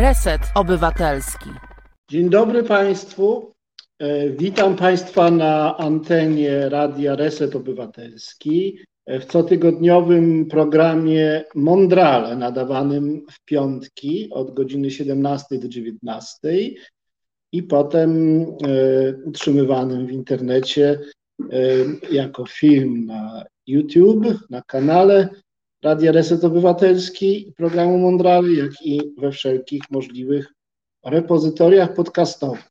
Reset 0.00 0.40
Obywatelski. 0.54 1.50
Dzień 2.10 2.30
dobry 2.30 2.62
Państwu. 2.62 3.52
E, 3.98 4.30
witam 4.30 4.76
Państwa 4.76 5.30
na 5.30 5.76
antenie 5.76 6.68
Radia 6.68 7.16
Reset 7.16 7.56
Obywatelski 7.56 8.78
w 9.06 9.24
cotygodniowym 9.24 10.46
programie 10.46 11.44
Mondrale 11.54 12.36
nadawanym 12.36 13.26
w 13.30 13.44
piątki 13.44 14.28
od 14.30 14.54
godziny 14.54 14.90
17 14.90 15.58
do 15.58 15.68
19 15.68 16.38
i 17.52 17.62
potem 17.62 18.42
e, 18.42 18.46
utrzymywanym 19.24 20.06
w 20.06 20.12
internecie 20.12 21.00
e, 21.40 21.56
jako 22.10 22.46
film 22.46 23.06
na 23.06 23.44
YouTube, 23.66 24.26
na 24.50 24.62
kanale 24.62 25.28
Radia 25.82 26.12
Reset 26.12 26.44
Obywatelski, 26.44 27.52
programu 27.56 27.98
Mondrale, 27.98 28.52
jak 28.52 28.72
i 28.84 29.00
we 29.18 29.32
wszelkich 29.32 29.82
możliwych 29.90 30.52
repozytoriach 31.04 31.94
podcastowych. 31.94 32.70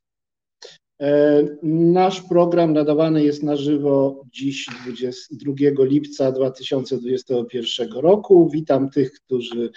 E, 1.00 1.42
nasz 1.62 2.22
program 2.22 2.72
nadawany 2.72 3.24
jest 3.24 3.42
na 3.42 3.56
żywo 3.56 4.24
dziś 4.32 4.66
22 4.82 5.52
lipca 5.84 6.32
2021 6.32 7.92
roku. 7.92 8.50
Witam 8.52 8.90
tych, 8.90 9.12
którzy 9.12 9.70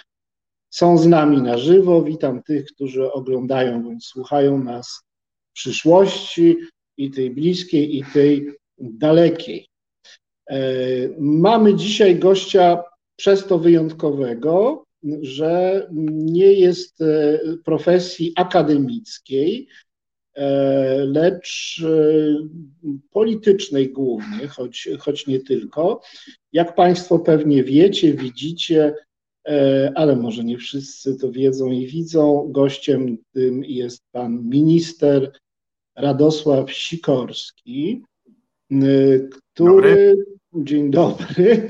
są 0.69 0.97
z 0.97 1.07
nami 1.07 1.41
na 1.41 1.57
żywo, 1.57 2.03
witam 2.03 2.43
tych, 2.43 2.65
którzy 2.65 3.11
oglądają 3.11 3.83
bądź 3.83 4.05
słuchają 4.05 4.63
nas 4.63 5.01
w 5.51 5.53
przyszłości 5.53 6.57
i 6.97 7.11
tej 7.11 7.31
bliskiej, 7.31 7.97
i 7.97 8.03
tej 8.13 8.51
dalekiej. 8.77 9.67
E, 10.49 10.59
mamy 11.19 11.75
dzisiaj 11.75 12.19
gościa 12.19 12.83
przez 13.15 13.47
to 13.47 13.59
wyjątkowego, 13.59 14.83
że 15.21 15.87
nie 16.11 16.53
jest 16.53 17.01
e, 17.01 17.39
profesji 17.65 18.33
akademickiej, 18.35 19.67
e, 20.35 21.05
lecz 21.05 21.81
e, 21.85 22.89
politycznej 23.11 23.89
głównie, 23.89 24.47
choć, 24.47 24.89
choć 24.99 25.27
nie 25.27 25.39
tylko. 25.39 26.01
Jak 26.53 26.75
Państwo 26.75 27.19
pewnie 27.19 27.63
wiecie, 27.63 28.13
widzicie, 28.13 28.95
ale 29.95 30.15
może 30.15 30.43
nie 30.43 30.57
wszyscy 30.57 31.15
to 31.15 31.31
wiedzą 31.31 31.71
i 31.71 31.87
widzą, 31.87 32.47
gościem 32.51 33.17
tym 33.33 33.63
jest 33.63 34.01
pan 34.11 34.49
minister 34.49 35.31
Radosław 35.95 36.71
Sikorski, 36.71 38.03
który. 39.53 39.55
Dobry. 39.55 40.25
Dzień 40.55 40.91
dobry 40.91 41.69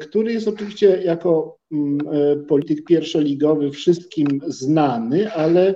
który 0.00 0.32
jest 0.32 0.48
oczywiście 0.48 1.02
jako 1.04 1.58
mm, 1.72 1.98
e, 2.12 2.36
polityk 2.36 2.84
pierwszoligowy 2.84 3.70
wszystkim 3.70 4.40
znany, 4.46 5.32
ale 5.32 5.74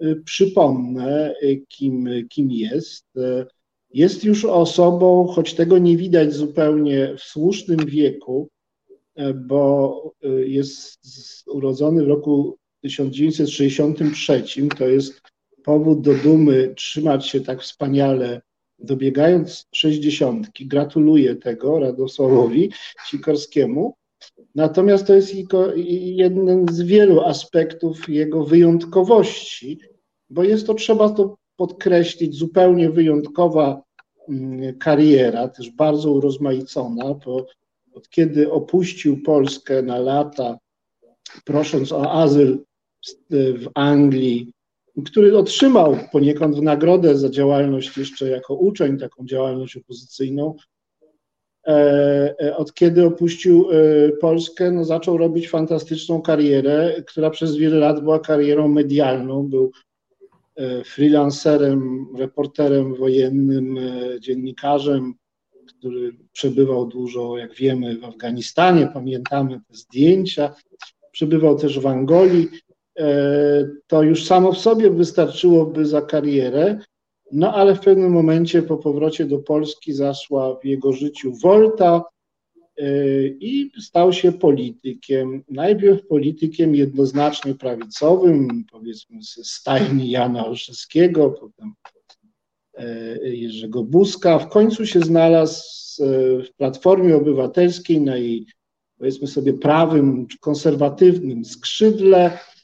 e, 0.00 0.16
przypomnę, 0.24 1.34
kim, 1.68 2.08
kim 2.28 2.50
jest. 2.50 3.06
Jest 3.90 4.24
już 4.24 4.44
osobą, 4.44 5.26
choć 5.26 5.54
tego 5.54 5.78
nie 5.78 5.96
widać 5.96 6.34
zupełnie 6.34 7.14
w 7.18 7.22
słusznym 7.22 7.86
wieku, 7.86 8.48
bo 9.34 10.02
jest 10.46 11.00
urodzony 11.46 12.04
w 12.04 12.08
roku 12.08 12.58
1963. 12.82 14.44
To 14.78 14.88
jest 14.88 15.20
powód 15.64 16.00
do 16.00 16.14
dumy 16.14 16.74
trzymać 16.76 17.26
się 17.26 17.40
tak 17.40 17.62
wspaniale 17.62 18.40
dobiegając 18.78 19.66
sześćdziesiątki, 19.72 20.66
gratuluję 20.66 21.36
tego 21.36 21.78
Radosławowi 21.78 22.70
Sikorskiemu. 23.06 23.94
Natomiast 24.54 25.06
to 25.06 25.14
jest 25.14 25.34
jeden 26.00 26.66
z 26.72 26.82
wielu 26.82 27.20
aspektów 27.20 28.08
jego 28.08 28.44
wyjątkowości, 28.44 29.80
bo 30.30 30.44
jest 30.44 30.66
to, 30.66 30.74
trzeba 30.74 31.10
to 31.10 31.36
podkreślić, 31.56 32.34
zupełnie 32.34 32.90
wyjątkowa 32.90 33.82
mm, 34.28 34.78
kariera, 34.78 35.48
też 35.48 35.70
bardzo 35.70 36.12
urozmaicona, 36.12 37.14
bo 37.14 37.46
od 37.94 38.08
kiedy 38.08 38.52
opuścił 38.52 39.22
Polskę 39.22 39.82
na 39.82 39.98
lata, 39.98 40.58
prosząc 41.44 41.92
o 41.92 42.12
azyl 42.12 42.64
w 43.30 43.66
Anglii, 43.74 44.52
który 45.04 45.38
otrzymał 45.38 45.96
poniekąd 46.12 46.62
nagrodę 46.62 47.18
za 47.18 47.30
działalność 47.30 47.98
jeszcze 47.98 48.28
jako 48.28 48.54
uczeń, 48.54 48.98
taką 48.98 49.26
działalność 49.26 49.76
opozycyjną. 49.76 50.54
E, 51.66 52.34
e, 52.40 52.56
od 52.56 52.74
kiedy 52.74 53.06
opuścił 53.06 53.68
e, 53.70 53.76
Polskę, 54.12 54.70
no 54.70 54.84
zaczął 54.84 55.18
robić 55.18 55.48
fantastyczną 55.48 56.22
karierę, 56.22 57.02
która 57.06 57.30
przez 57.30 57.56
wiele 57.56 57.76
lat 57.76 58.00
była 58.00 58.18
karierą 58.18 58.68
medialną. 58.68 59.48
Był 59.48 59.72
freelancerem, 60.84 62.06
reporterem 62.18 62.94
wojennym, 62.94 63.78
dziennikarzem, 64.20 65.14
który 65.66 66.16
przebywał 66.32 66.86
dużo, 66.86 67.38
jak 67.38 67.54
wiemy, 67.54 67.98
w 67.98 68.04
Afganistanie. 68.04 68.88
Pamiętamy 68.94 69.60
te 69.68 69.74
zdjęcia. 69.74 70.54
Przebywał 71.12 71.58
też 71.58 71.80
w 71.80 71.86
Angolii 71.86 72.48
to 73.86 74.02
już 74.02 74.24
samo 74.24 74.52
w 74.52 74.58
sobie 74.58 74.90
wystarczyłoby 74.90 75.86
za 75.86 76.02
karierę, 76.02 76.78
no 77.32 77.54
ale 77.54 77.74
w 77.74 77.80
pewnym 77.80 78.12
momencie 78.12 78.62
po 78.62 78.76
powrocie 78.76 79.24
do 79.24 79.38
Polski 79.38 79.92
zaszła 79.92 80.58
w 80.58 80.64
jego 80.64 80.92
życiu 80.92 81.32
wolta 81.42 82.04
e, 82.76 82.82
i 83.26 83.70
stał 83.80 84.12
się 84.12 84.32
politykiem. 84.32 85.44
Najpierw 85.48 86.06
politykiem 86.06 86.74
jednoznacznie 86.74 87.54
prawicowym, 87.54 88.64
powiedzmy 88.72 89.22
z 89.22 89.50
stajni 89.50 90.10
Jana 90.10 90.46
Olszewskiego, 90.46 91.30
potem 91.30 91.72
e, 92.74 93.18
Jerzego 93.28 93.84
Buzka. 93.84 94.38
W 94.38 94.48
końcu 94.48 94.86
się 94.86 95.00
znalazł 95.00 95.76
w 96.44 96.54
Platformie 96.56 97.16
Obywatelskiej 97.16 98.00
na 98.00 98.16
jej, 98.16 98.46
powiedzmy 98.98 99.26
sobie, 99.26 99.52
prawym 99.52 100.26
czy 100.26 100.38
konserwatywnym 100.38 101.44
skrzydle 101.44 102.38
E, 102.38 102.55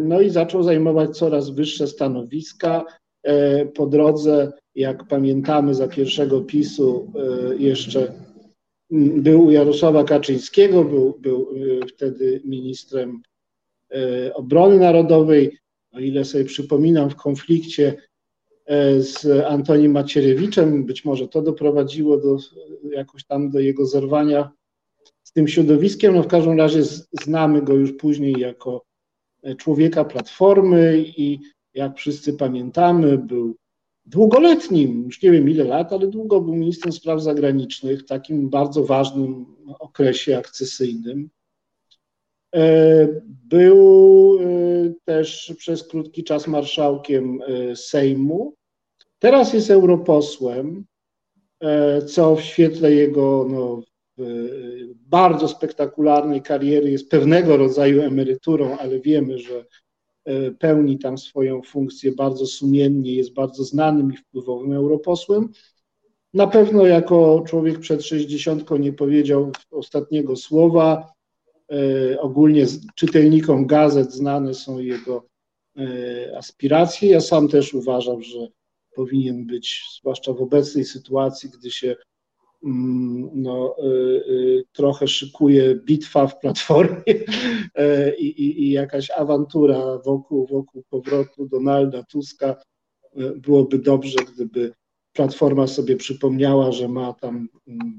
no 0.00 0.20
i 0.20 0.30
zaczął 0.30 0.62
zajmować 0.62 1.18
coraz 1.18 1.50
wyższe 1.50 1.86
stanowiska. 1.86 2.84
E, 3.22 3.66
po 3.66 3.86
drodze, 3.86 4.52
jak 4.74 5.08
pamiętamy, 5.08 5.74
za 5.74 5.88
pierwszego 5.88 6.40
PiSu 6.40 7.12
e, 7.14 7.56
jeszcze 7.56 8.12
był 8.90 9.44
u 9.46 9.50
Jarosława 9.50 10.04
Kaczyńskiego, 10.04 10.84
był, 10.84 11.18
był 11.20 11.48
wtedy 11.88 12.40
ministrem 12.44 13.22
obrony 14.34 14.78
narodowej. 14.78 15.58
O 15.92 15.98
ile 15.98 16.24
sobie 16.24 16.44
przypominam, 16.44 17.10
w 17.10 17.16
konflikcie 17.16 17.96
z 18.98 19.44
Antonim 19.46 19.92
Macierewiczem, 19.92 20.84
być 20.84 21.04
może 21.04 21.28
to 21.28 21.42
doprowadziło 21.42 22.16
do, 22.16 22.36
jakoś 22.90 23.24
tam 23.24 23.50
do 23.50 23.60
jego 23.60 23.86
zerwania 23.86 24.50
z 25.22 25.32
tym 25.32 25.48
środowiskiem. 25.48 26.14
No 26.14 26.22
w 26.22 26.26
każdym 26.26 26.58
razie 26.58 26.82
znamy 27.22 27.62
go 27.62 27.74
już 27.74 27.92
później 27.92 28.34
jako 28.38 28.89
człowieka 29.58 30.04
Platformy 30.04 31.04
i 31.16 31.40
jak 31.74 31.96
wszyscy 31.96 32.32
pamiętamy, 32.32 33.18
był 33.18 33.56
długoletnim, 34.06 35.04
już 35.04 35.22
nie 35.22 35.30
wiem 35.30 35.48
ile 35.48 35.64
lat, 35.64 35.92
ale 35.92 36.06
długo 36.06 36.40
był 36.40 36.54
ministrem 36.54 36.92
spraw 36.92 37.22
zagranicznych 37.22 38.00
w 38.00 38.06
takim 38.06 38.50
bardzo 38.50 38.84
ważnym 38.84 39.46
okresie 39.78 40.38
akcesyjnym. 40.38 41.30
E, 42.54 43.08
był 43.28 44.38
e, 44.40 44.92
też 45.04 45.54
przez 45.58 45.88
krótki 45.88 46.24
czas 46.24 46.46
marszałkiem 46.46 47.40
e, 47.42 47.76
Sejmu. 47.76 48.54
Teraz 49.18 49.52
jest 49.52 49.70
europosłem, 49.70 50.84
co 52.06 52.36
w 52.36 52.40
świetle 52.40 52.92
jego 52.92 53.46
no, 53.50 53.82
bardzo 55.06 55.48
spektakularnej 55.48 56.42
kariery 56.42 56.90
jest 56.90 57.10
pewnego 57.10 57.56
rodzaju 57.56 58.02
emeryturą, 58.02 58.76
ale 58.78 59.00
wiemy, 59.00 59.38
że 59.38 59.64
e, 60.24 60.50
pełni 60.50 60.98
tam 60.98 61.18
swoją 61.18 61.62
funkcję 61.62 62.12
bardzo 62.12 62.46
sumiennie, 62.46 63.14
jest 63.14 63.34
bardzo 63.34 63.64
znanym 63.64 64.12
i 64.12 64.16
wpływowym 64.16 64.72
europosłem. 64.72 65.48
Na 66.34 66.46
pewno 66.46 66.86
jako 66.86 67.44
człowiek 67.46 67.78
przed 67.78 68.02
60 68.04 68.70
nie 68.78 68.92
powiedział 68.92 69.52
ostatniego 69.70 70.36
słowa. 70.36 71.12
E, 71.72 72.20
ogólnie 72.20 72.66
czytelnikom 72.94 73.66
gazet 73.66 74.12
znane 74.12 74.54
są 74.54 74.78
jego 74.78 75.26
e, 75.76 76.38
aspiracje. 76.38 77.10
Ja 77.10 77.20
sam 77.20 77.48
też 77.48 77.74
uważam, 77.74 78.22
że 78.22 78.38
powinien 78.94 79.46
być, 79.46 79.84
zwłaszcza 80.00 80.32
w 80.32 80.42
obecnej 80.42 80.84
sytuacji, 80.84 81.50
gdy 81.50 81.70
się 81.70 81.96
no, 82.62 83.76
y, 83.78 83.86
y, 84.28 84.64
trochę 84.72 85.08
szykuje 85.08 85.74
bitwa 85.74 86.26
w 86.26 86.38
Platformie 86.38 87.04
e, 87.74 88.16
i, 88.16 88.26
i, 88.26 88.62
i, 88.62 88.70
jakaś 88.70 89.10
awantura 89.10 89.98
wokół, 89.98 90.46
wokół 90.46 90.82
powrotu 90.90 91.46
Donalda 91.46 92.02
Tuska. 92.02 92.56
E, 93.16 93.30
byłoby 93.30 93.78
dobrze, 93.78 94.18
gdyby 94.34 94.72
Platforma 95.12 95.66
sobie 95.66 95.96
przypomniała, 95.96 96.72
że 96.72 96.88
ma 96.88 97.12
tam 97.12 97.48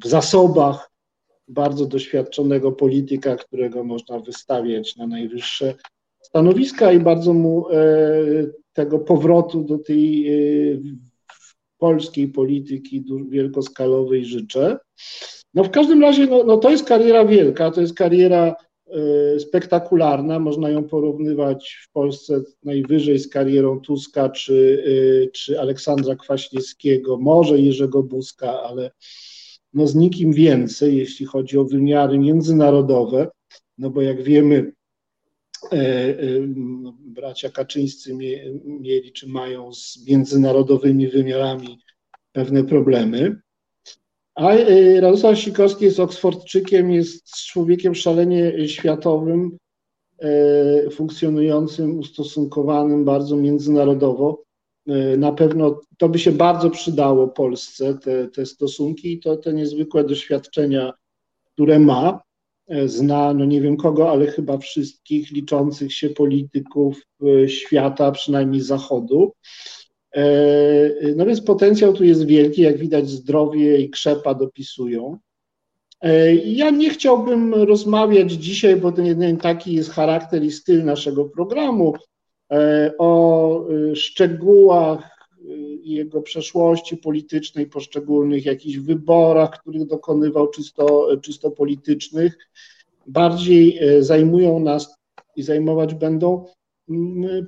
w 0.03 0.07
zasobach 0.07 0.91
bardzo 1.47 1.85
doświadczonego 1.85 2.71
polityka, 2.71 3.35
którego 3.35 3.83
można 3.83 4.19
wystawiać 4.19 4.95
na 4.95 5.07
najwyższe 5.07 5.75
stanowiska 6.21 6.91
i 6.91 6.99
bardzo 6.99 7.33
mu 7.33 7.65
tego 8.73 8.99
powrotu 8.99 9.63
do 9.63 9.77
tej 9.77 10.27
polskiej 11.81 12.28
polityki 12.28 13.04
wielkoskalowej 13.30 14.25
życzę. 14.25 14.78
No 15.54 15.63
w 15.63 15.69
każdym 15.69 16.01
razie 16.01 16.28
no, 16.28 16.44
no 16.44 16.57
to 16.57 16.69
jest 16.69 16.86
kariera 16.86 17.25
wielka, 17.25 17.72
to 17.72 17.81
jest 17.81 17.94
kariera 17.94 18.56
y, 19.36 19.39
spektakularna, 19.39 20.39
można 20.39 20.69
ją 20.69 20.83
porównywać 20.83 21.78
w 21.83 21.92
Polsce 21.92 22.42
najwyżej 22.63 23.19
z 23.19 23.30
karierą 23.30 23.80
Tuska 23.80 24.30
czy, 24.30 24.54
y, 24.54 25.31
czy 25.33 25.60
Aleksandra 25.60 26.16
Kwaśniewskiego, 26.16 27.18
może 27.18 27.60
Jerzego 27.60 28.04
Buzka, 28.04 28.63
ale 28.63 28.92
no 29.74 29.88
z 29.88 29.95
nikim 29.95 30.33
więcej, 30.33 30.98
jeśli 30.98 31.25
chodzi 31.25 31.57
o 31.57 31.66
wymiary 31.66 32.19
międzynarodowe, 32.19 33.28
no 33.78 33.89
bo 33.89 34.01
jak 34.01 34.24
wiemy, 34.24 34.72
bracia 36.99 37.49
Kaczyńscy 37.49 38.13
mieli 38.65 39.11
czy 39.11 39.27
mają 39.27 39.73
z 39.73 40.05
międzynarodowymi 40.07 41.07
wymiarami 41.07 41.79
pewne 42.31 42.63
problemy. 42.63 43.41
A 44.35 44.51
e, 44.51 45.01
Radosław 45.01 45.39
Sikorski 45.39 45.85
jest 45.85 45.99
Oksfordczykiem, 45.99 46.91
jest 46.91 47.35
człowiekiem 47.35 47.95
szalenie 47.95 48.67
światowym, 48.67 49.57
funkcjonującym, 50.91 51.99
ustosunkowanym 51.99 53.05
bardzo 53.05 53.35
międzynarodowo. 53.35 54.43
Na 55.17 55.31
pewno 55.31 55.81
to 55.97 56.09
by 56.09 56.19
się 56.19 56.31
bardzo 56.31 56.69
przydało 56.69 57.27
Polsce, 57.27 57.97
te, 57.97 58.27
te 58.27 58.45
stosunki 58.45 59.13
i 59.13 59.19
to 59.19 59.37
te 59.37 59.53
niezwykłe 59.53 60.03
doświadczenia, 60.03 60.93
które 61.53 61.79
ma. 61.79 62.21
E, 62.71 62.88
zna, 62.88 63.33
no 63.33 63.45
nie 63.45 63.62
wiem 63.62 63.77
kogo, 63.77 64.12
ale 64.12 64.27
chyba 64.27 64.57
wszystkich 64.57 65.31
liczących 65.31 65.94
się 65.94 66.09
polityków 66.09 67.01
e, 67.23 67.50
świata, 67.50 68.12
przynajmniej 68.12 68.62
Zachodu. 68.62 69.33
E, 70.15 70.25
no 71.15 71.25
więc 71.25 71.41
potencjał 71.41 71.94
tu 71.94 72.03
jest 72.03 72.25
wielki, 72.25 72.62
jak 72.62 72.77
widać 72.77 73.09
zdrowie 73.09 73.77
i 73.77 73.89
krzepa 73.89 74.33
dopisują. 74.33 75.18
Ja 76.45 76.69
nie 76.69 76.89
chciałbym 76.89 77.53
rozmawiać 77.53 78.31
dzisiaj, 78.31 78.75
bo 78.75 78.91
ten 78.91 79.38
taki 79.38 79.73
jest 79.73 79.91
charakter 79.91 80.44
i 80.44 80.51
styl 80.51 80.85
naszego 80.85 81.25
programu, 81.25 81.94
o 82.97 83.65
szczegółach 83.94 85.20
jego 85.83 86.21
przeszłości 86.21 86.97
politycznej, 86.97 87.67
poszczególnych 87.67 88.45
jakichś 88.45 88.77
wyborach, 88.77 89.61
których 89.61 89.85
dokonywał 89.85 90.47
czysto, 90.47 91.07
czysto 91.21 91.51
politycznych. 91.51 92.38
Bardziej 93.07 93.77
e, 93.77 94.03
zajmują 94.03 94.59
nas 94.59 94.95
i 95.35 95.43
zajmować 95.43 95.93
będą 95.93 96.45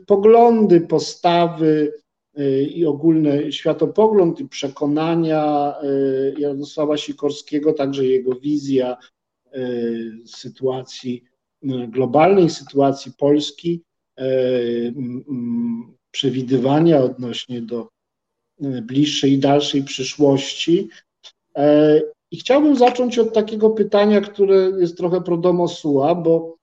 poglądy, 0.07 0.81
postawy 0.81 1.93
e, 2.35 2.63
i 2.63 2.85
ogólny 2.85 3.51
światopogląd 3.51 4.39
i 4.39 4.47
przekonania 4.47 5.73
Jarosława 6.37 6.97
Sikorskiego, 6.97 7.73
także 7.73 8.05
jego 8.05 8.35
wizja 8.35 8.97
sytuacji 10.25 11.23
globalnej, 11.87 12.49
sytuacji 12.49 13.11
Polski, 13.17 13.83
przewidywania 16.13 16.99
odnośnie 16.99 17.61
do 17.61 17.89
e, 18.61 18.81
bliższej 18.81 19.31
i 19.31 19.37
dalszej 19.37 19.83
przyszłości. 19.83 20.89
E, 21.57 22.01
I 22.31 22.37
chciałbym 22.37 22.75
zacząć 22.75 23.19
od 23.19 23.33
takiego 23.33 23.69
pytania, 23.69 24.21
które 24.21 24.55
jest 24.79 24.97
trochę 24.97 25.21
pro 25.21 25.37
domo 25.37 25.67
sua, 25.67 26.15
bo 26.15 26.57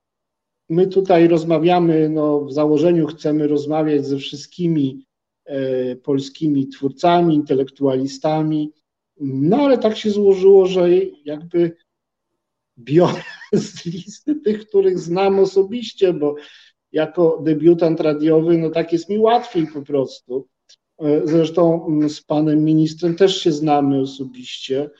my 0.68 0.86
tutaj 0.86 1.28
rozmawiamy, 1.28 2.08
no 2.08 2.40
w 2.40 2.52
założeniu 2.52 3.06
chcemy 3.06 3.46
rozmawiać 3.46 4.06
ze 4.06 4.18
wszystkimi 4.18 5.06
e, 5.44 5.96
polskimi 5.96 6.68
twórcami, 6.68 7.34
intelektualistami, 7.34 8.72
no 9.20 9.56
ale 9.56 9.78
tak 9.78 9.96
się 9.96 10.10
złożyło, 10.10 10.66
że 10.66 10.88
jakby 11.24 11.76
biorę 12.78 13.22
z 13.52 13.84
listy 13.84 14.34
tych, 14.34 14.66
których 14.68 14.98
znam 14.98 15.38
osobiście, 15.38 16.12
bo 16.12 16.34
jako 16.92 17.42
debiutant 17.44 18.00
radiowy, 18.00 18.58
no 18.58 18.70
tak 18.70 18.92
jest 18.92 19.08
mi 19.08 19.18
łatwiej 19.18 19.66
po 19.66 19.82
prostu. 19.82 20.48
E, 20.98 21.26
zresztą 21.26 21.86
mm, 21.86 22.10
z 22.10 22.22
panem 22.22 22.64
ministrem 22.64 23.16
też 23.16 23.42
się 23.42 23.52
znamy 23.52 24.00
osobiście. 24.00 24.90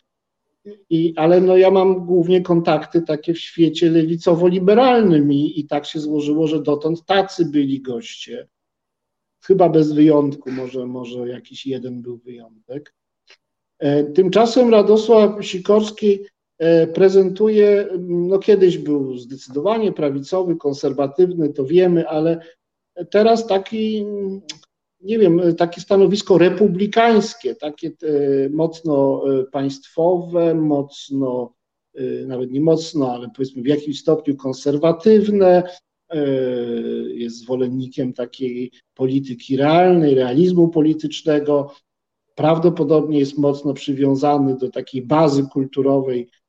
I, 0.90 1.14
ale 1.16 1.40
no 1.40 1.56
ja 1.56 1.70
mam 1.70 2.06
głównie 2.06 2.42
kontakty 2.42 3.02
takie 3.02 3.34
w 3.34 3.38
świecie 3.38 3.90
lewicowo-liberalnym 3.90 5.32
i, 5.32 5.60
i 5.60 5.66
tak 5.66 5.86
się 5.86 6.00
złożyło, 6.00 6.46
że 6.46 6.62
dotąd 6.62 7.06
tacy 7.06 7.44
byli 7.44 7.80
goście. 7.80 8.48
Chyba 9.42 9.68
bez 9.68 9.92
wyjątku, 9.92 10.50
może, 10.50 10.86
może 10.86 11.28
jakiś 11.28 11.66
jeden 11.66 12.02
był 12.02 12.18
wyjątek. 12.18 12.94
E, 13.78 14.04
tymczasem 14.04 14.70
Radosław 14.70 15.46
Sikorski 15.46 16.18
prezentuje, 16.94 17.88
no 18.08 18.38
kiedyś 18.38 18.78
był 18.78 19.18
zdecydowanie 19.18 19.92
prawicowy, 19.92 20.56
konserwatywny, 20.56 21.52
to 21.52 21.64
wiemy, 21.64 22.08
ale 22.08 22.40
teraz 23.10 23.46
taki, 23.46 24.06
nie 25.00 25.18
wiem, 25.18 25.40
takie 25.58 25.80
stanowisko 25.80 26.38
republikańskie, 26.38 27.54
takie 27.54 27.88
e, 27.88 27.92
mocno 28.50 29.22
e, 29.40 29.44
państwowe, 29.44 30.54
mocno, 30.54 31.54
nawet 32.26 32.50
nie 32.50 32.60
mocno, 32.60 33.12
ale 33.12 33.28
powiedzmy 33.36 33.62
w 33.62 33.66
jakimś 33.66 34.00
stopniu 34.00 34.36
konserwatywne, 34.36 35.62
jest 37.14 37.38
zwolennikiem 37.38 38.12
takiej 38.12 38.72
polityki 38.94 39.56
realnej, 39.56 40.14
realizmu 40.14 40.68
politycznego, 40.68 41.74
prawdopodobnie 42.34 43.18
jest 43.18 43.38
mocno 43.38 43.74
przywiązany 43.74 44.56
do 44.56 44.70
takiej 44.70 45.02
bazy 45.02 45.46
kulturowej 45.52 46.28
E, 46.30 46.32
e, 46.32 46.39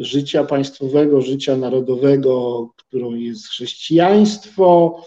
życia 0.00 0.44
państwowego, 0.44 1.20
życia 1.20 1.56
narodowego, 1.56 2.68
którą 2.76 3.14
jest 3.14 3.48
chrześcijaństwo. 3.48 5.00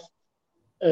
E, 0.80 0.90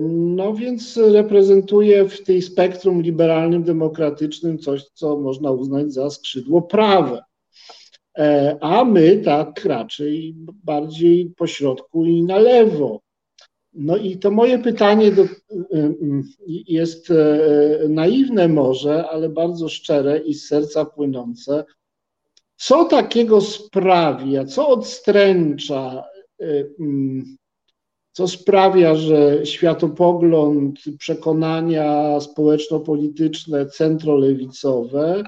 no 0.00 0.54
więc 0.54 0.96
reprezentuje 0.96 2.08
w 2.08 2.22
tej 2.22 2.42
spektrum 2.42 3.02
liberalnym, 3.02 3.64
demokratycznym 3.64 4.58
coś, 4.58 4.84
co 4.84 5.18
można 5.18 5.50
uznać 5.50 5.92
za 5.92 6.10
skrzydło 6.10 6.62
prawe. 6.62 7.22
A 8.60 8.84
my 8.84 9.16
tak 9.24 9.64
raczej 9.64 10.34
bardziej 10.64 11.32
po 11.36 11.46
środku 11.46 12.04
i 12.04 12.22
na 12.22 12.38
lewo. 12.38 13.00
No 13.72 13.96
i 13.96 14.18
to 14.18 14.30
moje 14.30 14.58
pytanie 14.58 15.12
do, 15.12 15.24
jest 16.46 17.12
naiwne 17.88 18.48
może, 18.48 19.08
ale 19.08 19.28
bardzo 19.28 19.68
szczere 19.68 20.18
i 20.18 20.34
z 20.34 20.46
serca 20.46 20.84
płynące. 20.84 21.64
Co 22.56 22.84
takiego 22.84 23.40
sprawia, 23.40 24.44
co 24.44 24.68
odstręcza, 24.68 26.04
y, 26.42 26.74
mm, 26.80 27.36
co 28.12 28.28
sprawia, 28.28 28.94
że 28.94 29.46
światopogląd, 29.46 30.78
przekonania 30.98 32.20
społeczno-polityczne, 32.20 33.66
centrolewicowe, 33.66 35.22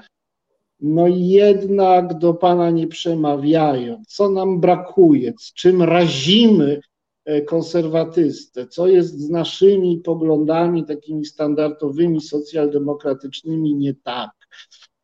no 0.79 1.07
jednak 1.07 2.17
do 2.17 2.33
Pana 2.33 2.69
nie 2.71 2.87
przemawiają. 2.87 4.01
Co 4.07 4.29
nam 4.29 4.59
brakuje, 4.59 5.33
z 5.39 5.53
czym 5.53 5.81
razimy 5.81 6.81
e, 7.25 7.41
konserwatystę, 7.41 8.67
co 8.67 8.87
jest 8.87 9.19
z 9.19 9.29
naszymi 9.29 9.97
poglądami 9.97 10.85
takimi 10.85 11.25
standardowymi, 11.25 12.21
socjaldemokratycznymi 12.21 13.75
nie 13.75 13.93
tak. 13.93 14.31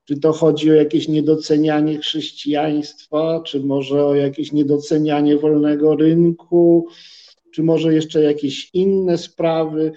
Czy 0.06 0.20
to 0.20 0.34
chodzi 0.34 0.72
o 0.72 0.74
jakieś 0.74 1.08
niedocenianie 1.08 1.98
chrześcijaństwa, 1.98 3.42
czy 3.46 3.60
może 3.60 4.06
o 4.06 4.16
jakieś 4.16 4.52
niedocenianie 4.52 5.38
wolnego 5.38 5.96
rynku, 5.96 6.88
czy 7.52 7.64
może 7.64 7.94
jeszcze 7.94 8.24
jakieś 8.24 8.70
inne 8.74 9.18
sprawy? 9.18 9.92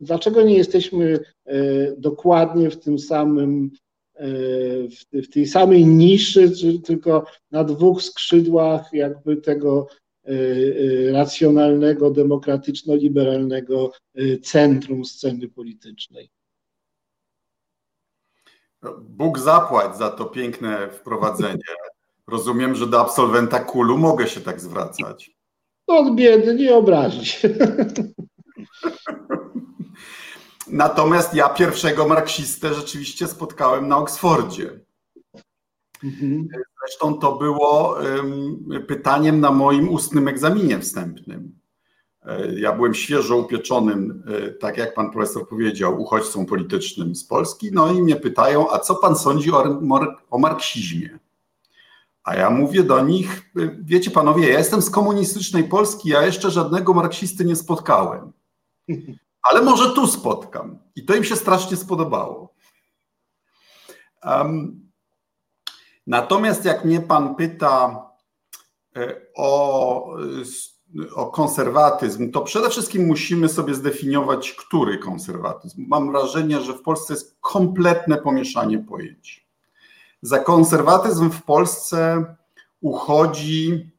Dlaczego 0.00 0.42
nie 0.42 0.54
jesteśmy 0.54 1.18
e, 1.46 1.56
dokładnie 1.98 2.70
w 2.70 2.80
tym 2.80 2.98
samym, 2.98 3.70
e, 4.14 4.28
w 5.12 5.28
tej 5.32 5.46
samej 5.46 5.86
niszy, 5.86 6.52
tylko 6.84 7.26
na 7.50 7.64
dwóch 7.64 8.02
skrzydłach 8.02 8.92
jakby 8.92 9.36
tego 9.36 9.86
e, 10.24 10.32
racjonalnego, 11.12 12.10
demokratyczno-liberalnego 12.10 13.92
centrum 14.42 15.04
sceny 15.04 15.48
politycznej? 15.48 16.30
Bóg 19.00 19.38
zapłać 19.38 19.96
za 19.96 20.10
to 20.10 20.24
piękne 20.24 20.90
wprowadzenie. 20.90 21.62
Rozumiem, 22.26 22.74
że 22.74 22.86
do 22.86 23.00
absolwenta 23.00 23.60
kulu 23.60 23.98
mogę 23.98 24.28
się 24.28 24.40
tak 24.40 24.60
zwracać. 24.60 25.30
Od 25.86 26.14
biedy 26.14 26.54
nie 26.54 26.74
obrazić. 26.74 27.42
Natomiast 30.66 31.34
ja 31.34 31.48
pierwszego 31.48 32.08
marksistę 32.08 32.74
rzeczywiście 32.74 33.28
spotkałem 33.28 33.88
na 33.88 33.96
Oksfordzie. 33.96 34.80
Mhm. 36.04 36.48
Zresztą 36.80 37.18
to 37.18 37.36
było 37.36 37.98
pytaniem 38.88 39.40
na 39.40 39.50
moim 39.50 39.88
ustnym 39.88 40.28
egzaminie 40.28 40.78
wstępnym. 40.80 41.58
Ja 42.56 42.72
byłem 42.72 42.94
świeżo 42.94 43.36
upieczonym, 43.36 44.22
tak 44.60 44.76
jak 44.76 44.94
pan 44.94 45.10
profesor 45.10 45.48
powiedział, 45.48 46.00
uchodźcą 46.02 46.46
politycznym 46.46 47.14
z 47.14 47.24
Polski, 47.24 47.70
no 47.72 47.92
i 47.92 48.02
mnie 48.02 48.16
pytają, 48.16 48.70
a 48.70 48.78
co 48.78 48.94
pan 48.94 49.16
sądzi 49.16 49.52
o, 49.52 49.80
o 50.30 50.38
marksizmie? 50.38 51.18
A 52.24 52.34
ja 52.34 52.50
mówię 52.50 52.82
do 52.82 53.00
nich, 53.00 53.50
wiecie 53.80 54.10
panowie, 54.10 54.48
ja 54.48 54.58
jestem 54.58 54.82
z 54.82 54.90
komunistycznej 54.90 55.64
Polski, 55.64 56.08
ja 56.08 56.26
jeszcze 56.26 56.50
żadnego 56.50 56.94
marksisty 56.94 57.44
nie 57.44 57.56
spotkałem. 57.56 58.32
Ale 59.42 59.62
może 59.62 59.94
tu 59.94 60.06
spotkam. 60.06 60.78
I 60.96 61.04
to 61.04 61.14
im 61.14 61.24
się 61.24 61.36
strasznie 61.36 61.76
spodobało. 61.76 62.54
Um, 64.24 64.90
natomiast 66.06 66.64
jak 66.64 66.84
mnie 66.84 67.00
pan 67.00 67.34
pyta 67.34 68.06
e, 68.96 69.16
o, 69.36 70.16
o 71.14 71.26
konserwatyzm, 71.26 72.30
to 72.30 72.40
przede 72.40 72.70
wszystkim 72.70 73.06
musimy 73.06 73.48
sobie 73.48 73.74
zdefiniować, 73.74 74.52
który 74.52 74.98
konserwatyzm. 74.98 75.84
Mam 75.88 76.12
wrażenie, 76.12 76.60
że 76.60 76.72
w 76.72 76.82
Polsce 76.82 77.14
jest 77.14 77.36
kompletne 77.40 78.16
pomieszanie 78.16 78.78
pojęć. 78.78 79.48
Za 80.22 80.38
konserwatyzm 80.38 81.30
w 81.30 81.42
Polsce 81.42 82.24
uchodzi 82.80 83.90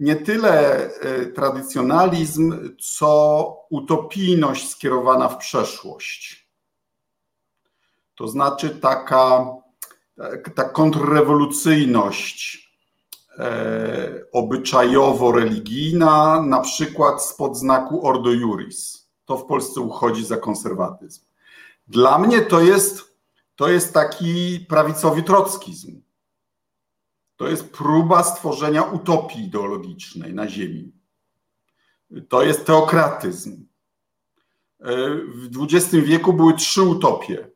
nie 0.00 0.16
tyle 0.16 0.86
e, 0.86 1.26
tradycjonalizm, 1.26 2.74
co 2.80 3.56
utopijność 3.70 4.70
skierowana 4.70 5.28
w 5.28 5.38
przeszłość. 5.38 6.50
To 8.14 8.28
znaczy 8.28 8.70
taka, 8.70 9.46
ta 10.54 10.64
kontrrewolucyjność 10.64 12.63
obyczajowo-religijna, 14.32 16.42
na 16.46 16.60
przykład 16.60 17.24
spod 17.24 17.56
znaku 17.56 18.06
Ordo 18.06 18.32
Juris. 18.32 19.08
To 19.24 19.36
w 19.36 19.46
Polsce 19.46 19.80
uchodzi 19.80 20.24
za 20.24 20.36
konserwatyzm. 20.36 21.24
Dla 21.88 22.18
mnie 22.18 22.40
to 22.40 22.60
jest 22.60 23.14
to 23.56 23.68
jest 23.68 23.94
taki 23.94 24.66
prawicowy 24.68 25.22
trockizm. 25.22 26.02
To 27.36 27.48
jest 27.48 27.72
próba 27.72 28.22
stworzenia 28.22 28.82
utopii 28.82 29.44
ideologicznej 29.44 30.34
na 30.34 30.48
Ziemi. 30.48 30.92
To 32.28 32.42
jest 32.42 32.64
teokratyzm. 32.64 33.66
W 35.34 35.62
XX 35.62 35.94
wieku 35.94 36.32
były 36.32 36.54
trzy 36.54 36.82
utopie 36.82 37.50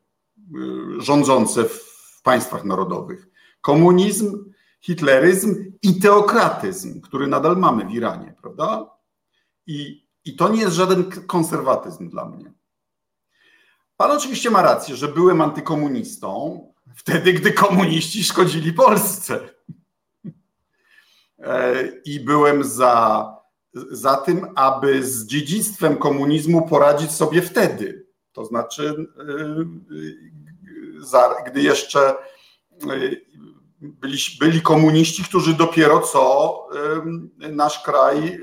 y, 0.55 1.01
rządzące 1.01 1.65
w 1.65 2.21
państwach 2.23 2.65
narodowych: 2.65 3.27
komunizm, 3.61 4.51
hitleryzm 4.81 5.71
i 5.81 5.99
teokratyzm, 5.99 7.01
który 7.01 7.27
nadal 7.27 7.57
mamy 7.57 7.85
w 7.85 7.91
Iranie, 7.91 8.33
prawda? 8.41 8.89
I, 9.67 10.07
i 10.25 10.35
to 10.35 10.49
nie 10.49 10.61
jest 10.61 10.75
żaden 10.75 11.11
konserwatyzm 11.27 12.09
dla 12.09 12.25
mnie. 12.25 12.53
Pan 13.97 14.11
oczywiście 14.11 14.51
ma 14.51 14.61
rację, 14.61 14.95
że 14.95 15.07
byłem 15.07 15.41
antykomunistą 15.41 16.61
wtedy, 16.95 17.33
gdy 17.33 17.53
komuniści 17.53 18.23
szkodzili 18.23 18.73
Polsce. 18.73 19.39
E, 21.39 21.83
I 22.05 22.19
byłem 22.19 22.63
za, 22.63 23.25
za 23.91 24.17
tym, 24.17 24.47
aby 24.55 25.03
z 25.03 25.25
dziedzictwem 25.25 25.97
komunizmu 25.97 26.67
poradzić 26.67 27.11
sobie 27.11 27.41
wtedy. 27.41 28.05
To 28.31 28.45
znaczy, 28.45 28.95
e, 31.09 31.43
gdy 31.47 31.61
jeszcze 31.61 32.09
e, 32.09 32.15
byli, 33.81 34.17
byli 34.39 34.61
komuniści, 34.61 35.23
którzy 35.23 35.53
dopiero 35.53 35.99
co 35.99 36.67
nasz 37.51 37.83
kraj 37.83 38.41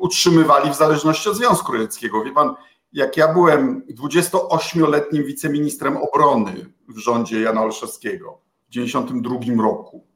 utrzymywali 0.00 0.70
w 0.70 0.76
zależności 0.76 1.28
od 1.28 1.36
Związku 1.36 1.72
Radzieckiego. 1.72 2.24
Wie 2.24 2.32
pan, 2.32 2.54
jak 2.92 3.16
ja 3.16 3.32
byłem 3.32 3.86
28-letnim 4.02 5.24
wiceministrem 5.24 5.96
obrony 5.96 6.72
w 6.88 6.98
rządzie 6.98 7.40
Jana 7.40 7.62
Olszewskiego 7.62 8.40
w 8.68 8.72
1992 8.72 9.62
roku, 9.62 10.06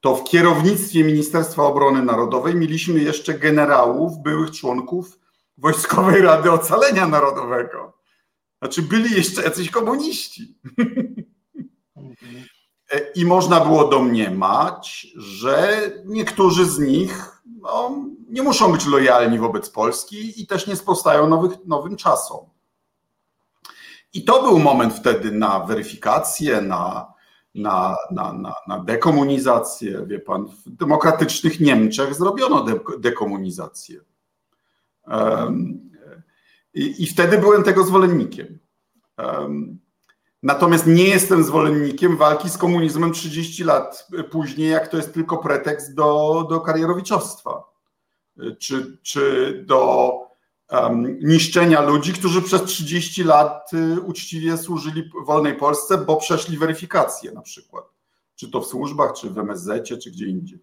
to 0.00 0.16
w 0.16 0.24
kierownictwie 0.24 1.04
Ministerstwa 1.04 1.62
Obrony 1.62 2.02
Narodowej 2.02 2.54
mieliśmy 2.54 3.00
jeszcze 3.00 3.34
generałów, 3.34 4.22
byłych 4.22 4.50
członków 4.50 5.18
Wojskowej 5.58 6.22
Rady 6.22 6.52
Ocalenia 6.52 7.08
Narodowego. 7.08 7.92
Znaczy 8.58 8.82
byli 8.82 9.14
jeszcze 9.16 9.42
jacyś 9.42 9.70
komuniści. 9.70 10.58
I 13.14 13.24
można 13.24 13.60
było 13.60 13.88
domniemać, 13.88 15.06
że 15.16 15.80
niektórzy 16.04 16.66
z 16.66 16.78
nich 16.78 17.42
no, 17.62 18.04
nie 18.28 18.42
muszą 18.42 18.72
być 18.72 18.86
lojalni 18.86 19.38
wobec 19.38 19.70
Polski 19.70 20.42
i 20.42 20.46
też 20.46 20.66
nie 20.66 20.76
sprostają 20.76 21.28
nowych, 21.28 21.52
nowym 21.66 21.96
czasom. 21.96 22.46
I 24.12 24.24
to 24.24 24.42
był 24.42 24.58
moment 24.58 24.94
wtedy 24.94 25.32
na 25.32 25.60
weryfikację, 25.60 26.60
na, 26.60 27.12
na, 27.54 27.96
na, 28.10 28.32
na, 28.32 28.54
na 28.68 28.84
dekomunizację. 28.84 30.06
Wie 30.06 30.18
pan, 30.18 30.46
w 30.46 30.70
demokratycznych 30.70 31.60
Niemczech 31.60 32.14
zrobiono 32.14 32.64
de, 32.64 32.80
dekomunizację. 32.98 34.00
Um, 35.06 35.90
i, 36.74 37.02
I 37.02 37.06
wtedy 37.06 37.38
byłem 37.38 37.62
tego 37.62 37.84
zwolennikiem. 37.84 38.58
Um, 39.18 39.78
Natomiast 40.46 40.86
nie 40.86 41.08
jestem 41.08 41.44
zwolennikiem 41.44 42.16
walki 42.16 42.50
z 42.50 42.58
komunizmem 42.58 43.12
30 43.12 43.64
lat. 43.64 44.08
Później, 44.30 44.70
jak 44.70 44.88
to 44.88 44.96
jest 44.96 45.14
tylko 45.14 45.38
pretekst 45.38 45.94
do, 45.94 46.46
do 46.50 46.60
karierowiczostwa, 46.60 47.64
czy, 48.58 48.98
czy 49.02 49.52
do 49.66 50.12
um, 50.70 51.18
niszczenia 51.22 51.80
ludzi, 51.80 52.12
którzy 52.12 52.42
przez 52.42 52.62
30 52.62 53.24
lat 53.24 53.72
y, 53.72 54.00
uczciwie 54.00 54.56
służyli 54.56 55.10
wolnej 55.24 55.54
Polsce, 55.54 55.98
bo 55.98 56.16
przeszli 56.16 56.58
weryfikację 56.58 57.32
na 57.32 57.42
przykład, 57.42 57.84
czy 58.34 58.50
to 58.50 58.60
w 58.60 58.66
służbach, 58.66 59.12
czy 59.12 59.30
w 59.30 59.38
MSZ, 59.38 59.88
czy 60.02 60.10
gdzie 60.10 60.26
indziej. 60.26 60.58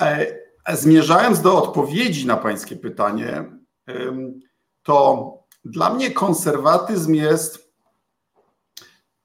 E, 0.00 0.26
zmierzając 0.72 1.40
do 1.40 1.62
odpowiedzi 1.62 2.26
na 2.26 2.36
Pańskie 2.36 2.76
pytanie, 2.76 3.44
to 4.82 5.38
dla 5.68 5.94
mnie 5.94 6.10
konserwatyzm 6.10 7.14
jest 7.14 7.72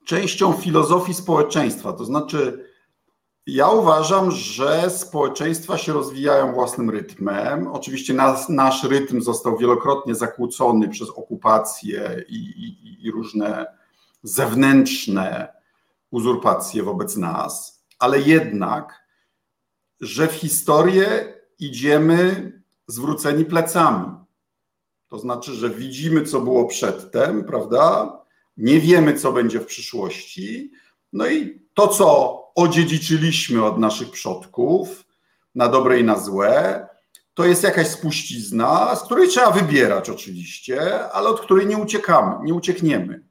częścią 0.06 0.54
filozofii 0.54 1.14
społeczeństwa. 1.14 1.94
To 1.94 2.06
znaczy, 2.06 2.70
ja 3.48 3.70
uważam, 3.70 4.32
że 4.32 4.90
społeczeństwa 4.90 5.78
się 5.78 5.94
rozwijają 5.94 6.54
własnym 6.54 6.90
rytmem. 6.90 7.68
Oczywiście 7.68 8.14
nas, 8.14 8.50
nasz 8.50 8.84
rytm 8.84 9.22
został 9.22 9.58
wielokrotnie 9.58 10.16
zakłócony 10.16 10.90
przez 10.90 11.10
okupacje 11.10 12.24
i, 12.30 12.36
i, 12.36 13.06
i 13.06 13.12
różne 13.12 13.66
zewnętrzne 14.24 15.54
uzurpacje 16.12 16.84
wobec 16.84 17.18
nas, 17.18 17.84
ale 18.00 18.20
jednak, 18.20 19.04
że 20.02 20.28
w 20.28 20.34
historię 20.34 21.34
idziemy 21.60 22.52
zwróceni 22.88 23.46
plecami. 23.46 24.23
To 25.14 25.20
znaczy, 25.20 25.54
że 25.54 25.70
widzimy, 25.70 26.26
co 26.26 26.42
było 26.42 26.66
przedtem, 26.66 27.44
prawda? 27.44 28.14
Nie 28.58 28.80
wiemy, 28.80 29.14
co 29.14 29.34
będzie 29.34 29.60
w 29.60 29.66
przyszłości. 29.66 30.72
No 31.14 31.28
i 31.28 31.62
to, 31.74 31.88
co 31.88 32.38
odziedziczyliśmy 32.56 33.66
od 33.66 33.80
naszych 33.80 34.12
przodków, 34.12 35.06
na 35.56 35.68
dobre 35.68 36.00
i 36.00 36.04
na 36.04 36.20
złe, 36.20 36.88
to 37.34 37.46
jest 37.46 37.64
jakaś 37.64 37.88
spuścizna, 37.88 38.96
z 38.96 39.04
której 39.04 39.28
trzeba 39.30 39.52
wybierać 39.52 40.10
oczywiście, 40.10 41.10
ale 41.12 41.30
od 41.30 41.42
której 41.42 41.68
nie 41.68 41.78
uciekamy, 41.78 42.46
nie 42.46 42.54
uciekniemy. 42.54 43.24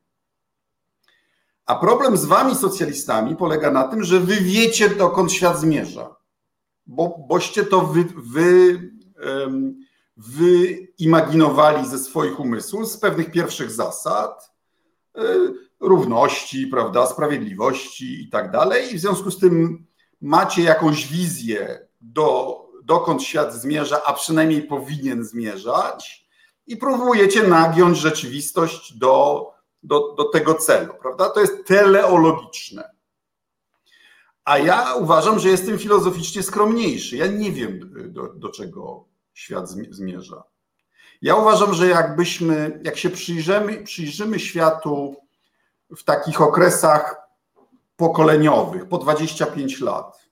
A 1.66 1.74
problem 1.74 2.16
z 2.16 2.24
wami, 2.24 2.54
socjalistami, 2.54 3.36
polega 3.36 3.70
na 3.70 3.88
tym, 3.88 4.04
że 4.04 4.20
wy 4.20 4.36
wiecie, 4.36 4.90
dokąd 4.90 5.32
świat 5.32 5.60
zmierza. 5.60 6.16
Bo, 6.86 7.24
boście 7.28 7.64
to 7.64 7.80
wy, 7.80 8.04
wy 8.16 8.78
wyimaginowali 10.22 11.88
ze 11.88 11.98
swoich 11.98 12.40
umysłów, 12.40 12.88
z 12.88 12.96
pewnych 12.96 13.30
pierwszych 13.30 13.70
zasad, 13.70 14.52
y, 15.18 15.22
równości, 15.80 16.66
prawda, 16.66 17.06
sprawiedliwości 17.06 18.22
i 18.22 18.28
tak 18.28 18.50
dalej. 18.50 18.92
I 18.92 18.96
w 18.96 19.00
związku 19.00 19.30
z 19.30 19.38
tym 19.38 19.86
macie 20.20 20.62
jakąś 20.62 21.06
wizję, 21.06 21.88
do, 22.00 22.58
dokąd 22.84 23.22
świat 23.22 23.54
zmierza, 23.54 24.02
a 24.04 24.12
przynajmniej 24.12 24.62
powinien 24.62 25.24
zmierzać, 25.24 26.28
i 26.66 26.76
próbujecie 26.76 27.42
nagiąć 27.42 27.98
rzeczywistość 27.98 28.98
do, 28.98 29.46
do, 29.82 30.14
do 30.14 30.24
tego 30.24 30.54
celu, 30.54 30.94
prawda? 31.02 31.30
To 31.30 31.40
jest 31.40 31.66
teleologiczne. 31.66 32.90
A 34.44 34.58
ja 34.58 34.94
uważam, 34.94 35.38
że 35.38 35.48
jestem 35.48 35.78
filozoficznie 35.78 36.42
skromniejszy. 36.42 37.16
Ja 37.16 37.26
nie 37.26 37.52
wiem, 37.52 37.92
do, 38.12 38.28
do 38.28 38.48
czego 38.48 39.11
świat 39.34 39.68
zmierza. 39.90 40.42
Ja 41.22 41.34
uważam, 41.34 41.74
że 41.74 41.86
jakbyśmy, 41.86 42.80
jak 42.84 42.96
się 42.96 43.10
przyjrzymy, 43.10 43.84
przyjrzymy 43.84 44.38
światu 44.38 45.16
w 45.96 46.04
takich 46.04 46.40
okresach 46.40 47.16
pokoleniowych, 47.96 48.88
po 48.88 48.98
25 48.98 49.80
lat, 49.80 50.22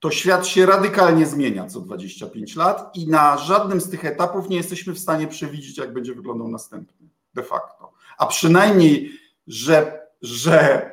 to 0.00 0.10
świat 0.10 0.46
się 0.46 0.66
radykalnie 0.66 1.26
zmienia 1.26 1.66
co 1.66 1.80
25 1.80 2.56
lat 2.56 2.96
i 2.96 3.08
na 3.08 3.38
żadnym 3.38 3.80
z 3.80 3.90
tych 3.90 4.04
etapów 4.04 4.48
nie 4.48 4.56
jesteśmy 4.56 4.92
w 4.94 4.98
stanie 4.98 5.28
przewidzieć, 5.28 5.78
jak 5.78 5.92
będzie 5.92 6.14
wyglądał 6.14 6.48
następny 6.48 7.08
de 7.34 7.42
facto. 7.42 7.92
A 8.18 8.26
przynajmniej, 8.26 9.12
że, 9.46 10.06
że, 10.22 10.90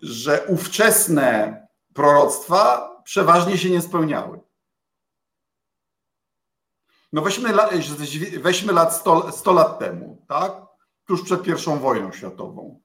że 0.00 0.44
ówczesne 0.48 1.66
proroctwa 1.94 2.90
przeważnie 3.04 3.58
się 3.58 3.70
nie 3.70 3.82
spełniały. 3.82 4.40
No 7.14 7.22
weźmy, 7.22 7.52
weźmy 8.40 8.72
lat 8.72 8.96
100, 8.96 9.32
100 9.32 9.52
lat 9.52 9.78
temu, 9.78 10.24
tak? 10.28 10.52
Tuż 11.06 11.22
przed 11.22 11.42
pierwszą 11.42 11.78
wojną 11.78 12.12
światową. 12.12 12.80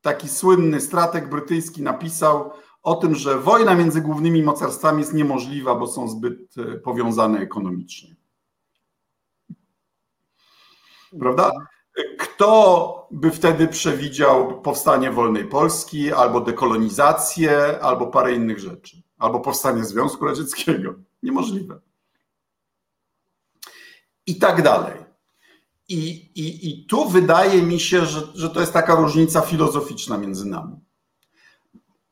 Taki 0.00 0.28
słynny 0.28 0.80
strateg 0.80 1.28
brytyjski 1.28 1.82
napisał 1.82 2.52
o 2.82 2.94
tym, 2.94 3.14
że 3.14 3.38
wojna 3.38 3.74
między 3.74 4.00
głównymi 4.00 4.42
mocarstwami 4.42 4.98
jest 4.98 5.14
niemożliwa, 5.14 5.74
bo 5.74 5.86
są 5.86 6.08
zbyt 6.08 6.58
e, 6.58 6.78
powiązane 6.78 7.38
ekonomicznie. 7.38 8.16
Prawda? 11.20 11.52
Kto 12.18 13.08
by 13.10 13.30
wtedy 13.30 13.68
przewidział 13.68 14.62
powstanie 14.62 15.10
wolnej 15.10 15.44
Polski, 15.44 16.12
albo 16.12 16.40
dekolonizację, 16.40 17.80
albo 17.82 18.06
parę 18.06 18.32
innych 18.32 18.58
rzeczy, 18.58 19.02
albo 19.18 19.40
powstanie 19.40 19.84
Związku 19.84 20.24
Radzieckiego? 20.24 20.94
Niemożliwe. 21.22 21.91
I 24.26 24.38
tak 24.38 24.62
dalej. 24.62 25.02
I, 25.88 25.98
i, 26.34 26.68
i 26.70 26.86
tu 26.86 27.08
wydaje 27.08 27.62
mi 27.62 27.80
się, 27.80 28.06
że, 28.06 28.20
że 28.34 28.50
to 28.50 28.60
jest 28.60 28.72
taka 28.72 28.94
różnica 28.94 29.40
filozoficzna 29.40 30.18
między 30.18 30.46
nami. 30.46 30.76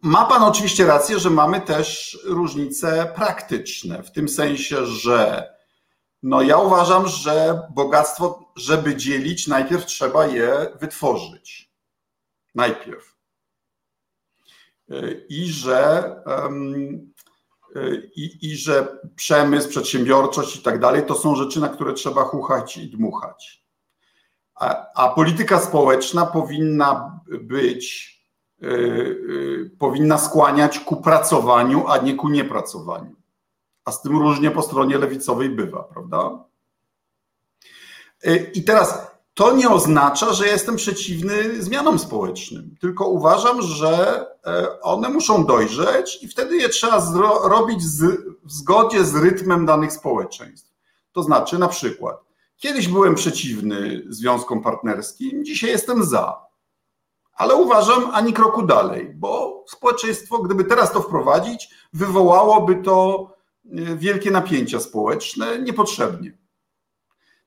Ma 0.02 0.24
Pan 0.24 0.42
oczywiście 0.42 0.86
rację, 0.86 1.18
że 1.18 1.30
mamy 1.30 1.60
też 1.60 2.18
różnice 2.24 3.12
praktyczne, 3.14 4.02
w 4.02 4.12
tym 4.12 4.28
sensie, 4.28 4.86
że 4.86 5.48
no 6.22 6.42
ja 6.42 6.58
uważam, 6.58 7.08
że 7.08 7.62
bogactwo, 7.74 8.52
żeby 8.56 8.96
dzielić, 8.96 9.46
najpierw 9.46 9.86
trzeba 9.86 10.26
je 10.26 10.66
wytworzyć. 10.80 11.70
Najpierw. 12.54 13.16
I 15.28 15.46
że, 15.46 16.14
i, 18.16 18.38
i 18.42 18.56
że 18.56 18.98
przemysł, 19.16 19.68
przedsiębiorczość 19.68 20.56
i 20.56 20.62
tak 20.62 20.78
dalej 20.78 21.06
to 21.06 21.14
są 21.14 21.36
rzeczy, 21.36 21.60
na 21.60 21.68
które 21.68 21.92
trzeba 21.92 22.24
chuchać 22.24 22.76
i 22.76 22.90
dmuchać. 22.90 23.64
A, 24.54 24.86
a 24.94 25.08
polityka 25.08 25.60
społeczna 25.60 26.26
powinna 26.26 27.20
być, 27.40 28.14
yy, 28.60 29.70
powinna 29.78 30.18
skłaniać 30.18 30.78
ku 30.78 30.96
pracowaniu, 30.96 31.88
a 31.88 31.98
nie 31.98 32.14
ku 32.14 32.28
niepracowaniu 32.28 33.20
a 33.84 33.92
z 33.92 34.02
tym 34.02 34.18
różnie 34.18 34.50
po 34.50 34.62
stronie 34.62 34.98
lewicowej 34.98 35.48
bywa, 35.48 35.82
prawda? 35.82 36.44
Y, 38.26 38.50
I 38.54 38.64
teraz 38.64 39.10
to 39.34 39.56
nie 39.56 39.70
oznacza, 39.70 40.32
że 40.32 40.46
jestem 40.46 40.76
przeciwny 40.76 41.62
zmianom 41.62 41.98
społecznym, 41.98 42.74
tylko 42.80 43.08
uważam, 43.08 43.62
że 43.62 44.26
e, 44.46 44.80
one 44.80 45.08
muszą 45.08 45.46
dojrzeć 45.46 46.22
i 46.22 46.28
wtedy 46.28 46.56
je 46.56 46.68
trzeba 46.68 47.02
robić 47.42 47.82
w 48.44 48.52
zgodzie 48.52 49.04
z 49.04 49.16
rytmem 49.16 49.66
danych 49.66 49.92
społeczeństw. 49.92 50.70
To 51.12 51.22
znaczy, 51.22 51.58
na 51.58 51.68
przykład, 51.68 52.24
kiedyś 52.56 52.88
byłem 52.88 53.14
przeciwny 53.14 54.02
związkom 54.08 54.62
partnerskim, 54.62 55.44
dzisiaj 55.44 55.70
jestem 55.70 56.04
za. 56.04 56.46
Ale 57.34 57.54
uważam 57.54 58.10
ani 58.12 58.32
kroku 58.32 58.62
dalej, 58.62 59.14
bo 59.14 59.64
społeczeństwo, 59.68 60.38
gdyby 60.38 60.64
teraz 60.64 60.92
to 60.92 61.00
wprowadzić, 61.00 61.70
wywołałoby 61.92 62.82
to 62.84 63.26
wielkie 63.96 64.30
napięcia 64.30 64.80
społeczne 64.80 65.58
niepotrzebnie. 65.58 66.39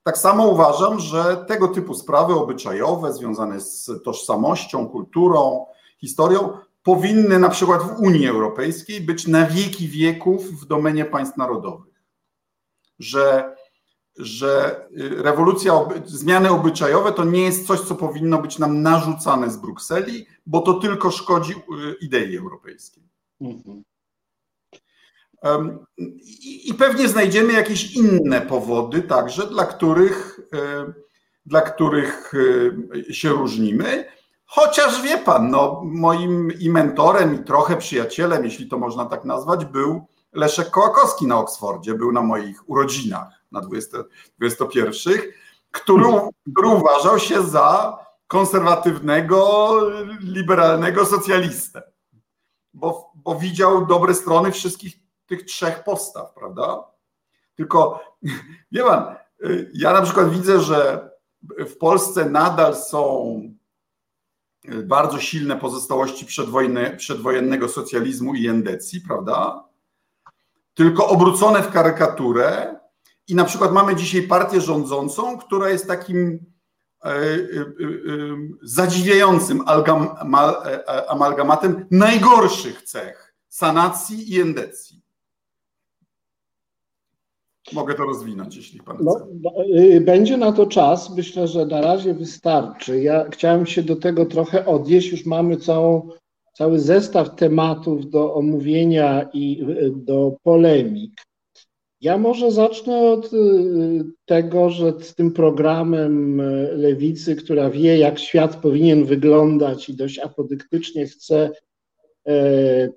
Tak 0.03 0.17
samo 0.17 0.47
uważam, 0.47 0.99
że 0.99 1.45
tego 1.47 1.67
typu 1.67 1.93
sprawy 1.93 2.33
obyczajowe 2.33 3.13
związane 3.13 3.61
z 3.61 3.91
tożsamością, 4.03 4.89
kulturą, 4.89 5.65
historią 5.97 6.57
powinny 6.83 7.39
na 7.39 7.49
przykład 7.49 7.83
w 7.83 7.99
Unii 7.99 8.27
Europejskiej 8.27 9.01
być 9.01 9.27
na 9.27 9.45
wieki 9.45 9.87
wieków 9.87 10.61
w 10.61 10.65
domenie 10.65 11.05
państw 11.05 11.37
narodowych. 11.37 12.03
Że, 12.99 13.55
że 14.17 14.81
rewolucja, 14.97 15.73
zmiany 16.05 16.51
obyczajowe 16.51 17.11
to 17.11 17.23
nie 17.23 17.41
jest 17.41 17.67
coś, 17.67 17.79
co 17.79 17.95
powinno 17.95 18.41
być 18.41 18.59
nam 18.59 18.81
narzucane 18.81 19.51
z 19.51 19.57
Brukseli, 19.57 20.25
bo 20.45 20.61
to 20.61 20.73
tylko 20.73 21.11
szkodzi 21.11 21.53
idei 22.01 22.37
europejskiej. 22.37 23.03
Mhm. 23.41 23.83
I 26.65 26.73
pewnie 26.73 27.07
znajdziemy 27.07 27.53
jakieś 27.53 27.95
inne 27.95 28.41
powody 28.41 29.01
także, 29.01 29.47
dla 29.47 29.65
których, 29.65 30.39
e, 30.53 30.93
dla 31.45 31.61
których 31.61 32.33
e, 33.09 33.13
się 33.13 33.29
różnimy. 33.29 34.05
Chociaż 34.45 35.01
wie 35.01 35.17
pan, 35.17 35.49
no, 35.51 35.81
moim 35.85 36.51
i 36.59 36.69
mentorem, 36.69 37.35
i 37.35 37.43
trochę 37.43 37.77
przyjacielem, 37.77 38.45
jeśli 38.45 38.69
to 38.69 38.77
można 38.77 39.05
tak 39.05 39.25
nazwać, 39.25 39.65
był 39.65 40.07
Leszek 40.33 40.69
Kołakowski 40.69 41.27
na 41.27 41.37
Oksfordzie, 41.37 41.93
był 41.93 42.11
na 42.11 42.21
moich 42.21 42.69
urodzinach 42.69 43.27
na 43.51 43.61
20, 43.61 43.97
21, 44.37 45.13
który, 45.71 46.05
który 46.51 46.67
uważał 46.67 47.19
się 47.19 47.43
za 47.43 47.97
konserwatywnego, 48.27 49.71
liberalnego 50.19 51.05
socjalistę, 51.05 51.81
bo, 52.73 53.11
bo 53.15 53.35
widział 53.35 53.85
dobre 53.85 54.13
strony 54.13 54.51
wszystkich 54.51 55.02
tych 55.25 55.45
trzech 55.45 55.83
postaw, 55.83 56.33
prawda? 56.33 56.83
Tylko, 57.55 58.03
wie 58.71 58.83
pan, 58.83 59.15
ja 59.73 59.93
na 59.93 60.01
przykład 60.01 60.29
widzę, 60.29 60.61
że 60.61 61.09
w 61.41 61.77
Polsce 61.77 62.29
nadal 62.29 62.75
są 62.75 63.41
bardzo 64.83 65.19
silne 65.19 65.57
pozostałości 65.57 66.25
przedwojennego 66.97 67.69
socjalizmu 67.69 68.35
i 68.35 68.47
endecji, 68.47 69.01
prawda? 69.01 69.63
Tylko 70.73 71.07
obrócone 71.07 71.63
w 71.63 71.71
karykaturę. 71.71 72.75
I 73.27 73.35
na 73.35 73.45
przykład 73.45 73.71
mamy 73.71 73.95
dzisiaj 73.95 74.21
partię 74.21 74.61
rządzącą, 74.61 75.37
która 75.37 75.69
jest 75.69 75.87
takim 75.87 76.45
e, 77.03 77.09
e, 77.09 77.11
e, 77.11 77.35
zadziwiającym 78.61 79.63
amalgamatem 81.07 81.85
najgorszych 81.91 82.81
cech 82.81 83.35
sanacji 83.49 84.33
i 84.33 84.41
endecji. 84.41 85.02
Mogę 87.71 87.93
to 87.93 88.03
rozwinąć, 88.03 88.55
jeśli 88.55 88.79
pan 88.79 88.97
no, 89.01 89.13
chce. 89.15 89.25
Y, 89.95 90.01
będzie 90.01 90.37
na 90.37 90.51
to 90.51 90.65
czas. 90.65 91.15
Myślę, 91.15 91.47
że 91.47 91.65
na 91.65 91.81
razie 91.81 92.13
wystarczy. 92.13 93.03
Ja 93.03 93.29
chciałem 93.29 93.65
się 93.65 93.83
do 93.83 93.95
tego 93.95 94.25
trochę 94.25 94.65
odnieść. 94.65 95.11
Już 95.11 95.25
mamy 95.25 95.57
całą, 95.57 96.09
cały 96.53 96.79
zestaw 96.79 97.35
tematów 97.35 98.09
do 98.09 98.33
omówienia 98.33 99.29
i 99.33 99.61
y, 99.61 99.91
do 99.95 100.35
polemik. 100.43 101.21
Ja 102.01 102.17
może 102.17 102.51
zacznę 102.51 102.97
od 102.97 103.33
y, 103.33 104.03
tego, 104.25 104.69
że 104.69 104.93
z 104.99 105.15
tym 105.15 105.31
programem 105.31 106.41
lewicy, 106.71 107.35
która 107.35 107.69
wie, 107.69 107.97
jak 107.97 108.19
świat 108.19 108.55
powinien 108.55 109.05
wyglądać 109.05 109.89
i 109.89 109.95
dość 109.95 110.19
apodyktycznie 110.19 111.05
chce 111.05 111.51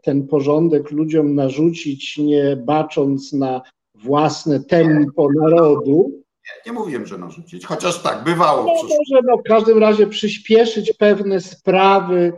ten 0.02 0.26
porządek 0.26 0.90
ludziom 0.90 1.34
narzucić, 1.34 2.18
nie 2.18 2.56
bacząc 2.56 3.32
na 3.32 3.62
własne 4.04 4.60
tempo 4.60 5.28
narodu. 5.40 6.10
Nie, 6.44 6.72
nie 6.72 6.78
mówiłem, 6.78 7.06
że 7.06 7.18
narzucić, 7.18 7.66
chociaż 7.66 8.02
tak, 8.02 8.24
bywało. 8.24 8.64
No, 8.64 8.72
może 8.72 9.22
no, 9.26 9.36
w 9.36 9.42
każdym 9.42 9.78
razie 9.78 10.06
przyspieszyć 10.06 10.92
pewne 10.92 11.40
sprawy, 11.40 12.32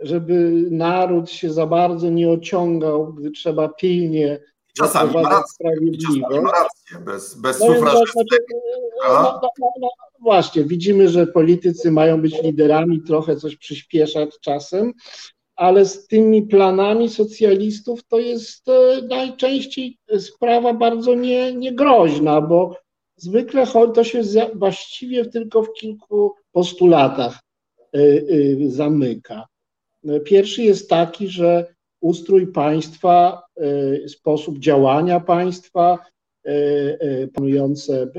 żeby 0.00 0.64
naród 0.70 1.30
się 1.30 1.52
za 1.52 1.66
bardzo 1.66 2.10
nie 2.10 2.30
ociągał, 2.30 3.14
gdy 3.14 3.30
trzeba 3.30 3.68
pilnie 3.68 4.40
czasami 4.76 5.14
ma 5.14 5.22
rację, 5.22 5.66
czasami 6.00 6.40
ma 6.40 6.50
rację, 6.50 6.98
bez, 7.04 7.34
bez 7.34 7.60
no, 7.60 7.66
no, 7.68 9.40
no, 9.58 9.68
no, 9.80 9.88
właśnie, 10.20 10.64
widzimy, 10.64 11.08
że 11.08 11.26
politycy 11.26 11.90
mają 11.90 12.22
być 12.22 12.42
liderami, 12.42 13.02
trochę 13.02 13.36
coś 13.36 13.56
przyspieszać 13.56 14.30
czasem, 14.40 14.92
ale 15.62 15.84
z 15.84 16.06
tymi 16.06 16.42
planami 16.42 17.08
socjalistów 17.08 18.04
to 18.08 18.18
jest 18.18 18.68
e, 18.68 19.02
najczęściej 19.08 19.98
sprawa 20.18 20.74
bardzo 20.74 21.14
nie, 21.14 21.54
niegroźna, 21.54 22.40
bo 22.40 22.76
zwykle 23.16 23.66
to 23.94 24.04
się 24.04 24.22
właściwie 24.54 25.24
tylko 25.24 25.62
w 25.62 25.72
kilku 25.72 26.34
postulatach 26.52 27.38
e, 27.94 27.98
e, 27.98 28.70
zamyka. 28.70 29.46
Pierwszy 30.24 30.62
jest 30.62 30.90
taki, 30.90 31.28
że 31.28 31.74
ustrój 32.00 32.46
państwa, 32.46 33.42
sposób 34.06 34.58
działania 34.58 35.20
państwa, 35.20 35.98
panujące 37.34 38.12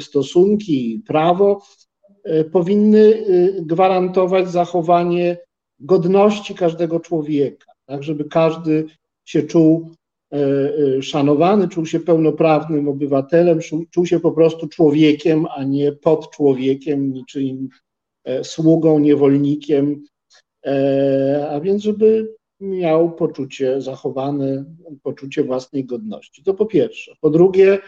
stosunki, 0.00 1.02
prawo 1.06 1.62
powinny 2.52 3.24
gwarantować 3.60 4.50
zachowanie 4.50 5.36
godności 5.80 6.54
każdego 6.54 7.00
człowieka, 7.00 7.72
tak, 7.86 8.02
żeby 8.02 8.24
każdy 8.24 8.86
się 9.24 9.42
czuł 9.42 9.90
szanowany, 11.00 11.68
czuł 11.68 11.86
się 11.86 12.00
pełnoprawnym 12.00 12.88
obywatelem, 12.88 13.58
czuł 13.90 14.06
się 14.06 14.20
po 14.20 14.32
prostu 14.32 14.68
człowiekiem, 14.68 15.46
a 15.56 15.64
nie 15.64 15.92
pod 15.92 16.30
człowiekiem, 16.30 17.12
niczym 17.12 17.68
sługą, 18.42 18.98
niewolnikiem, 18.98 20.02
a 21.50 21.60
więc 21.60 21.82
żeby 21.82 22.34
miał 22.60 23.12
poczucie 23.12 23.80
zachowane, 23.80 24.64
poczucie 25.02 25.44
własnej 25.44 25.84
godności. 25.84 26.42
To 26.42 26.54
po 26.54 26.66
pierwsze. 26.66 27.12
Po 27.20 27.30
drugie, 27.30 27.78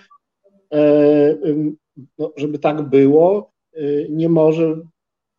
no, 2.18 2.33
żeby 2.37 2.59
tak 2.59 2.83
było, 2.83 3.50
nie 4.11 4.29
może 4.29 4.81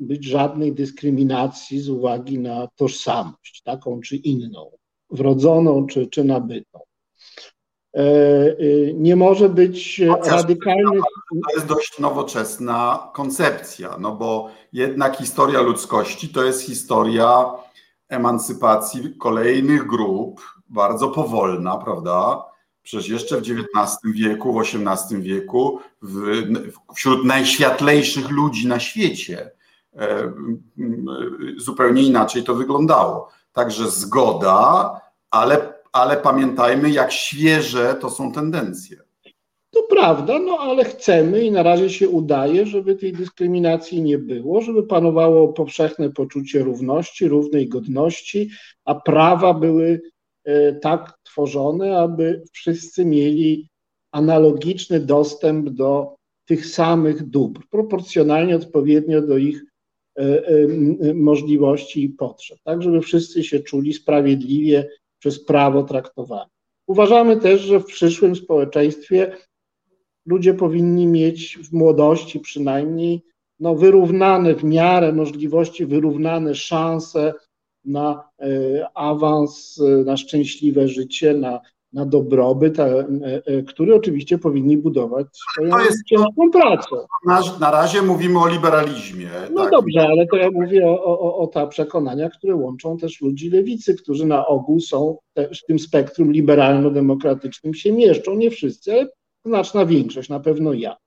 być 0.02 0.26
żadnej 0.26 0.74
dyskryminacji 0.74 1.80
z 1.80 1.90
uwagi 1.90 2.40
na 2.40 2.68
tożsamość, 2.76 3.62
taką 3.64 4.00
czy 4.02 4.16
inną, 4.16 4.72
wrodzoną 5.10 5.88
czy, 5.88 6.08
czy 6.08 6.24
nabytą. 6.24 6.80
E, 7.96 8.00
e, 8.00 8.94
nie 8.94 9.16
może 9.16 9.50
być 9.50 10.02
radykalnych. 10.26 11.04
To 11.32 11.56
jest 11.56 11.68
dość 11.68 12.00
nowoczesna 12.00 13.10
koncepcja, 13.14 13.98
no 14.00 14.16
bo 14.16 14.50
jednak 14.74 15.18
historia 15.18 15.62
ludzkości 15.62 16.30
to 16.30 16.44
jest 16.44 16.62
historia 16.62 17.46
emancypacji 18.10 19.16
kolejnych 19.20 19.88
grup, 19.88 20.42
bardzo 20.70 21.08
powolna, 21.08 21.78
prawda? 21.78 22.46
Przecież 22.84 23.10
jeszcze 23.10 23.38
w 23.38 23.40
XIX 23.40 23.98
wieku, 24.16 24.54
w 24.54 24.62
XVIII 24.62 25.22
wieku, 25.22 25.80
w, 26.02 26.44
wśród 26.96 27.26
najświetlejszych 27.26 28.30
ludzi 28.30 28.68
na 28.68 28.80
świecie 28.80 29.52
zupełnie 31.58 32.04
inaczej 32.04 32.43
to 32.43 32.56
wyglądało. 32.56 33.30
Także 33.54 33.89
zgoda, 33.89 34.91
ale, 35.32 35.73
ale 35.91 36.17
pamiętajmy, 36.17 36.89
jak 36.89 37.12
świeże 37.12 37.95
to 38.01 38.10
są 38.10 38.32
tendencje. 38.32 38.97
To 39.71 39.84
prawda, 39.89 40.39
no 40.39 40.58
ale 40.60 40.86
chcemy 40.86 41.43
i 41.43 41.51
na 41.51 41.63
razie 41.63 41.89
się 41.89 42.10
udaje, 42.10 42.65
żeby 42.65 42.95
tej 42.95 43.13
dyskryminacji 43.13 44.01
nie 44.01 44.17
było, 44.17 44.62
żeby 44.62 44.84
panowało 44.84 45.54
powszechne 45.54 46.10
poczucie 46.10 46.63
równości, 46.63 47.27
równej 47.27 47.69
godności, 47.69 48.49
a 48.86 48.95
prawa 48.95 49.54
były 49.54 50.01
e, 50.43 50.73
tak 50.73 51.13
tworzone, 51.23 51.97
aby 51.97 52.43
wszyscy 52.51 53.06
mieli 53.06 53.69
analogiczny 54.12 54.99
dostęp 54.99 55.69
do 55.69 56.15
tych 56.45 56.65
samych 56.65 57.30
dóbr, 57.30 57.62
proporcjonalnie 57.69 58.56
odpowiednio 58.56 59.21
do 59.21 59.38
ich 59.38 59.63
E, 59.63 59.63
e, 59.63 59.71
możliwości 61.13 62.04
i 62.04 62.10
potrzeb, 62.10 62.60
tak 62.63 62.82
żeby 62.82 63.02
wszyscy 63.02 63.43
się 63.43 63.60
czuli 63.60 63.93
sprawiedliwie 63.93 64.89
przez 65.19 65.45
prawo 65.45 65.84
traktowani. 65.84 66.50
Uważamy 66.88 67.38
też, 67.38 67.62
że 67.62 67.80
w 67.80 67.86
przyszłym 67.86 68.36
społeczeństwie 68.36 69.36
ludzie 70.26 70.54
powinni 70.54 71.08
mieć 71.08 71.58
w 71.58 71.74
młodości 71.74 72.39
przynajmniej 72.39 73.21
no, 73.60 73.76
wyrównane 73.76 74.56
w 74.56 74.63
miarę 74.63 75.13
możliwości, 75.13 75.86
wyrównane 75.86 76.56
szanse 76.56 77.34
na 77.86 78.30
e, 78.39 78.47
awans, 78.93 79.82
na 80.06 80.17
szczęśliwe 80.17 80.88
życie, 80.88 81.34
na 81.34 81.62
na 81.93 82.06
dobrobyt, 82.06 82.80
e, 82.80 83.06
e, 83.45 83.63
który 83.63 83.95
oczywiście 83.95 84.38
powinni 84.38 84.77
budować 84.77 85.27
swoją 85.51 85.71
to 85.71 85.80
jest 85.80 86.04
ciężką 86.06 86.51
pracę. 86.51 86.95
Na, 87.25 87.41
na 87.60 87.71
razie 87.71 88.01
mówimy 88.01 88.39
o 88.39 88.47
liberalizmie. 88.47 89.30
No 89.54 89.62
tak? 89.62 89.71
dobrze, 89.71 90.08
ale 90.08 90.27
to 90.27 90.38
ja 90.38 90.51
mówię 90.51 90.88
o, 90.88 91.04
o, 91.04 91.38
o 91.38 91.47
ta 91.47 91.67
przekonania, 91.67 92.30
które 92.30 92.56
łączą 92.56 92.97
też 92.97 93.21
ludzi 93.21 93.49
lewicy, 93.49 93.95
którzy 93.95 94.25
na 94.25 94.47
ogół 94.47 94.80
są 94.80 95.17
w 95.36 95.65
tym 95.67 95.80
spektrum 95.80 96.32
liberalno-demokratycznym 96.32 97.73
się 97.73 97.91
mieszczą. 97.91 98.36
Nie 98.36 98.51
wszyscy, 98.51 98.93
ale 98.93 99.08
znaczna 99.45 99.86
większość, 99.86 100.30
na 100.30 100.39
pewno 100.39 100.73
ja. 100.73 100.97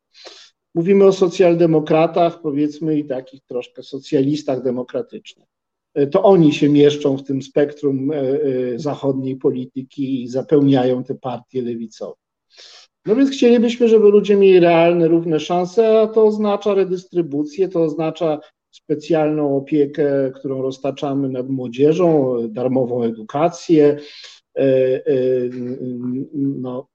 Mówimy 0.74 1.04
o 1.04 1.12
socjaldemokratach, 1.12 2.40
powiedzmy, 2.40 2.98
i 2.98 3.04
takich 3.04 3.44
troszkę 3.44 3.82
socjalistach 3.82 4.62
demokratycznych 4.62 5.53
to 6.10 6.22
oni 6.22 6.52
się 6.52 6.68
mieszczą 6.68 7.16
w 7.16 7.22
tym 7.22 7.42
spektrum 7.42 8.12
e, 8.12 8.16
e, 8.16 8.78
zachodniej 8.78 9.36
polityki 9.36 10.22
i 10.22 10.28
zapełniają 10.28 11.04
te 11.04 11.14
partie 11.14 11.62
lewicowe. 11.62 12.14
No 13.06 13.16
więc 13.16 13.30
chcielibyśmy, 13.30 13.88
żeby 13.88 14.08
ludzie 14.08 14.36
mieli 14.36 14.60
realne, 14.60 15.08
równe 15.08 15.40
szanse, 15.40 16.00
a 16.00 16.06
to 16.06 16.24
oznacza 16.24 16.74
redystrybucję, 16.74 17.68
to 17.68 17.82
oznacza 17.82 18.40
specjalną 18.70 19.56
opiekę, 19.56 20.32
którą 20.34 20.62
roztaczamy 20.62 21.28
nad 21.28 21.48
młodzieżą, 21.48 22.36
darmową 22.48 23.02
edukację, 23.02 23.96
e, 24.56 25.00
no, 26.34 26.88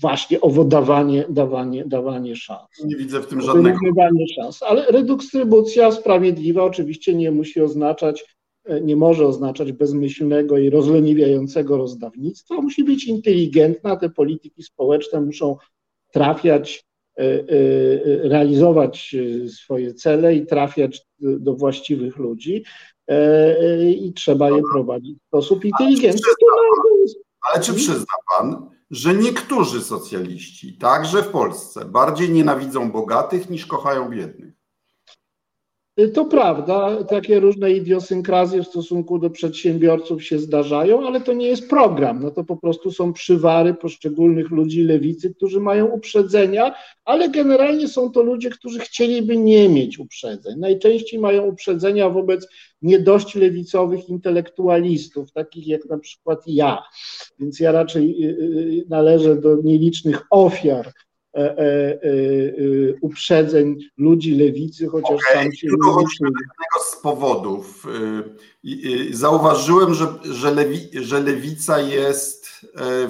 właśnie 0.00 0.40
owo 0.40 0.64
dawanie, 0.64 1.24
dawanie, 1.28 1.84
dawanie 1.86 2.36
szans. 2.36 2.68
Nie 2.84 2.96
widzę 2.96 3.20
w 3.20 3.26
tym 3.26 3.40
żadnego. 3.40 3.78
Dawanie 3.96 4.24
szans. 4.36 4.62
Ale 4.62 4.86
redystrybucja 4.86 5.92
sprawiedliwa 5.92 6.64
oczywiście 6.64 7.14
nie 7.14 7.30
musi 7.30 7.60
oznaczać, 7.60 8.36
e, 8.64 8.80
nie 8.80 8.96
może 8.96 9.26
oznaczać 9.26 9.72
bezmyślnego 9.72 10.58
i 10.58 10.70
rozleniwiającego 10.70 11.76
rozdawnictwa. 11.76 12.60
Musi 12.60 12.84
być 12.84 13.04
inteligentna. 13.04 13.96
Te 13.96 14.10
polityki 14.10 14.62
społeczne 14.62 15.20
muszą 15.20 15.56
trafiać, 16.12 16.84
e, 17.18 17.22
e, 17.22 17.42
realizować 18.28 19.16
swoje 19.48 19.94
cele 19.94 20.34
i 20.34 20.46
trafiać 20.46 21.02
do 21.20 21.54
właściwych 21.54 22.16
ludzi. 22.16 22.64
I 23.96 24.12
trzeba 24.12 24.50
je 24.50 24.62
prowadzić 24.72 25.18
w 25.18 25.26
sposób 25.26 25.64
inteligentny. 25.64 26.20
Ale 27.40 27.62
czy 27.62 27.74
przyzna 27.74 28.14
pan, 28.30 28.70
że 28.90 29.14
niektórzy 29.14 29.82
socjaliści, 29.82 30.78
także 30.78 31.22
w 31.22 31.28
Polsce, 31.28 31.84
bardziej 31.84 32.30
nienawidzą 32.30 32.90
bogatych 32.90 33.50
niż 33.50 33.66
kochają 33.66 34.10
biednych. 34.10 34.59
To 36.08 36.24
prawda, 36.24 37.04
takie 37.04 37.40
różne 37.40 37.70
idiosynkrazje 37.70 38.62
w 38.62 38.68
stosunku 38.68 39.18
do 39.18 39.30
przedsiębiorców 39.30 40.24
się 40.24 40.38
zdarzają, 40.38 41.06
ale 41.06 41.20
to 41.20 41.32
nie 41.32 41.46
jest 41.46 41.70
program. 41.70 42.22
No 42.22 42.30
to 42.30 42.44
po 42.44 42.56
prostu 42.56 42.92
są 42.92 43.12
przywary 43.12 43.74
poszczególnych 43.74 44.50
ludzi 44.50 44.82
lewicy, 44.82 45.34
którzy 45.34 45.60
mają 45.60 45.86
uprzedzenia, 45.86 46.74
ale 47.04 47.28
generalnie 47.28 47.88
są 47.88 48.10
to 48.10 48.22
ludzie, 48.22 48.50
którzy 48.50 48.78
chcieliby 48.80 49.36
nie 49.36 49.68
mieć 49.68 49.98
uprzedzeń. 49.98 50.58
Najczęściej 50.58 51.20
mają 51.20 51.46
uprzedzenia 51.46 52.10
wobec 52.10 52.48
nie 52.82 52.98
dość 52.98 53.34
lewicowych 53.34 54.08
intelektualistów, 54.08 55.32
takich 55.32 55.66
jak 55.66 55.84
na 55.84 55.98
przykład 55.98 56.42
ja. 56.46 56.82
Więc 57.38 57.60
ja 57.60 57.72
raczej 57.72 58.24
y, 58.24 58.28
y, 58.28 58.84
należę 58.88 59.36
do 59.36 59.56
nielicznych 59.62 60.22
ofiar 60.30 60.92
E, 61.34 61.38
e, 61.38 61.62
e, 61.62 61.98
uprzedzeń 63.00 63.78
ludzi 63.96 64.34
lewicy, 64.34 64.88
chociaż 64.88 65.10
okay. 65.10 65.34
sam 65.34 65.52
się 65.52 65.66
nie 65.66 66.02
jednego 66.20 66.80
z 66.90 66.96
powodów. 66.96 67.86
Zauważyłem, 69.10 69.94
że, 69.94 70.06
że, 70.24 70.50
lewi, 70.50 70.88
że 70.92 71.20
lewica 71.20 71.80
jest 71.80 72.46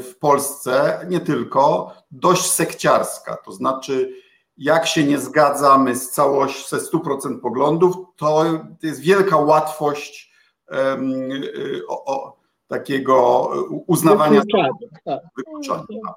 w 0.03 0.15
Polsce 0.21 1.07
nie 1.09 1.21
tylko 1.21 1.93
dość 2.11 2.51
sekciarska, 2.51 3.37
to 3.37 3.53
znaczy 3.53 4.15
jak 4.57 4.87
się 4.87 5.05
nie 5.05 5.19
zgadzamy 5.19 5.97
z 5.97 6.11
całość, 6.11 6.69
ze 6.69 6.77
100% 6.77 7.41
poglądów, 7.41 7.97
to 8.17 8.45
jest 8.83 9.01
wielka 9.01 9.37
łatwość 9.37 10.33
um, 10.71 11.31
o, 11.89 12.05
o, 12.05 12.37
takiego 12.69 13.49
uznawania 13.87 14.41
wykluczania. 14.41 14.73
Tak. 15.05 15.21
wykluczania. 15.37 16.15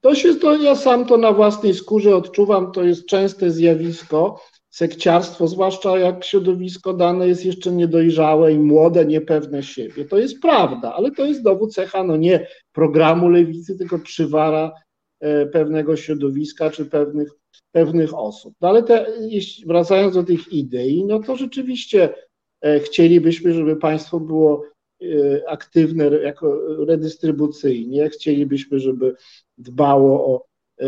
To 0.00 0.14
się, 0.14 0.34
to 0.34 0.56
ja 0.56 0.76
sam 0.76 1.06
to 1.06 1.16
na 1.16 1.32
własnej 1.32 1.74
skórze 1.74 2.16
odczuwam, 2.16 2.72
to 2.72 2.84
jest 2.84 3.06
częste 3.06 3.50
zjawisko, 3.50 4.40
sekciarstwo, 4.70 5.48
zwłaszcza 5.48 5.98
jak 5.98 6.24
środowisko 6.24 6.92
dane 6.92 7.28
jest 7.28 7.44
jeszcze 7.44 7.72
niedojrzałe 7.72 8.52
i 8.52 8.58
młode, 8.58 9.06
niepewne 9.06 9.62
siebie. 9.62 10.04
To 10.04 10.18
jest 10.18 10.40
prawda, 10.40 10.94
ale 10.94 11.10
to 11.10 11.26
jest 11.26 11.42
dowód 11.42 11.74
cecha, 11.74 12.04
no 12.04 12.16
nie 12.16 12.46
programu 12.72 13.28
lewicy, 13.28 13.78
tylko 13.78 13.98
przywara 13.98 14.72
e, 15.20 15.46
pewnego 15.46 15.96
środowiska 15.96 16.70
czy 16.70 16.86
pewnych, 16.86 17.30
pewnych 17.72 18.14
osób. 18.14 18.54
No 18.60 18.68
ale 18.68 18.82
te, 18.82 19.06
jeśli, 19.20 19.66
wracając 19.66 20.14
do 20.14 20.22
tych 20.22 20.52
idei, 20.52 21.04
no 21.04 21.20
to 21.20 21.36
rzeczywiście 21.36 22.14
e, 22.60 22.80
chcielibyśmy, 22.80 23.54
żeby 23.54 23.76
państwo 23.76 24.20
było 24.20 24.64
e, 25.02 25.06
aktywne 25.48 26.04
jako 26.04 26.60
redystrybucyjnie. 26.84 28.08
Chcielibyśmy, 28.08 28.78
żeby 28.78 29.14
dbało 29.60 30.26
o 30.26 30.44
e, 30.80 30.86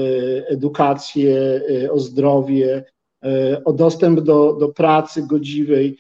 edukację, 0.49 1.61
e, 1.85 1.93
o 1.93 1.99
zdrowie, 1.99 2.85
e, 3.25 3.63
o 3.65 3.73
dostęp 3.73 4.21
do, 4.21 4.53
do 4.53 4.69
pracy 4.69 5.27
godziwej 5.27 5.99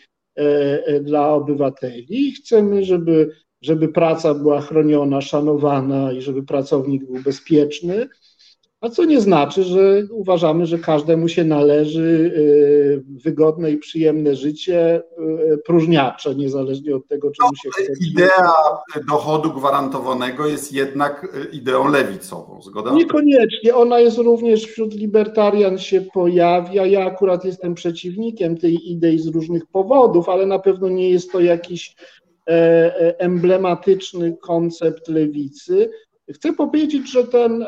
dla 1.00 1.35
obywateli. 1.35 2.28
I 2.28 2.32
chcemy, 2.32 2.85
żeby, 2.85 3.30
żeby 3.62 3.88
praca 3.88 4.35
była 4.35 4.61
chroniona, 4.61 5.20
szanowana 5.20 6.12
i 6.12 6.22
żeby 6.22 6.42
pracownik 6.42 7.04
był 7.04 7.22
bezpieczny. 7.22 8.08
A 8.83 8.88
co 8.88 9.05
nie 9.05 9.21
znaczy, 9.21 9.62
że 9.62 10.03
uważamy, 10.11 10.66
że 10.66 10.79
każdemu 10.79 11.29
się 11.29 11.45
należy 11.45 12.33
y, 12.37 13.03
wygodne 13.25 13.71
i 13.71 13.79
przyjemne 13.79 14.37
życie 14.37 15.03
y, 15.53 15.59
próżniacze, 15.59 16.35
niezależnie 16.35 16.97
od 16.97 17.07
tego, 17.07 17.31
czy 17.31 17.42
no, 17.42 17.49
mu 17.49 17.57
się 17.57 17.71
chce. 17.71 17.92
Idea 18.11 18.53
dochodu 19.09 19.53
gwarantowanego 19.53 20.47
jest 20.47 20.73
jednak 20.73 21.25
y, 21.25 21.57
ideą 21.57 21.88
lewicową, 21.88 22.62
zgoda? 22.62 22.92
Niekoniecznie, 22.92 23.75
ona 23.75 24.01
jest 24.01 24.18
również 24.18 24.64
wśród 24.64 24.95
libertarian 24.95 25.79
się 25.79 26.01
pojawia. 26.01 26.87
Ja 26.87 27.07
akurat 27.07 27.45
jestem 27.45 27.75
przeciwnikiem 27.75 28.57
tej 28.57 28.90
idei 28.92 29.18
z 29.18 29.27
różnych 29.27 29.66
powodów, 29.66 30.29
ale 30.29 30.47
na 30.47 30.59
pewno 30.59 30.88
nie 30.88 31.11
jest 31.11 31.33
to 31.33 31.40
jakiś 31.40 31.97
e, 32.49 32.53
e, 32.53 33.21
emblematyczny 33.21 34.37
koncept 34.40 35.09
lewicy. 35.09 35.90
Chcę 36.33 36.53
powiedzieć, 36.53 37.12
że 37.12 37.25
ten, 37.25 37.62
e, 37.62 37.66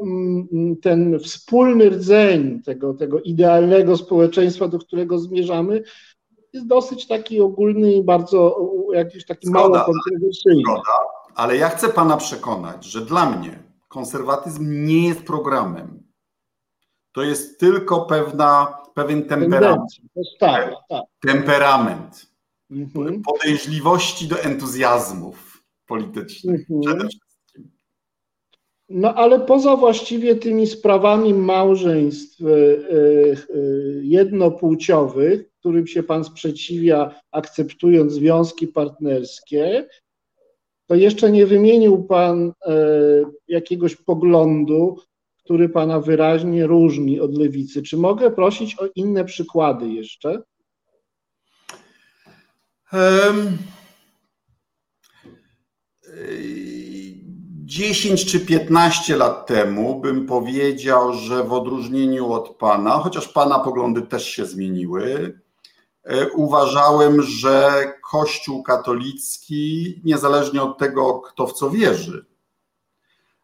mm, 0.00 0.76
ten 0.82 1.18
wspólny 1.18 1.90
rdzeń 1.90 2.62
tego, 2.62 2.94
tego 2.94 3.20
idealnego 3.20 3.96
społeczeństwa, 3.96 4.68
do 4.68 4.78
którego 4.78 5.18
zmierzamy, 5.18 5.82
jest 6.52 6.66
dosyć 6.66 7.06
taki 7.06 7.40
ogólny 7.40 7.92
i 7.92 8.02
bardzo 8.02 8.70
jakiś 8.92 9.26
taki 9.26 9.46
zgoda, 9.46 9.68
mało 9.68 9.84
kontrowersyjny. 9.84 10.62
Zgoda, 10.62 10.92
ale 11.34 11.56
ja 11.56 11.68
chcę 11.68 11.88
pana 11.88 12.16
przekonać, 12.16 12.84
że 12.84 13.00
dla 13.00 13.30
mnie 13.30 13.62
konserwatyzm 13.88 14.86
nie 14.86 15.08
jest 15.08 15.22
programem. 15.22 16.02
To 17.12 17.22
jest 17.22 17.60
tylko 17.60 18.00
pewna, 18.00 18.78
pewien 18.94 19.24
temperament. 19.24 19.90
Tak, 20.40 20.74
tak. 20.88 21.02
Temperament. 21.20 22.26
Mhm. 22.70 23.22
Podejrzliwości 23.22 24.28
do 24.28 24.40
entuzjazmów 24.40 25.62
politycznych. 25.86 26.60
Mhm. 26.60 26.80
Przede 26.80 27.08
wszystkim 27.08 27.31
no 28.92 29.14
ale 29.14 29.40
poza 29.40 29.76
właściwie 29.76 30.36
tymi 30.36 30.66
sprawami 30.66 31.34
małżeństw 31.34 32.40
e, 32.40 32.46
e, 32.46 32.56
jednopłciowych, 34.02 35.50
którym 35.58 35.86
się 35.86 36.02
Pan 36.02 36.24
sprzeciwia, 36.24 37.20
akceptując 37.30 38.12
związki 38.12 38.68
partnerskie, 38.68 39.88
to 40.86 40.94
jeszcze 40.94 41.30
nie 41.30 41.46
wymienił 41.46 42.04
Pan 42.04 42.52
e, 42.66 42.74
jakiegoś 43.48 43.96
poglądu, 43.96 44.98
który 45.44 45.68
Pana 45.68 46.00
wyraźnie 46.00 46.66
różni 46.66 47.20
od 47.20 47.38
lewicy. 47.38 47.82
Czy 47.82 47.96
mogę 47.96 48.30
prosić 48.30 48.78
o 48.78 48.88
inne 48.94 49.24
przykłady 49.24 49.88
jeszcze? 49.88 50.42
Um. 52.92 53.58
10 57.72 58.24
czy 58.24 58.40
15 58.40 59.16
lat 59.16 59.46
temu 59.46 60.00
bym 60.00 60.26
powiedział, 60.26 61.14
że 61.14 61.44
w 61.44 61.52
odróżnieniu 61.52 62.32
od 62.32 62.56
Pana, 62.56 62.90
chociaż 62.90 63.28
Pana 63.28 63.58
poglądy 63.58 64.02
też 64.02 64.28
się 64.28 64.46
zmieniły, 64.46 65.38
e, 66.04 66.30
uważałem, 66.30 67.22
że 67.22 67.84
Kościół 68.10 68.62
katolicki, 68.62 70.00
niezależnie 70.04 70.62
od 70.62 70.78
tego, 70.78 71.20
kto 71.20 71.46
w 71.46 71.52
co 71.52 71.70
wierzy, 71.70 72.26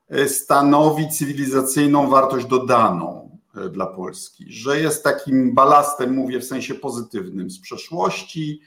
e, 0.09 0.29
stanowi 0.29 1.09
cywilizacyjną 1.09 2.11
wartość 2.11 2.47
dodaną 2.47 3.39
e, 3.57 3.69
dla 3.69 3.87
Polski, 3.87 4.45
że 4.49 4.81
jest 4.81 5.05
takim 5.05 5.55
balastem, 5.55 6.15
mówię 6.15 6.41
w 6.41 6.45
sensie 6.45 6.75
pozytywnym, 6.75 7.51
z 7.51 7.61
przeszłości, 7.61 8.61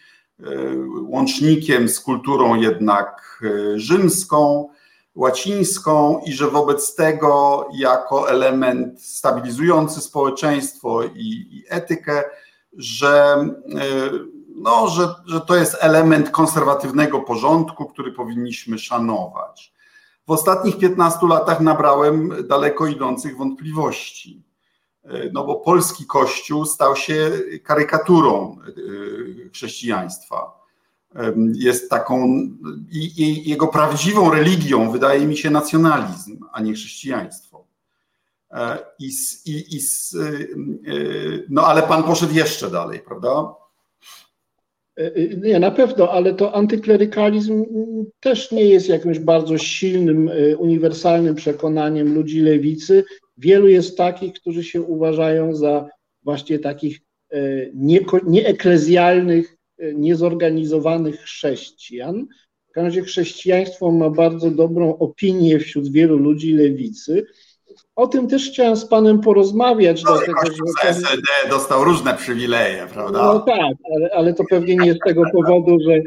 łącznikiem 1.02 1.90
z 1.90 2.00
kulturą 2.00 2.56
jednak 2.56 3.42
rzymską 3.76 4.70
łacińską 5.16 6.22
i 6.26 6.34
że 6.34 6.48
wobec 6.48 6.96
tego 6.96 7.68
jako 7.74 8.30
element 8.30 9.02
stabilizujący 9.02 10.02
społeczeństwo 10.02 11.04
i, 11.04 11.48
i 11.52 11.64
etykę, 11.70 12.24
że, 12.74 13.46
e, 13.76 14.10
no, 14.56 14.88
że, 14.88 15.16
że 15.26 15.42
to 15.42 15.56
jest 15.56 15.78
element 15.80 16.30
konserwatywnego 16.30 17.20
porządku, 17.20 17.86
który 17.86 18.12
powinniśmy 18.12 18.80
szanować. 18.80 19.74
W 20.28 20.32
ostatnich 20.32 20.78
15 20.78 21.28
latach 21.28 21.60
nabrałem 21.60 22.48
daleko 22.48 22.88
idących 22.88 23.38
wątpliwości. 23.38 24.44
E, 25.04 25.10
no 25.34 25.44
bo 25.44 25.56
polski 25.56 26.06
kościół 26.06 26.66
stał 26.66 26.96
się 26.96 27.32
karykaturą 27.64 28.58
e, 29.46 29.50
chrześcijaństwa 29.50 30.61
jest 31.54 31.90
taką 31.90 32.28
i, 32.92 33.12
i, 33.18 33.50
jego 33.50 33.68
prawdziwą 33.68 34.32
religią 34.32 34.92
wydaje 34.92 35.28
mi 35.28 35.38
się 35.38 35.50
nacjonalizm, 35.50 36.46
a 36.52 36.62
nie 36.62 36.74
chrześcijaństwo. 36.74 37.52
E, 38.54 38.78
I, 39.00 39.10
i, 39.46 39.76
i, 39.76 39.80
e, 39.80 40.24
no 41.50 41.68
ale 41.68 41.84
pan 41.84 42.04
poszedł 42.04 42.34
jeszcze 42.34 42.70
dalej, 42.70 43.00
prawda? 43.00 43.56
E, 44.98 45.12
nie, 45.38 45.60
na 45.60 45.72
pewno, 45.72 46.12
ale 46.12 46.34
to 46.34 46.56
antyklerykalizm 46.56 47.66
też 48.20 48.52
nie 48.52 48.66
jest 48.66 48.90
jakimś 48.90 49.20
bardzo 49.20 49.58
silnym, 49.58 50.32
uniwersalnym 50.58 51.36
przekonaniem 51.36 52.14
ludzi 52.14 52.40
lewicy. 52.40 53.04
Wielu 53.38 53.68
jest 53.68 53.98
takich, 53.98 54.34
którzy 54.34 54.64
się 54.64 54.82
uważają 54.82 55.56
za 55.56 55.90
właśnie 56.24 56.60
takich 56.60 57.00
nieeklezjalnych 58.26 59.58
niezorganizowanych 59.94 61.20
chrześcijan. 61.20 62.28
W 62.70 62.74
każdym 62.74 62.86
razie 62.86 63.02
chrześcijaństwo 63.02 63.92
ma 63.92 64.10
bardzo 64.10 64.52
dobrą 64.52 64.98
opinię 64.98 65.60
wśród 65.60 65.92
wielu 65.92 66.18
ludzi 66.18 66.54
lewicy. 66.54 67.26
O 67.96 68.08
tym 68.08 68.28
też 68.28 68.50
chciałem 68.50 68.76
z 68.76 68.86
Panem 68.86 69.22
porozmawiać. 69.22 70.04
No, 70.04 70.12
dlatego, 70.12 70.40
że 70.84 70.94
SED 70.94 71.22
dostał 71.50 71.84
różne 71.84 72.14
przywileje, 72.14 72.88
prawda? 72.94 73.24
No 73.24 73.40
tak, 73.40 73.76
ale, 73.96 74.10
ale 74.14 74.34
to 74.34 74.44
pewnie 74.50 74.76
nie 74.76 74.94
z 74.94 75.00
tego 75.06 75.24
powodu, 75.34 75.78
że 75.88 76.02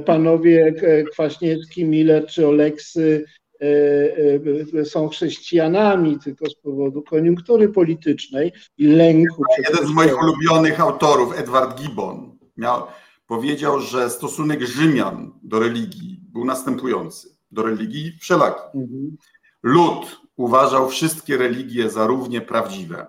panowie 0.00 0.74
Kwaśniewski, 1.12 1.84
Miller 1.84 2.26
czy 2.26 2.46
Oleksy 2.48 3.24
e, 3.60 4.80
e, 4.80 4.84
są 4.84 5.08
chrześcijanami, 5.08 6.18
tylko 6.18 6.50
z 6.50 6.54
powodu 6.54 7.02
koniunktury 7.02 7.68
politycznej 7.68 8.52
i 8.78 8.86
lęku. 8.86 9.42
Jeden 9.68 9.86
z 9.86 9.90
moich 9.90 10.22
ulubionych 10.22 10.80
autorów, 10.80 11.38
Edward 11.38 11.80
Gibbon, 11.80 12.38
miał, 12.56 12.82
powiedział, 13.26 13.80
że 13.80 14.10
stosunek 14.10 14.62
Rzymian 14.62 15.32
do 15.42 15.58
religii 15.58 16.20
był 16.32 16.44
następujący. 16.44 17.28
Do 17.50 17.62
religii 17.62 18.12
wszelaki. 18.20 18.60
Mhm. 18.74 19.16
Lud 19.62 20.20
uważał 20.36 20.88
wszystkie 20.88 21.36
religie 21.36 21.90
za 21.90 22.06
równie 22.06 22.40
prawdziwe. 22.40 23.06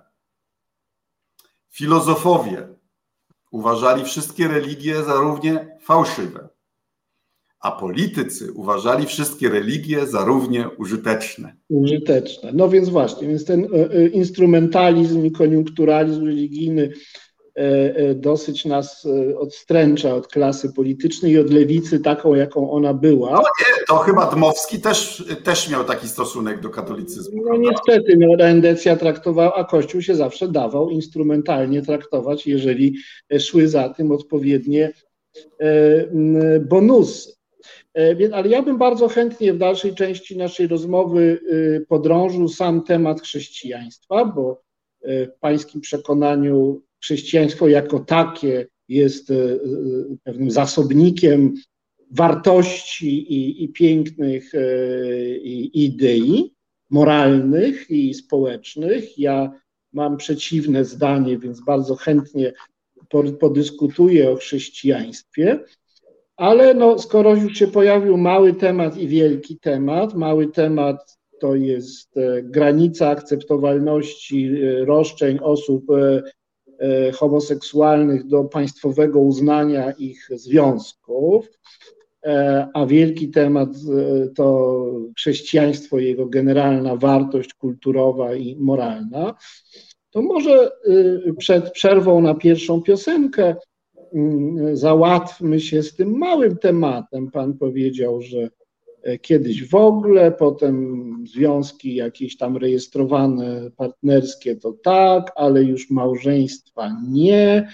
Filozofowie 1.69 2.67
uważali 3.51 4.05
wszystkie 4.05 4.47
religie 4.47 5.03
za 5.03 5.13
równie 5.13 5.77
fałszywe. 5.81 6.49
A 7.59 7.71
politycy 7.71 8.53
uważali 8.53 9.05
wszystkie 9.05 9.49
religie 9.49 10.05
za 10.05 10.25
równie 10.25 10.69
użyteczne. 10.69 11.55
Użyteczne. 11.69 12.51
No 12.53 12.69
więc 12.69 12.89
właśnie, 12.89 13.27
więc 13.27 13.45
ten 13.45 13.63
e, 13.63 13.91
e, 13.91 14.07
instrumentalizm 14.07 15.25
i 15.25 15.31
koniunkturalizm 15.31 16.25
religijny 16.25 16.93
dosyć 18.15 18.65
nas 18.65 19.05
e, 19.05 19.37
odstręcza 19.37 20.15
od 20.15 20.27
klasy 20.27 20.73
politycznej 20.73 21.31
i 21.31 21.39
od 21.39 21.53
lewicy 21.53 21.99
taką, 21.99 22.35
jaką 22.35 22.71
ona 22.71 22.93
była. 22.93 23.31
No 23.31 23.37
nie, 23.37 23.85
to 23.87 23.97
chyba 23.97 24.31
Dmowski 24.31 24.81
też, 24.81 25.25
też 25.43 25.69
miał 25.69 25.83
taki 25.83 26.07
stosunek 26.07 26.61
do 26.61 26.69
katolicyzmu. 26.69 27.41
No 27.41 27.43
prawda? 27.43 27.69
niestety, 27.69 28.17
no, 28.17 28.45
endecja 28.45 28.95
traktowała, 28.95 29.53
a 29.53 29.63
Kościół 29.63 30.01
się 30.01 30.15
zawsze 30.15 30.47
dawał 30.47 30.89
instrumentalnie 30.89 31.81
traktować, 31.81 32.47
jeżeli 32.47 32.97
szły 33.39 33.67
za 33.67 33.89
tym 33.89 34.11
odpowiednie 34.11 34.91
bonusy. 36.61 37.33
Ale 38.33 38.49
ja 38.49 38.61
bym 38.61 38.77
bardzo 38.77 39.07
chętnie 39.07 39.53
w 39.53 39.57
dalszej 39.57 39.95
części 39.95 40.37
naszej 40.37 40.67
rozmowy 40.67 41.39
podrążył 41.87 42.47
sam 42.47 42.83
temat 42.83 43.21
chrześcijaństwa, 43.21 44.25
bo 44.25 44.61
w 45.01 45.39
pańskim 45.39 45.81
przekonaniu 45.81 46.81
chrześcijaństwo 47.01 47.67
jako 47.67 47.99
takie 47.99 48.67
jest 48.87 49.31
e, 49.31 49.35
e, 49.35 49.57
pewnym 50.23 50.51
zasobnikiem 50.51 51.53
wartości 52.11 53.33
i, 53.33 53.63
i 53.63 53.69
pięknych 53.69 54.55
e, 54.55 54.59
i 55.37 55.85
idei 55.85 56.53
moralnych 56.89 57.91
i 57.91 58.13
społecznych. 58.13 59.19
Ja 59.19 59.51
mam 59.93 60.17
przeciwne 60.17 60.85
zdanie, 60.85 61.37
więc 61.37 61.61
bardzo 61.65 61.95
chętnie 61.95 62.53
podyskutuję 63.39 64.31
o 64.31 64.35
chrześcijaństwie. 64.35 65.59
Ale 66.35 66.73
no, 66.73 66.99
skoro 66.99 67.35
już 67.35 67.57
się 67.57 67.67
pojawił 67.67 68.17
mały 68.17 68.53
temat 68.53 68.97
i 68.97 69.07
wielki 69.07 69.59
temat, 69.59 70.13
mały 70.13 70.47
temat 70.47 71.17
to 71.39 71.55
jest 71.55 72.15
granica 72.43 73.09
akceptowalności 73.09 74.51
roszczeń 74.85 75.39
osób 75.41 75.85
homoseksualnych 77.13 78.27
do 78.27 78.43
państwowego 78.43 79.19
uznania 79.19 79.91
ich 79.91 80.27
związków, 80.31 81.51
e, 82.25 82.67
a 82.73 82.85
wielki 82.85 83.29
temat 83.29 83.69
e, 83.69 84.27
to 84.27 84.75
chrześcijaństwo, 85.17 85.99
jego 85.99 86.25
generalna 86.25 86.95
wartość 86.95 87.53
kulturowa 87.53 88.35
i 88.35 88.55
moralna, 88.55 89.35
to 90.09 90.21
może 90.21 90.71
przed 91.37 91.71
przerwą 91.71 92.21
na 92.21 92.35
pierwszą 92.35 92.81
piosenkę 92.81 93.55
mm, 94.13 94.77
załatwmy 94.77 95.59
się 95.59 95.83
z 95.83 95.95
tym 95.95 96.17
małym 96.17 96.57
tematem. 96.57 97.31
Pan 97.31 97.53
powiedział, 97.53 98.21
że 98.21 98.37
E, 98.39 98.66
kiedyś 99.21 99.69
w 99.69 99.75
ogóle, 99.75 100.31
potem 100.31 101.07
związki 101.27 101.95
jakieś 101.95 102.37
tam 102.37 102.57
rejestrowane, 102.57 103.71
partnerskie 103.77 104.55
to 104.55 104.73
tak, 104.83 105.31
ale 105.35 105.63
już 105.63 105.89
małżeństwa 105.89 106.91
nie 107.09 107.67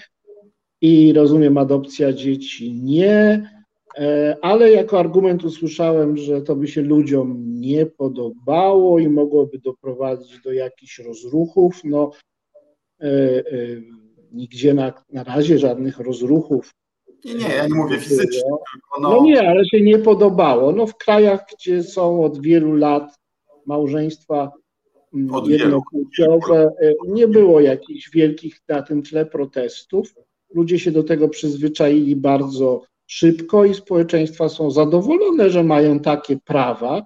i 0.80 1.12
rozumiem 1.12 1.58
adopcja 1.58 2.12
dzieci 2.12 2.72
nie, 2.72 3.50
e, 3.98 4.36
ale 4.42 4.70
jako 4.70 4.98
argument 4.98 5.44
usłyszałem, 5.44 6.16
że 6.16 6.42
to 6.42 6.56
by 6.56 6.68
się 6.68 6.82
ludziom 6.82 7.60
nie 7.60 7.86
podobało 7.86 8.98
i 8.98 9.08
mogłoby 9.08 9.58
doprowadzić 9.58 10.40
do 10.40 10.52
jakichś 10.52 10.98
rozruchów. 10.98 11.80
No, 11.84 12.10
e, 13.00 13.42
nigdzie 14.32 14.74
na, 14.74 14.92
na 15.12 15.24
razie 15.24 15.58
żadnych 15.58 15.98
rozruchów 15.98 16.70
nie, 17.24 17.34
nie, 17.34 17.48
ja 17.48 17.66
nie 17.66 17.74
mówię 17.74 17.98
fizycznie, 17.98 18.42
tylko 18.72 19.00
no... 19.00 19.10
no 19.10 19.22
nie, 19.22 19.48
ale 19.48 19.64
się 19.64 19.80
nie 19.80 19.98
podobało. 19.98 20.72
No 20.72 20.86
w 20.86 20.96
krajach, 20.96 21.44
gdzie 21.54 21.82
są 21.82 22.24
od 22.24 22.40
wielu 22.42 22.72
lat 22.72 23.18
małżeństwa 23.66 24.52
mm, 25.14 25.34
od 25.34 25.48
jednopłciowe, 25.48 26.70
e, 26.80 26.92
nie 27.08 27.28
było 27.28 27.60
jakichś 27.60 28.10
wielkich 28.10 28.60
na 28.68 28.82
tym 28.82 29.02
tle 29.02 29.26
protestów. 29.26 30.14
Ludzie 30.54 30.78
się 30.78 30.90
do 30.90 31.02
tego 31.02 31.28
przyzwyczaili 31.28 32.16
bardzo 32.16 32.82
szybko 33.06 33.64
i 33.64 33.74
społeczeństwa 33.74 34.48
są 34.48 34.70
zadowolone, 34.70 35.50
że 35.50 35.64
mają 35.64 36.00
takie 36.00 36.36
prawa. 36.44 37.02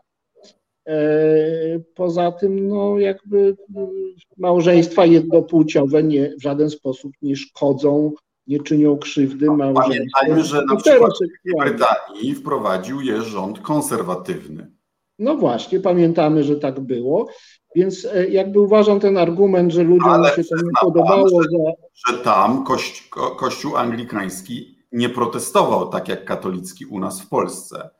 E, 0.89 1.81
poza 1.95 2.33
tym, 2.33 2.69
no 2.69 2.99
jakby 2.99 3.57
mm, 3.77 3.89
małżeństwa 4.37 5.07
jednopłciowe 5.07 6.03
nie, 6.03 6.37
w 6.37 6.43
żaden 6.43 6.71
sposób 6.71 7.13
nie 7.23 7.37
szkodzą 7.37 8.13
nie 8.49 8.63
czynią 8.63 8.99
krzywdy 8.99 9.47
no, 9.47 9.57
małżeństwu. 9.57 10.05
Pamiętajmy, 10.21 10.45
że 10.45 10.65
na 10.65 10.77
przykład 10.77 11.13
w 11.45 11.59
Brytanii 11.59 12.35
wprowadził 12.35 13.01
je 13.01 13.23
rząd 13.23 13.61
konserwatywny. 13.61 14.73
No 15.19 15.37
właśnie, 15.37 15.81
pamiętamy, 15.81 16.45
że 16.45 16.57
tak 16.57 16.81
było, 16.81 17.29
więc 17.75 18.05
e, 18.05 18.29
jakby 18.29 18.61
uważam 18.61 19.01
ten 19.01 19.17
argument, 19.17 19.73
że 19.73 19.83
ludziom 19.83 20.11
Ale 20.11 20.29
się 20.29 20.45
to 20.45 20.57
nie 20.57 20.71
podobało. 20.81 21.31
Pan, 21.31 21.43
że, 21.43 21.73
że 22.07 22.19
tam 22.19 22.65
kości, 22.65 23.11
ko, 23.11 23.31
Kościół 23.31 23.77
anglikański 23.77 24.79
nie 24.93 25.09
protestował 25.09 25.89
tak 25.89 26.09
jak 26.09 26.25
katolicki 26.25 26.87
u 26.87 26.99
nas 27.01 27.23
w 27.23 27.29
Polsce. 27.29 27.91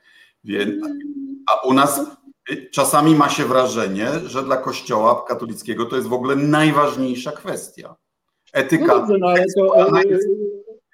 Więc, 0.45 0.87
a 1.51 1.67
u 1.67 1.73
nas 1.75 2.01
czasami 2.73 3.15
ma 3.15 3.29
się 3.29 3.45
wrażenie, 3.45 4.09
że 4.27 4.43
dla 4.43 4.57
Kościoła 4.57 5.25
katolickiego 5.29 5.87
to 5.87 5.97
jest 5.97 6.09
w 6.09 6.13
ogóle 6.13 6.37
najważniejsza 6.37 7.33
kwestia 7.33 7.97
etyka 8.53 8.87
no 8.87 8.99
dobrze, 8.99 9.19
no 9.19 9.29
ale 9.29 9.45
to... 9.57 9.99
E, 9.99 10.09
jest, 10.09 10.29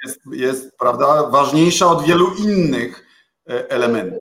jest, 0.04 0.20
jest, 0.32 0.76
prawda, 0.78 1.30
ważniejsza 1.30 1.90
od 1.90 2.02
wielu 2.04 2.26
innych 2.48 3.06
e, 3.50 3.70
elementów. 3.70 4.18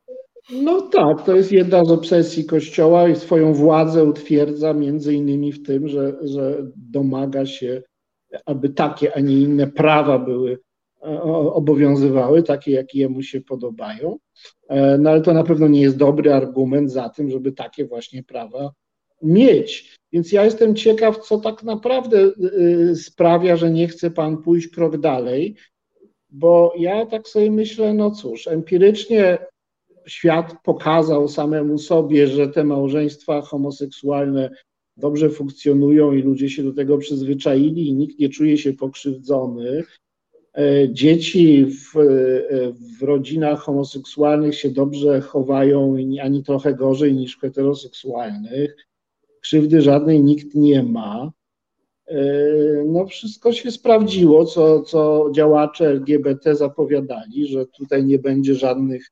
No 0.51 0.81
tak, 0.81 1.25
to 1.25 1.35
jest 1.35 1.51
jedna 1.51 1.85
z 1.85 1.91
obsesji 1.91 2.45
Kościoła 2.45 3.07
i 3.07 3.15
swoją 3.15 3.53
władzę 3.53 4.03
utwierdza 4.03 4.73
między 4.73 5.13
innymi 5.13 5.51
w 5.51 5.63
tym, 5.63 5.87
że, 5.87 6.13
że 6.21 6.57
domaga 6.75 7.45
się, 7.45 7.81
aby 8.45 8.69
takie, 8.69 9.17
a 9.17 9.19
nie 9.19 9.37
inne 9.37 9.67
prawa 9.67 10.19
były 10.19 10.59
e, 11.03 11.21
obowiązywały, 11.53 12.43
takie, 12.43 12.71
jakie 12.71 12.99
jemu 12.99 13.23
się 13.23 13.41
podobają. 13.41 14.17
No 14.99 15.09
ale 15.09 15.21
to 15.21 15.33
na 15.33 15.43
pewno 15.43 15.67
nie 15.67 15.81
jest 15.81 15.97
dobry 15.97 16.33
argument 16.33 16.91
za 16.91 17.09
tym, 17.09 17.29
żeby 17.29 17.51
takie 17.51 17.85
właśnie 17.85 18.23
prawa 18.23 18.71
mieć. 19.23 19.97
Więc 20.13 20.31
ja 20.31 20.45
jestem 20.45 20.75
ciekaw, 20.75 21.17
co 21.17 21.37
tak 21.37 21.63
naprawdę 21.63 22.17
y, 22.19 22.33
y, 22.91 22.95
sprawia, 22.95 23.55
że 23.55 23.71
nie 23.71 23.87
chce 23.87 24.11
Pan 24.11 24.37
pójść 24.37 24.67
krok 24.67 24.97
dalej, 24.97 25.55
bo 26.29 26.73
ja 26.77 27.05
tak 27.05 27.27
sobie 27.27 27.51
myślę, 27.51 27.93
no 27.93 28.11
cóż, 28.11 28.47
empirycznie 28.47 29.37
świat 30.07 30.55
pokazał 30.63 31.27
samemu 31.27 31.77
sobie, 31.77 32.27
że 32.27 32.47
te 32.47 32.63
małżeństwa 32.63 33.41
homoseksualne 33.41 34.49
dobrze 34.97 35.29
funkcjonują 35.29 36.13
i 36.13 36.21
ludzie 36.21 36.49
się 36.49 36.63
do 36.63 36.73
tego 36.73 36.97
przyzwyczaili 36.97 37.87
i 37.87 37.93
nikt 37.93 38.19
nie 38.19 38.29
czuje 38.29 38.57
się 38.57 38.73
pokrzywdzony. 38.73 39.83
E, 40.57 40.89
dzieci 40.89 41.65
w, 41.65 41.97
e, 41.97 42.03
w 42.99 43.03
rodzinach 43.03 43.59
homoseksualnych 43.59 44.55
się 44.55 44.69
dobrze 44.69 45.21
chowają, 45.21 45.95
ani 46.21 46.43
trochę 46.43 46.73
gorzej 46.73 47.13
niż 47.13 47.35
w 47.35 47.41
heteroseksualnych 47.41 48.75
krzywdy 49.43 49.81
żadnej 49.81 50.21
nikt 50.21 50.55
nie 50.55 50.83
ma. 50.83 51.31
E, 52.07 52.17
no 52.85 53.05
wszystko 53.05 53.53
się 53.53 53.71
sprawdziło, 53.71 54.45
co, 54.45 54.81
co 54.81 55.29
działacze 55.35 55.87
LGBT 55.87 56.55
zapowiadali, 56.55 57.47
że 57.47 57.65
tutaj 57.65 58.05
nie 58.05 58.19
będzie 58.19 58.55
żadnych, 58.55 59.11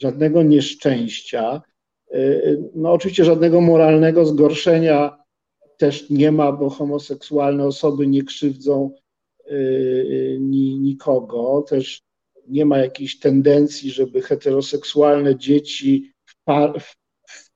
żadnego 0.00 0.42
nieszczęścia. 0.42 1.62
E, 2.12 2.40
no 2.74 2.92
oczywiście 2.92 3.24
żadnego 3.24 3.60
moralnego 3.60 4.24
zgorszenia 4.24 5.18
też 5.76 6.10
nie 6.10 6.32
ma, 6.32 6.52
bo 6.52 6.70
homoseksualne 6.70 7.64
osoby 7.64 8.06
nie 8.06 8.22
krzywdzą 8.22 8.90
e, 9.46 9.54
nikogo. 10.80 11.64
Też 11.68 12.02
nie 12.48 12.64
ma 12.64 12.78
jakiejś 12.78 13.18
tendencji, 13.18 13.90
żeby 13.90 14.22
heteroseksualne 14.22 15.36
dzieci 15.36 16.12
w, 16.24 16.44
par, 16.44 16.80
w 16.80 16.99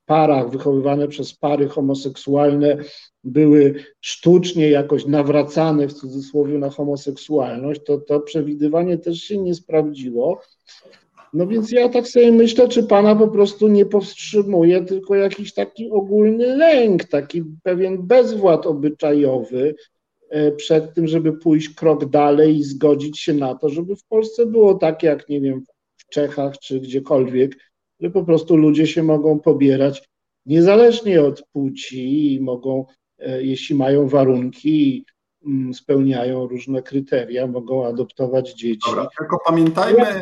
parach 0.06 0.50
wychowywane 0.50 1.08
przez 1.08 1.34
pary 1.34 1.68
homoseksualne 1.68 2.76
były 3.24 3.74
sztucznie 4.00 4.70
jakoś 4.70 5.06
nawracane 5.06 5.88
w 5.88 5.92
cudzysłowie 5.92 6.58
na 6.58 6.70
homoseksualność, 6.70 7.80
to 7.84 7.98
to 7.98 8.20
przewidywanie 8.20 8.98
też 8.98 9.18
się 9.18 9.38
nie 9.38 9.54
sprawdziło. 9.54 10.40
No 11.34 11.46
więc 11.46 11.72
ja 11.72 11.88
tak 11.88 12.08
sobie 12.08 12.32
myślę, 12.32 12.68
czy 12.68 12.82
pana 12.82 13.16
po 13.16 13.28
prostu 13.28 13.68
nie 13.68 13.86
powstrzymuje 13.86 14.84
tylko 14.84 15.14
jakiś 15.14 15.54
taki 15.54 15.90
ogólny 15.90 16.56
lęk, 16.56 17.04
taki 17.04 17.42
pewien 17.62 18.06
bezwład 18.06 18.66
obyczajowy 18.66 19.74
e, 20.30 20.52
przed 20.52 20.94
tym, 20.94 21.08
żeby 21.08 21.32
pójść 21.32 21.68
krok 21.68 22.04
dalej 22.04 22.56
i 22.56 22.62
zgodzić 22.62 23.20
się 23.20 23.34
na 23.34 23.54
to, 23.54 23.68
żeby 23.68 23.96
w 23.96 24.04
Polsce 24.04 24.46
było 24.46 24.74
tak 24.74 25.02
jak, 25.02 25.28
nie 25.28 25.40
wiem, 25.40 25.64
w 25.96 26.08
Czechach 26.08 26.58
czy 26.58 26.80
gdziekolwiek, 26.80 27.56
że 28.00 28.10
po 28.10 28.24
prostu 28.24 28.56
ludzie 28.56 28.86
się 28.86 29.02
mogą 29.02 29.40
pobierać 29.40 30.08
niezależnie 30.46 31.22
od 31.22 31.42
płci 31.52 32.34
i 32.34 32.40
mogą, 32.40 32.86
e, 33.18 33.42
jeśli 33.42 33.76
mają 33.76 34.08
warunki, 34.08 35.06
mm, 35.46 35.74
spełniają 35.74 36.46
różne 36.46 36.82
kryteria, 36.82 37.46
mogą 37.46 37.86
adoptować 37.86 38.52
dzieci. 38.52 38.90
Dobra, 38.90 39.08
tylko 39.18 39.38
pamiętajmy, 39.46 40.20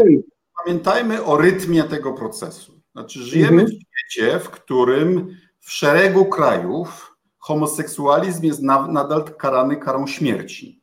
pamiętajmy 0.64 1.24
o 1.24 1.36
rytmie 1.36 1.82
tego 1.82 2.12
procesu. 2.12 2.82
Znaczy, 2.92 3.18
żyjemy 3.18 3.62
mhm. 3.62 3.68
w 3.68 3.72
świecie, 3.72 4.38
w 4.38 4.50
którym 4.50 5.36
w 5.60 5.72
szeregu 5.72 6.24
krajów 6.24 7.16
homoseksualizm 7.38 8.44
jest 8.44 8.62
nadal 8.88 9.24
karany 9.24 9.76
karą 9.76 10.06
śmierci. 10.06 10.81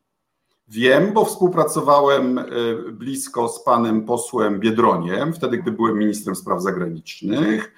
Wiem, 0.70 1.12
bo 1.12 1.24
współpracowałem 1.24 2.38
e, 2.38 2.44
blisko 2.92 3.48
z 3.48 3.64
panem 3.64 4.04
posłem 4.04 4.60
Biedroniem, 4.60 5.32
wtedy 5.32 5.58
gdy 5.58 5.72
byłem 5.72 5.98
ministrem 5.98 6.36
spraw 6.36 6.62
zagranicznych, 6.62 7.74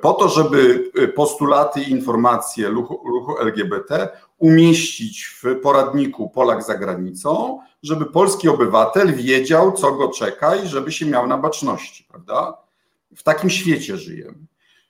po 0.00 0.12
to, 0.12 0.28
żeby 0.28 0.90
e, 0.94 1.08
postulaty 1.08 1.80
i 1.82 1.90
informacje 1.90 2.68
ruchu 2.68 3.38
LGBT 3.38 4.08
umieścić 4.38 5.24
w 5.24 5.60
poradniku 5.62 6.30
Polak 6.30 6.62
za 6.62 6.74
granicą, 6.74 7.60
żeby 7.82 8.06
polski 8.06 8.48
obywatel 8.48 9.14
wiedział, 9.14 9.72
co 9.72 9.92
go 9.92 10.08
czeka 10.08 10.56
i 10.56 10.68
żeby 10.68 10.92
się 10.92 11.06
miał 11.06 11.26
na 11.26 11.38
baczności, 11.38 12.04
prawda? 12.08 12.56
W 13.16 13.22
takim 13.22 13.50
świecie 13.50 13.96
żyjemy. 13.96 14.46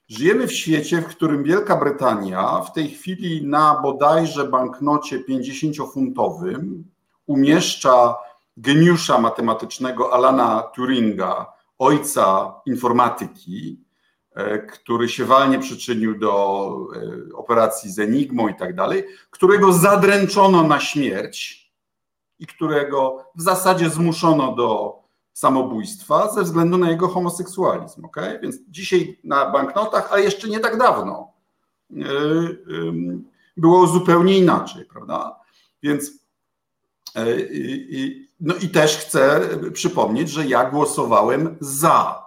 Żyjemy 0.07 0.47
w 0.47 0.53
świecie, 0.53 1.01
w 1.01 1.07
którym 1.07 1.43
Wielka 1.43 1.75
Brytania 1.75 2.61
w 2.61 2.73
tej 2.73 2.89
chwili 2.89 3.47
na 3.47 3.79
bodajże 3.81 4.47
banknocie 4.47 5.19
50-funtowym 5.19 6.83
umieszcza 7.27 8.15
geniusza 8.57 9.17
matematycznego 9.17 10.13
Alana 10.13 10.61
Turinga, 10.61 11.53
ojca 11.79 12.53
informatyki, 12.65 13.79
e, 14.35 14.59
który 14.59 15.09
się 15.09 15.25
walnie 15.25 15.59
przyczynił 15.59 16.19
do 16.19 16.73
e, 17.31 17.35
operacji 17.35 17.91
z 17.91 17.99
Enigmą 17.99 18.47
i 18.47 18.55
tak 18.55 18.75
dalej, 18.75 19.03
którego 19.29 19.73
zadręczono 19.73 20.63
na 20.63 20.79
śmierć 20.79 21.71
i 22.39 22.47
którego 22.47 23.25
w 23.35 23.41
zasadzie 23.41 23.89
zmuszono 23.89 24.55
do 24.55 24.99
samobójstwa 25.33 26.31
ze 26.33 26.43
względu 26.43 26.77
na 26.77 26.89
jego 26.89 27.07
homoseksualizm. 27.07 28.05
Okay? 28.05 28.39
Więc 28.39 28.55
dzisiaj 28.67 29.19
na 29.23 29.51
banknotach, 29.51 30.13
a 30.13 30.19
jeszcze 30.19 30.47
nie 30.47 30.59
tak 30.59 30.77
dawno, 30.77 31.31
e, 31.91 32.03
było 33.57 33.87
zupełnie 33.87 34.37
inaczej, 34.37 34.85
prawda? 34.85 35.39
Więc 35.83 36.20
no 38.39 38.55
i 38.61 38.69
też 38.69 38.97
chcę 38.97 39.49
przypomnieć, 39.73 40.29
że 40.29 40.45
ja 40.45 40.69
głosowałem 40.69 41.57
za 41.59 42.25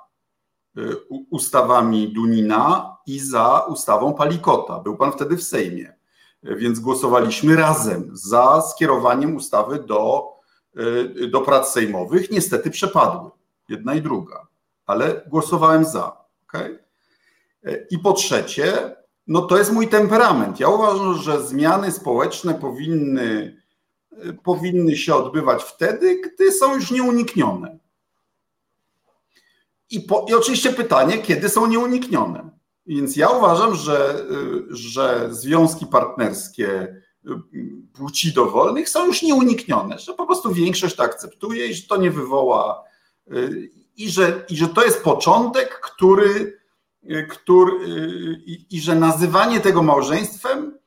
ustawami 1.30 2.12
Dunina 2.12 2.96
i 3.06 3.20
za 3.20 3.58
ustawą 3.58 4.14
Palikota. 4.14 4.78
Był 4.78 4.96
pan 4.96 5.12
wtedy 5.12 5.36
w 5.36 5.42
Sejmie, 5.42 5.96
więc 6.42 6.80
głosowaliśmy 6.80 7.56
razem 7.56 8.10
za 8.12 8.62
skierowaniem 8.62 9.36
ustawy 9.36 9.78
do, 9.78 10.32
do 11.30 11.40
prac 11.40 11.72
sejmowych. 11.72 12.30
Niestety 12.30 12.70
przepadły, 12.70 13.30
jedna 13.68 13.94
i 13.94 14.02
druga, 14.02 14.46
ale 14.86 15.22
głosowałem 15.26 15.84
za. 15.84 16.16
Okay? 16.48 16.84
I 17.90 17.98
po 17.98 18.12
trzecie, 18.12 18.96
no 19.26 19.42
to 19.42 19.58
jest 19.58 19.72
mój 19.72 19.88
temperament. 19.88 20.60
Ja 20.60 20.68
uważam, 20.68 21.14
że 21.14 21.42
zmiany 21.42 21.92
społeczne 21.92 22.54
powinny, 22.54 23.62
powinny 24.42 24.96
się 24.96 25.14
odbywać 25.14 25.62
wtedy, 25.62 26.20
gdy 26.20 26.52
są 26.52 26.74
już 26.74 26.90
nieuniknione. 26.90 27.78
I, 29.90 30.00
po, 30.00 30.26
I 30.28 30.34
oczywiście 30.34 30.72
pytanie, 30.72 31.18
kiedy 31.18 31.48
są 31.48 31.66
nieuniknione. 31.66 32.50
Więc 32.86 33.16
ja 33.16 33.28
uważam, 33.28 33.74
że, 33.74 34.26
że 34.70 35.28
związki 35.30 35.86
partnerskie 35.86 37.00
płci 37.92 38.32
dowolnych 38.32 38.88
są 38.88 39.06
już 39.06 39.22
nieuniknione, 39.22 39.98
że 39.98 40.14
po 40.14 40.26
prostu 40.26 40.52
większość 40.52 40.96
to 40.96 41.02
akceptuje 41.02 41.66
i 41.66 41.74
że 41.74 41.88
to 41.88 41.96
nie 41.96 42.10
wywoła, 42.10 42.84
i 43.96 44.10
że, 44.10 44.44
i 44.48 44.56
że 44.56 44.68
to 44.68 44.84
jest 44.84 45.02
początek, 45.02 45.80
który 45.80 46.64
Y, 47.10 47.26
który, 47.26 47.72
y, 47.72 48.42
i, 48.46 48.66
i 48.70 48.80
że 48.80 48.94
nazywanie 48.94 49.60
tego 49.60 49.82
małżeństwem 49.82 50.78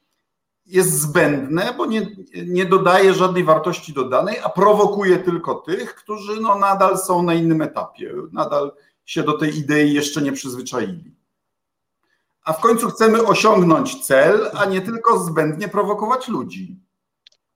jest 0.67 1.01
zbędne, 1.01 1.73
bo 1.77 1.85
nie, 1.85 2.07
nie 2.47 2.65
dodaje 2.65 3.13
żadnej 3.13 3.43
wartości 3.43 3.93
dodanej, 3.93 4.35
a 4.43 4.49
prowokuje 4.49 5.17
tylko 5.17 5.55
tych, 5.55 5.95
którzy 5.95 6.41
no 6.41 6.59
nadal 6.59 6.97
są 6.97 7.23
na 7.23 7.33
innym 7.33 7.61
etapie, 7.61 8.13
nadal 8.31 8.71
się 9.05 9.23
do 9.23 9.37
tej 9.37 9.57
idei 9.57 9.93
jeszcze 9.93 10.21
nie 10.21 10.31
przyzwyczaili. 10.31 11.11
A 12.43 12.53
w 12.53 12.59
końcu 12.59 12.87
chcemy 12.87 13.23
osiągnąć 13.23 14.05
cel, 14.05 14.51
a 14.53 14.65
nie 14.65 14.81
tylko 14.81 15.19
zbędnie 15.19 15.67
prowokować 15.67 16.27
ludzi. 16.27 16.75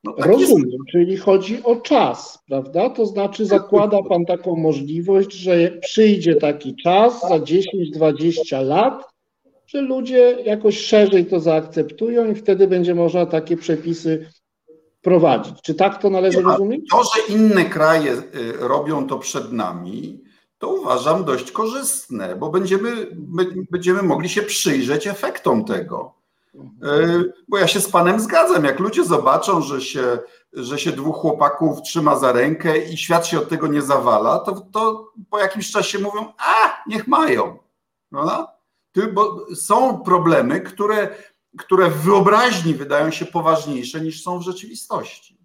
No, 0.04 0.14
tak 0.14 0.28
Rozumiem, 0.28 0.70
jest. 0.70 0.84
czyli 0.92 1.18
chodzi 1.18 1.64
o 1.64 1.76
czas, 1.76 2.40
prawda? 2.48 2.90
To 2.90 3.06
znaczy 3.06 3.46
zakłada 3.46 3.98
Pan 4.10 4.26
taką 4.26 4.56
możliwość, 4.56 5.34
że 5.34 5.72
przyjdzie 5.72 6.36
taki 6.36 6.76
czas 6.76 7.22
za 7.22 7.40
10-20 7.40 8.66
lat, 8.66 9.11
że 9.74 9.82
ludzie 9.82 10.38
jakoś 10.46 10.80
szerzej 10.80 11.26
to 11.26 11.40
zaakceptują 11.40 12.32
i 12.32 12.36
wtedy 12.36 12.68
będzie 12.68 12.96
można 12.96 13.26
takie 13.26 13.58
przepisy 13.58 14.30
prowadzić. 15.02 15.62
Czy 15.62 15.76
tak 15.76 16.02
to 16.02 16.10
należy 16.10 16.42
rozumieć? 16.42 16.90
To, 16.92 17.04
że 17.04 17.36
inne 17.36 17.66
kraje 17.66 18.12
y, 18.14 18.24
robią 18.60 19.08
to 19.08 19.20
przed 19.20 19.52
nami, 19.52 20.24
to 20.58 20.74
uważam 20.74 21.24
dość 21.24 21.52
korzystne, 21.52 22.36
bo 22.36 22.50
będziemy, 22.50 23.08
będziemy 23.72 24.04
mogli 24.04 24.30
się 24.30 24.42
przyjrzeć 24.42 25.08
efektom 25.08 25.66
tego. 25.66 26.14
E, 26.84 27.24
bo 27.48 27.58
ja 27.58 27.68
się 27.68 27.80
z 27.80 27.90
panem 27.90 28.20
zgadzam. 28.20 28.66
Jak 28.66 28.80
ludzie 28.80 29.04
zobaczą, 29.04 29.62
że 29.62 29.82
się, 29.82 30.20
że 30.54 30.80
się 30.80 30.92
dwóch 30.92 31.16
chłopaków 31.16 31.82
trzyma 31.82 32.16
za 32.16 32.32
rękę 32.32 32.78
i 32.78 32.98
świat 32.98 33.28
się 33.28 33.40
od 33.40 33.50
tego 33.50 33.68
nie 33.68 33.82
zawala, 33.82 34.40
to, 34.40 34.68
to 34.74 35.12
po 35.30 35.40
jakimś 35.40 35.72
czasie 35.72 36.00
mówią, 36.00 36.34
a 36.38 36.84
niech 36.88 37.08
mają. 37.08 37.58
Prawda? 38.10 38.61
Bo 39.14 39.46
są 39.56 40.00
problemy, 40.04 40.62
które, 40.62 41.10
które 41.58 41.90
w 41.90 41.98
wyobraźni 41.98 42.74
wydają 42.74 43.12
się 43.12 43.26
poważniejsze 43.26 44.02
niż 44.02 44.24
są 44.24 44.40
w 44.40 44.44
rzeczywistości. 44.44 45.38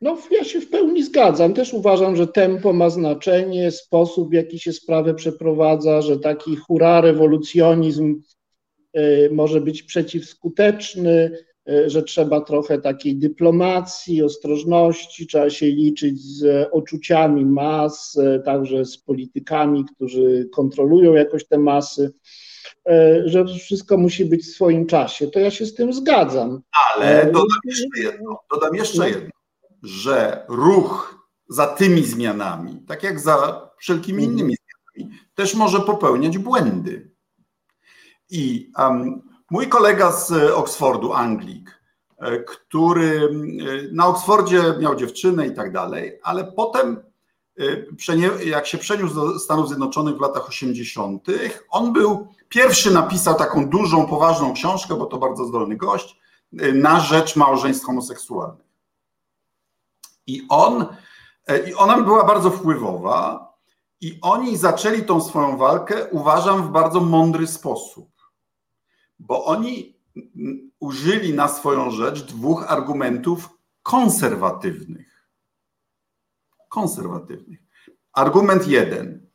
No, 0.00 0.18
ja 0.30 0.44
się 0.44 0.60
w 0.60 0.70
pełni 0.70 1.02
zgadzam. 1.02 1.54
Też 1.54 1.74
uważam, 1.74 2.16
że 2.16 2.26
tempo 2.26 2.72
ma 2.72 2.90
znaczenie, 2.90 3.70
sposób, 3.70 4.30
w 4.30 4.32
jaki 4.32 4.58
się 4.58 4.72
sprawę 4.72 5.14
przeprowadza, 5.14 6.02
że 6.02 6.18
taki 6.18 6.56
hura 6.56 7.00
rewolucjonizm 7.00 8.22
Y, 8.96 9.30
może 9.32 9.60
być 9.60 9.82
przeciwskuteczny, 9.82 11.44
że 11.86 12.02
trzeba 12.02 12.40
trochę 12.40 12.78
takiej 12.78 13.16
dyplomacji, 13.16 14.22
ostrożności, 14.22 15.26
trzeba 15.26 15.50
się 15.50 15.66
liczyć 15.66 16.22
z 16.22 16.68
uczuciami 16.72 17.46
mas, 17.46 18.14
y, 18.14 18.42
także 18.44 18.84
z 18.84 18.98
politykami, 18.98 19.84
którzy 19.94 20.48
kontrolują 20.52 21.12
jakoś 21.12 21.46
te 21.46 21.58
masy, 21.58 22.12
że 23.24 23.44
wszystko 23.44 23.96
musi 23.96 24.24
być 24.24 24.42
w 24.42 24.54
swoim 24.54 24.86
czasie. 24.86 25.26
To 25.26 25.38
ja 25.38 25.50
się 25.50 25.66
z 25.66 25.74
tym 25.74 25.92
zgadzam. 25.92 26.60
Ale 26.72 27.26
dodam 27.26 27.58
jeszcze 27.64 28.00
jedno, 28.02 28.38
dodam 28.50 28.74
jeszcze 28.74 28.98
no. 28.98 29.06
jedno 29.06 29.30
że 29.82 30.44
ruch 30.48 31.26
za 31.48 31.66
tymi 31.66 32.04
zmianami, 32.04 32.82
tak 32.88 33.02
jak 33.02 33.20
za 33.20 33.70
wszelkimi 33.78 34.24
mhm. 34.24 34.38
innymi 34.38 34.56
zmianami, 34.56 35.18
też 35.34 35.54
może 35.54 35.80
popełniać 35.80 36.38
błędy. 36.38 37.10
I 38.30 38.72
um, 38.78 39.29
mój 39.50 39.68
kolega 39.68 40.12
z 40.12 40.32
Oxfordu, 40.52 41.12
Anglik, 41.12 41.80
e, 42.18 42.38
który 42.38 43.20
e, 43.20 43.92
na 43.92 44.06
Oksfordzie 44.06 44.62
miał 44.80 44.96
dziewczynę 44.96 45.46
i 45.46 45.54
tak 45.54 45.72
dalej, 45.72 46.20
ale 46.22 46.44
potem, 46.44 47.02
e, 47.58 48.44
jak 48.44 48.66
się 48.66 48.78
przeniósł 48.78 49.14
do 49.14 49.38
Stanów 49.38 49.68
Zjednoczonych 49.68 50.16
w 50.16 50.20
latach 50.20 50.48
80., 50.48 51.26
on 51.70 51.92
był 51.92 52.28
pierwszy, 52.48 52.90
napisał 52.90 53.34
taką 53.34 53.68
dużą, 53.68 54.06
poważną 54.06 54.52
książkę, 54.52 54.94
bo 54.96 55.06
to 55.06 55.18
bardzo 55.18 55.44
zdolny 55.44 55.76
gość, 55.76 56.20
na 56.74 57.00
rzecz 57.00 57.36
małżeństw 57.36 57.86
homoseksualnych. 57.86 58.66
I 60.26 60.46
on, 60.48 60.86
i 61.66 61.74
ona 61.74 62.02
była 62.02 62.24
bardzo 62.24 62.50
wpływowa, 62.50 63.50
i 64.00 64.18
oni 64.22 64.56
zaczęli 64.56 65.02
tą 65.02 65.20
swoją 65.20 65.56
walkę, 65.56 66.06
uważam, 66.10 66.62
w 66.62 66.70
bardzo 66.70 67.00
mądry 67.00 67.46
sposób 67.46 68.19
bo 69.20 69.44
oni 69.44 69.94
użyli 70.80 71.34
na 71.34 71.48
swoją 71.48 71.90
rzecz 71.90 72.22
dwóch 72.22 72.64
argumentów 72.68 73.48
konserwatywnych. 73.82 75.28
Konserwatywnych. 76.68 77.60
Argument 78.12 78.68
jeden. 78.68 79.26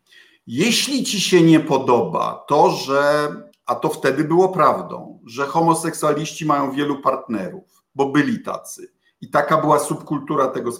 Jeśli 0.47 1.03
ci 1.03 1.21
się 1.21 1.41
nie 1.41 1.59
podoba 1.59 2.45
to, 2.47 2.69
że, 2.69 3.29
a 3.65 3.75
to 3.75 3.89
wtedy 3.89 4.23
było 4.23 4.49
prawdą, 4.49 5.19
że 5.25 5.45
homoseksualiści 5.45 6.45
mają 6.45 6.71
wielu 6.71 7.01
partnerów, 7.01 7.83
bo 7.95 8.09
byli 8.09 8.43
tacy, 8.43 8.93
i 9.21 9.29
taka 9.29 9.61
była 9.61 9.79
subkultura 9.79 10.47
tego 10.47 10.71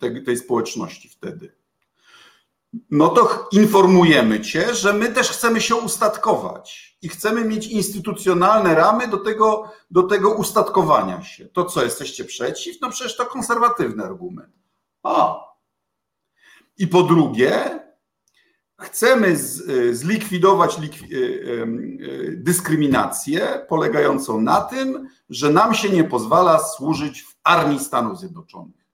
tej, 0.00 0.24
tej 0.24 0.36
społeczności 0.36 1.08
wtedy 1.08 1.64
no 2.90 3.08
to 3.08 3.48
informujemy 3.52 4.40
Cię, 4.40 4.74
że 4.74 4.92
my 4.92 5.12
też 5.12 5.30
chcemy 5.30 5.60
się 5.60 5.74
ustatkować 5.76 6.93
i 7.04 7.08
chcemy 7.08 7.44
mieć 7.44 7.66
instytucjonalne 7.66 8.74
ramy 8.74 9.08
do 9.08 9.16
tego, 9.16 9.72
do 9.90 10.02
tego 10.02 10.34
ustatkowania 10.34 11.22
się. 11.22 11.46
To 11.46 11.64
co, 11.64 11.84
jesteście 11.84 12.24
przeciw? 12.24 12.80
No 12.80 12.90
przecież 12.90 13.16
to 13.16 13.26
konserwatywny 13.26 14.04
argument. 14.04 14.54
A. 15.02 15.44
I 16.78 16.88
po 16.88 17.02
drugie, 17.02 17.80
chcemy 18.80 19.36
zlikwidować 19.92 20.78
likwi 20.78 21.14
e, 21.14 21.18
e, 21.18 21.66
dyskryminację 22.30 23.66
polegającą 23.68 24.40
na 24.40 24.60
tym, 24.60 25.08
że 25.28 25.50
nam 25.50 25.74
się 25.74 25.90
nie 25.90 26.04
pozwala 26.04 26.58
służyć 26.58 27.22
w 27.22 27.36
armii 27.42 27.80
Stanów 27.80 28.18
Zjednoczonych, 28.18 28.86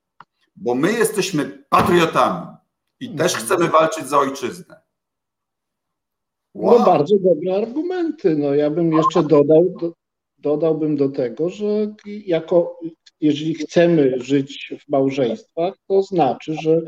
bo 0.56 0.74
my 0.74 0.92
jesteśmy 0.92 1.64
patriotami 1.68 2.46
i 3.00 3.16
też 3.16 3.36
chcemy 3.36 3.68
walczyć 3.68 4.08
za 4.08 4.18
ojczyznę. 4.18 4.89
Wow. 6.54 6.78
No 6.78 6.84
bardzo 6.84 7.16
dobre 7.18 7.54
argumenty. 7.56 8.36
No 8.36 8.54
ja 8.54 8.70
bym 8.70 8.92
jeszcze 8.92 9.22
dodał, 9.22 9.74
do, 9.80 9.92
dodałbym 10.38 10.96
do 10.96 11.08
tego, 11.08 11.48
że 11.48 11.94
jako 12.06 12.80
jeżeli 13.20 13.54
chcemy 13.54 14.14
żyć 14.20 14.74
w 14.80 14.88
małżeństwach, 14.88 15.74
to 15.88 16.02
znaczy, 16.02 16.54
że 16.62 16.82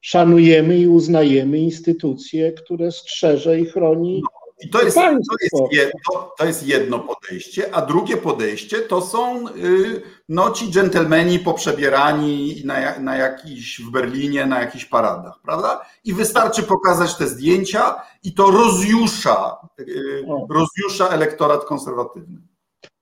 szanujemy 0.00 0.78
i 0.78 0.88
uznajemy 0.88 1.58
instytucje, 1.58 2.52
które 2.52 2.92
strzeże 2.92 3.60
i 3.60 3.64
chroni 3.64 4.22
i 4.64 4.68
to 4.68 4.82
jest, 4.82 4.96
to, 4.96 5.36
jest 5.40 5.72
jedno, 5.72 6.32
to 6.38 6.44
jest 6.44 6.66
jedno 6.66 6.98
podejście, 6.98 7.74
a 7.74 7.86
drugie 7.86 8.16
podejście 8.16 8.78
to 8.78 9.02
są 9.02 9.48
y, 9.48 10.02
no, 10.28 10.50
ci 10.50 10.70
dżentelmeni 10.70 11.38
poprzebierani 11.38 12.62
na, 12.64 12.98
na 12.98 13.16
jakiś, 13.16 13.80
w 13.80 13.90
Berlinie 13.90 14.46
na 14.46 14.60
jakichś 14.60 14.84
paradach, 14.84 15.40
prawda? 15.44 15.80
I 16.04 16.14
wystarczy 16.14 16.62
pokazać 16.62 17.16
te 17.16 17.26
zdjęcia 17.26 17.94
i 18.24 18.34
to 18.34 18.50
rozjusza, 18.50 19.56
y, 19.80 20.24
rozjusza 20.50 21.08
elektorat 21.08 21.64
konserwatywny. 21.64 22.40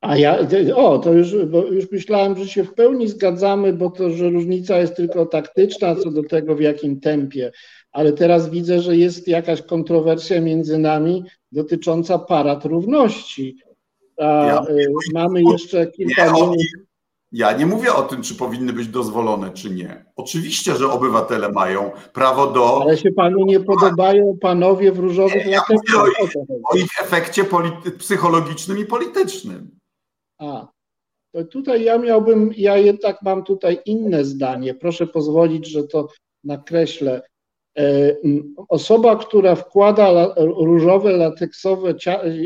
A 0.00 0.16
ja, 0.16 0.38
o, 0.74 0.98
to 0.98 1.12
już, 1.12 1.32
już 1.70 1.90
myślałem, 1.90 2.36
że 2.36 2.48
się 2.48 2.64
w 2.64 2.74
pełni 2.74 3.08
zgadzamy, 3.08 3.72
bo 3.72 3.90
to, 3.90 4.10
że 4.10 4.30
różnica 4.30 4.78
jest 4.78 4.96
tylko 4.96 5.26
taktyczna 5.26 5.96
co 5.96 6.10
do 6.10 6.22
tego, 6.22 6.54
w 6.54 6.60
jakim 6.60 7.00
tempie 7.00 7.52
ale 7.92 8.12
teraz 8.12 8.50
widzę, 8.50 8.80
że 8.80 8.96
jest 8.96 9.28
jakaś 9.28 9.62
kontrowersja 9.62 10.40
między 10.40 10.78
nami 10.78 11.24
dotycząca 11.52 12.18
parad 12.18 12.64
równości. 12.64 13.56
A, 14.18 14.24
ja, 14.24 14.62
y, 14.62 14.92
mamy 15.14 15.42
jeszcze 15.42 15.86
kilka 15.86 16.32
nie 16.32 16.42
minut. 16.42 16.56
Ja 17.32 17.52
nie 17.52 17.66
mówię 17.66 17.94
o 17.94 18.02
tym, 18.02 18.22
czy 18.22 18.34
powinny 18.34 18.72
być 18.72 18.88
dozwolone, 18.88 19.50
czy 19.50 19.70
nie. 19.70 20.04
Oczywiście, 20.16 20.76
że 20.76 20.92
obywatele 20.92 21.52
mają 21.52 21.90
prawo 22.12 22.46
do. 22.46 22.82
Ale 22.82 22.96
się 22.96 23.12
panu 23.12 23.44
nie 23.44 23.60
podobają 23.60 24.38
panowie 24.40 24.92
w 24.92 24.98
różowych 24.98 25.46
nie, 25.46 25.52
ja 25.52 25.60
o 25.98 26.06
ich, 26.06 26.34
o 26.70 26.76
ich 26.76 27.00
efekcie 27.02 27.44
polity- 27.44 27.90
psychologicznym 27.98 28.78
i 28.78 28.84
politycznym. 28.84 29.78
A, 30.38 30.68
to 31.32 31.44
tutaj 31.44 31.84
ja 31.84 31.98
miałbym, 31.98 32.50
ja 32.56 32.76
jednak 32.76 33.22
mam 33.22 33.44
tutaj 33.44 33.80
inne 33.86 34.24
zdanie. 34.24 34.74
Proszę 34.74 35.06
pozwolić, 35.06 35.66
że 35.66 35.82
to 35.82 36.08
nakreślę. 36.44 37.22
E, 37.80 38.16
osoba, 38.68 39.16
która 39.16 39.54
wkłada 39.54 40.34
różowe, 40.36 41.12
lateksowe, 41.12 41.94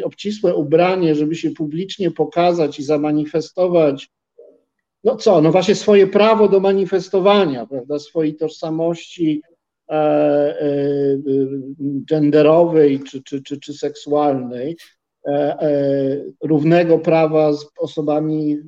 obcisłe 0.05 0.55
ubranie, 0.55 1.15
żeby 1.15 1.35
się 1.35 1.51
publicznie 1.51 2.11
pokazać 2.11 2.79
i 2.79 2.83
zamanifestować, 2.83 4.11
no 5.05 5.17
co, 5.17 5.41
no 5.41 5.53
właśnie 5.53 5.75
swoje 5.75 6.07
prawo 6.07 6.49
do 6.49 6.61
manifestowania, 6.61 7.67
prawda, 7.67 7.99
swojej 7.99 8.37
tożsamości 8.37 9.43
e, 9.91 9.95
e, 9.95 11.19
genderowej 11.81 13.01
czy, 13.01 13.23
czy, 13.23 13.43
czy, 13.43 13.61
czy 13.61 13.75
seksualnej, 13.75 14.77
równego 16.43 16.99
prawa 16.99 17.53
z 17.53 17.67
osobami 17.79 18.59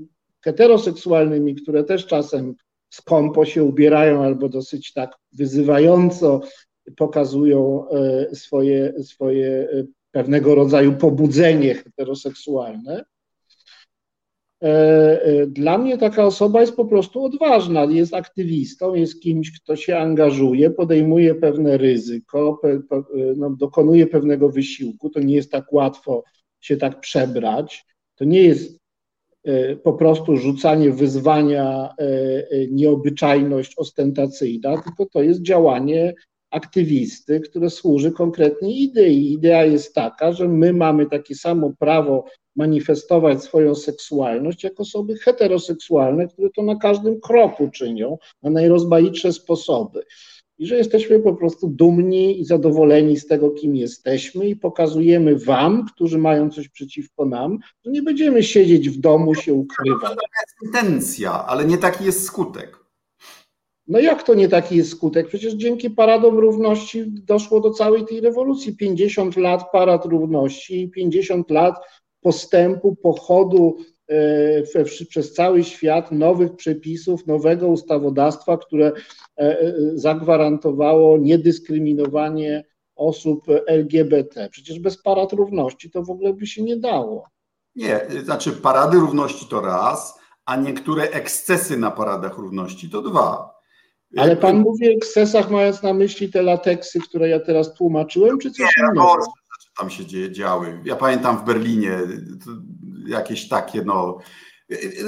heteroseksualnymi, 0.45 1.55
które 1.55 1.85
też 1.85 2.07
czasem 2.07 2.55
skąpo 2.97 3.45
się 3.45 3.65
ubierają 3.65 4.25
albo 4.25 4.49
dosyć 4.49 4.93
tak 4.93 5.17
wyzywająco 5.33 6.41
pokazują 6.97 7.89
e, 7.89 8.35
swoje, 8.35 8.93
swoje 9.03 9.49
e, 9.49 9.85
pewnego 10.11 10.55
rodzaju 10.55 10.93
pobudzenie 10.93 11.75
heteroseksualne. 11.75 13.05
E, 14.63 15.47
dla 15.47 15.79
mnie 15.79 15.99
taka 15.99 16.25
osoba 16.25 16.61
jest 16.61 16.77
po 16.77 16.85
prostu 16.85 17.25
odważna, 17.25 17.85
jest 17.85 18.15
aktywistą, 18.15 18.95
jest 18.95 19.21
kimś, 19.21 19.61
kto 19.61 19.77
się 19.77 19.99
angażuje, 19.99 20.71
podejmuje 20.71 21.35
pewne 21.35 21.77
ryzyko, 21.77 22.61
no, 23.37 23.51
dokonuje 23.51 24.07
pewnego 24.07 24.49
wysiłku. 24.49 25.11
To 25.11 25.21
nie 25.21 25.35
jest 25.35 25.51
tak 25.51 25.73
łatwo 25.73 26.25
się 26.61 26.77
tak 26.77 27.01
przebrać. 27.01 27.85
To 28.15 28.25
nie 28.25 28.43
jest 28.43 28.86
po 29.83 29.93
prostu 29.93 30.37
rzucanie 30.37 30.91
wyzwania, 30.91 31.95
e, 31.99 32.03
e, 32.03 32.67
nieobyczajność 32.71 33.73
ostentacyjna, 33.77 34.83
tylko 34.83 35.07
to 35.07 35.23
jest 35.23 35.43
działanie 35.43 36.15
aktywisty, 36.51 37.41
które 37.41 37.71
służy 37.71 38.13
konkretnej 38.13 38.83
idei. 38.83 39.33
Idea 39.33 39.65
jest 39.65 39.95
taka, 39.95 40.33
że 40.33 40.49
my 40.49 40.73
mamy 40.73 41.07
takie 41.07 41.35
samo 41.35 41.73
prawo 41.79 42.25
manifestować 42.57 43.43
swoją 43.43 43.75
seksualność 43.75 44.65
jak 44.65 44.81
osoby 44.81 45.17
heteroseksualne, 45.17 46.29
które 46.29 46.51
to 46.57 46.63
na 46.63 46.77
każdym 46.77 47.21
kroku 47.21 47.71
czynią, 47.71 48.19
na 48.43 48.51
najrozmaitsze 48.51 49.33
sposoby 49.33 50.03
i 50.59 50.67
że 50.67 50.77
jesteśmy 50.77 51.19
po 51.19 51.35
prostu 51.35 51.69
dumni 51.69 52.41
i 52.41 52.45
zadowoleni 52.45 53.17
z 53.17 53.27
tego, 53.27 53.51
kim 53.51 53.77
jesteśmy 53.77 54.49
i 54.49 54.57
pokazujemy 54.57 55.39
Wam, 55.39 55.87
którzy 55.87 56.19
mają 56.19 56.51
coś 56.51 56.69
przeciwko 56.69 57.25
nam, 57.25 57.59
że 57.85 57.91
nie 57.91 58.03
będziemy 58.03 58.43
siedzieć 58.43 58.91
w 58.91 59.01
domu, 59.01 59.35
się 59.35 59.55
ukrywać. 59.55 60.03
To 60.03 60.09
jest 60.11 60.57
intencja, 60.65 61.47
ale 61.47 61.65
nie 61.65 61.79
taki 61.79 62.05
jest 62.05 62.25
skutek. 62.25 62.87
No 63.89 63.99
jak 63.99 64.23
to 64.23 64.35
nie 64.35 64.49
taki 64.49 64.77
jest 64.77 64.91
skutek? 64.91 65.29
Przecież 65.29 65.55
dzięki 65.55 65.91
paradom 65.91 66.39
równości 66.39 67.05
doszło 67.07 67.61
do 67.61 67.71
całej 67.71 68.05
tej 68.05 68.21
rewolucji. 68.21 68.77
50 68.77 69.37
lat 69.37 69.71
parad 69.73 70.05
równości 70.05 70.83
i 70.83 70.91
50 70.91 71.51
lat 71.51 71.75
postępu, 72.21 72.97
pochodu 72.97 73.77
przez 75.09 75.33
cały 75.33 75.65
świat 75.65 76.13
nowych 76.13 76.57
przepisów, 76.57 77.27
nowego 77.27 77.69
ustawodawstwa, 77.69 78.59
które 78.59 78.87
e, 78.87 79.41
e, 79.41 79.75
zagwarantowało 79.95 81.19
niedyskryminowanie 81.19 82.65
osób 82.97 83.45
LGBT. 83.67 84.49
Przecież 84.51 84.79
bez 84.79 85.03
parad 85.03 85.33
równości 85.33 85.91
to 85.91 86.03
w 86.03 86.11
ogóle 86.11 86.33
by 86.33 86.47
się 86.47 86.63
nie 86.63 86.77
dało. 86.77 87.29
Nie, 87.77 88.01
znaczy 88.25 88.53
parady 88.53 88.97
równości 88.97 89.47
to 89.51 89.61
raz, 89.61 90.19
a 90.45 90.57
niektóre 90.57 91.03
ekscesy 91.03 91.77
na 91.77 91.91
paradach 91.91 92.39
równości 92.39 92.91
to 92.91 93.03
dwa. 93.03 93.57
Ale 94.17 94.37
pan 94.37 94.59
mówi 94.59 94.89
o 94.89 94.93
ekscesach, 94.93 95.51
mając 95.51 95.83
na 95.83 95.95
myśli 95.95 96.33
te 96.33 96.43
lateksy, 96.43 97.01
które 97.01 97.29
ja 97.29 97.41
teraz 97.41 97.75
tłumaczyłem, 97.75 98.39
czy 98.39 98.51
coś 98.51 98.59
nie, 98.59 98.85
innego? 98.85 99.19
tam 99.79 99.91
się 99.91 100.07
dzieje, 100.07 100.31
działy. 100.33 100.81
Ja 100.85 100.97
pamiętam 100.97 101.39
w 101.39 101.45
Berlinie 101.45 101.99
jakieś 103.07 103.49
takie, 103.49 103.83
no. 103.83 104.19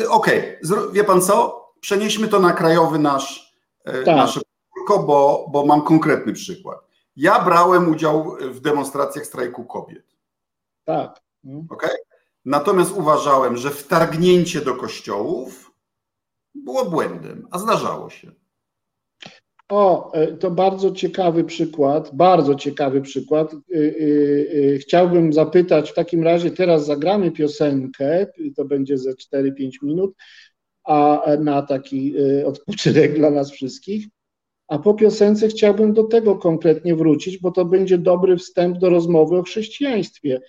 Okej, 0.09 0.59
okay. 0.61 0.93
wie 0.93 1.05
pan 1.05 1.23
co? 1.23 1.65
Przenieśmy 1.81 2.29
to 2.29 2.41
na 2.41 2.53
krajowy 2.53 2.99
nasz, 2.99 3.55
e, 3.85 4.03
tak. 4.03 4.17
nasze 4.17 4.41
bo, 4.97 5.49
bo 5.53 5.67
mam 5.67 5.83
konkretny 5.83 6.33
przykład. 6.33 6.79
Ja 7.17 7.45
brałem 7.45 7.91
udział 7.91 8.37
w 8.41 8.61
demonstracjach 8.61 9.27
strajku 9.27 9.65
kobiet. 9.65 10.17
Tak. 10.85 11.21
Mhm. 11.45 11.67
Okay? 11.71 11.97
Natomiast 12.45 12.93
uważałem, 12.97 13.57
że 13.57 13.71
wtargnięcie 13.71 14.61
do 14.61 14.75
kościołów 14.75 15.73
było 16.55 16.85
błędem, 16.85 17.49
a 17.51 17.59
zdarzało 17.59 18.11
się. 18.11 18.33
O, 19.69 20.13
e, 20.13 20.27
to 20.27 20.51
bardzo 20.51 20.91
ciekawy 20.91 21.45
przykład, 21.45 22.11
bardzo 22.15 22.55
ciekawy 22.55 23.01
przykład. 23.01 23.55
E, 23.55 23.57
e, 23.77 24.79
chciałbym 24.79 25.33
zapytać, 25.33 25.91
w 25.91 25.95
takim 25.95 26.23
razie 26.23 26.51
teraz 26.51 26.87
zagramy 26.87 27.31
piosenkę, 27.31 28.27
to 28.57 28.65
będzie 28.65 28.99
ze 28.99 29.15
4-5 29.15 29.83
minut, 29.83 30.15
a 30.85 31.27
na 31.41 31.63
taki 31.63 32.15
odpoczynek 32.45 33.15
dla 33.15 33.31
nas 33.31 33.51
wszystkich. 33.51 34.07
A 34.69 34.79
po 34.79 34.95
piosence 34.95 35.49
chciałbym 35.49 35.93
do 35.93 36.05
tego 36.05 36.37
konkretnie 36.37 36.95
wrócić, 36.95 37.39
bo 37.39 37.51
to 37.51 37.65
będzie 37.65 37.99
dobry 37.99 38.37
wstęp 38.37 38.79
do 38.79 38.91
rozmowy 38.91 39.39
o 39.39 39.43
chrześcijaństwie. 39.43 40.41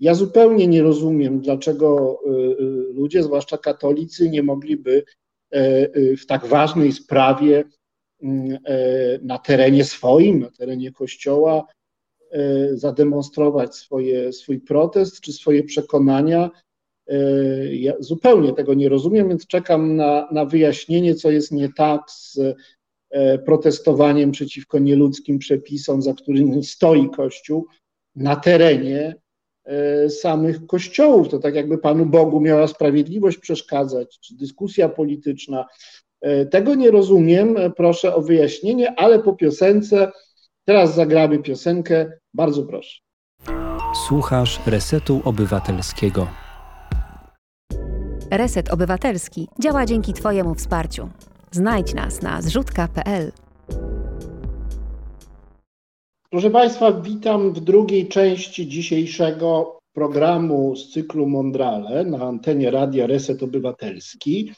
Ja 0.00 0.14
zupełnie 0.14 0.66
nie 0.66 0.82
rozumiem, 0.82 1.40
dlaczego 1.40 2.20
ludzie, 2.94 3.22
zwłaszcza 3.22 3.58
katolicy, 3.58 4.30
nie 4.30 4.42
mogliby 4.42 5.04
w 6.18 6.26
tak 6.28 6.46
ważnej 6.46 6.92
sprawie 6.92 7.64
na 9.22 9.38
terenie 9.38 9.84
swoim, 9.84 10.40
na 10.40 10.50
terenie 10.50 10.92
kościoła, 10.92 11.66
e, 12.30 12.76
zademonstrować 12.76 13.74
swoje, 13.74 14.32
swój 14.32 14.60
protest 14.60 15.20
czy 15.20 15.32
swoje 15.32 15.64
przekonania. 15.64 16.50
E, 17.06 17.16
ja 17.74 17.92
zupełnie 17.98 18.52
tego 18.52 18.74
nie 18.74 18.88
rozumiem, 18.88 19.28
więc 19.28 19.46
czekam 19.46 19.96
na, 19.96 20.28
na 20.32 20.44
wyjaśnienie, 20.44 21.14
co 21.14 21.30
jest 21.30 21.52
nie 21.52 21.72
tak 21.72 22.10
z 22.10 22.38
protestowaniem 23.46 24.30
przeciwko 24.30 24.78
nieludzkim 24.78 25.38
przepisom, 25.38 26.02
za 26.02 26.14
którymi 26.14 26.64
stoi 26.64 27.10
Kościół 27.10 27.66
na 28.16 28.36
terenie 28.36 29.14
samych 30.08 30.66
kościołów. 30.66 31.28
To 31.28 31.38
tak 31.38 31.54
jakby 31.54 31.78
Panu 31.78 32.06
Bogu 32.06 32.40
miała 32.40 32.66
sprawiedliwość 32.66 33.38
przeszkadzać, 33.38 34.18
czy 34.20 34.36
dyskusja 34.36 34.88
polityczna, 34.88 35.66
E, 35.66 36.09
tego 36.50 36.74
nie 36.74 36.90
rozumiem, 36.90 37.56
e, 37.56 37.70
proszę 37.70 38.14
o 38.14 38.22
wyjaśnienie, 38.22 38.94
ale 38.96 39.18
po 39.18 39.32
piosence, 39.32 40.12
teraz 40.64 40.94
zagramy 40.94 41.38
piosenkę, 41.38 42.12
bardzo 42.34 42.62
proszę. 42.62 43.00
Słuchasz 44.08 44.60
Resetu 44.66 45.20
Obywatelskiego. 45.24 46.26
Reset 48.30 48.70
Obywatelski 48.70 49.48
działa 49.62 49.86
dzięki 49.86 50.12
Twojemu 50.12 50.54
wsparciu. 50.54 51.08
Znajdź 51.50 51.94
nas 51.94 52.22
na 52.22 52.42
zrzutka.pl. 52.42 53.32
Proszę 56.30 56.50
Państwa, 56.50 56.92
witam 56.92 57.52
w 57.52 57.60
drugiej 57.60 58.08
części 58.08 58.68
dzisiejszego 58.68 59.78
programu 59.92 60.76
z 60.76 60.90
cyklu 60.90 61.26
Mondrale 61.26 62.04
na 62.04 62.18
antenie 62.18 62.70
Radia 62.70 63.06
Reset 63.06 63.42
Obywatelski. 63.42 64.52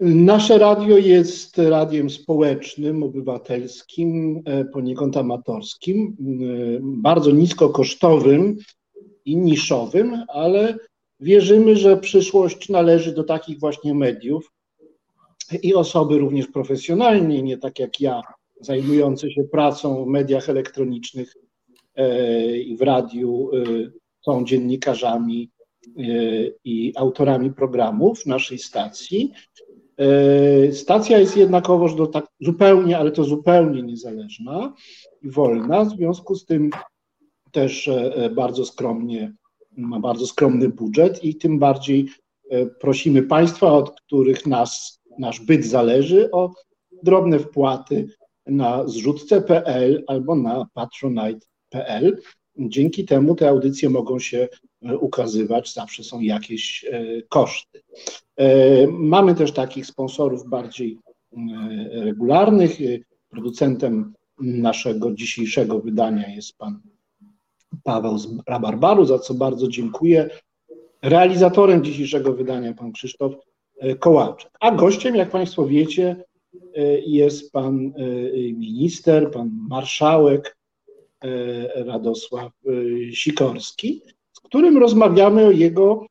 Nasze 0.00 0.58
radio 0.58 0.98
jest 0.98 1.58
radiem 1.58 2.10
społecznym, 2.10 3.02
obywatelskim, 3.02 4.42
e, 4.44 4.64
poniekąd 4.64 5.16
amatorskim, 5.16 6.16
e, 6.20 6.78
bardzo 6.82 7.30
niskokosztowym 7.30 8.56
i 9.24 9.36
niszowym, 9.36 10.24
ale 10.28 10.78
wierzymy, 11.20 11.76
że 11.76 11.96
przyszłość 11.96 12.68
należy 12.68 13.14
do 13.14 13.24
takich 13.24 13.60
właśnie 13.60 13.94
mediów 13.94 14.52
i 15.62 15.74
osoby 15.74 16.18
również 16.18 16.46
profesjonalnie, 16.46 17.42
nie 17.42 17.58
tak 17.58 17.78
jak 17.78 18.00
ja, 18.00 18.22
zajmujące 18.60 19.30
się 19.30 19.44
pracą 19.44 20.04
w 20.04 20.08
mediach 20.08 20.48
elektronicznych 20.48 21.34
e, 21.94 22.56
i 22.56 22.76
w 22.76 22.82
radiu, 22.82 23.50
są 24.24 24.44
dziennikarzami 24.44 25.50
i 26.64 26.92
autorami 26.96 27.52
programów 27.52 28.26
naszej 28.26 28.58
stacji. 28.58 29.32
E, 30.00 30.72
stacja 30.72 31.18
jest 31.18 31.36
jednakowoż 31.36 31.94
do 31.94 32.06
tak 32.06 32.26
zupełnie, 32.40 32.98
ale 32.98 33.10
to 33.10 33.24
zupełnie 33.24 33.82
niezależna 33.82 34.74
i 35.22 35.30
wolna, 35.30 35.84
w 35.84 35.90
związku 35.90 36.34
z 36.34 36.44
tym 36.44 36.70
też 37.52 37.88
e, 37.88 38.30
bardzo 38.34 38.64
skromnie, 38.64 39.32
ma 39.76 40.00
bardzo 40.00 40.26
skromny 40.26 40.68
budżet 40.68 41.24
i 41.24 41.36
tym 41.36 41.58
bardziej 41.58 42.08
prosimy 42.80 43.22
Państwa, 43.22 43.72
od 43.72 44.00
których 44.00 44.46
nas, 44.46 45.00
nasz 45.18 45.40
byt 45.40 45.64
zależy, 45.64 46.30
o 46.30 46.50
drobne 47.02 47.38
wpłaty 47.38 48.08
na 48.46 48.88
zrzutce.pl 48.88 50.04
albo 50.06 50.36
na 50.36 50.66
patronite.pl. 50.74 52.22
Dzięki 52.58 53.04
temu 53.04 53.34
te 53.34 53.48
audycje 53.48 53.90
mogą 53.90 54.18
się 54.18 54.48
e, 54.82 54.98
ukazywać, 54.98 55.74
zawsze 55.74 56.04
są 56.04 56.20
jakieś 56.20 56.84
e, 56.84 57.22
koszty. 57.22 57.82
E, 58.40 58.86
mamy 58.86 59.34
też 59.34 59.52
takich 59.52 59.86
sponsorów 59.86 60.48
bardziej 60.48 60.98
regularnych. 61.92 62.78
Producentem 63.30 64.14
naszego 64.40 65.12
dzisiejszego 65.12 65.80
wydania 65.80 66.28
jest 66.28 66.58
pan 66.58 66.80
Paweł 67.84 68.18
z 68.18 68.28
Rabarbaru, 68.46 69.04
za 69.04 69.18
co 69.18 69.34
bardzo 69.34 69.68
dziękuję. 69.68 70.30
Realizatorem 71.02 71.84
dzisiejszego 71.84 72.32
wydania 72.32 72.74
pan 72.74 72.92
Krzysztof 72.92 73.32
Kołaczek. 73.98 74.50
A 74.60 74.70
gościem, 74.70 75.14
jak 75.14 75.30
Państwo 75.30 75.66
wiecie, 75.66 76.24
jest 77.06 77.52
pan 77.52 77.92
minister, 78.54 79.30
pan 79.30 79.50
marszałek 79.68 80.56
E, 81.24 81.84
Radosław 81.84 82.52
e, 82.66 83.12
Sikorski, 83.12 84.02
z 84.32 84.40
którym 84.40 84.78
rozmawiamy 84.78 85.46
o 85.46 85.50
jego 85.50 86.06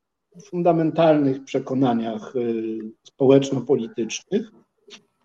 fundamentalnych 0.45 1.43
przekonaniach 1.43 2.33
e, 2.35 2.39
społeczno-politycznych. 3.03 4.51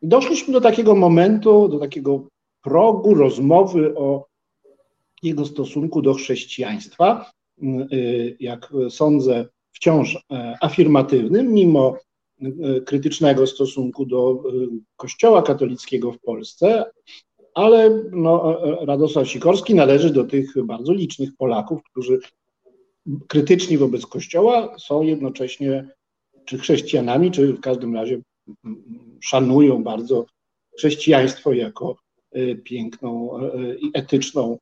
Doszliśmy 0.02 0.52
do 0.52 0.60
takiego 0.60 0.94
momentu, 0.94 1.68
do 1.68 1.78
takiego 1.78 2.28
progu 2.62 3.14
rozmowy 3.14 3.94
o 3.96 4.26
jego 5.22 5.46
stosunku 5.46 6.02
do 6.02 6.14
chrześcijaństwa, 6.14 7.30
jak 8.40 8.72
sądzę, 8.90 9.48
wciąż 9.72 10.24
afirmatywnym, 10.60 11.52
mimo 11.52 11.96
krytycznego 12.86 13.46
stosunku 13.46 14.06
do 14.06 14.42
Kościoła 14.96 15.42
katolickiego 15.42 16.12
w 16.12 16.18
Polsce, 16.20 16.84
ale 17.54 18.02
no, 18.12 18.58
Radosław 18.80 19.28
Sikorski 19.28 19.74
należy 19.74 20.10
do 20.10 20.24
tych 20.24 20.64
bardzo 20.64 20.92
licznych 20.92 21.36
Polaków, 21.36 21.82
którzy 21.90 22.18
krytyczni 23.28 23.78
wobec 23.78 24.06
Kościoła 24.06 24.78
są 24.78 25.02
jednocześnie 25.02 25.88
czy 26.44 26.58
chrześcijanami, 26.58 27.30
czy 27.30 27.52
w 27.52 27.60
każdym 27.60 27.94
razie 27.94 28.20
szanują 29.20 29.82
bardzo 29.82 30.26
chrześcijaństwo 30.78 31.52
jako 31.52 31.96
e, 32.32 32.54
piękną 32.54 33.38
e, 33.38 33.76
i 33.76 33.90
etyczną 33.94 34.58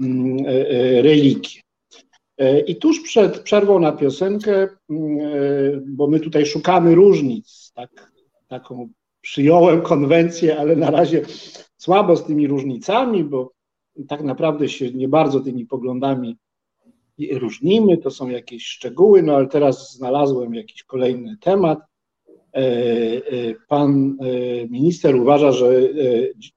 mm, 0.00 0.36
e, 0.46 1.02
religię. 1.02 1.60
I 2.66 2.76
tuż 2.76 3.00
przed 3.00 3.38
przerwą 3.40 3.78
na 3.78 3.92
piosenkę, 3.92 4.68
mm, 4.90 5.84
bo 5.86 6.06
my 6.06 6.20
tutaj 6.20 6.46
szukamy 6.46 6.94
różnic, 6.94 7.72
tak, 7.74 8.12
taką 8.48 8.88
przyjąłem 9.20 9.82
konwencję, 9.82 10.58
ale 10.58 10.76
na 10.76 10.90
razie 10.90 11.22
słabo 11.76 12.16
z 12.16 12.24
tymi 12.24 12.46
różnicami, 12.46 13.24
bo 13.24 13.52
tak 14.08 14.22
naprawdę 14.22 14.68
się 14.68 14.90
nie 14.90 15.08
bardzo 15.08 15.40
tymi 15.40 15.66
poglądami 15.66 16.36
różnimy, 17.32 17.98
to 17.98 18.10
są 18.10 18.28
jakieś 18.28 18.66
szczegóły, 18.66 19.22
no 19.22 19.36
ale 19.36 19.46
teraz 19.46 19.92
znalazłem 19.92 20.54
jakiś 20.54 20.82
kolejny 20.82 21.36
temat. 21.40 21.78
E, 22.54 22.58
e, 22.58 23.54
pan 23.68 24.16
e, 24.20 24.68
minister 24.68 25.16
uważa, 25.16 25.52
że 25.52 25.80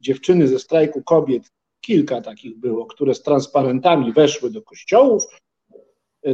dziewczyny 0.01 0.47
ze 0.47 0.59
strajku 0.59 1.03
kobiet, 1.03 1.51
kilka 1.81 2.21
takich 2.21 2.57
było, 2.57 2.85
które 2.85 3.15
z 3.15 3.21
transparentami 3.23 4.13
weszły 4.13 4.51
do 4.51 4.61
kościołów, 4.61 5.23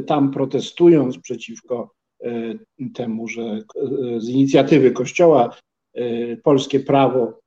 tam 0.08 0.32
protestując 0.32 1.18
przeciwko 1.18 1.92
temu, 2.94 3.28
że 3.28 3.64
z 4.18 4.30
inicjatywy 4.30 4.92
kościoła 4.92 5.58
polskie 6.44 6.80
prawo 6.80 7.40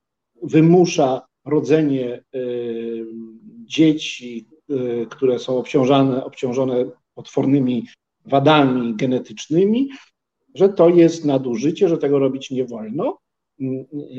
wymusza 0.43 1.21
rodzenie 1.45 2.23
dzieci, 3.65 4.47
które 5.09 5.39
są 5.39 5.57
obciążone, 5.57 6.25
obciążone 6.25 6.85
potwornymi 7.15 7.87
wadami 8.25 8.95
genetycznymi, 8.95 9.89
że 10.55 10.69
to 10.69 10.89
jest 10.89 11.25
nadużycie, 11.25 11.89
że 11.89 11.97
tego 11.97 12.19
robić 12.19 12.51
nie 12.51 12.65
wolno. 12.65 13.17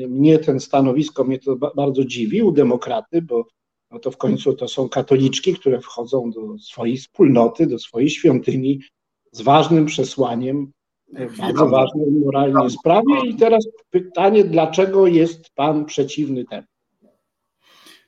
Mnie 0.07 0.39
ten 0.39 0.59
stanowisko, 0.59 1.23
mnie 1.23 1.39
to 1.39 1.55
bardzo 1.55 2.05
dziwi 2.05 2.41
u 2.41 2.51
demokraty, 2.51 3.21
bo 3.21 3.47
no 3.91 3.99
to 3.99 4.11
w 4.11 4.17
końcu 4.17 4.53
to 4.53 4.67
są 4.67 4.89
katoliczki, 4.89 5.53
które 5.53 5.81
wchodzą 5.81 6.31
do 6.31 6.57
swojej 6.59 6.97
wspólnoty, 6.97 7.67
do 7.67 7.79
swojej 7.79 8.09
świątyni 8.09 8.79
z 9.31 9.41
ważnym 9.41 9.85
przesłaniem, 9.85 10.71
w 11.07 11.37
bardzo 11.37 11.69
ważnej 11.69 12.11
moralnie 12.11 12.69
sprawie. 12.69 13.13
I 13.25 13.35
teraz 13.35 13.67
pytanie, 13.89 14.43
dlaczego 14.43 15.07
jest 15.07 15.49
Pan 15.55 15.85
przeciwny 15.85 16.45
temu? 16.45 16.67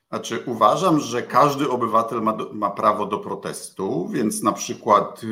Znaczy, 0.09 0.43
uważam, 0.45 0.99
że 0.99 1.23
każdy 1.23 1.69
obywatel 1.69 2.21
ma, 2.21 2.37
ma 2.53 2.69
prawo 2.69 3.05
do 3.05 3.17
protestu, 3.17 4.09
więc 4.11 4.43
na 4.43 4.51
przykład 4.51 5.23
y, 5.23 5.27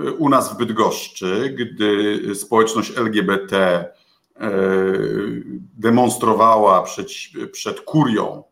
y, 0.00 0.12
u 0.12 0.28
nas 0.28 0.54
w 0.54 0.56
Bydgoszczy, 0.56 1.56
gdy 1.58 2.34
społeczność 2.34 2.98
LGBT 2.98 3.84
y, 4.36 5.42
demonstrowała 5.78 6.82
przed, 6.82 7.08
przed 7.52 7.80
kurią 7.80 8.42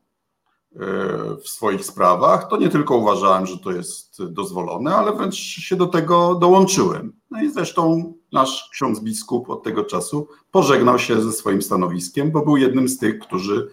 w 1.45 1.49
swoich 1.49 1.85
sprawach, 1.85 2.49
to 2.49 2.57
nie 2.57 2.69
tylko 2.69 2.97
uważałem, 2.97 3.47
że 3.47 3.59
to 3.59 3.71
jest 3.73 4.25
dozwolone, 4.25 4.97
ale 4.97 5.13
wręcz 5.13 5.37
się 5.37 5.77
do 5.77 5.87
tego 5.87 6.35
dołączyłem. 6.35 7.13
No 7.31 7.43
i 7.43 7.51
zresztą 7.51 8.13
nasz 8.33 8.69
ksiądz 8.73 9.01
biskup 9.01 9.51
od 9.51 9.63
tego 9.63 9.85
czasu 9.85 10.29
pożegnał 10.51 10.99
się 10.99 11.23
ze 11.23 11.33
swoim 11.33 11.63
stanowiskiem, 11.63 12.31
bo 12.31 12.45
był 12.45 12.57
jednym 12.57 12.89
z 12.89 12.99
tych, 12.99 13.19
którzy 13.19 13.69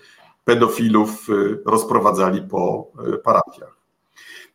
pedofilów 0.45 1.29
y, 1.29 1.59
rozprowadzali 1.65 2.41
po 2.41 2.91
y, 3.13 3.17
parafiach. 3.17 3.77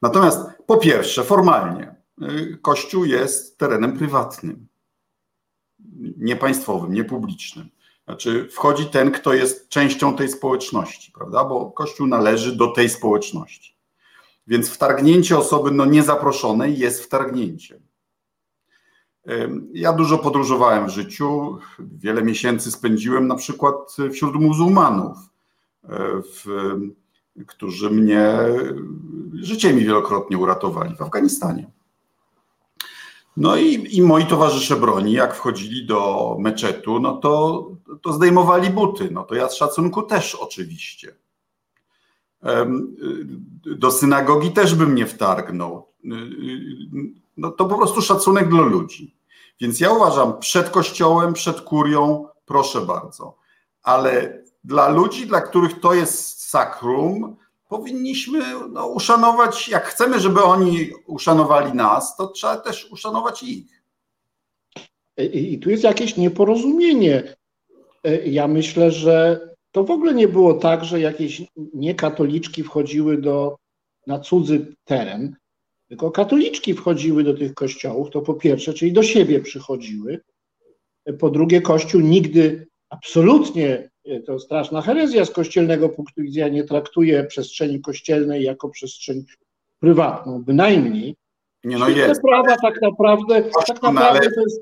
Natomiast 0.02 0.40
po 0.66 0.76
pierwsze, 0.76 1.24
formalnie, 1.24 1.94
y, 2.22 2.58
Kościół 2.62 3.04
jest 3.04 3.58
terenem 3.58 3.98
prywatnym, 3.98 4.66
niepaństwowym, 6.16 6.92
niepublicznym. 6.92 7.68
Znaczy, 8.04 8.48
wchodzi 8.52 8.86
ten, 8.86 9.10
kto 9.10 9.32
jest 9.32 9.68
częścią 9.68 10.16
tej 10.16 10.28
społeczności, 10.28 11.12
prawda? 11.12 11.44
Bo 11.44 11.70
Kościół 11.70 12.06
należy 12.06 12.56
do 12.56 12.66
tej 12.66 12.88
społeczności. 12.88 13.76
Więc 14.46 14.70
wtargnięcie 14.70 15.38
osoby 15.38 15.70
no, 15.70 15.84
niezaproszonej 15.84 16.78
jest 16.78 17.04
wtargnięciem. 17.04 17.80
Ja 19.72 19.92
dużo 19.92 20.18
podróżowałem 20.18 20.86
w 20.86 20.90
życiu, 20.90 21.58
wiele 21.78 22.22
miesięcy 22.22 22.70
spędziłem 22.70 23.26
na 23.26 23.34
przykład 23.34 23.96
wśród 24.12 24.34
muzułmanów 24.34 25.29
w, 25.84 26.44
którzy 27.46 27.90
mnie 27.90 28.38
życie 29.32 29.72
mi 29.72 29.84
wielokrotnie 29.84 30.38
uratowali 30.38 30.96
w 30.96 31.02
Afganistanie. 31.02 31.70
No 33.36 33.56
i, 33.56 33.96
i 33.96 34.02
moi 34.02 34.26
towarzysze 34.26 34.76
broni, 34.76 35.12
jak 35.12 35.34
wchodzili 35.34 35.86
do 35.86 36.36
meczetu, 36.40 37.00
no 37.00 37.16
to, 37.16 37.66
to 38.02 38.12
zdejmowali 38.12 38.70
buty. 38.70 39.08
No 39.10 39.24
to 39.24 39.34
ja 39.34 39.48
z 39.48 39.54
szacunku 39.54 40.02
też 40.02 40.34
oczywiście. 40.34 41.14
Do 43.64 43.90
synagogi 43.90 44.50
też 44.52 44.74
bym 44.74 44.94
nie 44.94 45.06
wtargnął. 45.06 45.86
No 47.36 47.50
to 47.50 47.64
po 47.64 47.76
prostu 47.76 48.02
szacunek 48.02 48.48
dla 48.48 48.62
ludzi. 48.62 49.16
Więc 49.60 49.80
ja 49.80 49.92
uważam, 49.92 50.38
przed 50.38 50.70
kościołem, 50.70 51.32
przed 51.32 51.60
kurią, 51.60 52.26
proszę 52.46 52.80
bardzo. 52.80 53.36
Ale 53.82 54.42
dla 54.64 54.88
ludzi, 54.88 55.26
dla 55.26 55.40
których 55.40 55.80
to 55.80 55.94
jest 55.94 56.42
sakrum, 56.42 57.36
powinniśmy 57.68 58.40
no, 58.70 58.86
uszanować, 58.86 59.68
jak 59.68 59.84
chcemy, 59.84 60.20
żeby 60.20 60.42
oni 60.42 60.90
uszanowali 61.06 61.72
nas, 61.72 62.16
to 62.16 62.26
trzeba 62.26 62.56
też 62.56 62.90
uszanować 62.90 63.42
ich. 63.42 63.82
I, 65.18 65.52
i 65.52 65.58
tu 65.58 65.70
jest 65.70 65.84
jakieś 65.84 66.16
nieporozumienie. 66.16 67.34
E, 68.04 68.28
ja 68.28 68.48
myślę, 68.48 68.90
że 68.90 69.40
to 69.72 69.84
w 69.84 69.90
ogóle 69.90 70.14
nie 70.14 70.28
było 70.28 70.54
tak, 70.54 70.84
że 70.84 71.00
jakieś 71.00 71.42
niekatoliczki 71.74 72.62
wchodziły 72.62 73.18
do, 73.18 73.56
na 74.06 74.18
cudzy 74.18 74.74
teren, 74.84 75.36
tylko 75.88 76.10
katoliczki 76.10 76.74
wchodziły 76.74 77.24
do 77.24 77.34
tych 77.34 77.54
kościołów, 77.54 78.10
to 78.10 78.20
po 78.20 78.34
pierwsze, 78.34 78.74
czyli 78.74 78.92
do 78.92 79.02
siebie 79.02 79.40
przychodziły. 79.40 80.20
Po 81.18 81.30
drugie, 81.30 81.60
Kościół 81.60 82.00
nigdy 82.00 82.66
absolutnie 82.88 83.89
to 84.26 84.38
straszna 84.38 84.82
herezja 84.82 85.24
z 85.24 85.30
kościelnego 85.30 85.88
punktu 85.88 86.22
widzenia 86.22 86.48
nie 86.48 86.64
traktuje 86.64 87.24
przestrzeni 87.24 87.80
kościelnej 87.80 88.42
jako 88.42 88.68
przestrzeń 88.68 89.24
prywatną, 89.80 90.42
bynajmniej. 90.42 91.16
Nie, 91.64 91.78
no 91.78 91.88
jest. 91.88 92.22
prawa 92.22 92.56
tak 92.56 92.82
naprawdę, 92.82 93.42
tak 93.66 93.82
naprawdę 93.82 94.20
to 94.20 94.40
jest 94.40 94.60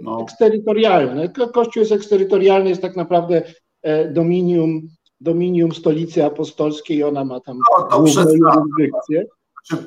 no. 0.00 0.22
eksterytorialne. 0.22 1.28
Kościół 1.28 1.80
jest 1.80 1.92
eksterytorialny, 1.92 2.68
jest 2.68 2.82
tak 2.82 2.96
naprawdę 2.96 3.42
e, 3.82 4.08
dominium, 4.08 4.88
dominium 5.20 5.72
stolicy 5.72 6.24
apostolskiej, 6.24 7.04
ona 7.04 7.24
ma 7.24 7.40
tam 7.40 7.58
no, 7.78 7.98
główną 7.98 8.22
jurysdykcję. 8.22 9.24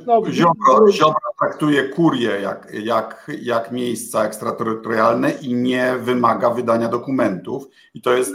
No, 0.08 0.22
Ziobro, 0.32 0.92
Ziobro 0.92 1.30
traktuje 1.40 1.90
kurię 1.90 2.30
jak, 2.42 2.74
jak, 2.84 3.32
jak 3.42 3.72
miejsca 3.72 4.26
ekstraterytorialne 4.26 5.32
i 5.32 5.54
nie 5.54 5.96
wymaga 6.02 6.50
wydania 6.50 6.90
dokumentów 6.90 7.68
i 7.94 8.02
to 8.02 8.14
jest, 8.14 8.32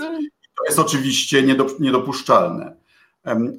to 0.63 0.73
jest 0.73 0.79
oczywiście 0.79 1.43
niedopuszczalne. 1.79 2.77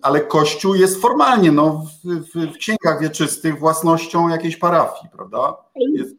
Ale 0.02 0.22
Kościół 0.22 0.76
jest 0.76 1.02
formalnie 1.02 1.52
no, 1.52 1.86
w, 2.04 2.08
w, 2.08 2.54
w 2.54 2.58
księgach 2.58 3.02
wieczystych 3.02 3.60
własnością 3.60 4.30
jakiejej 4.30 4.58
parafii, 4.58 5.12
prawda? 5.16 5.58
Jest... 5.76 6.16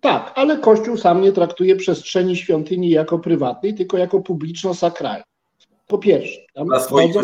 Tak, 0.00 0.32
ale 0.34 0.58
Kościół 0.58 0.96
sam 0.96 1.20
nie 1.20 1.32
traktuje 1.32 1.76
przestrzeni 1.76 2.36
świątyni 2.36 2.90
jako 2.90 3.18
prywatnej, 3.18 3.74
tylko 3.74 3.98
jako 3.98 4.20
publiczno-sakralnej. 4.20 5.22
Po 5.86 5.98
pierwsze, 5.98 6.40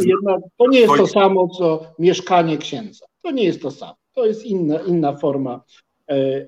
jednak, 0.07 0.41
to 0.59 0.69
nie 0.69 0.81
jest 0.81 0.95
to 0.97 1.07
samo, 1.07 1.49
co 1.49 1.87
mieszkanie 1.99 2.59
księdza. 2.59 3.07
To 3.23 3.31
nie 3.31 3.45
jest 3.45 3.63
to 3.63 3.71
samo. 3.71 3.95
To 4.13 4.27
jest 4.27 4.45
inna, 4.45 4.81
inna 4.81 5.17
forma 5.17 5.65
e, 6.09 6.15
e, 6.15 6.47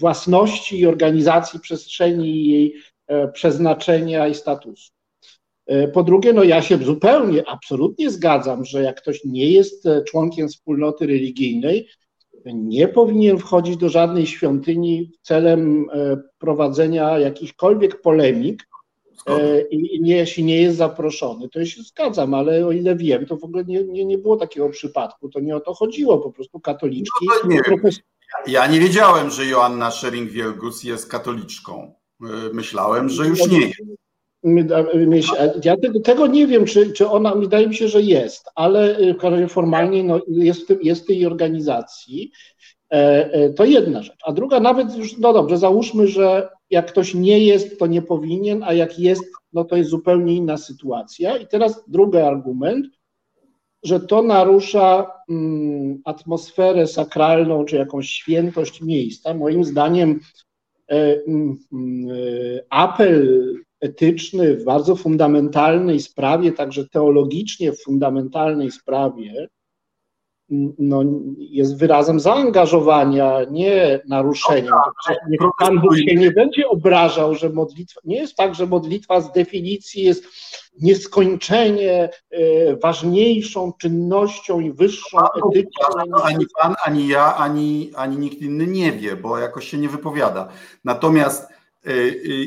własności 0.00 0.78
i 0.78 0.86
organizacji 0.86 1.60
przestrzeni 1.60 2.28
i 2.28 2.50
jej 2.50 2.74
e, 3.06 3.28
przeznaczenia 3.28 4.28
i 4.28 4.34
statusu. 4.34 4.92
E, 5.70 5.88
po 5.88 6.02
drugie, 6.02 6.32
no 6.32 6.44
ja 6.44 6.62
się 6.62 6.78
zupełnie, 6.78 7.48
absolutnie 7.48 8.10
zgadzam, 8.10 8.64
że 8.64 8.82
jak 8.82 9.00
ktoś 9.00 9.24
nie 9.24 9.50
jest 9.50 9.86
e, 9.86 10.04
członkiem 10.04 10.48
wspólnoty 10.48 11.06
religijnej, 11.06 11.88
nie 12.44 12.88
powinien 12.88 13.38
wchodzić 13.38 13.76
do 13.76 13.88
żadnej 13.88 14.26
świątyni 14.26 15.12
celem 15.22 15.86
e, 15.92 16.16
prowadzenia 16.38 17.18
jakichkolwiek 17.18 18.00
polemik 18.00 18.70
i 19.70 20.00
nie, 20.02 20.16
jeśli 20.16 20.44
nie 20.44 20.62
jest 20.62 20.76
zaproszony, 20.76 21.48
to 21.48 21.58
ja 21.58 21.66
się 21.66 21.82
zgadzam, 21.82 22.34
ale 22.34 22.66
o 22.66 22.72
ile 22.72 22.96
wiem, 22.96 23.26
to 23.26 23.36
w 23.36 23.44
ogóle 23.44 23.64
nie, 23.64 23.84
nie, 23.84 24.04
nie 24.04 24.18
było 24.18 24.36
takiego 24.36 24.68
przypadku, 24.68 25.28
to 25.28 25.40
nie 25.40 25.56
o 25.56 25.60
to 25.60 25.74
chodziło, 25.74 26.18
po 26.18 26.32
prostu 26.32 26.60
katoliczki. 26.60 27.26
No 27.44 27.50
nie 27.50 27.62
profes... 27.62 28.00
Ja 28.46 28.66
nie 28.66 28.80
wiedziałem, 28.80 29.30
że 29.30 29.46
Joanna 29.46 29.90
Schering-Wielgus 29.90 30.84
jest 30.84 31.10
katoliczką. 31.10 31.94
Myślałem, 32.52 33.08
że 33.08 33.26
już 33.26 33.46
nie 33.48 33.60
jest. 33.60 33.82
Ja 35.64 35.76
tego, 35.76 36.00
tego, 36.00 36.26
nie 36.26 36.46
wiem, 36.46 36.64
czy, 36.64 36.92
czy 36.92 37.08
ona, 37.08 37.34
wydaje 37.34 37.66
mi 37.68 37.74
się, 37.74 37.88
że 37.88 38.02
jest, 38.02 38.46
ale 38.54 38.96
w 39.14 39.16
każdym 39.16 39.40
razie 39.40 39.48
formalnie 39.48 40.04
no, 40.04 40.20
jest, 40.28 40.72
jest 40.82 41.02
w 41.04 41.06
tej 41.06 41.26
organizacji. 41.26 42.32
E, 42.92 43.32
e, 43.32 43.50
to 43.50 43.64
jedna 43.64 44.02
rzecz. 44.02 44.18
A 44.24 44.32
druga, 44.32 44.60
nawet 44.60 44.96
już, 44.96 45.18
no 45.18 45.32
dobrze, 45.32 45.58
załóżmy, 45.58 46.06
że 46.06 46.48
jak 46.70 46.86
ktoś 46.86 47.14
nie 47.14 47.38
jest, 47.38 47.78
to 47.78 47.86
nie 47.86 48.02
powinien, 48.02 48.62
a 48.62 48.72
jak 48.72 48.98
jest, 48.98 49.24
no 49.52 49.64
to 49.64 49.76
jest 49.76 49.90
zupełnie 49.90 50.34
inna 50.34 50.56
sytuacja. 50.56 51.36
I 51.36 51.46
teraz 51.46 51.84
drugi 51.88 52.18
argument, 52.18 52.86
że 53.82 54.00
to 54.00 54.22
narusza 54.22 55.10
mm, 55.28 56.02
atmosferę 56.04 56.86
sakralną, 56.86 57.64
czy 57.64 57.76
jakąś 57.76 58.08
świętość 58.08 58.82
miejsca. 58.82 59.34
Moim 59.34 59.64
zdaniem 59.64 60.20
e, 60.88 61.20
mm, 61.26 61.58
e, 61.72 62.64
apel 62.70 63.54
etyczny 63.80 64.56
w 64.56 64.64
bardzo 64.64 64.96
fundamentalnej 64.96 66.00
sprawie, 66.00 66.52
także 66.52 66.88
teologicznie 66.88 67.72
w 67.72 67.82
fundamentalnej 67.82 68.70
sprawie, 68.70 69.48
no, 70.78 71.02
jest 71.38 71.78
wyrazem 71.78 72.20
zaangażowania, 72.20 73.44
nie 73.50 74.00
naruszenia. 74.08 74.70
No, 75.40 75.50
Pan 75.58 75.80
Bóg 75.80 75.96
się 75.96 76.14
nie 76.14 76.30
będzie 76.30 76.68
obrażał, 76.68 77.34
że 77.34 77.50
modlitwa, 77.50 78.00
nie 78.04 78.16
jest 78.16 78.36
tak, 78.36 78.54
że 78.54 78.66
modlitwa 78.66 79.20
z 79.20 79.32
definicji 79.32 80.02
jest 80.02 80.24
nieskończenie 80.80 82.08
e, 82.30 82.76
ważniejszą 82.76 83.72
czynnością 83.72 84.60
i 84.60 84.72
wyższą 84.72 85.18
etycznie. 85.48 85.84
Ani 86.22 86.46
Pan, 86.60 86.74
ani 86.84 87.08
ja, 87.08 87.36
ani, 87.36 87.90
ani 87.96 88.18
nikt 88.18 88.42
inny 88.42 88.66
nie 88.66 88.92
wie, 88.92 89.16
bo 89.16 89.38
jakoś 89.38 89.68
się 89.68 89.78
nie 89.78 89.88
wypowiada. 89.88 90.48
Natomiast 90.84 91.59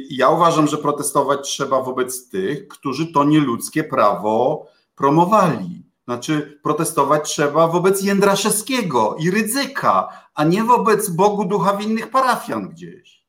ja 0.09 0.29
uważam, 0.29 0.67
że 0.67 0.77
protestować 0.77 1.41
trzeba 1.41 1.81
wobec 1.81 2.29
tych, 2.29 2.67
którzy 2.67 3.13
to 3.13 3.23
nieludzkie 3.23 3.83
prawo 3.83 4.65
promowali. 4.95 5.83
Znaczy, 6.05 6.59
protestować 6.63 7.29
trzeba 7.29 7.67
wobec 7.67 8.03
Jędraszewskiego 8.03 9.15
i 9.19 9.31
Rydzyka, 9.31 10.09
a 10.35 10.43
nie 10.43 10.63
wobec 10.63 11.09
Bogu 11.09 11.45
Ducha 11.45 11.77
winnych 11.77 12.09
parafian 12.09 12.69
gdzieś. 12.69 13.23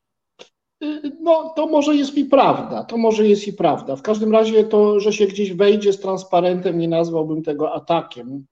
Y, 0.83 1.11
no, 1.21 1.53
to 1.55 1.67
może 1.67 1.95
jest 1.95 2.17
i 2.17 2.25
prawda, 2.25 2.83
to 2.83 2.97
może 2.97 3.27
jest 3.27 3.47
i 3.47 3.53
prawda. 3.53 3.95
W 3.95 4.01
każdym 4.01 4.31
razie 4.31 4.63
to, 4.63 4.99
że 4.99 5.13
się 5.13 5.27
gdzieś 5.27 5.53
wejdzie 5.53 5.93
z 5.93 5.99
transparentem, 5.99 6.77
nie 6.77 6.87
nazwałbym 6.87 7.43
tego 7.43 7.73
atakiem. 7.73 8.45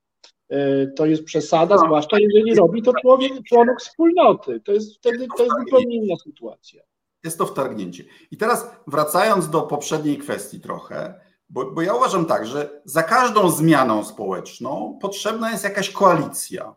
To 0.95 1.05
jest 1.05 1.23
przesada, 1.23 1.75
no, 1.75 1.81
zwłaszcza 1.85 2.19
jeżeli 2.19 2.55
robi 2.55 2.81
to 2.81 2.91
człowiek, 3.01 3.31
członek 3.49 3.79
wspólnoty. 3.79 4.59
To 4.59 4.71
jest 4.71 4.95
wtedy 4.95 5.27
to 5.37 5.43
jest 5.43 5.55
zupełnie 5.65 5.95
inna 5.95 6.15
sytuacja 6.15 6.83
jest 7.23 7.37
to 7.37 7.45
wtargnięcie. 7.45 8.03
I 8.31 8.37
teraz 8.37 8.67
wracając 8.87 9.49
do 9.49 9.61
poprzedniej 9.61 10.17
kwestii 10.17 10.59
trochę, 10.59 11.19
bo, 11.49 11.71
bo 11.71 11.81
ja 11.81 11.93
uważam 11.93 12.25
tak, 12.25 12.45
że 12.45 12.81
za 12.85 13.03
każdą 13.03 13.49
zmianą 13.49 14.03
społeczną 14.03 14.99
potrzebna 15.01 15.51
jest 15.51 15.63
jakaś 15.63 15.89
koalicja. 15.89 16.75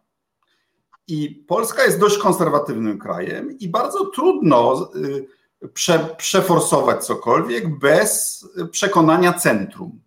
I 1.09 1.45
Polska 1.49 1.85
jest 1.85 2.01
dość 2.01 2.19
konserwatywnym 2.19 2.99
krajem 2.99 3.59
i 3.59 3.69
bardzo 3.69 4.07
trudno 4.07 4.91
y, 4.95 5.69
prze, 5.69 5.99
przeforsować 6.19 7.05
cokolwiek 7.05 7.79
bez 7.79 8.45
przekonania 8.71 9.33
centrum. 9.33 10.01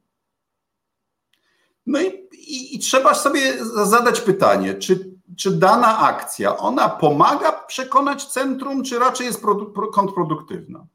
No 1.85 2.01
i, 2.01 2.07
i, 2.31 2.75
i 2.75 2.79
trzeba 2.79 3.13
sobie 3.13 3.65
zadać 3.65 4.21
pytanie, 4.21 4.73
czy 4.73 5.18
czy 5.37 5.51
dana 5.51 5.99
akcja, 5.99 6.57
ona 6.57 6.89
pomaga 6.89 7.51
przekonać 7.51 8.25
centrum, 8.25 8.83
czy 8.83 8.99
raczej 8.99 9.27
jest 9.27 9.41
kontrproduktywna? 9.93 10.85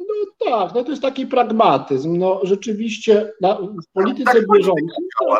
No 0.00 0.14
tak, 0.50 0.74
no 0.74 0.84
to 0.84 0.90
jest 0.90 1.02
taki 1.02 1.26
pragmatyzm. 1.26 2.16
No 2.16 2.40
rzeczywiście 2.42 3.32
na, 3.40 3.54
w 3.54 3.92
polityce 3.92 4.32
tak, 4.32 4.48
bieżącej. 4.52 4.86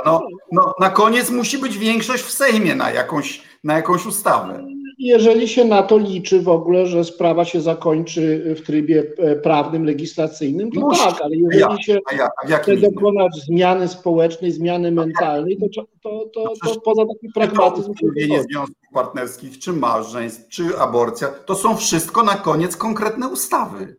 No, 0.06 0.22
no, 0.52 0.74
na 0.80 0.90
koniec 0.90 1.30
musi 1.30 1.58
być 1.58 1.78
większość 1.78 2.22
w 2.22 2.32
Sejmie 2.32 2.74
na 2.74 2.90
jakąś, 2.90 3.42
na 3.64 3.74
jakąś 3.74 4.06
ustawę 4.06 4.64
jeżeli 4.98 5.48
się 5.48 5.64
na 5.64 5.82
to 5.82 5.98
liczy 5.98 6.42
w 6.42 6.48
ogóle, 6.48 6.86
że 6.86 7.04
sprawa 7.04 7.44
się 7.44 7.60
zakończy 7.60 8.54
w 8.58 8.66
trybie 8.66 9.12
e, 9.18 9.36
prawnym, 9.36 9.84
legislacyjnym, 9.84 10.70
to 10.70 10.80
Musi. 10.80 11.04
tak, 11.04 11.20
ale 11.22 11.36
jeżeli 11.36 11.60
ja, 11.60 11.76
się 11.82 11.98
ja, 12.48 12.58
chce 12.58 12.76
dokonać 12.76 13.32
zmiany 13.46 13.88
społecznej, 13.88 14.52
zmiany 14.52 14.92
mentalnej, 14.92 15.58
to, 15.58 15.66
to, 15.74 15.88
to, 16.02 16.28
to, 16.34 16.74
to 16.74 16.80
poza 16.80 17.02
takim 17.06 17.32
pragmatyzmem... 17.32 17.94
Czy 17.94 18.42
związków 18.50 18.76
partnerskich, 18.94 19.58
czy 19.58 19.72
małżeństw, 19.72 20.48
czy 20.48 20.78
aborcja, 20.78 21.28
to 21.28 21.54
są 21.54 21.76
wszystko 21.76 22.22
na 22.22 22.34
koniec 22.34 22.76
konkretne 22.76 23.28
ustawy. 23.28 23.96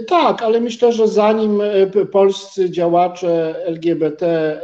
Tak, 0.00 0.42
ale 0.42 0.60
myślę, 0.60 0.92
że 0.92 1.08
zanim 1.08 1.60
e, 1.60 2.06
polscy 2.06 2.70
działacze 2.70 3.64
LGBT 3.66 4.26
e, 4.26 4.60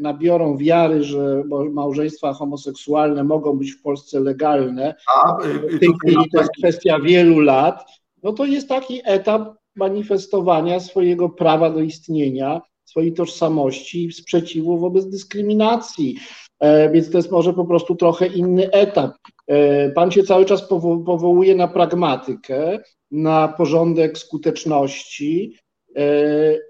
nabiorą 0.00 0.56
wiary, 0.56 1.04
że 1.04 1.42
małżeństwa 1.72 2.32
homoseksualne 2.32 3.24
mogą 3.24 3.58
być 3.58 3.72
w 3.72 3.82
Polsce 3.82 4.20
legalne, 4.20 4.94
A, 5.16 5.36
w 5.76 5.78
tej 5.78 5.88
chwili 6.02 6.30
to 6.32 6.38
jest 6.38 6.50
kwestia 6.58 6.98
wielu 7.00 7.40
lat, 7.40 7.84
no 8.22 8.32
to 8.32 8.44
jest 8.44 8.68
taki 8.68 9.00
etap 9.04 9.54
manifestowania 9.76 10.80
swojego 10.80 11.28
prawa 11.28 11.70
do 11.70 11.80
istnienia, 11.80 12.60
swojej 12.84 13.12
tożsamości 13.12 14.04
i 14.04 14.12
sprzeciwu 14.12 14.78
wobec 14.78 15.10
dyskryminacji. 15.10 16.16
E, 16.60 16.90
więc 16.90 17.10
to 17.10 17.18
jest 17.18 17.30
może 17.30 17.52
po 17.52 17.64
prostu 17.64 17.94
trochę 17.94 18.26
inny 18.26 18.70
etap. 18.70 19.12
Pan 19.94 20.10
się 20.10 20.22
cały 20.22 20.44
czas 20.44 20.62
powołuje 21.06 21.54
na 21.54 21.68
pragmatykę, 21.68 22.78
na 23.10 23.48
porządek 23.48 24.18
skuteczności 24.18 25.56
e, 25.96 26.04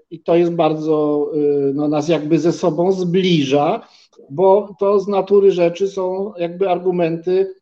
i 0.09 0.19
to 0.19 0.35
jest 0.35 0.51
bardzo, 0.51 1.27
e, 1.33 1.37
no, 1.73 1.87
nas 1.87 2.09
jakby 2.09 2.39
ze 2.39 2.51
sobą 2.51 2.91
zbliża, 2.91 3.87
bo 4.29 4.75
to 4.79 4.99
z 4.99 5.07
natury 5.07 5.51
rzeczy 5.51 5.87
są 5.87 6.33
jakby 6.37 6.69
argumenty 6.69 7.53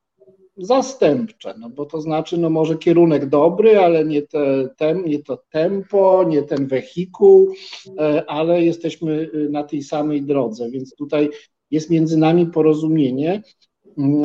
zastępcze, 0.57 1.55
no 1.59 1.69
bo 1.69 1.85
to 1.85 2.01
znaczy, 2.01 2.37
no 2.37 2.49
może 2.49 2.77
kierunek 2.77 3.25
dobry, 3.25 3.79
ale 3.79 4.05
nie, 4.05 4.21
te, 4.21 4.69
tem, 4.77 5.05
nie 5.05 5.23
to 5.23 5.43
tempo, 5.49 6.23
nie 6.27 6.43
ten 6.43 6.67
wehikuł, 6.67 7.53
e, 7.99 8.23
ale 8.29 8.63
jesteśmy 8.63 9.29
na 9.49 9.63
tej 9.63 9.83
samej 9.83 10.21
drodze, 10.21 10.69
więc 10.69 10.95
tutaj 10.95 11.29
jest 11.71 11.89
między 11.89 12.17
nami 12.17 12.45
porozumienie, 12.45 13.41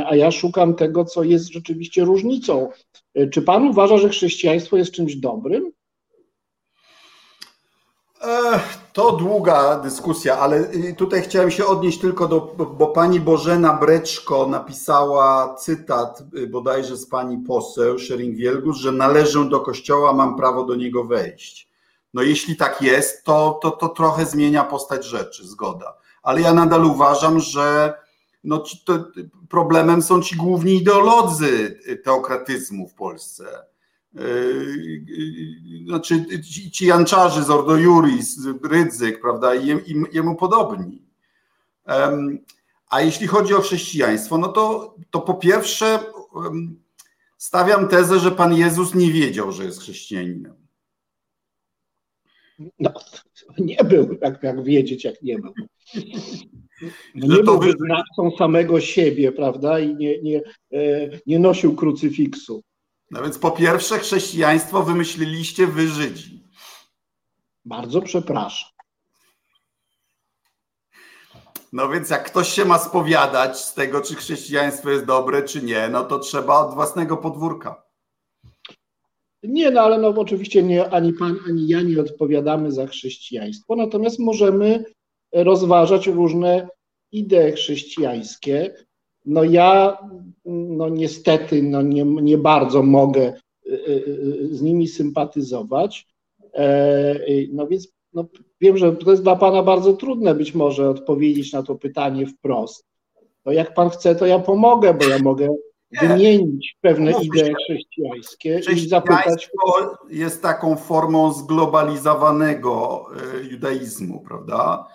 a 0.07 0.17
ja 0.17 0.31
szukam 0.31 0.75
tego, 0.75 1.05
co 1.05 1.23
jest 1.23 1.53
rzeczywiście 1.53 2.05
różnicą 2.05 2.69
czy 3.33 3.43
pan 3.43 3.69
uważa, 3.69 3.99
że 3.99 4.09
chrześcijaństwo 4.09 4.77
jest 4.77 4.93
czymś 4.93 5.17
dobrym? 5.17 5.73
To 8.93 9.13
długa 9.13 9.79
dyskusja, 9.79 10.39
ale 10.39 10.57
y, 10.57 10.95
tutaj 10.99 11.23
chciałem 11.23 11.51
się 11.51 11.67
odnieść 11.67 11.99
tylko 11.99 12.29
do, 12.29 12.41
bo 12.79 12.87
pani 12.87 13.21
Bożena 13.21 13.73
Breczko 13.73 14.47
napisała 14.47 15.55
cytat 15.55 16.23
y, 16.39 16.47
bodajże 16.47 16.97
z 16.97 17.07
pani 17.07 17.39
poseł 17.39 17.97
Szering-Wielgus, 17.97 18.73
że 18.73 18.93
należę 18.93 19.49
do 19.49 19.61
kościoła, 19.61 20.13
mam 20.13 20.37
prawo 20.37 20.65
do 20.65 20.75
niego 20.75 21.05
wejść. 21.05 21.69
No 22.15 22.23
jeśli 22.23 22.57
tak 22.57 22.83
jest, 22.83 23.25
to, 23.25 23.59
to, 23.63 23.71
to 23.71 23.89
trochę 23.89 24.27
zmienia 24.27 24.65
postać 24.65 25.05
rzeczy, 25.05 25.47
zgoda. 25.47 25.97
ale 26.23 26.41
ja 26.41 26.55
nadal 26.55 26.85
uważam, 26.85 27.41
że 27.41 27.95
no, 28.47 28.65
to 28.85 29.13
problemem 29.49 30.03
są 30.03 30.23
ci 30.23 30.37
główni 30.37 30.77
ideolodzy 30.77 31.81
teokratyzmu 32.05 32.89
w 32.89 32.95
Polsce. 32.95 33.45
Znaczy 35.87 36.25
ci, 36.43 36.71
ci 36.71 36.87
Janczarzy 36.87 37.43
z 37.43 37.51
Ordo 37.51 37.77
Juris, 37.77 38.39
Rydzyk, 38.71 39.21
prawda, 39.21 39.55
i, 39.55 39.71
i 39.71 40.05
jemu 40.13 40.37
podobni. 40.37 41.03
A 42.91 43.01
jeśli 43.01 43.27
chodzi 43.27 43.55
o 43.55 43.61
chrześcijaństwo, 43.61 44.39
no 44.39 44.49
to, 44.49 44.95
to 45.11 45.21
po 45.21 45.35
pierwsze 45.35 45.99
stawiam 47.39 47.89
tezę, 47.89 48.19
że 48.19 48.31
Pan 48.31 48.55
Jezus 48.55 48.95
nie 48.95 49.13
wiedział, 49.13 49.53
że 49.53 49.65
jest 49.65 49.81
chrześcijaninem. 49.81 50.55
No, 52.79 52.91
nie 53.59 53.85
był, 53.85 54.19
jak, 54.23 54.43
jak 54.43 54.65
wiedzieć, 54.65 55.05
jak 55.05 55.23
nie 55.23 55.39
był. 55.39 55.53
Nie 57.15 57.43
był 57.43 57.59
wy... 57.59 57.67
wyznawcą 57.67 58.37
samego 58.39 58.81
siebie, 58.81 59.33
prawda, 59.33 59.81
i 59.81 59.97
nie, 59.97 60.23
nie, 60.23 60.41
e, 60.73 61.11
nie 61.27 61.39
nosił 61.39 61.77
krucyfiksu. 61.77 62.63
No 63.11 63.23
więc 63.23 63.39
po 63.39 63.51
pierwsze 63.51 63.99
chrześcijaństwo 63.99 64.83
wymyśliliście 64.83 65.67
wy 65.67 65.89
Żydzi. 65.89 66.45
Bardzo 67.65 68.03
przepraszam. 68.03 68.71
No 71.73 71.89
więc 71.89 72.11
jak 72.11 72.25
ktoś 72.25 72.49
się 72.49 72.65
ma 72.65 72.79
spowiadać 72.79 73.61
z 73.61 73.75
tego, 73.75 74.01
czy 74.01 74.15
chrześcijaństwo 74.15 74.91
jest 74.91 75.05
dobre, 75.05 75.43
czy 75.43 75.63
nie, 75.63 75.89
no 75.89 76.05
to 76.05 76.19
trzeba 76.19 76.59
od 76.59 76.75
własnego 76.75 77.17
podwórka. 77.17 77.83
Nie, 79.43 79.71
no 79.71 79.81
ale 79.81 79.99
no 79.99 80.09
oczywiście 80.09 80.63
nie, 80.63 80.91
ani 80.91 81.13
pan, 81.13 81.37
ani 81.49 81.69
ja 81.69 81.83
nie 81.83 82.01
odpowiadamy 82.01 82.73
za 82.73 82.87
chrześcijaństwo, 82.87 83.77
natomiast 83.77 84.19
możemy 84.19 84.85
rozważać 85.45 86.07
różne 86.07 86.69
idee 87.13 87.53
chrześcijańskie. 87.53 88.75
No 89.25 89.45
ja 89.45 89.99
no 90.45 90.89
niestety 90.89 91.63
no 91.63 91.83
nie, 91.83 92.05
nie 92.05 92.39
bardzo 92.39 92.83
mogę 92.83 93.33
y, 93.67 93.71
y, 93.71 94.05
y, 94.43 94.57
z 94.57 94.63
nimi 94.63 94.89
sympatyzować. 94.89 96.07
E, 96.55 97.15
no 97.53 97.67
więc 97.67 97.89
no, 98.13 98.25
wiem, 98.61 98.77
że 98.77 98.93
to 98.93 99.11
jest 99.11 99.23
dla 99.23 99.37
Pana 99.37 99.63
bardzo 99.63 99.93
trudne 99.93 100.35
być 100.35 100.55
może 100.55 100.91
odpowiedzieć 100.91 101.53
na 101.53 101.63
to 101.63 101.75
pytanie 101.75 102.27
wprost. 102.27 102.87
To 103.43 103.53
jak 103.53 103.75
Pan 103.75 103.91
chce, 103.91 104.15
to 104.15 104.27
ja 104.27 104.39
pomogę, 104.39 104.95
bo 104.95 105.05
ja 105.05 105.19
mogę 105.19 105.49
wymienić 106.01 106.77
pewne 106.81 107.11
no, 107.11 107.21
idee 107.21 107.55
chrześcijańskie 107.55 108.61
i 108.73 108.89
zapytać. 108.89 109.51
jest 110.11 110.43
taką 110.43 110.77
formą 110.77 111.33
zglobalizowanego 111.33 113.07
e, 113.41 113.45
judaizmu, 113.45 114.21
prawda? 114.29 114.87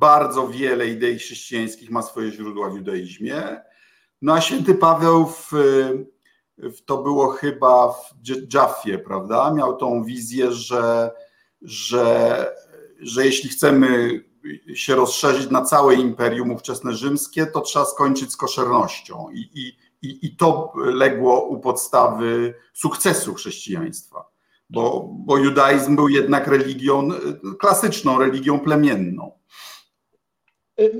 Bardzo 0.00 0.48
wiele 0.48 0.88
idei 0.88 1.18
chrześcijańskich 1.18 1.90
ma 1.90 2.02
swoje 2.02 2.32
źródła 2.32 2.70
w 2.70 2.76
judaizmie. 2.76 3.60
No 4.22 4.34
a 4.34 4.40
święty 4.40 4.74
Paweł 4.74 5.26
w, 5.26 5.50
w 6.58 6.82
to 6.84 7.02
było 7.02 7.28
chyba 7.28 7.92
w 7.92 8.54
Jaffie, 8.54 8.98
prawda? 8.98 9.54
Miał 9.54 9.76
tą 9.76 10.04
wizję, 10.04 10.52
że 10.52 11.10
że, 11.62 12.46
że 13.00 13.26
jeśli 13.26 13.48
chcemy 13.48 14.20
się 14.74 14.94
rozszerzyć 14.94 15.50
na 15.50 15.64
całe 15.64 15.94
imperium 15.94 16.50
ówczesne 16.50 16.94
rzymskie, 16.94 17.46
to 17.46 17.60
trzeba 17.60 17.84
skończyć 17.84 18.32
z 18.32 18.36
koszernością. 18.36 19.30
I, 19.32 19.40
i, 20.02 20.26
i, 20.26 20.36
to 20.36 20.72
legło 20.76 21.46
u 21.46 21.60
podstawy 21.60 22.54
sukcesu 22.72 23.34
chrześcijaństwa, 23.34 24.29
bo, 24.70 25.14
bo 25.26 25.38
judaizm 25.38 25.96
był 25.96 26.08
jednak 26.08 26.46
religią, 26.46 27.08
klasyczną 27.58 28.18
religią 28.18 28.60
plemienną. 28.60 29.30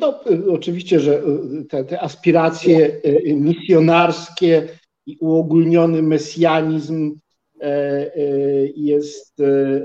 No, 0.01 0.21
oczywiście, 0.53 1.01
że 1.01 1.23
te, 1.69 1.85
te 1.85 2.01
aspiracje 2.01 3.01
misjonarskie 3.27 4.69
i 5.07 5.17
uogólniony 5.21 6.03
mesjanizm 6.03 7.19
e, 7.61 7.67
e, 7.67 8.11
jest 8.77 9.41
e, 9.41 9.81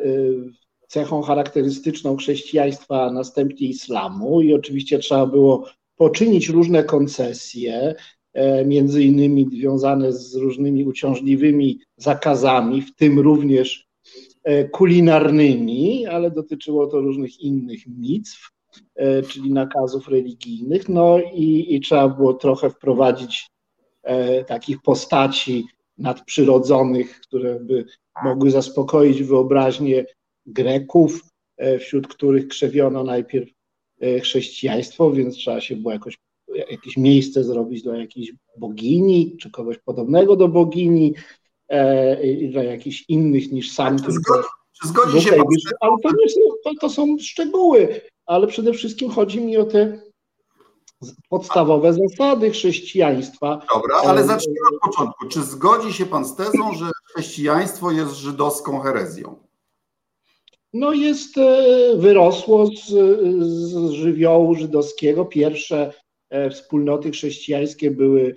cechą 0.88 1.22
charakterystyczną 1.22 2.18
chrześcijaństwa, 2.18 3.06
a 3.06 3.12
następnie 3.12 3.68
islamu 3.68 4.42
i 4.42 4.54
oczywiście 4.54 5.00
trzeba 5.00 5.26
było 5.26 5.70
poczynić 5.96 6.50
różne 6.50 6.84
koncesje, 6.84 7.96
między 8.66 9.04
innymi 9.04 9.50
związane 9.52 10.14
z 10.14 10.36
różnymi 10.36 10.86
uciążliwymi 10.86 11.80
zakazami, 11.98 12.82
w 12.82 12.96
tym 12.96 13.20
również 13.20 13.88
e, 14.44 14.70
kulinarnymi, 14.70 16.06
ale 16.06 16.32
dotyczyło 16.32 16.88
to 16.88 17.00
różnych 17.00 17.40
innych 17.40 17.88
mitw, 17.88 18.52
e, 18.96 19.22
czyli 19.22 19.52
nakazów 19.52 20.08
religijnych. 20.08 20.90
No 20.90 21.20
i, 21.34 21.76
i 21.76 21.82
trzeba 21.82 22.10
było 22.10 22.34
trochę 22.34 22.70
wprowadzić 22.70 23.48
takich 24.48 24.82
postaci 24.82 25.66
nadprzyrodzonych, 25.98 27.20
które 27.20 27.60
by 27.60 27.86
mogły 28.24 28.52
zaspokoić 28.52 29.24
wyobraźnię 29.24 30.06
Greków, 30.46 31.22
e, 31.58 31.80
wśród 31.80 32.08
których 32.08 32.48
krzewiono 32.48 33.04
najpierw 33.04 33.50
e, 34.02 34.20
chrześcijaństwo, 34.20 35.12
więc 35.12 35.36
trzeba 35.36 35.62
się 35.62 35.76
było 35.76 35.94
jakoś, 35.94 36.18
jakieś 36.56 36.98
miejsce 36.98 37.44
zrobić 37.44 37.84
dla 37.84 37.98
jakiejś 37.98 38.34
bogini, 38.58 39.38
czy 39.42 39.52
kogoś 39.52 39.78
podobnego 39.78 40.36
do 40.36 40.48
bogini, 40.48 41.14
e, 41.68 42.48
dla 42.48 42.64
jakichś 42.64 43.06
innych 43.08 43.52
niż 43.52 43.72
sam. 43.72 44.00
Czy 44.00 44.12
zgodzi, 44.12 44.48
czy 44.82 44.88
zgodzi 44.88 45.22
się 45.22 45.32
pan 45.32 45.46
Ale 45.80 45.92
to, 46.04 46.10
nie 46.10 46.30
są, 46.30 46.40
to, 46.64 46.72
to 46.82 46.90
są 46.90 47.18
szczegóły, 47.20 48.02
ale 48.26 48.48
przede 48.48 48.74
wszystkim 48.74 49.10
chodzi 49.10 49.42
mi 49.42 49.58
o 49.58 49.66
te 49.66 50.02
podstawowe 51.30 51.94
zasady 51.94 52.52
chrześcijaństwa. 52.52 53.62
Dobra, 53.74 53.96
ale 54.06 54.24
zacznijmy 54.24 54.60
od 54.74 54.92
początku. 54.92 55.28
Czy 55.28 55.44
zgodzi 55.44 55.94
się 55.94 56.06
pan 56.06 56.26
z 56.26 56.36
tezą, 56.36 56.74
że 56.74 56.86
chrześcijaństwo 57.10 57.92
jest 57.92 58.16
żydowską 58.16 58.80
herezją? 58.80 59.46
no 60.76 60.94
jest, 60.94 61.38
e, 61.38 61.98
wyrosło 61.98 62.66
z, 62.68 62.88
z 63.42 63.90
żywiołu 63.92 64.56
żydowskiego. 64.56 65.26
Pierwsze 65.26 65.78
e, 65.78 65.94
wspólnoty 66.52 67.12
chrześcijańskie 67.12 67.92
były 67.92 68.36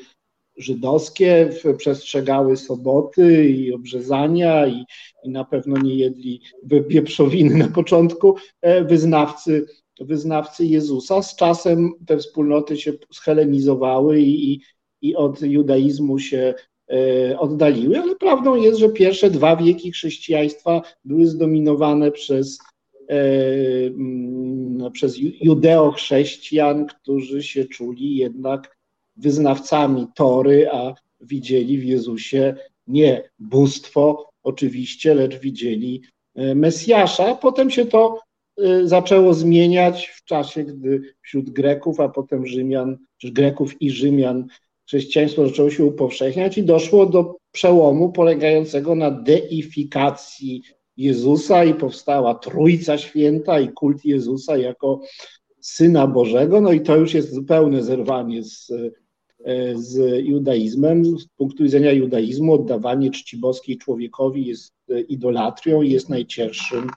żydowskie, 0.57 1.51
przestrzegały 1.77 2.57
soboty 2.57 3.49
i 3.51 3.73
obrzezania 3.73 4.67
i, 4.67 4.85
i 5.25 5.31
na 5.31 5.45
pewno 5.45 5.79
nie 5.79 5.95
jedli 5.95 6.41
wieprzowiny 6.65 7.55
na 7.55 7.69
początku 7.69 8.37
e, 8.63 8.85
wyznawcy, 8.85 9.67
wyznawcy 10.01 10.67
Jezusa. 10.67 11.23
Z 11.23 11.37
czasem 11.37 11.93
te 12.07 12.19
wspólnoty 12.19 12.77
się 12.77 12.93
schelenizowały 13.13 14.21
i, 14.21 14.61
i 15.03 15.17
od 15.17 15.43
judaizmu 15.43 16.19
się 16.19 16.55
E, 16.91 17.39
oddaliły, 17.39 17.99
ale 17.99 18.17
prawdą 18.17 18.55
jest, 18.57 18.79
że 18.79 18.89
pierwsze 18.89 19.31
dwa 19.31 19.57
wieki 19.57 19.93
chrześcijaństwa 19.93 20.83
były 21.05 21.27
zdominowane 21.27 22.11
przez, 22.11 22.59
e, 22.59 22.63
przez 24.93 25.19
judeo-chrześcijan, 25.19 26.87
którzy 26.87 27.43
się 27.43 27.65
czuli 27.65 28.17
jednak 28.17 28.77
wyznawcami 29.17 30.07
Tory, 30.15 30.71
a 30.73 30.95
widzieli 31.21 31.79
w 31.79 31.85
Jezusie 31.85 32.55
nie 32.87 33.31
bóstwo 33.39 34.31
oczywiście, 34.43 35.15
lecz 35.15 35.39
widzieli 35.39 36.03
e, 36.35 36.55
Mesjasza. 36.55 37.35
Potem 37.35 37.71
się 37.71 37.87
to 37.87 38.21
zaczęło 38.85 39.35
zmieniać 39.35 40.07
w 40.07 40.25
czasie, 40.25 40.65
gdy 40.65 41.15
wśród 41.23 41.51
Greków, 41.51 42.01
a 42.01 42.09
potem 42.09 42.47
Rzymian, 42.47 42.99
czy 43.19 43.33
Greków 43.33 43.83
i 43.83 43.91
Rzymian 43.91 44.47
chrześcijaństwo 44.87 45.49
zaczęło 45.49 45.71
się 45.71 45.85
upowszechniać 45.85 46.59
i 46.59 46.63
doszło 46.63 47.07
do 47.07 47.37
przełomu 47.53 48.13
polegającego 48.13 48.95
na 48.95 49.11
deifikacji 49.11 50.63
Jezusa 50.99 51.65
i 51.65 51.75
powstała 51.75 52.35
Trójca 52.35 52.99
Święta 52.99 53.61
i 53.61 53.69
kult 53.69 54.05
Jezusa 54.05 54.57
jako 54.57 55.01
Syna 55.61 56.07
Bożego. 56.07 56.61
No 56.61 56.73
i 56.73 56.81
to 56.81 56.97
już 56.97 57.15
jest 57.15 57.35
zupełne 57.35 57.83
zerwanie 57.83 58.45
z, 58.45 58.73
z 59.75 60.25
judaizmem. 60.27 61.05
Z 61.19 61.27
punktu 61.27 61.63
widzenia 61.63 61.93
judaizmu 61.93 62.55
oddawanie 62.55 63.11
czci 63.11 63.37
boskiej 63.37 63.79
człowiekowi 63.79 64.47
jest 64.47 64.75
idolatrią 65.09 65.83
i 65.83 65.91
jest 65.91 66.09
najcięższym 66.09 66.91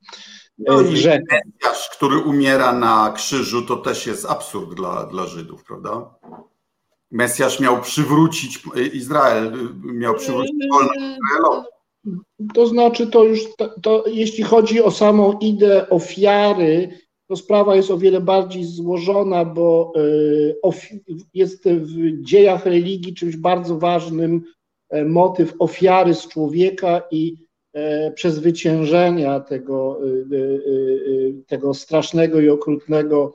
no 0.57 0.83
grzechem. 0.83 1.51
Mesjasz, 1.63 1.89
który 1.89 2.17
umiera 2.17 2.73
na 2.73 3.13
krzyżu, 3.15 3.61
to 3.61 3.75
też 3.75 4.07
jest 4.07 4.25
absurd 4.25 4.73
dla, 4.73 5.05
dla 5.05 5.27
Żydów, 5.27 5.63
prawda? 5.63 6.15
Mesjasz 7.11 7.59
miał 7.59 7.81
przywrócić 7.81 8.59
Izrael, 8.93 9.51
miał 9.83 10.15
przywrócić 10.15 10.55
wolność 10.71 10.99
Izraelowi. 10.99 11.67
To 12.53 12.67
znaczy, 12.67 13.07
to 13.07 13.23
już, 13.23 13.55
to, 13.55 13.79
to, 13.81 14.03
jeśli 14.07 14.43
chodzi 14.43 14.81
o 14.81 14.91
samą 14.91 15.39
ideę 15.39 15.89
ofiary, 15.89 16.89
to 17.27 17.35
sprawa 17.35 17.75
jest 17.75 17.91
o 17.91 17.97
wiele 17.97 18.21
bardziej 18.21 18.63
złożona, 18.63 19.45
bo 19.45 19.93
e, 20.63 20.71
jest 21.33 21.69
w 21.69 22.21
dziejach 22.23 22.65
religii 22.65 23.13
czymś 23.13 23.35
bardzo 23.35 23.77
ważnym 23.77 24.43
e, 24.89 25.05
motyw 25.05 25.53
ofiary 25.59 26.13
z 26.13 26.27
człowieka 26.27 27.01
i 27.11 27.37
e, 27.73 28.11
przezwyciężenia 28.11 29.39
tego, 29.39 29.99
tego 31.47 31.73
strasznego 31.73 32.39
i 32.39 32.49
okrutnego 32.49 33.33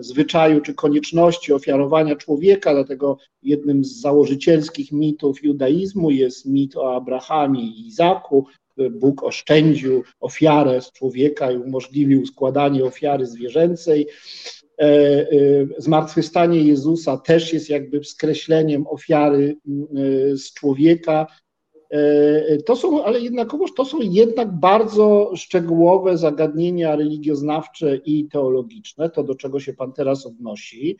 zwyczaju 0.00 0.60
czy 0.60 0.74
konieczności 0.74 1.52
ofiarowania 1.52 2.16
człowieka, 2.16 2.74
dlatego 2.74 3.18
jednym 3.42 3.84
z 3.84 4.00
założycielskich 4.00 4.92
mitów 4.92 5.42
judaizmu 5.44 6.10
jest 6.10 6.46
mit 6.46 6.76
o 6.76 6.94
Abrahamie 6.96 7.62
i 7.62 7.86
Izaku. 7.86 8.46
Bóg 8.90 9.22
oszczędził 9.22 10.02
ofiarę 10.20 10.80
z 10.80 10.92
człowieka 10.92 11.52
i 11.52 11.56
umożliwił 11.56 12.26
składanie 12.26 12.84
ofiary 12.84 13.26
zwierzęcej. 13.26 14.06
E, 14.80 14.84
e, 14.84 15.26
zmartwychwstanie 15.78 16.62
Jezusa 16.62 17.16
też 17.16 17.52
jest 17.52 17.70
jakby 17.70 18.04
skreśleniem 18.04 18.86
ofiary 18.86 19.56
mm, 19.68 20.38
z 20.38 20.52
człowieka. 20.52 21.26
E, 21.90 22.56
to 22.56 22.76
są, 22.76 23.04
ale 23.04 23.20
jednakowoż 23.20 23.74
to 23.74 23.84
są 23.84 23.98
jednak 24.00 24.52
bardzo 24.52 25.32
szczegółowe 25.36 26.18
zagadnienia 26.18 26.96
religioznawcze 26.96 27.96
i 27.96 28.28
teologiczne, 28.28 29.10
to 29.10 29.22
do 29.22 29.34
czego 29.34 29.60
się 29.60 29.72
Pan 29.72 29.92
teraz 29.92 30.26
odnosi. 30.26 30.96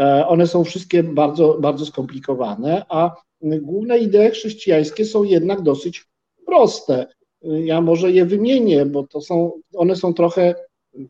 E, 0.00 0.26
one 0.26 0.46
są 0.46 0.64
wszystkie 0.64 1.02
bardzo, 1.02 1.58
bardzo 1.60 1.86
skomplikowane, 1.86 2.84
a 2.88 3.14
główne 3.42 3.98
idee 3.98 4.30
chrześcijańskie 4.30 5.04
są 5.04 5.24
jednak 5.24 5.62
dosyć 5.62 6.04
proste. 6.46 7.06
Ja 7.42 7.80
może 7.80 8.12
je 8.12 8.24
wymienię, 8.24 8.86
bo 8.86 9.06
to 9.06 9.20
są, 9.20 9.52
one 9.74 9.96
są 9.96 10.14
trochę 10.14 10.54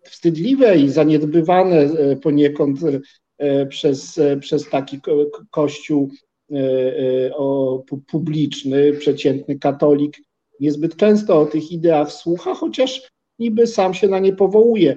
wstydliwe 0.02 0.78
i 0.78 0.88
zaniedbywane 0.88 1.76
e, 1.76 2.16
poniekąd 2.16 2.80
przez, 3.68 4.20
przez 4.40 4.68
taki 4.70 5.00
kościół 5.50 6.10
o, 7.32 7.82
publiczny, 8.06 8.92
przeciętny 8.92 9.58
katolik 9.58 10.16
niezbyt 10.60 10.96
często 10.96 11.40
o 11.40 11.46
tych 11.46 11.72
ideach 11.72 12.12
słucha, 12.12 12.54
chociaż 12.54 13.10
niby 13.38 13.66
sam 13.66 13.94
się 13.94 14.08
na 14.08 14.18
nie 14.18 14.32
powołuje. 14.32 14.96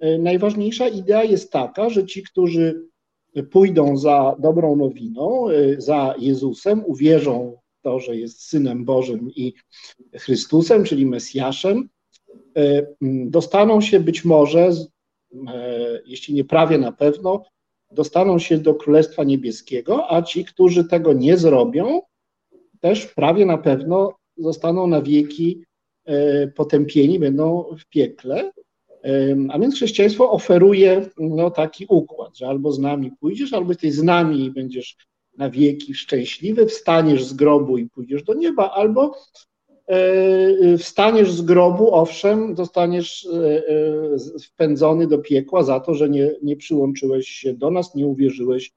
E, 0.00 0.18
najważniejsza 0.18 0.88
idea 0.88 1.24
jest 1.24 1.52
taka, 1.52 1.90
że 1.90 2.06
ci, 2.06 2.22
którzy 2.22 2.88
pójdą 3.50 3.96
za 3.96 4.36
dobrą 4.38 4.76
nowiną, 4.76 5.46
za 5.78 6.14
Jezusem, 6.18 6.82
uwierzą 6.86 7.56
w 7.78 7.82
to, 7.82 8.00
że 8.00 8.16
jest 8.16 8.42
Synem 8.42 8.84
Bożym 8.84 9.30
i 9.36 9.54
Chrystusem, 10.14 10.84
czyli 10.84 11.06
Mesjaszem, 11.06 11.88
dostaną 13.26 13.80
się 13.80 14.00
być 14.00 14.24
może, 14.24 14.70
jeśli 16.06 16.34
nie 16.34 16.44
prawie 16.44 16.78
na 16.78 16.92
pewno, 16.92 17.42
dostaną 17.92 18.38
się 18.38 18.58
do 18.58 18.74
Królestwa 18.74 19.24
Niebieskiego, 19.24 20.12
a 20.12 20.22
ci, 20.22 20.44
którzy 20.44 20.84
tego 20.84 21.12
nie 21.12 21.36
zrobią, 21.36 22.00
też 22.80 23.06
prawie 23.06 23.46
na 23.46 23.58
pewno 23.58 24.14
zostaną 24.36 24.86
na 24.86 25.02
wieki 25.02 25.64
e, 26.04 26.48
potępieni, 26.48 27.18
będą 27.18 27.64
w 27.78 27.88
piekle. 27.88 28.52
A 29.48 29.58
więc 29.58 29.74
chrześcijaństwo 29.74 30.30
oferuje 30.30 31.06
no, 31.18 31.50
taki 31.50 31.86
układ, 31.88 32.36
że 32.36 32.48
albo 32.48 32.72
z 32.72 32.78
nami 32.78 33.12
pójdziesz, 33.20 33.52
albo 33.52 33.70
jesteś 33.70 33.92
z 33.92 34.02
nami 34.02 34.44
i 34.44 34.50
będziesz 34.50 34.96
na 35.38 35.50
wieki 35.50 35.94
szczęśliwy, 35.94 36.66
wstaniesz 36.66 37.24
z 37.24 37.32
grobu 37.32 37.78
i 37.78 37.88
pójdziesz 37.88 38.22
do 38.22 38.34
nieba, 38.34 38.70
albo 38.70 39.14
wstaniesz 40.78 41.32
z 41.32 41.42
grobu, 41.42 41.94
owszem, 41.94 42.56
zostaniesz 42.56 43.28
e, 43.34 43.62
e, 43.68 44.42
wpędzony 44.42 45.06
do 45.06 45.18
piekła 45.18 45.62
za 45.62 45.80
to, 45.80 45.94
że 45.94 46.08
nie, 46.08 46.30
nie 46.42 46.56
przyłączyłeś 46.56 47.28
się 47.28 47.54
do 47.54 47.70
nas, 47.70 47.94
nie 47.94 48.06
uwierzyłeś 48.06 48.72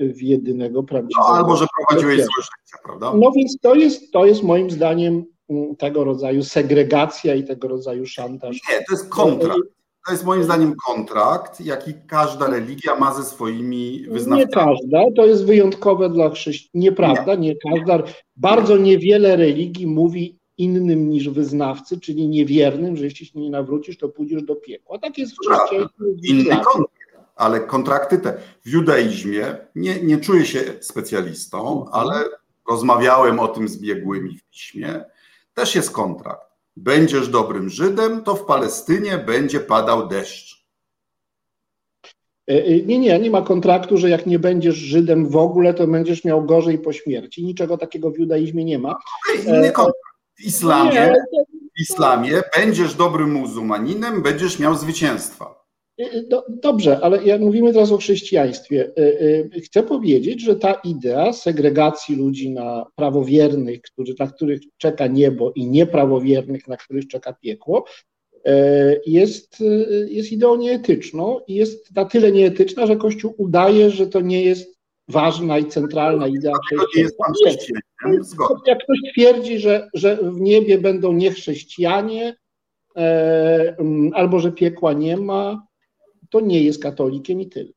w 0.00 0.22
jedynego 0.22 0.82
prawdziwego. 0.82 1.28
No, 1.28 1.34
albo 1.34 1.56
że 1.56 1.66
prowadziłeś 1.76 2.16
złe 2.16 2.42
życie, 2.42 2.82
prawda? 2.84 3.12
No 3.14 3.32
więc 3.32 3.56
to 3.60 3.74
jest, 3.74 4.12
to 4.12 4.26
jest 4.26 4.42
moim 4.42 4.70
zdaniem 4.70 5.24
mm, 5.48 5.76
tego 5.76 6.04
rodzaju 6.04 6.44
segregacja 6.44 7.34
i 7.34 7.44
tego 7.44 7.68
rodzaju 7.68 8.06
szantaż. 8.06 8.60
Nie, 8.70 8.76
to 8.76 8.92
jest 8.92 9.08
kontrakt. 9.08 9.73
To 10.06 10.12
jest 10.12 10.24
moim 10.24 10.44
zdaniem 10.44 10.74
kontrakt, 10.86 11.60
jaki 11.60 11.94
każda 12.06 12.46
religia 12.46 12.96
ma 12.96 13.14
ze 13.14 13.24
swoimi 13.24 14.06
wyznawcami. 14.08 14.40
Nie 14.40 14.48
każda, 14.48 15.04
to 15.16 15.26
jest 15.26 15.46
wyjątkowe 15.46 16.10
dla 16.10 16.30
chrześcijan. 16.30 16.70
Nieprawda, 16.82 17.34
nie. 17.34 17.48
nie 17.48 17.56
każda. 17.56 18.02
Bardzo 18.36 18.76
niewiele 18.76 19.36
religii 19.36 19.86
mówi 19.86 20.38
innym 20.58 21.08
niż 21.08 21.28
wyznawcy, 21.28 22.00
czyli 22.00 22.28
niewiernym, 22.28 22.96
że 22.96 23.04
jeśli 23.04 23.26
się 23.26 23.38
nie 23.38 23.50
nawrócisz, 23.50 23.98
to 23.98 24.08
pójdziesz 24.08 24.42
do 24.42 24.56
piekła. 24.56 24.98
Tak 24.98 25.18
jest 25.18 25.32
w 25.32 25.38
chrześcijaństwie. 25.38 26.04
Inny 26.22 26.56
kontrakt, 26.56 26.92
ale 27.36 27.60
kontrakty 27.60 28.18
te. 28.18 28.38
W 28.64 28.68
judaizmie 28.68 29.56
nie, 29.74 30.02
nie 30.02 30.18
czuję 30.18 30.46
się 30.46 30.60
specjalistą, 30.80 31.82
mhm. 31.82 31.88
ale 31.92 32.24
rozmawiałem 32.70 33.40
o 33.40 33.48
tym 33.48 33.68
z 33.68 33.78
biegłymi 33.80 34.38
w 34.38 34.44
piśmie. 34.44 35.04
Też 35.54 35.74
jest 35.74 35.90
kontrakt 35.90 36.53
będziesz 36.76 37.28
dobrym 37.28 37.68
Żydem, 37.68 38.22
to 38.22 38.34
w 38.34 38.44
Palestynie 38.44 39.18
będzie 39.18 39.60
padał 39.60 40.08
deszcz. 40.08 40.64
E, 42.50 42.64
e, 42.64 42.80
nie, 42.80 42.98
nie, 42.98 43.18
nie 43.18 43.30
ma 43.30 43.42
kontraktu, 43.42 43.96
że 43.96 44.10
jak 44.10 44.26
nie 44.26 44.38
będziesz 44.38 44.76
Żydem 44.76 45.28
w 45.28 45.36
ogóle, 45.36 45.74
to 45.74 45.86
będziesz 45.86 46.24
miał 46.24 46.44
gorzej 46.44 46.78
po 46.78 46.92
śmierci. 46.92 47.44
Niczego 47.44 47.78
takiego 47.78 48.10
w 48.10 48.18
judaizmie 48.18 48.64
nie 48.64 48.78
ma. 48.78 48.98
Inny 49.46 49.68
e, 49.68 49.72
kontrakt. 49.72 49.98
W 50.38 50.44
islamie, 50.44 51.14
w 51.76 51.80
islamie 51.80 52.42
będziesz 52.56 52.94
dobrym 52.94 53.32
muzułmaninem, 53.32 54.22
będziesz 54.22 54.58
miał 54.58 54.74
zwycięstwa. 54.74 55.63
Y, 56.00 56.04
y, 56.04 56.26
dobrze, 56.48 57.00
ale 57.00 57.24
jak 57.24 57.40
mówimy 57.40 57.72
teraz 57.72 57.92
o 57.92 57.96
chrześcijaństwie, 57.96 58.90
y, 58.98 59.60
chcę 59.60 59.82
powiedzieć, 59.82 60.42
że 60.42 60.56
ta 60.56 60.74
idea 60.74 61.32
segregacji 61.32 62.16
ludzi 62.16 62.50
na 62.50 62.86
prawowiernych, 62.96 63.82
którzy, 63.82 64.14
na 64.18 64.26
których 64.26 64.60
czeka 64.78 65.06
niebo 65.06 65.52
i 65.52 65.66
nieprawowiernych, 65.66 66.68
na 66.68 66.76
których 66.76 67.08
czeka 67.08 67.32
piekło, 67.32 67.84
jest, 69.06 69.56
jest 70.08 70.32
ideą 70.32 70.56
nieetyczną 70.56 71.40
i 71.46 71.54
jest 71.54 71.96
na 71.96 72.04
tyle 72.04 72.32
nieetyczna, 72.32 72.86
że 72.86 72.96
Kościół 72.96 73.34
udaje, 73.38 73.90
że 73.90 74.06
to 74.06 74.20
nie 74.20 74.42
jest 74.42 74.78
ważna 75.08 75.58
i 75.58 75.66
centralna 75.66 76.28
idea 76.28 76.52
chrześcijaństwa. 76.68 77.24
Jak 78.66 78.78
ktoś 78.84 78.98
twierdzi, 79.12 79.58
że, 79.58 79.88
że 79.94 80.16
w 80.16 80.40
niebie 80.40 80.78
będą 80.78 81.12
niechrześcijanie, 81.12 82.36
albo 84.14 84.38
że 84.38 84.52
piekła 84.52 84.92
nie 84.92 85.16
ma, 85.16 85.66
to 86.34 86.40
nie 86.40 86.62
jest 86.62 86.82
katolikiem 86.82 87.40
i 87.40 87.48
tyle. 87.48 87.70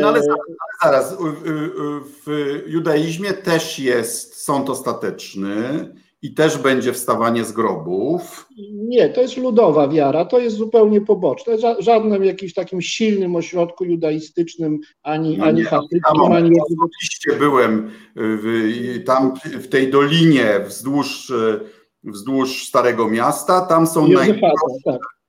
No 0.00 0.08
ale 0.08 0.22
zaraz, 0.22 0.38
ale 0.80 0.92
zaraz, 0.92 1.16
w 2.26 2.58
judaizmie 2.66 3.32
też 3.32 3.78
jest 3.78 4.44
sąd 4.44 4.70
ostateczny 4.70 5.54
i 6.22 6.34
też 6.34 6.58
będzie 6.58 6.92
wstawanie 6.92 7.44
z 7.44 7.52
grobów. 7.52 8.48
Nie, 8.72 9.08
to 9.08 9.20
jest 9.20 9.36
ludowa 9.36 9.88
wiara, 9.88 10.24
to 10.24 10.38
jest 10.38 10.56
zupełnie 10.56 11.00
poboczne. 11.00 11.56
Żadnym 11.78 12.24
jakimś 12.24 12.54
takim 12.54 12.82
silnym 12.82 13.36
ośrodku 13.36 13.84
judaistycznym, 13.84 14.78
ani, 15.02 15.38
no 15.38 15.44
ani 15.44 15.66
ani... 15.66 16.52
Oczywiście 16.80 17.32
byłem 17.38 17.90
w, 18.16 19.02
tam 19.06 19.34
w 19.44 19.68
tej 19.68 19.90
dolinie 19.90 20.60
wzdłuż, 20.66 21.32
wzdłuż 22.04 22.68
Starego 22.68 23.08
Miasta, 23.08 23.60
tam 23.60 23.86
są 23.86 24.08
najdroższe, 24.08 24.54
tak 24.84 25.19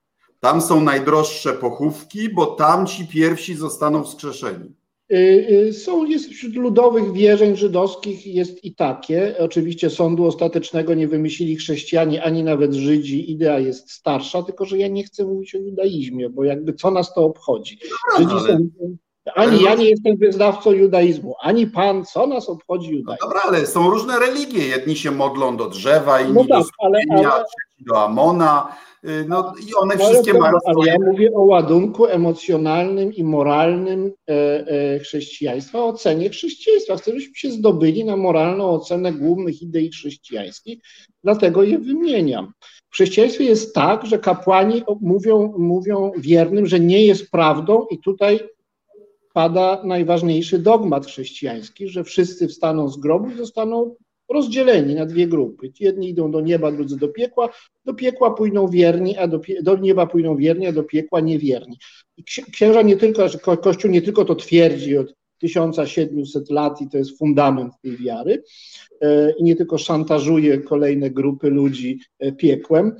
tam 0.42 0.60
są 0.62 0.80
najdroższe 0.80 1.52
pochówki, 1.52 2.28
bo 2.28 2.46
tam 2.46 2.86
ci 2.86 3.06
pierwsi 3.06 3.54
zostaną 3.54 4.04
wskrzeszeni. 4.04 4.74
Y, 5.12 5.46
y, 5.68 5.72
są, 5.72 6.04
jest 6.04 6.30
wśród 6.30 6.54
ludowych 6.54 7.12
wierzeń 7.12 7.56
żydowskich 7.56 8.26
jest 8.26 8.64
i 8.64 8.74
takie. 8.74 9.34
Oczywiście 9.38 9.90
sądu 9.90 10.26
ostatecznego 10.26 10.94
nie 10.94 11.08
wymyślili 11.08 11.56
chrześcijanie, 11.56 12.24
ani 12.24 12.44
nawet 12.44 12.74
Żydzi. 12.74 13.30
Idea 13.32 13.58
jest 13.58 13.90
starsza, 13.90 14.42
tylko 14.42 14.64
że 14.64 14.78
ja 14.78 14.88
nie 14.88 15.04
chcę 15.04 15.24
mówić 15.24 15.54
o 15.54 15.58
judaizmie, 15.58 16.30
bo 16.30 16.44
jakby 16.44 16.72
co 16.72 16.90
nas 16.90 17.14
to 17.14 17.24
obchodzi. 17.24 17.78
No, 18.12 18.18
Żydzi 18.18 18.36
ale... 18.38 18.48
są, 18.48 18.68
ani 19.34 19.62
ja 19.62 19.74
nie 19.74 19.90
jestem 19.90 20.16
wyznawcą 20.16 20.72
judaizmu, 20.72 21.34
ani 21.40 21.66
pan, 21.66 22.04
co 22.04 22.26
nas 22.26 22.48
obchodzi 22.48 22.90
judaizm. 22.90 23.18
No 23.22 23.28
dobra, 23.28 23.40
ale 23.44 23.66
są 23.66 23.90
różne 23.90 24.18
religie. 24.18 24.66
Jedni 24.66 24.96
się 24.96 25.10
modlą 25.10 25.56
do 25.56 25.68
drzewa, 25.68 26.20
inni 26.20 26.34
no 26.34 26.40
tak, 26.40 26.48
do 26.48 26.64
skupienia, 26.64 27.32
ale, 27.32 27.32
ale... 27.32 27.44
do 27.80 28.04
Amona. 28.04 28.76
Y, 29.08 29.24
no 29.28 29.54
i 29.68 29.74
one 29.74 29.94
no, 29.96 30.04
wszystkie 30.04 30.34
mają. 30.34 30.54
Ale 30.64 30.86
ja 30.86 30.96
mówię 31.06 31.32
o 31.34 31.40
ładunku 31.40 32.06
emocjonalnym 32.06 33.12
i 33.12 33.24
moralnym 33.24 34.12
e, 34.30 34.32
e, 34.66 34.98
chrześcijaństwa, 34.98 35.78
o 35.78 35.86
ocenie 35.86 36.30
chrześcijaństwa. 36.30 36.96
Chcę, 36.96 37.10
żebyśmy 37.10 37.34
się 37.34 37.50
zdobyli 37.50 38.04
na 38.04 38.16
moralną 38.16 38.70
ocenę 38.70 39.12
głównych 39.12 39.62
idei 39.62 39.90
chrześcijańskich, 39.90 40.78
dlatego 41.24 41.62
je 41.62 41.78
wymieniam. 41.78 42.52
W 42.90 42.94
chrześcijaństwie 42.94 43.44
jest 43.44 43.74
tak, 43.74 44.06
że 44.06 44.18
kapłani 44.18 44.82
mówią, 45.00 45.54
mówią 45.58 46.12
wiernym, 46.16 46.66
że 46.66 46.80
nie 46.80 47.06
jest 47.06 47.30
prawdą, 47.30 47.86
i 47.90 47.98
tutaj 47.98 48.40
pada 49.32 49.82
najważniejszy 49.84 50.58
dogmat 50.58 51.06
chrześcijański, 51.06 51.88
że 51.88 52.04
wszyscy 52.04 52.48
wstaną 52.48 52.88
z 52.88 53.00
grobu 53.00 53.30
i 53.30 53.36
zostaną 53.36 53.94
rozdzieleni 54.32 54.94
na 54.94 55.06
dwie 55.06 55.26
grupy. 55.26 55.72
Jedni 55.80 56.08
idą 56.08 56.30
do 56.30 56.40
nieba, 56.40 56.72
drudzy 56.72 56.96
do 56.96 57.08
piekła. 57.08 57.48
Do 57.84 57.94
piekła 57.94 58.34
pójdą 58.34 58.68
wierni, 58.68 59.16
a 59.18 59.26
do, 59.28 59.40
do 59.62 59.76
nieba 59.76 60.06
pójdą 60.06 60.36
wierni, 60.36 60.66
a 60.66 60.72
do 60.72 60.82
piekła 60.82 61.20
niewierni. 61.20 61.78
I 62.16 62.24
księża 62.52 62.82
nie 62.82 62.96
tylko, 62.96 63.28
że 63.28 63.38
Kościół 63.38 63.90
nie 63.90 64.02
tylko 64.02 64.24
to 64.24 64.34
twierdzi 64.34 64.98
od 64.98 65.14
1700 65.38 66.50
lat 66.50 66.80
i 66.80 66.88
to 66.88 66.98
jest 66.98 67.18
fundament 67.18 67.72
tej 67.82 67.96
wiary. 67.96 68.42
I 69.38 69.44
nie 69.44 69.56
tylko 69.56 69.78
szantażuje 69.78 70.58
kolejne 70.58 71.10
grupy 71.10 71.50
ludzi 71.50 72.00
piekłem 72.38 72.96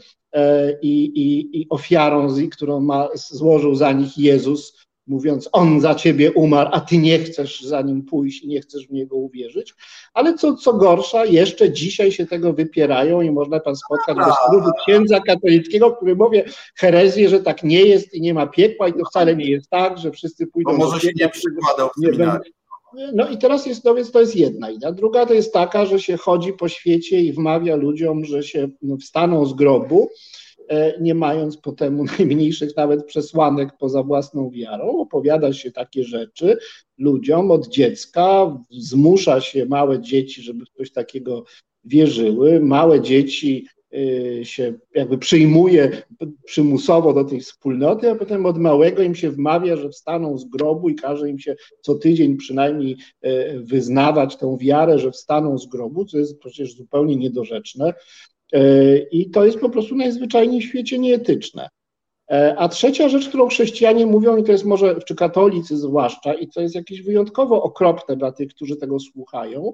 i, 0.83 1.05
i, 1.05 1.61
i 1.61 1.66
ofiarą, 1.70 2.28
którą 2.53 2.80
ma, 2.80 3.09
złożył 3.14 3.74
za 3.74 3.93
nich 3.93 4.18
Jezus, 4.18 4.82
mówiąc, 5.07 5.49
on 5.53 5.81
za 5.81 5.95
ciebie 5.95 6.33
umarł, 6.33 6.71
a 6.73 6.81
ty 6.81 6.99
nie 6.99 7.19
chcesz 7.19 7.61
za 7.61 7.83
nim 7.83 8.03
pójść 8.03 8.43
i 8.43 8.49
nie 8.49 8.61
chcesz 8.61 8.87
w 8.87 8.93
niego 8.93 9.17
uwierzyć. 9.17 9.75
Ale 10.15 10.35
co, 10.35 10.57
co 10.57 10.73
gorsza, 10.73 11.25
jeszcze 11.25 11.73
dzisiaj 11.73 12.13
się 12.13 12.27
tego 12.27 12.53
wypierają 12.53 13.21
i 13.21 13.31
można 13.31 13.61
pan 13.61 13.77
spotkać 13.77 14.17
bez 14.17 14.73
księdza 14.83 15.21
katolickiego, 15.21 15.93
który 15.97 16.17
mówi 16.17 16.43
herezję, 16.77 17.29
że 17.29 17.41
tak 17.41 17.63
nie 17.63 17.83
jest 17.83 18.15
i 18.15 18.21
nie 18.21 18.35
ma 18.35 18.47
piekła 18.47 18.89
i 18.89 18.93
to 18.93 19.05
wcale 19.11 19.37
nie 19.37 19.51
jest 19.51 19.71
tak, 19.71 19.99
że 19.99 20.11
wszyscy 20.11 20.47
pójdą 20.47 20.71
Bo 20.71 20.79
może 20.79 21.01
się 21.01 21.11
nie 21.17 21.29
przykładał 21.29 21.89
w 21.89 22.03
no 23.15 23.29
i 23.29 23.39
teraz 23.39 23.67
jest, 23.67 23.85
no 23.85 23.95
więc 23.95 24.11
to 24.11 24.21
jest 24.21 24.37
jedna 24.37 24.71
idea. 24.71 24.93
Druga 24.93 25.27
to 25.27 25.35
jest 25.35 25.53
taka, 25.53 25.87
że 25.87 26.01
się 26.01 26.17
chodzi 26.17 26.53
po 26.53 26.69
świecie 26.69 27.21
i 27.21 27.33
wmawia 27.33 27.77
ludziom, 27.77 28.25
że 28.25 28.43
się 28.43 28.69
wstaną 29.01 29.47
z 29.47 29.55
grobu, 29.55 30.11
nie 31.01 31.14
mając 31.14 31.57
po 31.57 31.73
temu 31.73 32.05
najmniejszych 32.18 32.77
nawet 32.77 33.05
przesłanek 33.05 33.70
poza 33.79 34.03
własną 34.03 34.51
wiarą, 34.51 34.99
opowiada 34.99 35.53
się 35.53 35.73
takie 35.73 36.05
rzeczy 36.05 36.57
ludziom 36.99 37.51
od 37.51 37.68
dziecka, 37.68 38.59
zmusza 38.70 39.41
się 39.41 39.66
małe 39.66 40.01
dzieci, 40.01 40.43
żeby 40.43 40.64
w 40.64 40.70
coś 40.70 40.93
takiego 40.93 41.45
wierzyły. 41.85 42.61
Małe 42.61 43.01
dzieci 43.01 43.66
e, 43.95 44.45
się 44.45 44.75
jakby 44.95 45.18
przyjmuje 45.18 46.03
przymusowo 46.45 47.12
do 47.12 47.25
tej 47.25 47.41
wspólnoty, 47.41 48.11
a 48.11 48.14
potem 48.14 48.47
od 48.47 48.59
małego 48.59 49.03
im 49.03 49.14
się 49.14 49.31
wmawia, 49.31 49.77
że 49.77 49.89
wstaną 49.89 50.39
z 50.39 50.45
grobu 50.45 50.89
i 50.89 50.95
każe 50.95 51.29
im 51.29 51.39
się 51.39 51.57
co 51.81 51.95
tydzień 51.95 52.37
przynajmniej 52.37 52.97
e, 53.20 53.59
wyznawać 53.59 54.37
tą 54.37 54.57
wiarę, 54.57 54.99
że 54.99 55.11
wstaną 55.11 55.59
z 55.59 55.66
grobu, 55.66 56.05
co 56.05 56.18
jest 56.18 56.39
przecież 56.39 56.77
zupełnie 56.77 57.16
niedorzeczne. 57.16 57.95
E, 58.53 58.99
I 58.99 59.31
to 59.31 59.45
jest 59.45 59.59
po 59.59 59.71
prostu 59.71 59.95
najzwyczajniej 59.95 60.61
w 60.61 60.65
świecie 60.65 60.99
nieetyczne. 60.99 61.69
E, 62.31 62.55
a 62.59 62.69
trzecia 62.69 63.09
rzecz, 63.09 63.29
którą 63.29 63.49
chrześcijanie 63.49 64.07
mówią, 64.07 64.37
i 64.37 64.45
to 64.45 64.53
jest 64.53 64.65
może, 64.65 64.97
czy 65.07 65.15
katolicy 65.15 65.77
zwłaszcza, 65.77 66.35
i 66.35 66.49
to 66.49 66.61
jest 66.61 66.75
jakieś 66.75 67.03
wyjątkowo 67.03 67.63
okropne 67.63 68.17
dla 68.17 68.33
tych, 68.33 68.49
którzy 68.49 68.77
tego 68.77 69.01
słuchają, 69.01 69.73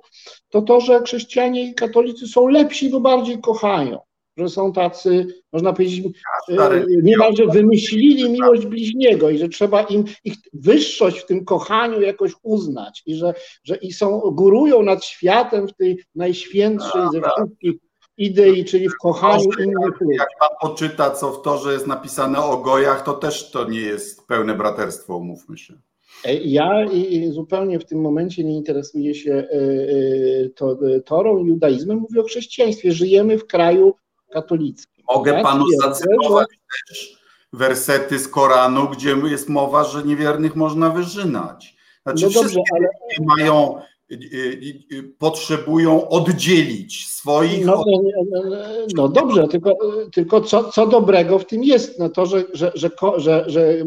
to 0.48 0.62
to, 0.62 0.80
że 0.80 1.02
chrześcijanie 1.02 1.70
i 1.70 1.74
katolicy 1.74 2.26
są 2.26 2.48
lepsi, 2.48 2.90
bo 2.90 3.00
bardziej 3.00 3.38
kochają. 3.38 3.98
Że 4.36 4.48
są 4.48 4.72
tacy, 4.72 5.26
można 5.52 5.72
powiedzieć, 5.72 6.06
e, 6.48 6.84
niemalże 7.02 7.46
wymyślili 7.46 8.30
miłość 8.30 8.66
bliźniego 8.66 9.30
i 9.30 9.38
że 9.38 9.48
trzeba 9.48 9.82
im 9.82 10.04
ich 10.24 10.34
wyższość 10.52 11.18
w 11.18 11.26
tym 11.26 11.44
kochaniu 11.44 12.00
jakoś 12.00 12.32
uznać 12.42 13.02
i 13.06 13.14
że, 13.14 13.34
że 13.64 13.76
i 13.76 13.92
są, 13.92 14.20
górują 14.20 14.82
nad 14.82 15.04
światem 15.04 15.68
w 15.68 15.74
tej 15.74 15.98
najświętszej 16.14 17.02
ze 17.12 17.20
wszystkich 17.20 17.87
idei, 18.18 18.64
czyli 18.64 18.88
w 18.88 18.96
kochaniu 19.02 19.50
innych 19.58 20.00
ludzi. 20.00 20.16
Jak 20.18 20.28
pan 20.40 20.48
poczyta, 20.60 21.10
co 21.10 21.32
w 21.32 21.42
to, 21.42 21.58
że 21.58 21.72
jest 21.72 21.86
napisane 21.86 22.38
o 22.38 22.56
gojach, 22.56 23.04
to 23.04 23.12
też 23.12 23.50
to 23.50 23.68
nie 23.68 23.80
jest 23.80 24.26
pełne 24.26 24.54
braterstwo, 24.54 25.16
umówmy 25.16 25.58
się. 25.58 25.74
E, 26.24 26.34
ja 26.34 26.86
zupełnie 27.30 27.78
w 27.78 27.84
tym 27.84 28.00
momencie 28.00 28.44
nie 28.44 28.56
interesuję 28.56 29.14
się 29.14 29.32
e, 29.32 29.44
e, 29.52 30.48
to, 30.48 30.78
torą 31.04 31.44
judaizmem, 31.44 31.98
mówię 31.98 32.20
o 32.20 32.24
chrześcijaństwie. 32.24 32.92
Żyjemy 32.92 33.38
w 33.38 33.46
kraju 33.46 33.94
katolickim. 34.30 35.04
Mogę 35.14 35.32
ja 35.32 35.42
panu 35.42 35.64
zacytować 35.82 36.48
też 36.88 37.18
wersety 37.52 38.18
z 38.18 38.28
Koranu, 38.28 38.88
gdzie 38.88 39.16
jest 39.24 39.48
mowa, 39.48 39.84
że 39.84 40.02
niewiernych 40.02 40.56
można 40.56 40.90
wyżynać. 40.90 41.76
Znaczy, 42.02 42.26
no 42.26 42.42
dobrze, 42.42 42.60
ale... 42.76 42.88
mają 43.20 43.80
potrzebują 45.18 46.08
oddzielić 46.08 47.06
swoich. 47.06 47.66
No, 47.66 47.84
no, 47.86 48.02
no, 48.50 48.56
no 48.94 49.08
dobrze, 49.08 49.48
tylko, 49.48 49.76
tylko 50.12 50.40
co, 50.40 50.72
co 50.72 50.86
dobrego 50.86 51.38
w 51.38 51.46
tym 51.46 51.64
jest? 51.64 51.98
No 51.98 52.08
to, 52.08 52.26
że, 52.26 52.44
że, 52.52 52.72
że, 52.74 52.90
że, 53.16 53.44
że, 53.46 53.84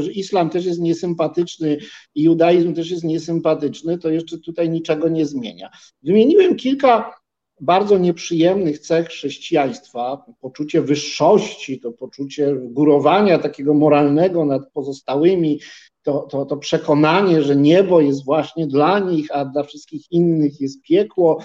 że 0.00 0.12
islam 0.12 0.50
też 0.50 0.64
jest 0.64 0.80
niesympatyczny 0.80 1.78
i 2.14 2.22
judaizm 2.22 2.74
też 2.74 2.90
jest 2.90 3.04
niesympatyczny, 3.04 3.98
to 3.98 4.10
jeszcze 4.10 4.38
tutaj 4.38 4.70
niczego 4.70 5.08
nie 5.08 5.26
zmienia. 5.26 5.70
Wymieniłem 6.02 6.56
kilka 6.56 7.14
bardzo 7.60 7.98
nieprzyjemnych 7.98 8.78
cech 8.78 9.08
chrześcijaństwa, 9.08 10.24
poczucie 10.40 10.82
wyższości, 10.82 11.80
to 11.80 11.92
poczucie 11.92 12.56
górowania 12.56 13.38
takiego 13.38 13.74
moralnego 13.74 14.44
nad 14.44 14.72
pozostałymi, 14.72 15.60
to, 16.04 16.18
to, 16.30 16.44
to 16.44 16.56
przekonanie, 16.56 17.42
że 17.42 17.56
niebo 17.56 18.00
jest 18.00 18.24
właśnie 18.24 18.66
dla 18.66 18.98
nich, 18.98 19.28
a 19.32 19.44
dla 19.44 19.62
wszystkich 19.62 20.12
innych 20.12 20.60
jest 20.60 20.82
piekło, 20.82 21.38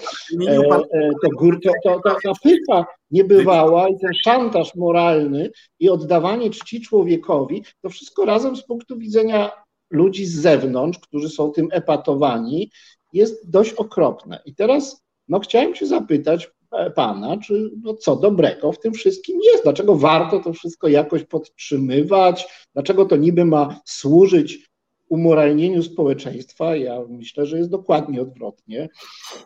e, 0.48 0.52
e, 0.52 1.10
to, 1.22 1.28
gór, 1.38 1.60
to, 1.62 1.72
to, 1.84 2.00
to, 2.04 2.16
ta 2.22 2.32
pycha 2.42 2.86
niebywała 3.10 3.88
i 3.88 3.98
ten 3.98 4.10
szantaż 4.24 4.74
moralny 4.74 5.50
i 5.80 5.90
oddawanie 5.90 6.50
czci 6.50 6.80
człowiekowi, 6.80 7.64
to 7.82 7.88
wszystko 7.88 8.24
razem 8.24 8.56
z 8.56 8.62
punktu 8.62 8.98
widzenia 8.98 9.50
ludzi 9.90 10.26
z 10.26 10.40
zewnątrz, 10.40 10.98
którzy 10.98 11.28
są 11.28 11.52
tym 11.52 11.68
epatowani, 11.72 12.70
jest 13.12 13.50
dość 13.50 13.72
okropne. 13.72 14.42
I 14.44 14.54
teraz 14.54 15.02
no, 15.28 15.40
chciałem 15.40 15.74
się 15.74 15.86
zapytać, 15.86 16.50
pana, 16.94 17.36
czy 17.36 17.70
no, 17.82 17.94
co 17.94 18.16
dobrego 18.16 18.72
w 18.72 18.78
tym 18.78 18.92
wszystkim 18.92 19.40
jest, 19.52 19.64
dlaczego 19.64 19.94
warto 19.94 20.40
to 20.40 20.52
wszystko 20.52 20.88
jakoś 20.88 21.24
podtrzymywać, 21.24 22.48
dlaczego 22.74 23.04
to 23.04 23.16
niby 23.16 23.44
ma 23.44 23.80
służyć 23.84 24.70
umoralnieniu 25.08 25.82
społeczeństwa, 25.82 26.76
ja 26.76 27.00
myślę, 27.08 27.46
że 27.46 27.58
jest 27.58 27.70
dokładnie 27.70 28.22
odwrotnie. 28.22 28.88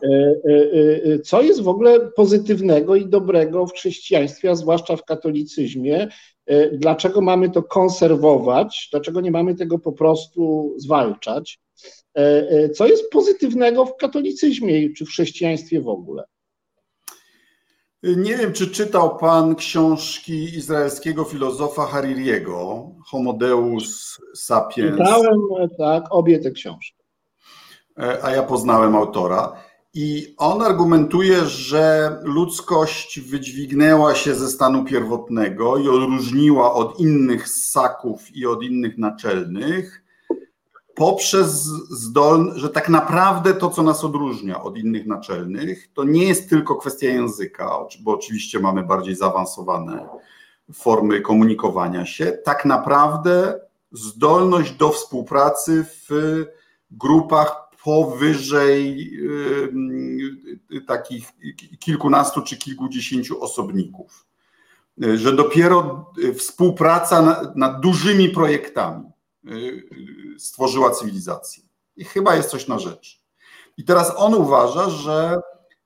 E, 0.03 0.35
e, 1.13 1.19
co 1.19 1.41
jest 1.41 1.61
w 1.61 1.67
ogóle 1.67 1.99
pozytywnego 1.99 2.95
i 2.95 3.05
dobrego 3.05 3.67
w 3.67 3.73
chrześcijaństwie, 3.73 4.49
a 4.49 4.55
zwłaszcza 4.55 4.95
w 4.95 5.05
katolicyzmie? 5.05 6.07
Dlaczego 6.73 7.21
mamy 7.21 7.49
to 7.49 7.63
konserwować? 7.63 8.87
Dlaczego 8.91 9.21
nie 9.21 9.31
mamy 9.31 9.55
tego 9.55 9.79
po 9.79 9.91
prostu 9.91 10.73
zwalczać? 10.77 11.59
Co 12.73 12.87
jest 12.87 13.09
pozytywnego 13.09 13.85
w 13.85 13.97
katolicyzmie 13.97 14.93
czy 14.93 15.05
w 15.05 15.09
chrześcijaństwie 15.09 15.81
w 15.81 15.87
ogóle? 15.87 16.23
Nie 18.05 18.37
wiem, 18.37 18.53
czy 18.53 18.67
czytał 18.67 19.17
Pan 19.17 19.55
książki 19.55 20.43
izraelskiego 20.43 21.23
filozofa 21.23 21.85
Haririego, 21.85 22.89
Homo 23.05 23.33
Deus 23.33 24.21
Sapiens. 24.35 24.97
Czytałem, 24.97 25.39
tak, 25.77 26.03
obie 26.09 26.39
te 26.39 26.51
książki. 26.51 27.03
E, 27.99 28.23
a 28.23 28.31
ja 28.31 28.43
poznałem 28.43 28.95
autora. 28.95 29.53
I 29.93 30.33
on 30.37 30.61
argumentuje, 30.61 31.45
że 31.45 32.15
ludzkość 32.23 33.19
wydźwignęła 33.19 34.15
się 34.15 34.35
ze 34.35 34.47
stanu 34.47 34.83
pierwotnego 34.83 35.77
i 35.77 35.89
odróżniła 35.89 36.73
od 36.73 36.99
innych 36.99 37.49
ssaków 37.49 38.35
i 38.35 38.45
od 38.45 38.63
innych 38.63 38.97
naczelnych 38.97 40.04
poprzez 40.95 41.51
zdolność, 41.89 42.59
że 42.59 42.69
tak 42.69 42.89
naprawdę 42.89 43.53
to, 43.53 43.69
co 43.69 43.83
nas 43.83 44.03
odróżnia 44.03 44.63
od 44.63 44.77
innych 44.77 45.05
naczelnych, 45.05 45.93
to 45.93 46.03
nie 46.03 46.25
jest 46.25 46.49
tylko 46.49 46.75
kwestia 46.75 47.07
języka, 47.07 47.69
bo 48.01 48.13
oczywiście 48.13 48.59
mamy 48.59 48.83
bardziej 48.83 49.15
zaawansowane 49.15 50.07
formy 50.73 51.21
komunikowania 51.21 52.05
się. 52.05 52.25
Tak 52.45 52.65
naprawdę 52.65 53.59
zdolność 53.91 54.71
do 54.71 54.89
współpracy 54.89 55.85
w 56.09 56.45
grupach 56.91 57.65
powyżej 57.83 59.11
yy, 60.69 60.81
takich 60.87 61.31
kilkunastu 61.79 62.41
czy 62.41 62.57
kilkudziesięciu 62.57 63.43
osobników. 63.43 64.25
Że 64.97 65.33
dopiero 65.33 66.11
współpraca 66.37 67.51
nad, 67.55 67.79
dużymi 67.81 68.29
projektami 68.29 69.14
stworzyła 70.37 70.91
cywilizację. 70.91 71.63
I 71.95 72.03
chyba 72.03 72.35
jest 72.35 72.49
coś 72.49 72.67
na 72.67 72.79
rzecz. 72.79 73.25
I 73.77 73.83
teraz 73.83 74.13
on 74.15 74.33
uważa, 74.33 74.89
że 74.89 75.39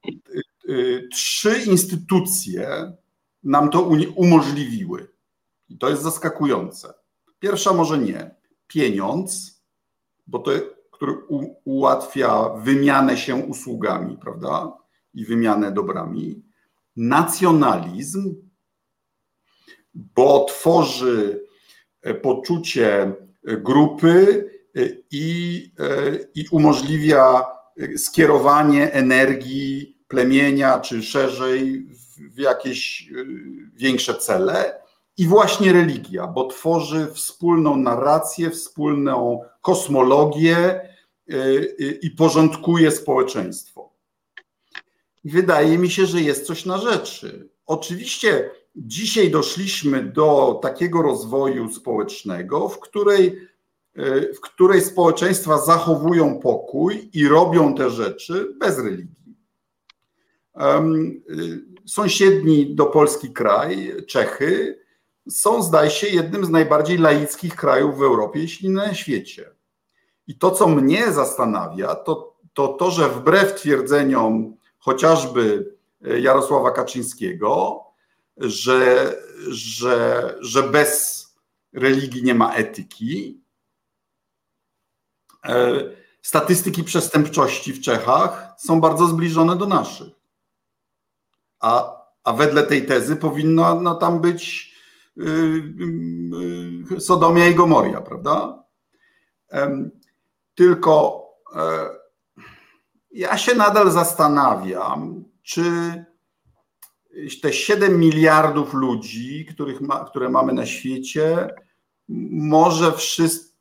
y, 0.07 0.43
y, 0.69 1.09
trzy 1.11 1.63
instytucje 1.65 2.93
nam 3.43 3.69
to 3.69 3.81
umożliwiły. 4.15 5.07
I 5.69 5.77
to 5.77 5.89
jest 5.89 6.03
zaskakujące. 6.03 6.93
Pierwsza 7.39 7.73
może 7.73 7.97
nie. 7.97 8.35
Pieniądz, 8.67 9.63
bo 10.27 10.39
to, 10.39 10.51
który 10.91 11.13
ułatwia 11.63 12.49
wymianę 12.49 13.17
się 13.17 13.35
usługami, 13.35 14.17
prawda? 14.17 14.77
I 15.13 15.25
wymianę 15.25 15.71
dobrami. 15.71 16.43
Nacjonalizm, 16.95 18.35
bo 19.93 20.45
tworzy 20.45 21.45
e, 22.01 22.13
poczucie 22.13 23.15
grupy 23.43 24.49
y, 24.77 25.03
i, 25.11 25.71
y, 25.79 26.29
i 26.35 26.45
umożliwia 26.51 27.45
skierowanie 27.97 28.93
energii 28.93 29.97
plemienia, 30.07 30.79
czy 30.79 31.03
szerzej 31.03 31.87
w 32.17 32.39
jakieś 32.39 33.09
y, 33.11 33.25
większe 33.73 34.15
cele. 34.15 34.81
I 35.17 35.27
właśnie 35.27 35.73
religia, 35.73 36.27
bo 36.27 36.47
tworzy 36.47 37.07
wspólną 37.13 37.75
narrację, 37.75 38.49
wspólną 38.49 39.41
kosmologię, 39.61 40.89
i 42.01 42.11
porządkuje 42.11 42.91
społeczeństwo. 42.91 43.93
Wydaje 45.23 45.77
mi 45.77 45.89
się, 45.89 46.05
że 46.05 46.21
jest 46.21 46.45
coś 46.45 46.65
na 46.65 46.77
rzeczy. 46.77 47.49
Oczywiście 47.65 48.49
dzisiaj 48.79 49.31
doszliśmy 49.31 50.03
do 50.03 50.59
takiego 50.61 51.01
rozwoju 51.01 51.69
społecznego, 51.69 52.69
w 52.69 52.79
której, 52.79 53.49
w 54.35 54.39
której 54.41 54.81
społeczeństwa 54.81 55.57
zachowują 55.57 56.39
pokój 56.39 57.09
i 57.13 57.27
robią 57.27 57.75
te 57.75 57.89
rzeczy 57.89 58.55
bez 58.59 58.79
religii. 58.79 59.35
Sąsiedni 61.85 62.75
do 62.75 62.85
Polski 62.85 63.33
kraj, 63.33 63.93
Czechy, 64.07 64.79
są, 65.29 65.63
zdaje 65.63 65.89
się, 65.89 66.07
jednym 66.07 66.45
z 66.45 66.49
najbardziej 66.49 66.97
laickich 66.97 67.55
krajów 67.55 67.97
w 67.97 68.03
Europie, 68.03 68.39
jeśli 68.39 68.69
nie 68.69 68.75
na 68.75 68.93
świecie. 68.93 69.51
I 70.27 70.35
to, 70.35 70.51
co 70.51 70.67
mnie 70.67 71.11
zastanawia, 71.11 71.95
to 71.95 72.29
to, 72.53 72.67
to 72.67 72.91
że 72.91 73.09
wbrew 73.09 73.55
twierdzeniom 73.55 74.55
chociażby 74.77 75.75
e, 76.05 76.19
Jarosława 76.19 76.71
Kaczyńskiego, 76.71 77.83
że, 78.39 79.15
że, 79.47 80.35
że 80.39 80.63
bez 80.63 81.19
religii 81.73 82.23
nie 82.23 82.35
ma 82.35 82.53
etyki, 82.53 83.43
e, 85.45 85.73
statystyki 86.21 86.83
przestępczości 86.83 87.73
w 87.73 87.81
Czechach 87.81 88.53
są 88.57 88.81
bardzo 88.81 89.07
zbliżone 89.07 89.55
do 89.55 89.65
naszych. 89.65 90.13
A, 91.59 91.99
a 92.23 92.33
wedle 92.33 92.63
tej 92.63 92.85
tezy 92.85 93.15
powinno 93.15 93.81
no, 93.81 93.95
tam 93.95 94.21
być 94.21 94.73
yy, 95.15 95.73
yy, 96.91 97.01
Sodomia 97.01 97.47
i 97.47 97.55
Gomoria, 97.55 98.01
prawda? 98.01 98.63
Tylko 100.55 101.23
e, 101.55 101.89
ja 103.11 103.37
się 103.37 103.55
nadal 103.55 103.91
zastanawiam, 103.91 105.25
czy 105.43 105.63
te 107.41 107.53
7 107.53 107.99
miliardów 107.99 108.73
ludzi, 108.73 109.45
których 109.45 109.81
ma, 109.81 110.05
które 110.05 110.29
mamy 110.29 110.53
na 110.53 110.65
świecie, 110.65 111.49
może 112.31 112.91
wszyscy, 112.91 113.53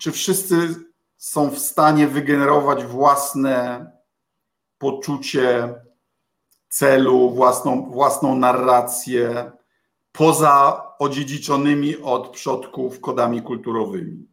czy 0.00 0.12
wszyscy 0.12 0.74
są 1.16 1.50
w 1.50 1.58
stanie 1.58 2.08
wygenerować 2.08 2.84
własne 2.84 3.86
poczucie 4.78 5.74
celu, 6.68 7.30
własną, 7.30 7.90
własną 7.90 8.36
narrację, 8.36 9.52
poza 10.12 10.82
odziedziczonymi 10.98 11.96
od 11.96 12.28
przodków 12.28 13.00
kodami 13.00 13.42
kulturowymi. 13.42 14.28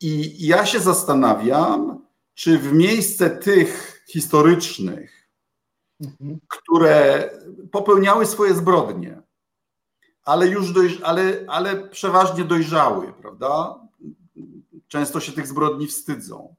I 0.00 0.46
ja 0.46 0.66
się 0.66 0.80
zastanawiam, 0.80 2.04
czy 2.34 2.58
w 2.58 2.72
miejsce 2.72 3.30
tych 3.30 4.02
historycznych, 4.08 5.28
mhm. 6.00 6.38
które 6.48 7.30
popełniały 7.74 8.26
swoje 8.26 8.54
zbrodnie, 8.54 9.22
ale 10.24 10.48
już 10.48 10.72
dojrz, 10.72 11.00
ale, 11.02 11.44
ale 11.48 11.88
przeważnie 11.88 12.44
dojrzały, 12.44 13.12
prawda? 13.12 13.80
Często 14.88 15.20
się 15.20 15.32
tych 15.32 15.46
zbrodni 15.46 15.86
wstydzą. 15.86 16.54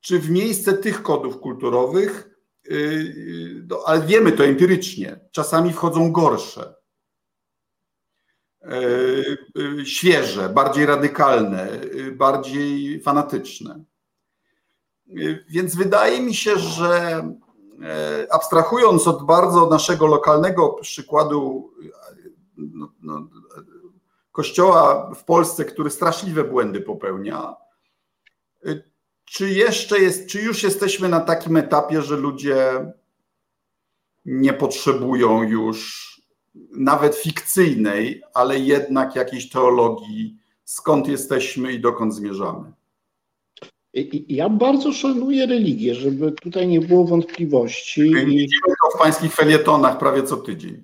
Czy 0.00 0.18
w 0.18 0.30
miejsce 0.30 0.72
tych 0.72 1.02
kodów 1.02 1.40
kulturowych, 1.40 2.30
yy, 2.64 3.66
no, 3.68 3.82
ale 3.86 4.00
wiemy 4.06 4.32
to 4.32 4.44
empirycznie, 4.44 5.20
czasami 5.32 5.72
wchodzą 5.72 6.12
gorsze, 6.12 6.74
yy, 9.54 9.86
świeże, 9.86 10.48
bardziej 10.48 10.86
radykalne, 10.86 11.68
bardziej 12.12 13.00
fanatyczne. 13.00 13.84
Więc 15.48 15.76
wydaje 15.76 16.20
mi 16.20 16.34
się, 16.34 16.58
że 16.58 17.22
abstrahując 18.30 19.08
od 19.08 19.26
bardzo 19.26 19.66
naszego 19.66 20.06
lokalnego 20.06 20.68
przykładu 20.68 21.72
no, 22.56 22.92
no, 23.02 23.28
kościoła 24.32 25.14
w 25.14 25.24
Polsce, 25.24 25.64
który 25.64 25.90
straszliwe 25.90 26.44
błędy 26.44 26.80
popełnia, 26.80 27.56
e, 28.66 28.82
czy 29.24 29.50
jeszcze 29.50 29.98
jest, 29.98 30.26
czy 30.28 30.42
już 30.42 30.62
jesteśmy 30.62 31.08
na 31.08 31.20
takim 31.20 31.56
etapie, 31.56 32.02
że 32.02 32.16
ludzie 32.16 32.92
nie 34.24 34.52
potrzebują 34.52 35.42
już 35.42 36.08
nawet 36.76 37.14
fikcyjnej, 37.14 38.22
ale 38.34 38.58
jednak 38.58 39.16
jakiejś 39.16 39.50
teologii, 39.50 40.36
skąd 40.64 41.08
jesteśmy 41.08 41.72
i 41.72 41.80
dokąd 41.80 42.14
zmierzamy? 42.14 42.72
Ja 44.28 44.48
bardzo 44.48 44.92
szanuję 44.92 45.46
religię, 45.46 45.94
żeby 45.94 46.32
tutaj 46.32 46.68
nie 46.68 46.80
było 46.80 47.04
wątpliwości. 47.04 48.02
Widzimy 48.02 48.74
to 48.82 48.98
w 48.98 49.00
pańskich 49.02 49.34
felietonach 49.34 49.98
prawie 49.98 50.22
co 50.22 50.36
tydzień. 50.36 50.82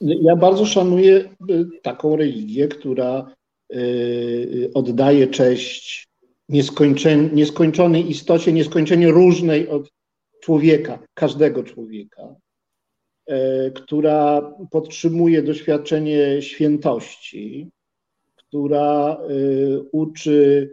Ja 0.00 0.36
bardzo 0.36 0.66
szanuję 0.66 1.34
y, 1.50 1.66
taką 1.82 2.16
religię, 2.16 2.68
która 2.68 3.34
y, 3.74 4.70
oddaje 4.74 5.26
cześć 5.26 6.08
nieskończonej 7.32 8.10
istocie, 8.10 8.52
nieskończenie 8.52 9.10
różnej 9.10 9.68
od 9.68 9.90
człowieka, 10.42 10.98
każdego 11.14 11.62
człowieka, 11.62 12.34
y, 13.30 13.34
która 13.74 14.50
podtrzymuje 14.70 15.42
doświadczenie 15.42 16.42
świętości, 16.42 17.70
która 18.36 19.18
uczy 19.92 20.70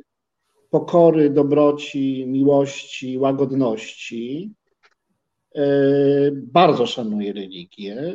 pokory, 0.71 1.29
dobroci, 1.29 2.25
miłości, 2.27 3.17
łagodności. 3.17 4.51
E, 5.55 5.65
bardzo 6.31 6.85
szanuję 6.85 7.33
religię 7.33 8.13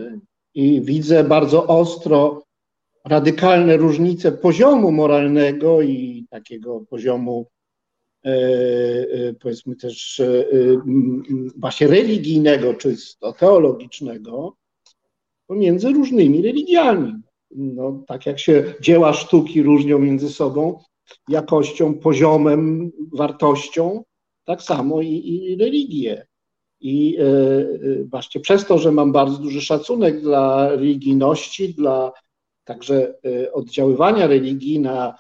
i 0.55 0.81
widzę 0.81 1.25
bardzo 1.25 1.67
ostro 1.67 2.43
radykalne 3.05 3.77
różnice 3.77 4.33
poziomu 4.33 4.93
moralnego 4.93 5.83
i 5.83 6.27
takiego 6.31 6.81
poziomu, 6.81 7.47
e, 8.25 8.31
e, 8.31 9.35
powiedzmy 9.41 9.77
też 9.77 10.23
właśnie 11.57 11.87
religijnego, 11.87 12.75
czysto 12.75 13.33
teologicznego, 13.33 14.57
pomiędzy 15.47 15.91
różnymi 15.91 16.43
religiami. 16.43 17.13
No, 17.51 18.05
tak 18.07 18.27
jak 18.27 18.39
się 18.39 18.75
dzieła 18.81 19.13
sztuki 19.13 19.63
różnią 19.63 19.99
między 19.99 20.29
sobą, 20.29 20.79
jakością, 21.29 21.95
poziomem, 21.95 22.93
wartością, 23.13 24.05
tak 24.45 24.63
samo 24.63 25.03
i, 25.03 25.09
i 25.09 25.57
religię. 25.57 26.27
I 26.81 27.17
e, 27.19 27.23
e, 27.23 28.05
właśnie 28.05 28.41
przez 28.41 28.67
to, 28.67 28.79
że 28.79 28.93
mam 28.93 29.13
bardzo 29.13 29.39
duży 29.39 29.61
szacunek 29.61 30.21
dla 30.21 30.69
religijności, 30.69 31.75
dla 31.75 32.13
także 32.65 33.15
e, 33.25 33.53
oddziaływania 33.53 34.27
religii 34.27 34.81
na 34.81 35.15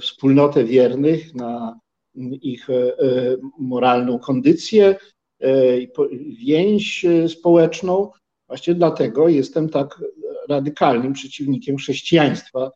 wspólnotę 0.00 0.64
wiernych, 0.64 1.34
na 1.34 1.80
ich 2.42 2.68
moralną 3.58 4.18
kondycję, 4.18 4.96
więź 6.44 7.06
społeczną, 7.28 8.10
właśnie 8.48 8.74
dlatego 8.74 9.28
jestem 9.28 9.68
tak 9.68 10.00
radykalnym 10.48 11.12
przeciwnikiem 11.12 11.76
chrześcijaństwa 11.76 12.70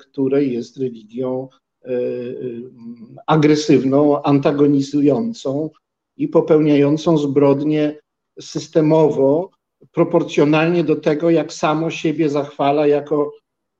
które 0.00 0.44
jest 0.44 0.76
religią 0.76 1.48
e, 1.84 1.88
e, 1.88 1.94
agresywną, 3.26 4.22
antagonizującą 4.22 5.70
i 6.16 6.28
popełniającą 6.28 7.18
zbrodnie 7.18 7.98
systemowo, 8.40 9.50
proporcjonalnie 9.92 10.84
do 10.84 10.96
tego, 10.96 11.30
jak 11.30 11.52
samo 11.52 11.90
siebie 11.90 12.28
zachwala 12.28 12.86
jako 12.86 13.32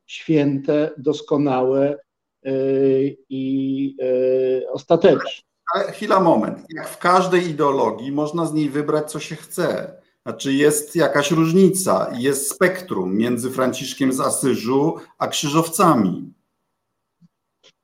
święte, 0.06 0.90
doskonałe 0.98 1.98
i 3.28 3.96
ostateczne. 4.72 5.42
Chwila, 5.92 6.20
moment. 6.20 6.58
Jak 6.74 6.88
w 6.88 6.98
każdej 6.98 7.48
ideologii 7.48 8.12
można 8.12 8.46
z 8.46 8.54
niej 8.54 8.68
wybrać, 8.68 9.10
co 9.10 9.20
się 9.20 9.36
chce. 9.36 10.01
Znaczy 10.26 10.52
jest 10.52 10.96
jakaś 10.96 11.30
różnica, 11.30 12.10
jest 12.18 12.50
spektrum 12.50 13.16
między 13.16 13.50
Franciszkiem 13.50 14.12
z 14.12 14.20
Asyżu 14.20 14.96
a 15.18 15.28
krzyżowcami. 15.28 16.32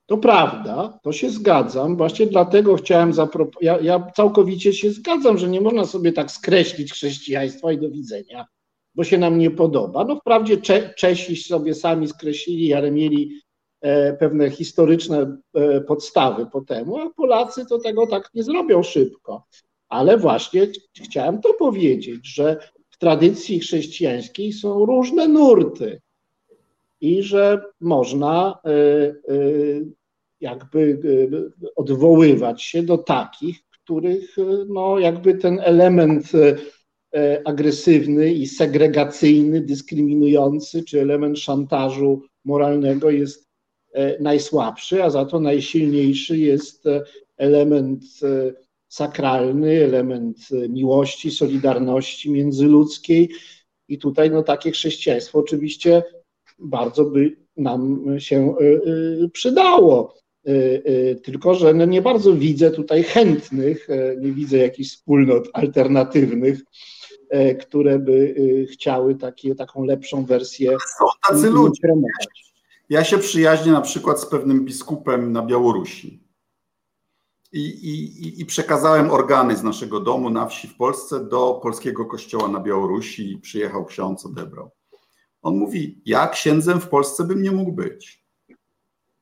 To 0.07 0.19
prawda, 0.19 0.99
to 1.03 1.13
się 1.13 1.31
zgadzam. 1.31 1.97
Właśnie 1.97 2.27
dlatego 2.27 2.77
chciałem 2.77 3.13
zaproponować. 3.13 3.63
Ja, 3.63 3.79
ja, 3.81 4.11
całkowicie 4.17 4.73
się 4.73 4.91
zgadzam, 4.91 5.39
że 5.39 5.49
nie 5.49 5.61
można 5.61 5.85
sobie 5.85 6.13
tak 6.13 6.31
skreślić 6.31 6.93
chrześcijaństwa 6.93 7.73
i 7.73 7.79
do 7.79 7.91
widzenia, 7.91 8.47
bo 8.95 9.05
się 9.05 9.19
nam 9.19 9.39
nie 9.39 9.51
podoba. 9.51 10.05
No 10.05 10.17
wprawdzie 10.17 10.57
Cze 10.57 10.95
Czesi 10.95 11.37
sobie 11.37 11.75
sami 11.75 12.09
skreślili, 12.09 12.75
ale 12.75 12.91
mieli 12.91 13.41
e, 13.81 14.13
pewne 14.13 14.51
historyczne 14.51 15.39
e, 15.55 15.81
podstawy 15.81 16.47
po 16.47 16.61
temu, 16.61 16.99
a 16.99 17.11
Polacy 17.11 17.67
to 17.67 17.79
tego 17.79 18.07
tak 18.07 18.31
nie 18.35 18.43
zrobią 18.43 18.83
szybko. 18.83 19.47
Ale 19.89 20.19
właśnie 20.19 20.67
ch 20.67 20.73
chciałem 21.05 21.41
to 21.41 21.55
powiedzieć, 21.55 22.35
że 22.35 22.57
w 22.91 22.99
tradycji 22.99 23.61
chrześcijańskiej 23.61 24.53
są 24.53 24.87
różne 24.87 25.29
nurty 25.29 26.01
i 27.01 27.23
że 27.23 27.63
można 27.81 28.59
y, 28.67 29.33
y, 29.33 29.87
jakby 30.41 31.01
odwoływać 31.77 32.63
się 32.63 32.83
do 32.83 32.99
takich, 32.99 33.59
których 33.71 34.37
no, 34.69 34.99
jakby 34.99 35.35
ten 35.35 35.61
element 35.61 36.33
agresywny 37.45 38.33
i 38.33 38.47
segregacyjny, 38.47 39.61
dyskryminujący, 39.61 40.85
czy 40.85 41.01
element 41.01 41.39
szantażu 41.39 42.23
moralnego 42.45 43.11
jest 43.11 43.49
najsłabszy, 44.21 45.05
a 45.05 45.11
za 45.11 45.25
to 45.25 45.41
najsilniejszy 45.41 46.39
jest 46.39 46.85
element 47.37 48.05
sakralny, 48.89 49.85
element 49.85 50.39
miłości, 50.69 51.31
solidarności 51.31 52.31
międzyludzkiej. 52.31 53.31
I 53.89 53.99
tutaj 53.99 54.31
no, 54.31 54.43
takie 54.43 54.71
chrześcijaństwo 54.71 55.39
oczywiście 55.39 56.03
bardzo 56.59 57.05
by 57.05 57.37
nam 57.57 58.05
się 58.19 58.55
y, 58.61 58.65
y, 58.65 59.31
przydało. 59.33 60.19
Y, 60.49 61.21
tylko, 61.25 61.55
że 61.55 61.75
no 61.75 61.85
nie 61.85 62.03
bardzo 62.03 62.35
widzę 62.35 62.71
tutaj 62.71 63.03
chętnych, 63.03 63.89
nie 64.21 64.33
widzę 64.33 64.59
jakichś 64.59 64.91
wspólnot 64.91 65.49
alternatywnych, 65.53 66.61
które 67.61 67.99
by 67.99 68.35
chciały 68.73 69.15
takie, 69.15 69.55
taką 69.55 69.85
lepszą 69.85 70.25
wersję. 70.25 70.77
Są 70.99 71.05
tacy 71.29 71.51
ludzie. 71.51 71.81
Ja 72.89 73.05
się 73.05 73.19
przyjaźnię 73.19 73.73
na 73.73 73.81
przykład 73.81 74.21
z 74.21 74.27
pewnym 74.27 74.65
biskupem 74.65 75.33
na 75.33 75.43
Białorusi 75.43 76.28
i, 77.53 77.61
i, 77.61 78.41
i 78.41 78.47
przekazałem 78.47 79.11
organy 79.11 79.57
z 79.57 79.63
naszego 79.63 80.01
domu 80.01 80.31
na 80.31 80.47
wsi 80.47 80.69
w 80.69 80.77
Polsce 80.77 81.25
do 81.25 81.61
polskiego 81.63 82.07
kościoła 82.07 82.49
na 82.49 82.61
Białorusi 82.61 83.33
i 83.33 83.39
przyjechał 83.39 83.85
ksiądz, 83.85 84.27
odebrał. 84.27 84.71
On 85.43 85.57
mówi, 85.57 86.03
ja 86.07 86.29
księdzem 86.29 86.81
w 86.81 86.89
Polsce 86.89 87.25
bym 87.25 87.43
nie 87.43 87.51
mógł 87.51 87.73
być. 87.73 88.25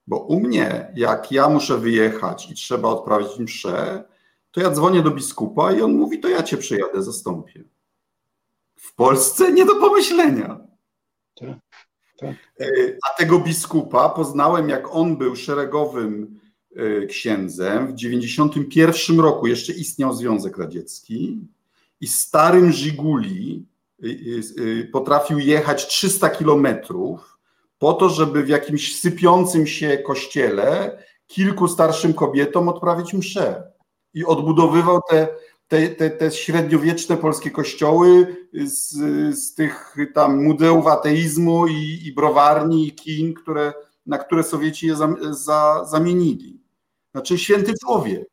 Bo 0.07 0.19
u 0.19 0.41
mnie, 0.41 0.93
jak 0.97 1.33
ja 1.33 1.49
muszę 1.49 1.79
wyjechać 1.79 2.51
i 2.51 2.55
trzeba 2.55 2.89
odprawić 2.89 3.39
mszę, 3.39 4.05
to 4.51 4.61
ja 4.61 4.71
dzwonię 4.71 5.03
do 5.03 5.11
biskupa 5.11 5.73
i 5.73 5.83
on 5.83 5.93
mówi, 5.93 6.21
to 6.21 6.29
ja 6.29 6.43
cię 6.43 6.57
przyjadę, 6.57 7.03
zastąpię. 7.03 7.65
W 8.77 8.95
Polsce 8.95 9.53
nie 9.53 9.65
do 9.65 9.77
pomyślenia. 9.77 10.61
Tak, 11.35 11.59
tak. 12.19 12.37
A 13.11 13.17
tego 13.19 13.39
biskupa 13.39 14.09
poznałem, 14.09 14.69
jak 14.69 14.95
on 14.95 15.17
był 15.17 15.37
szeregowym 15.37 16.41
księdzem. 17.09 17.87
W 17.87 17.95
91 17.95 19.21
roku 19.21 19.47
jeszcze 19.47 19.73
istniał 19.73 20.15
Związek 20.15 20.59
Radziecki 20.59 21.39
i 22.01 22.07
starym 22.07 22.73
Żiguli 22.73 23.67
y, 24.05 24.41
y, 24.59 24.89
potrafił 24.93 25.39
jechać 25.39 25.87
300 25.87 26.29
kilometrów 26.31 27.39
po 27.79 27.93
to, 27.93 28.09
żeby 28.09 28.43
w 28.43 28.49
jakimś 28.49 29.01
sypiącym 29.01 29.67
się 29.67 29.99
kościele 29.99 30.99
kilku 31.27 31.69
starszym 31.69 32.15
kobietom 32.15 32.69
odprawić 32.69 33.15
mszę. 33.15 33.63
I 34.15 34.25
odbudowywał 34.25 35.01
te, 35.11 35.29
te, 35.69 35.89
te, 35.89 36.11
te 36.11 36.31
średniowieczne 36.31 37.17
polskie 37.17 37.51
kościoły 37.51 38.37
z, 38.55 38.93
z 39.39 39.55
tych 39.55 39.97
tam 40.15 40.45
muzeów 40.45 40.87
ateizmu 40.87 41.67
i, 41.67 42.01
i 42.05 42.13
browarni 42.13 42.89
i 42.89 42.93
kin, 42.93 43.35
które, 43.35 43.73
na 44.07 44.19
które 44.19 44.43
Sowieci 44.43 44.87
je 44.87 44.97
za, 44.97 45.15
za, 45.31 45.85
zamienili. 45.85 46.66
Znaczy 47.17 47.39
święty 47.39 47.73
człowiek. 47.85 48.29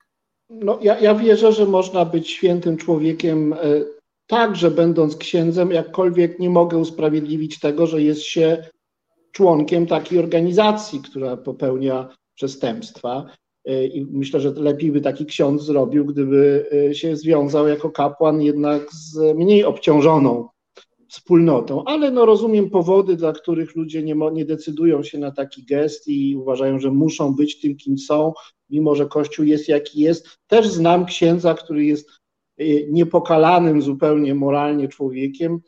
No, 0.50 0.80
ja, 0.82 1.00
ja 1.00 1.16
wierzę, 1.16 1.52
że 1.52 1.66
można 1.66 2.06
być 2.06 2.30
świętym 2.30 2.78
człowiekiem 2.78 3.54
e, 3.54 3.58
także 4.28 4.72
będąc 4.72 5.16
księdzem, 5.16 5.72
jakkolwiek 5.72 6.40
nie 6.40 6.50
mogę 6.50 6.78
usprawiedliwić 6.78 7.60
tego, 7.60 7.88
że 7.88 8.02
jest 8.02 8.22
się 8.22 8.70
członkiem 9.32 9.88
takiej 9.88 10.20
organizacji, 10.20 11.02
która 11.02 11.38
popełnia 11.38 12.16
przestępstwa. 12.36 13.26
E, 13.66 13.86
I 13.86 14.06
myślę, 14.12 14.40
że 14.40 14.52
lepiej 14.52 14.92
by 14.92 15.02
taki 15.02 15.26
ksiądz 15.26 15.62
zrobił, 15.62 16.06
gdyby 16.06 16.70
e, 16.90 16.96
się 16.96 17.16
związał 17.16 17.68
jako 17.68 17.90
kapłan 17.90 18.42
jednak 18.42 18.92
z 18.92 19.38
mniej 19.38 19.64
obciążoną 19.64 20.50
wspólnotą, 21.14 21.84
ale 21.86 22.12
no 22.12 22.26
rozumiem 22.26 22.70
powody, 22.70 23.16
dla 23.16 23.34
których 23.34 23.76
ludzie 23.76 24.04
nie, 24.04 24.16
nie 24.34 24.46
decydują 24.46 25.04
się 25.04 25.18
na 25.18 25.32
taki 25.32 25.66
gest 25.66 26.08
i 26.08 26.36
uważają, 26.36 26.80
że 26.80 26.92
muszą 26.92 27.36
być 27.36 27.62
tym, 27.62 27.76
kim 27.76 27.98
są, 27.98 28.34
mimo 28.70 28.96
że 28.96 29.06
Kościół 29.06 29.46
jest 29.46 29.68
jaki 29.68 30.00
jest. 30.00 30.28
Też 30.48 30.68
znam 30.68 31.06
księdza, 31.06 31.54
który 31.54 31.86
jest 31.86 32.10
y, 32.62 32.88
niepokalanym 32.92 33.82
zupełnie 33.82 34.36
moralnie 34.36 34.88
człowiekiem 34.88 35.60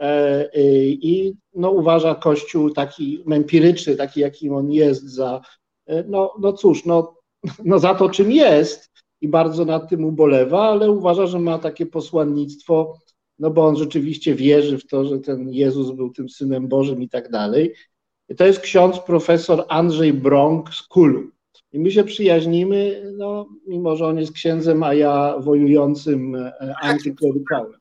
e, 0.00 0.44
y, 0.44 0.86
i 0.86 1.34
no, 1.54 1.70
uważa 1.70 2.14
Kościół 2.14 2.70
taki 2.70 3.24
empiryczny, 3.30 3.96
taki 3.96 4.20
jakim 4.20 4.54
on 4.54 4.72
jest, 4.72 5.02
za, 5.02 5.40
e, 5.86 6.04
no, 6.08 6.34
no 6.40 6.52
cóż, 6.52 6.84
no, 6.84 7.14
no 7.64 7.78
za 7.78 7.94
to 7.94 8.10
czym 8.10 8.32
jest 8.32 8.90
i 9.20 9.28
bardzo 9.28 9.64
nad 9.64 9.88
tym 9.88 10.04
ubolewa, 10.04 10.62
ale 10.62 10.90
uważa, 10.90 11.26
że 11.26 11.38
ma 11.38 11.58
takie 11.58 11.86
posłannictwo 11.86 12.98
no 13.38 13.50
bo 13.50 13.66
on 13.66 13.76
rzeczywiście 13.76 14.34
wierzy 14.34 14.78
w 14.78 14.86
to, 14.86 15.04
że 15.04 15.18
ten 15.18 15.52
Jezus 15.52 15.90
był 15.90 16.10
tym 16.10 16.28
Synem 16.28 16.68
Bożym 16.68 17.02
i 17.02 17.08
tak 17.08 17.30
dalej. 17.30 17.74
To 18.36 18.46
jest 18.46 18.60
ksiądz 18.60 18.98
profesor 18.98 19.64
Andrzej 19.68 20.12
Brąk 20.12 20.74
z 20.74 20.82
Kulu. 20.82 21.22
I 21.72 21.78
my 21.78 21.90
się 21.90 22.04
przyjaźnimy, 22.04 23.02
no, 23.16 23.46
mimo 23.66 23.96
że 23.96 24.06
on 24.06 24.18
jest 24.18 24.32
księdzem, 24.32 24.82
a 24.82 24.94
ja 24.94 25.34
wojującym 25.38 26.34
e, 26.34 26.74
antyklerykałem. 26.82 27.72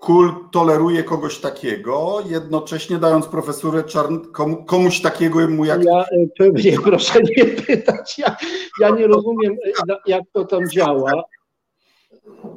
Kul 0.00 0.32
toleruje 0.52 1.04
kogoś 1.04 1.38
takiego, 1.38 2.22
jednocześnie 2.28 2.98
dając 2.98 3.26
profesurę 3.26 3.84
czarn 3.84 4.16
komuś 4.66 5.00
takiego 5.00 5.48
mu 5.48 5.64
jak... 5.64 5.84
Ja 5.84 6.00
e, 6.00 6.26
pewnie 6.38 6.72
proszę 6.84 7.20
nie 7.36 7.44
pytać, 7.44 8.18
ja, 8.18 8.36
ja 8.80 8.90
nie 8.90 9.06
rozumiem 9.06 9.52
e, 9.90 9.96
jak 10.06 10.22
to 10.32 10.44
tam 10.44 10.70
działa. 10.70 11.22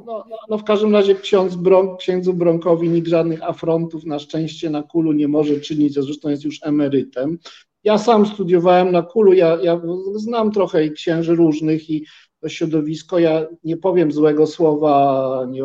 No, 0.06 0.24
no, 0.48 0.58
w 0.58 0.64
każdym 0.64 0.92
razie 0.92 1.14
ksiądz 1.14 1.56
Bronk, 1.56 1.98
księdzu 1.98 2.34
Bronkowi 2.34 2.88
nikt 2.88 3.08
żadnych 3.08 3.42
afrontów 3.42 4.04
na 4.04 4.18
szczęście 4.18 4.70
na 4.70 4.82
kulu 4.82 5.12
nie 5.12 5.28
może 5.28 5.60
czynić, 5.60 5.94
zresztą 5.94 6.28
jest 6.28 6.44
już 6.44 6.58
emerytem. 6.62 7.38
Ja 7.84 7.98
sam 7.98 8.26
studiowałem 8.26 8.92
na 8.92 9.02
kulu, 9.02 9.32
ja, 9.32 9.58
ja 9.62 9.80
znam 10.14 10.52
trochę 10.52 10.88
księży 10.88 11.34
różnych 11.34 11.90
i 11.90 12.06
to 12.40 12.48
środowisko, 12.48 13.18
ja 13.18 13.46
nie 13.64 13.76
powiem 13.76 14.12
złego 14.12 14.46
słowa 14.46 15.46
nie 15.50 15.62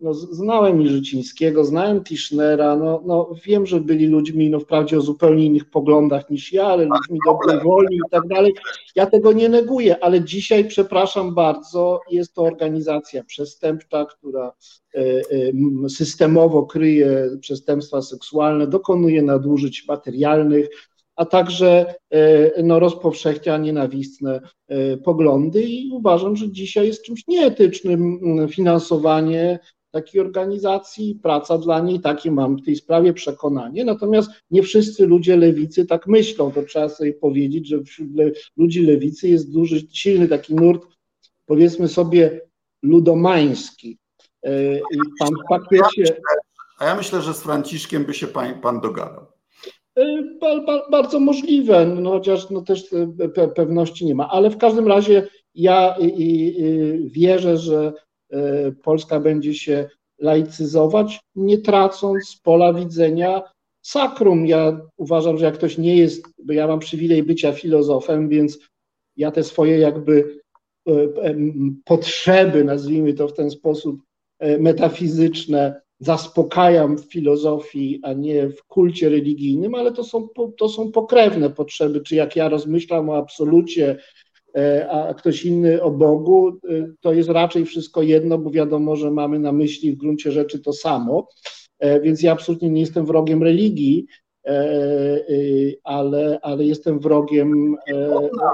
no, 0.00 0.14
znałem 0.14 0.78
Mirzycińskiego, 0.78 1.64
znałem 1.64 2.04
Tischnera, 2.04 2.76
no, 2.76 3.02
no, 3.06 3.30
wiem, 3.44 3.66
że 3.66 3.80
byli 3.80 4.06
ludźmi 4.06 4.50
no, 4.50 4.60
wprawdzie 4.60 4.98
o 4.98 5.00
zupełnie 5.00 5.44
innych 5.44 5.70
poglądach 5.70 6.30
niż 6.30 6.52
ja, 6.52 6.66
ale 6.66 6.84
ludźmi 6.84 7.18
dobrej 7.26 7.60
woli 7.64 7.96
i 7.96 8.10
tak 8.10 8.26
dalej. 8.26 8.54
Ja 8.94 9.06
tego 9.06 9.32
nie 9.32 9.48
neguję, 9.48 10.04
ale 10.04 10.24
dzisiaj, 10.24 10.64
przepraszam 10.64 11.34
bardzo, 11.34 12.00
jest 12.10 12.34
to 12.34 12.42
organizacja 12.42 13.24
przestępcza, 13.24 14.04
która 14.04 14.52
e, 14.94 15.00
e, 15.00 15.88
systemowo 15.88 16.66
kryje 16.66 17.30
przestępstwa 17.40 18.02
seksualne, 18.02 18.66
dokonuje 18.66 19.22
nadużyć 19.22 19.88
materialnych, 19.88 20.68
a 21.16 21.24
także 21.24 21.94
e, 22.10 22.62
no, 22.62 22.78
rozpowszechnia 22.78 23.56
nienawistne 23.56 24.40
poglądy 25.04 25.62
i 25.62 25.90
uważam, 25.92 26.36
że 26.36 26.50
dzisiaj 26.50 26.86
jest 26.86 27.02
czymś 27.02 27.26
nieetycznym 27.26 28.20
finansowanie 28.48 29.58
takiej 29.90 30.20
organizacji, 30.20 31.18
praca 31.22 31.58
dla 31.58 31.80
niej, 31.80 32.00
takie 32.00 32.30
mam 32.30 32.56
w 32.56 32.64
tej 32.64 32.76
sprawie 32.76 33.12
przekonanie. 33.12 33.84
Natomiast 33.84 34.30
nie 34.50 34.62
wszyscy 34.62 35.06
ludzie 35.06 35.36
lewicy 35.36 35.86
tak 35.86 36.06
myślą. 36.06 36.52
To 36.52 36.62
trzeba 36.62 36.88
sobie 36.88 37.14
powiedzieć, 37.14 37.68
że 37.68 37.82
wśród 37.82 38.14
le 38.14 38.30
ludzi 38.56 38.82
lewicy 38.82 39.28
jest 39.28 39.52
duży, 39.52 39.80
silny 39.92 40.28
taki 40.28 40.54
nurt, 40.54 40.86
powiedzmy 41.46 41.88
sobie, 41.88 42.40
ludomański. 42.82 43.98
E, 44.42 44.78
I 44.78 44.98
pan 45.18 45.28
w 45.28 45.48
pakiecie. 45.48 46.16
A 46.78 46.84
ja 46.84 46.94
myślę, 46.94 47.22
że 47.22 47.34
z 47.34 47.42
Franciszkiem 47.42 48.04
by 48.04 48.14
się 48.14 48.26
pan, 48.26 48.60
pan 48.60 48.80
dogadał. 48.80 49.26
E, 49.96 50.22
ba, 50.40 50.60
ba, 50.60 50.90
bardzo 50.90 51.20
możliwe, 51.20 51.86
no, 51.86 52.10
chociaż 52.10 52.50
no, 52.50 52.62
też 52.62 52.94
pe 53.34 53.48
pewności 53.48 54.06
nie 54.06 54.14
ma, 54.14 54.28
ale 54.30 54.50
w 54.50 54.58
każdym 54.58 54.88
razie 54.88 55.28
ja 55.54 55.96
i, 56.00 56.22
i, 56.22 57.10
wierzę, 57.10 57.56
że 57.56 57.92
E, 57.92 58.07
Polska 58.82 59.20
będzie 59.20 59.54
się 59.54 59.88
laicyzować, 60.18 61.20
nie 61.34 61.58
tracąc 61.58 62.28
z 62.28 62.36
pola 62.36 62.72
widzenia 62.72 63.42
sakrum. 63.82 64.46
Ja 64.46 64.80
uważam, 64.96 65.38
że 65.38 65.44
jak 65.44 65.54
ktoś 65.54 65.78
nie 65.78 65.96
jest, 65.96 66.24
bo 66.44 66.52
ja 66.52 66.66
mam 66.66 66.78
przywilej 66.78 67.22
bycia 67.22 67.52
filozofem, 67.52 68.28
więc 68.28 68.58
ja 69.16 69.30
te 69.30 69.44
swoje 69.44 69.78
jakby 69.78 70.40
e, 70.88 70.92
potrzeby, 71.84 72.64
nazwijmy 72.64 73.14
to 73.14 73.28
w 73.28 73.34
ten 73.34 73.50
sposób, 73.50 74.00
e, 74.38 74.58
metafizyczne, 74.58 75.80
zaspokajam 76.00 76.98
w 76.98 77.12
filozofii, 77.12 78.00
a 78.02 78.12
nie 78.12 78.48
w 78.48 78.64
kulcie 78.64 79.08
religijnym, 79.08 79.74
ale 79.74 79.92
to 79.92 80.04
są, 80.04 80.28
to 80.58 80.68
są 80.68 80.92
pokrewne 80.92 81.50
potrzeby. 81.50 82.00
Czy 82.00 82.14
jak 82.14 82.36
ja 82.36 82.48
rozmyślam 82.48 83.08
o 83.08 83.16
absolucie, 83.16 83.98
a 84.90 85.14
ktoś 85.14 85.44
inny 85.44 85.82
o 85.82 85.90
Bogu, 85.90 86.48
e, 86.48 86.92
to 87.00 87.12
jest 87.12 87.28
raczej 87.28 87.64
wszystko 87.64 88.02
jedno, 88.02 88.38
bo 88.38 88.50
wiadomo, 88.50 88.96
że 88.96 89.10
mamy 89.10 89.38
na 89.38 89.52
myśli 89.52 89.92
w 89.92 89.98
gruncie 89.98 90.32
rzeczy 90.32 90.58
to 90.58 90.72
samo. 90.72 91.28
E, 91.78 92.00
więc 92.00 92.22
ja 92.22 92.32
absolutnie 92.32 92.70
nie 92.70 92.80
jestem 92.80 93.06
wrogiem 93.06 93.42
religii, 93.42 94.06
ale, 95.84 96.38
ale 96.42 96.64
jestem 96.64 97.00
wrogiem 97.00 97.76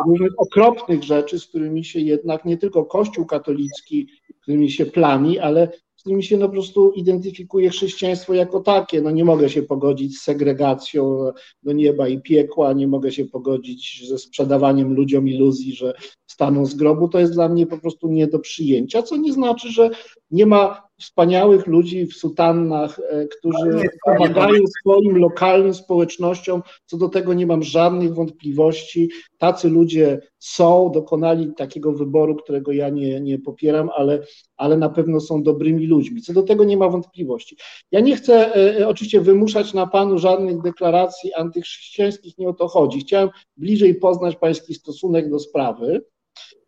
różnych 0.06 0.32
okropnych 0.36 1.02
rzeczy, 1.02 1.38
z 1.38 1.46
którymi 1.46 1.84
się 1.84 2.00
jednak 2.00 2.44
nie 2.44 2.56
tylko 2.56 2.84
Kościół 2.84 3.26
katolicki, 3.26 4.08
którymi 4.42 4.70
się 4.70 4.86
plami, 4.86 5.38
ale 5.38 5.68
którymi 6.04 6.22
się 6.22 6.36
no 6.36 6.46
po 6.46 6.52
prostu 6.52 6.92
identyfikuje 6.92 7.70
chrześcijaństwo 7.70 8.34
jako 8.34 8.60
takie. 8.60 9.02
No 9.02 9.10
nie 9.10 9.24
mogę 9.24 9.50
się 9.50 9.62
pogodzić 9.62 10.18
z 10.18 10.22
segregacją 10.22 11.30
do 11.62 11.72
nieba 11.72 12.08
i 12.08 12.20
piekła, 12.20 12.72
nie 12.72 12.88
mogę 12.88 13.12
się 13.12 13.24
pogodzić 13.24 14.08
ze 14.08 14.18
sprzedawaniem 14.18 14.94
ludziom 14.94 15.28
iluzji, 15.28 15.74
że 15.74 15.94
staną 16.26 16.66
z 16.66 16.74
grobu. 16.74 17.08
To 17.08 17.18
jest 17.18 17.32
dla 17.32 17.48
mnie 17.48 17.66
po 17.66 17.78
prostu 17.78 18.08
nie 18.08 18.26
do 18.26 18.38
przyjęcia, 18.38 19.02
co 19.02 19.16
nie 19.16 19.32
znaczy, 19.32 19.68
że 19.68 19.90
nie 20.34 20.46
ma 20.46 20.84
wspaniałych 20.98 21.66
ludzi 21.66 22.06
w 22.06 22.14
sutannach, 22.14 23.00
e, 23.10 23.26
którzy 23.26 23.88
pomagają 24.04 24.66
swoim 24.80 25.16
lokalnym 25.16 25.74
społecznościom. 25.74 26.62
Co 26.86 26.96
do 26.96 27.08
tego 27.08 27.34
nie 27.34 27.46
mam 27.46 27.62
żadnych 27.62 28.14
wątpliwości. 28.14 29.10
Tacy 29.38 29.68
ludzie 29.68 30.20
są, 30.38 30.90
dokonali 30.94 31.54
takiego 31.54 31.92
wyboru, 31.92 32.36
którego 32.36 32.72
ja 32.72 32.88
nie, 32.88 33.20
nie 33.20 33.38
popieram, 33.38 33.90
ale, 33.96 34.22
ale 34.56 34.76
na 34.76 34.88
pewno 34.88 35.20
są 35.20 35.42
dobrymi 35.42 35.86
ludźmi. 35.86 36.22
Co 36.22 36.32
do 36.32 36.42
tego 36.42 36.64
nie 36.64 36.76
ma 36.76 36.88
wątpliwości. 36.88 37.56
Ja 37.90 38.00
nie 38.00 38.16
chcę 38.16 38.56
e, 38.56 38.78
e 38.78 38.88
oczywiście 38.88 39.20
wymuszać 39.20 39.74
na 39.74 39.86
panu 39.86 40.18
żadnych 40.18 40.62
deklaracji 40.62 41.34
antychrześcijańskich, 41.34 42.38
nie 42.38 42.48
o 42.48 42.52
to 42.52 42.68
chodzi. 42.68 43.00
Chciałem 43.00 43.28
bliżej 43.56 43.94
poznać 43.94 44.36
pański 44.36 44.74
stosunek 44.74 45.30
do 45.30 45.38
sprawy. 45.38 46.04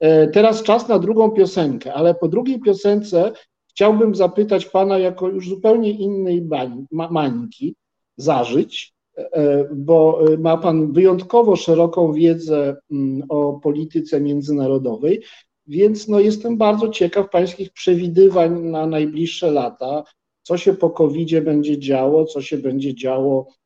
E, 0.01 0.29
teraz 0.29 0.63
czas 0.63 0.89
na 0.89 0.99
drugą 0.99 1.31
piosenkę, 1.31 1.95
ale 1.95 2.15
po 2.15 2.29
drugiej 2.29 2.61
piosence 2.61 3.33
chciałbym 3.77 4.15
zapytać 4.15 4.67
Pana 4.67 4.99
jako 4.99 5.29
już 5.29 5.49
zupełnie 5.49 5.91
innej 5.91 6.41
bań, 6.41 6.87
mańki, 6.91 7.75
zażyć, 8.17 8.93
e, 9.19 9.33
e, 9.33 9.69
bo 9.75 10.25
ma 10.39 10.57
Pan 10.57 10.93
wyjątkowo 10.93 11.57
szeroką 11.57 12.13
wiedzę 12.13 12.77
mm, 12.91 13.23
o 13.29 13.53
polityce 13.53 14.21
międzynarodowej, 14.21 15.23
więc 15.67 16.09
no 16.09 16.21
jestem 16.21 16.57
bardzo 16.57 16.89
ciekaw 16.89 17.31
Pańskich 17.31 17.73
przewidywań 17.73 18.63
na 18.63 18.87
najbliższe 18.87 19.51
lata, 19.51 20.05
co 20.43 20.59
się 20.59 20.75
po 20.75 20.91
covid 20.91 21.41
będzie 21.45 21.79
działo, 21.79 22.25
co 22.25 22.43
się 22.43 22.59
będzie 22.59 22.95
działo 22.95 23.47
E, 23.47 23.66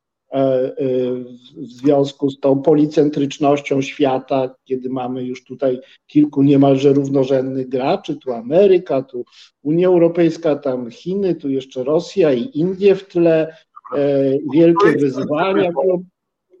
w 1.57 1.67
związku 1.67 2.29
z 2.29 2.39
tą 2.39 2.61
policentrycznością 2.61 3.81
świata, 3.81 4.55
kiedy 4.63 4.89
mamy 4.89 5.23
już 5.23 5.43
tutaj 5.43 5.79
kilku 6.07 6.43
niemalże 6.43 6.93
równorzędnych 6.93 7.69
graczy, 7.69 8.15
tu 8.15 8.33
Ameryka, 8.33 9.01
tu 9.01 9.25
Unia 9.63 9.87
Europejska, 9.87 10.55
tam 10.55 10.91
Chiny, 10.91 11.35
tu 11.35 11.49
jeszcze 11.49 11.83
Rosja 11.83 12.33
i 12.33 12.59
Indie 12.59 12.95
w 12.95 13.07
tle, 13.07 13.55
e, 13.95 14.31
wielkie 14.53 14.91
wyzwania. 14.91 15.69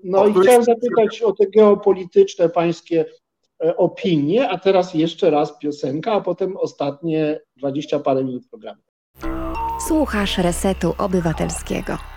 No 0.03 0.27
i 0.27 0.33
chciałem 0.33 0.63
zapytać 0.63 1.21
o 1.21 1.31
te 1.31 1.47
geopolityczne 1.47 2.49
pańskie 2.49 3.05
opinie, 3.77 4.49
a 4.49 4.57
teraz 4.57 4.93
jeszcze 4.93 5.29
raz 5.29 5.59
piosenka, 5.59 6.11
a 6.11 6.21
potem 6.21 6.57
ostatnie 6.57 7.39
dwadzieścia 7.57 7.99
parę 7.99 8.23
minut 8.23 8.43
programu. 8.49 8.81
Słuchasz 9.87 10.37
Resetu 10.37 10.93
Obywatelskiego. 10.97 12.10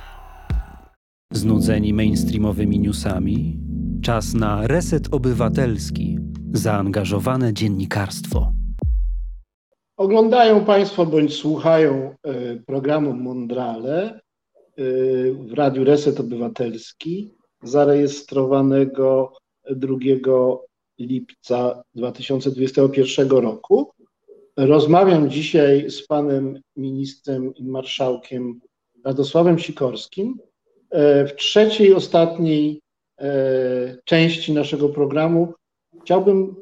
Znudzeni 1.35 1.93
mainstreamowymi 1.93 2.79
newsami? 2.79 3.59
Czas 4.03 4.35
na 4.35 4.67
reset 4.67 5.15
obywatelski, 5.15 6.19
zaangażowane 6.53 7.55
dziennikarstwo. 7.55 8.53
Oglądają 9.97 10.65
Państwo 10.65 11.07
bądź 11.07 11.35
słuchają 11.35 12.15
e, 12.23 12.57
programu 12.57 13.15
Mondrale 13.15 14.03
e, 14.11 14.21
w 15.33 15.53
Radiu 15.53 15.85
Reset 15.85 16.21
Obywatelski, 16.21 17.35
zarejestrowanego 17.63 19.33
2 19.71 19.97
lipca 20.99 21.83
2021 21.95 23.29
roku. 23.29 23.91
Rozmawiam 24.57 25.31
dzisiaj 25.31 25.91
z 25.91 26.07
panem 26.07 26.61
ministrem 26.77 27.55
i 27.55 27.65
marszałkiem 27.65 28.61
Radosławem 29.05 29.59
Sikorskim 29.59 30.39
w 31.27 31.31
trzeciej, 31.37 31.95
ostatniej 31.95 32.81
e, 33.19 33.97
części 34.05 34.53
naszego 34.53 34.89
programu 34.89 35.53
chciałbym 36.03 36.57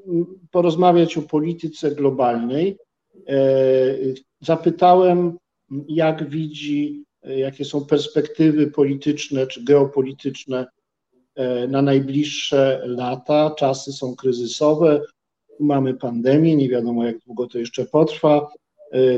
porozmawiać 0.51 1.19
o 1.19 1.23
polityce 1.23 1.91
globalnej. 1.91 2.79
E, 3.29 3.37
zapytałem, 4.41 5.39
jak 5.89 6.31
widzi, 6.31 7.05
jakie 7.23 7.65
są 7.65 7.85
perspektywy 7.85 8.67
polityczne 8.67 9.47
czy 9.47 9.65
geopolityczne 9.65 10.67
na 11.69 11.83
najbliższe 11.83 12.83
lata. 12.87 13.55
Czasy 13.59 13.93
są 13.93 14.17
kryzysowe, 14.17 15.01
mamy 15.61 15.95
pandemię, 15.95 16.57
nie 16.57 16.69
wiadomo 16.69 17.05
jak 17.05 17.19
długo 17.19 17.47
to 17.47 17.59
jeszcze 17.59 17.85
potrwa. 17.85 18.49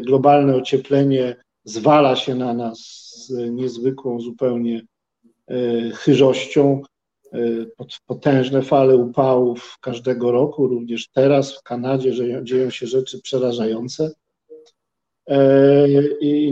Globalne 0.06 0.56
ocieplenie 0.56 1.36
zwala 1.64 2.16
się 2.16 2.34
na 2.34 2.54
nas 2.54 2.78
z 3.28 3.50
niezwykłą 3.50 4.20
zupełnie 4.20 4.80
E, 4.80 4.93
chyżością, 5.94 6.82
e, 7.32 7.38
potężne 8.06 8.62
fale 8.62 8.96
upałów 8.96 9.78
każdego 9.80 10.32
roku, 10.32 10.66
również 10.66 11.08
teraz 11.08 11.58
w 11.58 11.62
Kanadzie 11.62 12.42
dzieją 12.44 12.70
się 12.70 12.86
rzeczy 12.86 13.22
przerażające. 13.22 14.10
E, 15.28 15.86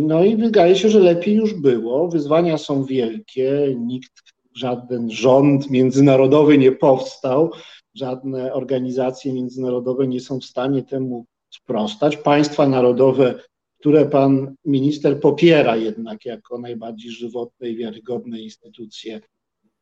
no 0.01 0.25
i 0.25 0.37
wydaje 0.37 0.77
się, 0.77 0.89
że 0.89 0.99
lepiej 0.99 1.35
już 1.35 1.55
było. 1.55 2.09
Wyzwania 2.09 2.59
są 2.59 2.85
wielkie, 2.85 3.75
nikt, 3.79 4.13
żaden 4.57 5.11
rząd 5.11 5.71
międzynarodowy 5.71 6.59
nie 6.59 6.73
powstał, 6.73 7.51
żadne 7.95 8.53
organizacje 8.53 9.33
międzynarodowe 9.33 10.07
nie 10.07 10.21
są 10.21 10.41
w 10.41 10.45
stanie 10.45 10.83
temu 10.83 11.27
sprostać. 11.51 12.17
Państwa 12.17 12.69
narodowe 12.69 13.35
które 13.83 14.07
pan 14.07 14.55
minister 14.65 15.21
popiera 15.21 15.77
jednak 15.77 16.25
jako 16.25 16.59
najbardziej 16.59 17.11
żywotne 17.11 17.69
i 17.69 17.77
wiarygodne 17.77 18.41
instytucje, 18.41 19.21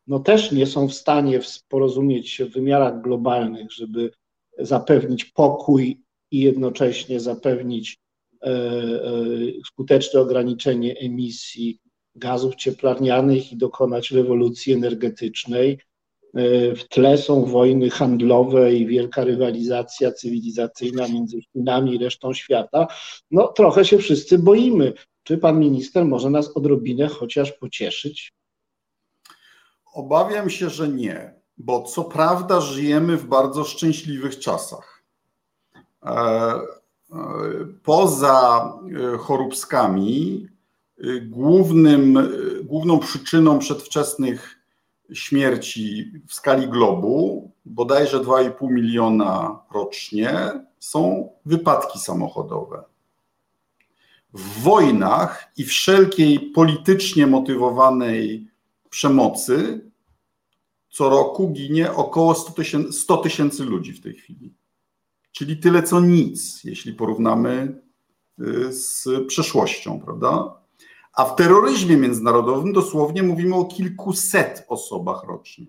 no 0.07 0.19
też 0.21 0.53
nie 0.53 0.67
są 0.67 0.89
w 0.89 0.95
stanie 0.95 1.41
porozumieć 1.69 2.31
się 2.31 2.47
w 2.47 2.53
wymiarach 2.53 3.03
globalnych, 3.03 3.73
żeby 3.73 4.11
zapewnić 4.59 5.25
pokój 5.25 6.01
i 6.31 6.41
jednocześnie 6.41 7.21
zapewnić 7.21 7.99
e, 8.43 8.47
e, 8.47 9.11
skuteczne 9.67 10.21
ograniczenie 10.21 10.99
emisji 10.99 11.79
gazów 12.15 12.55
cieplarnianych 12.55 13.53
i 13.53 13.57
dokonać 13.57 14.11
rewolucji 14.11 14.73
energetycznej. 14.73 15.79
E, 16.35 16.75
w 16.75 16.89
tle 16.89 17.19
są 17.19 17.45
wojny 17.45 17.91
handlowe 17.91 18.75
i 18.75 18.87
wielka 18.87 19.25
rywalizacja 19.25 20.13
cywilizacyjna 20.13 21.09
między 21.09 21.41
Chinami 21.53 21.95
i 21.95 21.99
resztą 21.99 22.35
świata. 22.35 22.87
No, 23.31 23.49
trochę 23.49 23.85
się 23.85 23.99
wszyscy 23.99 24.39
boimy. 24.39 24.93
Czy 25.23 25.39
pan 25.39 25.61
minister 25.61 26.05
może 26.05 26.31
nas 26.31 26.57
odrobinę 26.57 27.09
chociaż 27.09 27.53
pocieszyć? 27.53 28.33
Obawiam 29.95 30.51
się, 30.51 30.71
że 30.71 30.89
nie, 30.89 31.35
bo 31.59 31.83
co 31.83 32.05
prawda 32.05 32.61
żyjemy 32.61 33.17
w 33.17 33.27
bardzo 33.27 33.65
szczęśliwych 33.65 34.39
czasach. 34.39 35.05
E, 36.05 36.11
e, 36.11 36.61
poza 37.83 38.73
choróbskami, 39.19 40.47
głównym, 41.23 42.29
główną 42.65 42.99
przyczyną 42.99 43.59
przedwczesnych 43.59 44.60
śmierci 45.13 46.13
w 46.27 46.35
skali 46.35 46.69
globu, 46.69 47.51
bodajże 47.65 48.21
2,5 48.21 48.71
miliona 48.71 49.59
rocznie, 49.75 50.51
są 50.79 51.31
wypadki 51.47 51.99
samochodowe. 51.99 52.85
W 54.35 54.63
wojnach 54.63 55.53
i 55.57 55.65
wszelkiej 55.65 56.41
politycznie 56.41 57.27
motywowanej 57.27 58.51
przemocy 58.91 59.91
co 60.91 61.09
roku 61.09 61.51
ginie 61.51 61.93
około 61.93 62.35
100 62.91 63.17
tysięcy 63.17 63.65
ludzi 63.65 63.93
w 63.93 64.01
tej 64.01 64.15
chwili. 64.15 64.55
Czyli 65.33 65.57
tyle 65.57 65.83
co 65.83 66.01
nic, 66.01 66.65
jeśli 66.65 66.95
porównamy 66.95 67.81
y, 68.41 68.73
z 68.73 69.09
przeszłością, 69.27 70.01
prawda? 70.01 70.60
A 71.13 71.25
w 71.25 71.37
terroryzmie 71.37 71.97
międzynarodowym 71.97 72.73
dosłownie 72.73 73.23
mówimy 73.23 73.55
o 73.55 73.65
kilkuset 73.65 74.65
osobach 74.69 75.25
rocznie. 75.25 75.67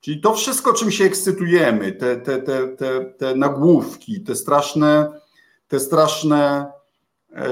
Czyli 0.00 0.20
to 0.20 0.34
wszystko, 0.34 0.72
czym 0.72 0.90
się 0.90 1.04
ekscytujemy, 1.04 1.92
te, 1.92 2.16
te, 2.16 2.42
te, 2.42 2.68
te, 2.68 3.04
te 3.04 3.34
nagłówki, 3.34 4.22
te 4.22 4.34
straszne, 4.34 5.20
te 5.68 5.80
straszne 5.80 6.72
e, 7.32 7.46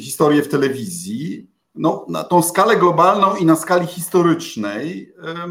historie 0.00 0.42
w 0.42 0.48
telewizji, 0.48 1.50
no, 1.74 2.06
na 2.08 2.24
tą 2.24 2.42
skalę 2.42 2.76
globalną 2.76 3.36
i 3.36 3.44
na 3.44 3.56
skali 3.56 3.86
historycznej 3.86 5.14
e, 5.22 5.48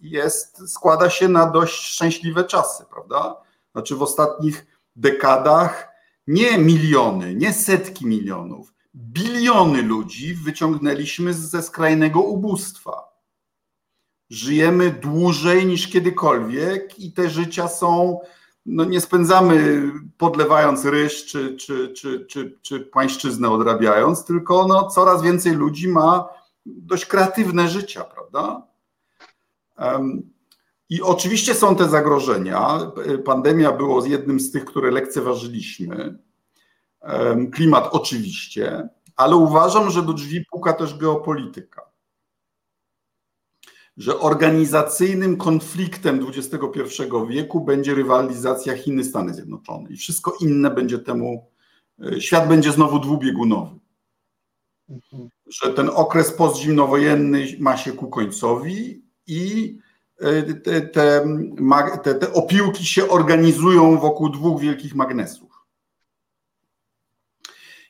jest, 0.00 0.72
składa 0.72 1.10
się 1.10 1.28
na 1.28 1.50
dość 1.50 1.74
szczęśliwe 1.74 2.44
czasy, 2.44 2.84
prawda? 2.90 3.36
Znaczy 3.72 3.96
w 3.96 4.02
ostatnich 4.02 4.66
dekadach 4.96 5.95
nie 6.26 6.58
miliony, 6.58 7.34
nie 7.34 7.52
setki 7.52 8.06
milionów, 8.06 8.74
biliony 8.94 9.82
ludzi 9.82 10.34
wyciągnęliśmy 10.34 11.34
ze 11.34 11.62
skrajnego 11.62 12.20
ubóstwa. 12.20 13.16
Żyjemy 14.30 14.90
dłużej 14.90 15.66
niż 15.66 15.88
kiedykolwiek 15.88 16.98
i 16.98 17.12
te 17.12 17.30
życia 17.30 17.68
są, 17.68 18.20
no 18.66 18.84
nie 18.84 19.00
spędzamy 19.00 19.82
podlewając 20.18 20.84
ryż 20.84 21.26
czy, 21.26 21.56
czy, 21.56 21.88
czy, 21.88 22.26
czy, 22.26 22.58
czy 22.62 22.80
pańszczyznę 22.80 23.50
odrabiając, 23.50 24.24
tylko 24.24 24.66
no 24.66 24.88
coraz 24.88 25.22
więcej 25.22 25.52
ludzi 25.52 25.88
ma 25.88 26.28
dość 26.66 27.06
kreatywne 27.06 27.68
życia, 27.68 28.04
prawda? 28.04 28.66
I 30.88 31.02
oczywiście 31.02 31.54
są 31.54 31.76
te 31.76 31.88
zagrożenia. 31.88 32.92
Pandemia 33.24 33.72
było 33.72 34.06
jednym 34.06 34.40
z 34.40 34.50
tych, 34.50 34.64
które 34.64 34.90
lekceważyliśmy. 34.90 36.18
Klimat 37.52 37.88
oczywiście, 37.92 38.88
ale 39.16 39.36
uważam, 39.36 39.90
że 39.90 40.02
do 40.02 40.12
drzwi 40.12 40.44
puka 40.50 40.72
też 40.72 40.98
geopolityka. 40.98 41.82
Że 43.96 44.20
organizacyjnym 44.20 45.36
konfliktem 45.36 46.26
XXI 46.28 47.02
wieku 47.28 47.60
będzie 47.60 47.94
rywalizacja 47.94 48.74
Chiny-Stany 48.74 49.34
Zjednoczone 49.34 49.90
i 49.90 49.96
wszystko 49.96 50.36
inne 50.40 50.70
będzie 50.70 50.98
temu, 50.98 51.50
e, 52.04 52.20
świat 52.20 52.48
będzie 52.48 52.72
znowu 52.72 52.98
dwubiegunowy. 52.98 53.78
Że 55.46 55.72
ten 55.72 55.90
okres 55.94 56.32
postzimnowojenny 56.32 57.46
ma 57.60 57.76
się 57.76 57.92
ku 57.92 58.08
końcowi 58.08 59.02
i 59.26 59.78
te, 60.64 60.80
te, 60.80 62.14
te, 62.14 62.32
opiłki 62.32 62.84
się 62.84 63.08
organizują 63.08 63.98
wokół 63.98 64.28
dwóch 64.28 64.60
wielkich 64.60 64.94
magnesów. 64.94 65.50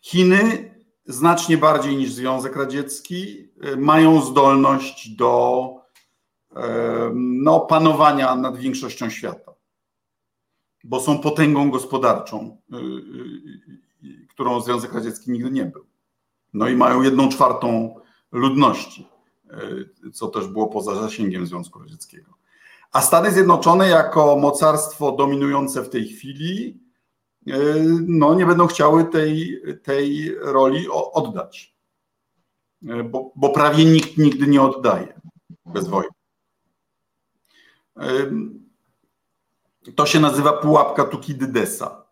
Chiny 0.03 0.74
znacznie 1.07 1.59
bardziej 1.59 1.97
niż 1.97 2.12
Związek 2.12 2.57
Radziecki 2.57 3.48
y, 3.65 3.77
mają 3.77 4.23
zdolność 4.23 5.09
do 5.09 5.70
y, 6.51 6.55
no, 7.15 7.61
panowania 7.61 8.36
nad 8.36 8.57
większością 8.57 9.11
świata, 9.11 9.53
bo 10.85 11.01
są 11.01 11.19
potęgą 11.19 11.70
gospodarczą, 11.70 12.62
y, 14.03 14.28
którą 14.28 14.61
Związek 14.61 14.93
Radziecki 14.93 15.31
nigdy 15.31 15.51
nie 15.51 15.65
był. 15.65 15.86
No 16.55 16.69
i 16.69 16.77
mają 16.77 17.03
jedną 17.03 17.28
czwartą 17.28 18.01
ludności, 18.32 19.09
co 20.12 20.28
też 20.28 20.48
było 20.48 20.66
poza 20.66 20.94
zasięgiem 20.94 21.47
Związku 21.47 21.78
Radzieckiego. 21.78 22.35
A 22.93 23.01
Stany 23.01 23.31
Zjednoczone, 23.32 23.89
jako 23.89 24.36
mocarstwo 24.36 25.12
dominujące 25.12 25.82
w 25.82 25.89
tej 25.89 26.09
chwili, 26.09 26.86
E, 27.47 27.59
no, 28.06 28.35
nie 28.35 28.47
będą 28.47 28.66
chciały 28.66 29.05
tej, 29.05 29.62
tej 29.82 30.35
roli 30.39 30.86
oddać. 30.90 31.77
E, 32.89 33.05
bo, 33.05 33.32
bo 33.36 33.51
prawie 33.51 33.85
nikt 33.85 34.18
nigdy 34.18 34.47
nie 34.47 34.62
oddaje 34.62 35.20
bez 35.66 35.89
wojny. 35.89 36.10
E, 37.97 38.31
to 39.94 40.06
się 40.06 40.20
nazywa 40.20 40.52
pułapka 40.52 41.05
Tukidydesa. 41.05 42.06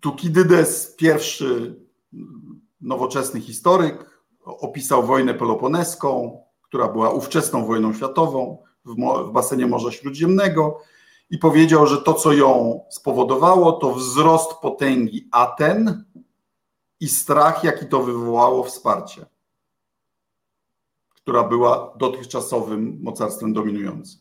Tukidydes, 0.00 0.94
pierwszy 0.96 1.80
nowoczesny 2.80 3.40
historyk, 3.40 4.09
opisał 4.44 5.06
wojnę 5.06 5.34
peloponeską, 5.34 6.40
która 6.62 6.88
była 6.88 7.10
ówczesną 7.10 7.66
wojną 7.66 7.94
światową 7.94 8.62
w, 8.84 8.94
basenie 9.32 9.66
Morza 9.66 9.90
Śródziemnego 9.92 10.80
i 11.30 11.38
powiedział, 11.38 11.86
że 11.86 12.02
to, 12.02 12.14
co 12.14 12.32
ją 12.32 12.80
spowodowało, 12.90 13.72
to 13.72 13.94
wzrost 13.94 14.54
potęgi 14.54 15.28
Aten 15.32 16.04
i 17.00 17.08
strach, 17.08 17.64
jaki 17.64 17.86
to 17.86 18.02
wywołało 18.02 18.64
wsparcie, 18.64 19.26
która 21.14 21.42
była 21.44 21.94
dotychczasowym 21.96 22.98
mocarstwem 23.02 23.52
dominującym. 23.52 24.20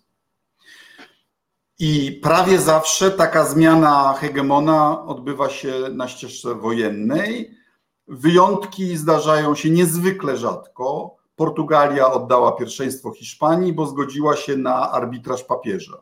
I 1.79 2.19
prawie 2.23 2.59
zawsze 2.59 3.11
taka 3.11 3.45
zmiana 3.45 4.13
hegemona 4.13 5.05
odbywa 5.05 5.49
się 5.49 5.73
na 5.91 6.07
ścieżce 6.07 6.55
wojennej. 6.55 7.55
Wyjątki 8.09 8.97
zdarzają 8.97 9.55
się 9.55 9.69
niezwykle 9.69 10.37
rzadko. 10.37 11.15
Portugalia 11.35 12.11
oddała 12.11 12.51
pierwszeństwo 12.51 13.11
Hiszpanii, 13.11 13.73
bo 13.73 13.85
zgodziła 13.85 14.35
się 14.35 14.57
na 14.57 14.91
arbitraż 14.91 15.43
papieża 15.43 16.01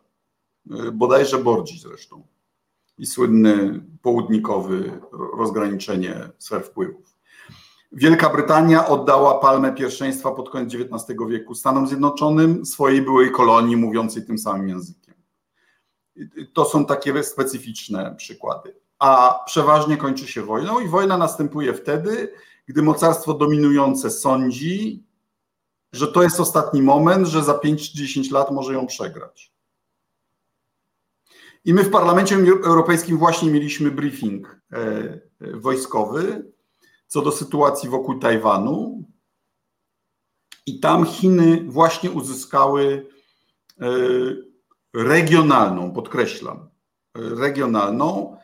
bodajże 0.94 1.38
Bordzi 1.38 1.80
zresztą 1.80 2.24
i 2.98 3.06
słynny 3.06 3.84
południkowy 4.02 5.00
rozgraniczenie 5.38 6.30
sfer 6.38 6.64
wpływów. 6.64 7.18
Wielka 7.92 8.30
Brytania 8.30 8.88
oddała 8.88 9.40
palmę 9.40 9.74
pierwszeństwa 9.74 10.32
pod 10.32 10.50
koniec 10.50 10.74
XIX 10.76 11.20
wieku 11.30 11.56
Stanom 11.56 11.88
Zjednoczonym, 11.88 12.66
swojej 12.66 13.02
byłej 13.02 13.32
kolonii 13.32 13.78
mówiącej 13.78 14.26
tym 14.26 14.38
samym 14.38 14.70
językiem. 14.70 15.14
To 16.54 16.66
są 16.66 16.86
takie 16.86 17.24
specyficzne 17.24 18.16
przykłady. 18.18 18.76
A 19.00 19.40
przeważnie 19.46 19.98
kończy 19.98 20.28
się 20.28 20.42
wojną 20.42 20.80
i 20.80 20.88
wojna 20.88 21.18
następuje 21.18 21.74
wtedy, 21.74 22.34
gdy 22.66 22.82
mocarstwo 22.82 23.34
dominujące 23.34 24.10
sądzi, 24.10 25.04
że 25.92 26.08
to 26.08 26.24
jest 26.24 26.40
ostatni 26.40 26.82
moment, 26.82 27.28
że 27.28 27.44
za 27.44 27.54
5-10 27.54 28.32
lat 28.32 28.52
może 28.52 28.74
ją 28.74 28.88
przegrać. 28.88 29.52
I 31.66 31.74
my 31.74 31.84
w 31.84 31.92
Parlamencie 31.92 32.36
Europejskim 32.66 33.18
właśnie 33.18 33.52
mieliśmy 33.52 33.92
briefing 33.92 34.62
e, 34.72 34.78
e, 34.78 35.20
wojskowy 35.54 36.52
co 37.08 37.22
do 37.22 37.32
sytuacji 37.32 37.90
wokół 37.90 38.20
Tajwanu. 38.20 39.04
I 40.66 40.80
tam 40.80 41.06
Chiny 41.06 41.64
właśnie 41.68 42.12
uzyskały 42.12 43.08
e, 43.82 43.88
regionalną, 44.94 45.92
podkreślam, 45.92 46.70
regionalną 47.16 48.37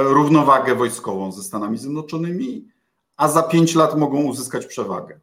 równowagę 0.00 0.74
wojskową 0.74 1.32
ze 1.32 1.42
Stanami 1.42 1.78
Zjednoczonymi, 1.78 2.68
a 3.16 3.28
za 3.28 3.42
pięć 3.42 3.74
lat 3.74 3.98
mogą 3.98 4.22
uzyskać 4.22 4.66
przewagę 4.66 5.20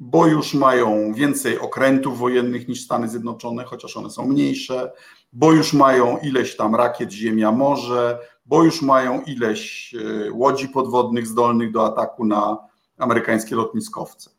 bo 0.00 0.26
już 0.26 0.54
mają 0.54 1.14
więcej 1.14 1.58
okrętów 1.58 2.18
wojennych 2.18 2.68
niż 2.68 2.84
Stany 2.84 3.08
Zjednoczone, 3.08 3.64
chociaż 3.64 3.96
one 3.96 4.10
są 4.10 4.28
mniejsze, 4.28 4.92
bo 5.32 5.52
już 5.52 5.72
mają 5.72 6.18
ileś 6.18 6.56
tam 6.56 6.74
rakiet 6.74 7.10
Ziemia-Morze, 7.10 8.18
bo 8.46 8.64
już 8.64 8.82
mają 8.82 9.22
ileś 9.22 9.94
e, 9.94 10.32
łodzi 10.32 10.68
podwodnych 10.68 11.26
zdolnych 11.26 11.72
do 11.72 11.86
ataku 11.86 12.24
na 12.24 12.58
amerykańskie 12.98 13.56
lotniskowce. 13.56 14.30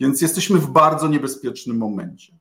Więc 0.00 0.20
jesteśmy 0.20 0.58
w 0.58 0.70
bardzo 0.70 1.08
niebezpiecznym 1.08 1.76
momencie. 1.76 2.32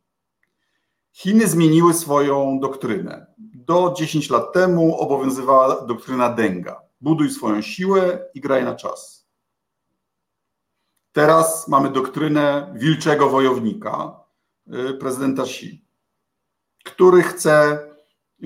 Chiny 1.12 1.48
zmieniły 1.48 1.94
swoją 1.94 2.60
doktrynę. 2.60 3.26
Do 3.68 3.94
10 3.98 4.30
lat 4.30 4.54
temu 4.54 4.98
obowiązywała 4.98 5.86
doktryna 5.86 6.30
Denga. 6.30 6.82
Buduj 7.02 7.30
swoją 7.30 7.62
siłę 7.62 8.26
i 8.34 8.42
graj 8.42 8.64
na 8.64 8.76
czas. 8.76 9.28
Teraz 11.12 11.68
mamy 11.68 11.90
doktrynę 11.90 12.74
wilczego 12.76 13.30
wojownika 13.30 14.20
y, 14.68 14.94
prezydenta 14.94 15.44
Xi, 15.44 15.86
który 16.86 17.24
chce, 17.24 17.80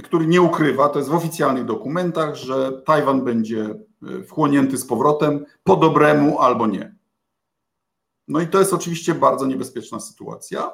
który 0.03 0.27
nie 0.27 0.41
ukrywa, 0.41 0.89
to 0.89 0.99
jest 0.99 1.11
w 1.11 1.15
oficjalnych 1.15 1.65
dokumentach, 1.65 2.35
że 2.35 2.81
Tajwan 2.85 3.23
będzie 3.23 3.75
y, 4.19 4.23
wchłonięty 4.23 4.77
z 4.77 4.85
powrotem 4.85 5.45
po 5.63 5.75
dobremu 5.75 6.39
albo 6.39 6.67
nie. 6.67 6.95
No 8.27 8.39
i 8.39 8.47
to 8.47 8.59
jest 8.59 8.73
oczywiście 8.73 9.15
bardzo 9.15 9.45
niebezpieczna 9.45 9.99
sytuacja, 9.99 10.71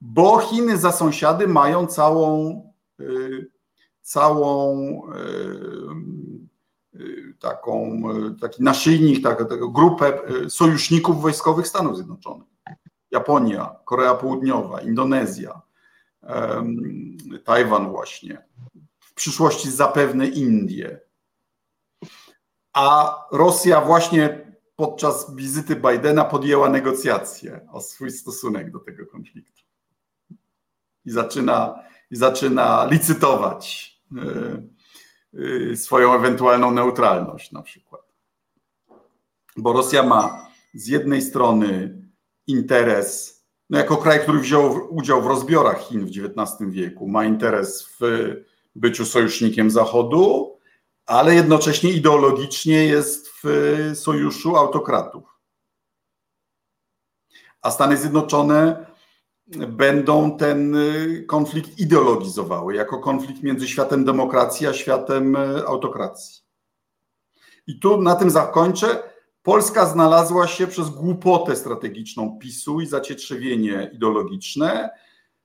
bo 0.00 0.38
Chiny 0.38 0.78
za 0.78 0.92
sąsiady 0.92 1.48
mają 1.48 1.86
całą, 1.86 2.62
y, 3.00 3.50
całą 4.02 5.02
Y, 6.94 7.34
taką, 7.40 8.02
y, 8.10 8.40
taki 8.40 8.62
naszyjnik, 8.62 9.22
tak, 9.22 9.48
taką 9.48 9.68
grupę 9.68 10.18
sojuszników 10.48 11.22
wojskowych 11.22 11.68
Stanów 11.68 11.96
Zjednoczonych. 11.96 12.48
Japonia, 13.10 13.76
Korea 13.84 14.14
Południowa, 14.14 14.80
Indonezja, 14.80 15.60
Tajwan 17.44 17.90
właśnie, 17.90 18.44
w 18.98 19.14
przyszłości 19.14 19.70
zapewne 19.70 20.26
Indie. 20.26 21.00
A 22.72 23.16
Rosja 23.32 23.80
właśnie 23.80 24.54
podczas 24.76 25.34
wizyty 25.34 25.76
Bidena 25.76 26.24
podjęła 26.24 26.68
negocjacje 26.68 27.68
o 27.72 27.80
swój 27.80 28.10
stosunek 28.10 28.70
do 28.70 28.78
tego 28.78 29.06
konfliktu. 29.06 29.62
I 31.04 31.10
zaczyna, 31.10 31.78
i 32.10 32.16
zaczyna 32.16 32.86
licytować 32.90 33.91
swoją 35.74 36.14
ewentualną 36.14 36.70
neutralność 36.70 37.52
na 37.52 37.62
przykład. 37.62 38.02
Bo 39.56 39.72
Rosja 39.72 40.02
ma 40.02 40.46
z 40.74 40.86
jednej 40.86 41.22
strony 41.22 41.98
interes, 42.46 43.42
no 43.70 43.78
jako 43.78 43.96
kraj, 43.96 44.20
który 44.20 44.38
wziął 44.38 44.94
udział 44.96 45.22
w 45.22 45.26
rozbiorach 45.26 45.80
Chin 45.80 46.06
w 46.06 46.08
XIX 46.08 46.70
wieku, 46.70 47.08
ma 47.08 47.24
interes 47.24 47.96
w 48.00 48.00
byciu 48.74 49.06
sojusznikiem 49.06 49.70
Zachodu, 49.70 50.58
ale 51.06 51.34
jednocześnie 51.34 51.90
ideologicznie 51.90 52.86
jest 52.86 53.28
w 53.42 53.44
sojuszu 53.94 54.56
autokratów. 54.56 55.24
A 57.62 57.70
Stany 57.70 57.96
Zjednoczone 57.96 58.86
będą 59.68 60.36
ten 60.36 60.76
konflikt 61.26 61.78
ideologizowały 61.78 62.74
jako 62.74 62.98
konflikt 62.98 63.42
między 63.42 63.68
światem 63.68 64.04
demokracji 64.04 64.66
a 64.66 64.72
światem 64.72 65.36
autokracji. 65.66 66.42
I 67.66 67.78
tu 67.78 68.02
na 68.02 68.14
tym 68.14 68.30
zakończę. 68.30 69.02
Polska 69.42 69.86
znalazła 69.86 70.46
się 70.46 70.66
przez 70.66 70.90
głupotę 70.90 71.56
strategiczną 71.56 72.38
PiSu 72.38 72.80
i 72.80 72.86
zacietrzewienie 72.86 73.90
ideologiczne, 73.92 74.90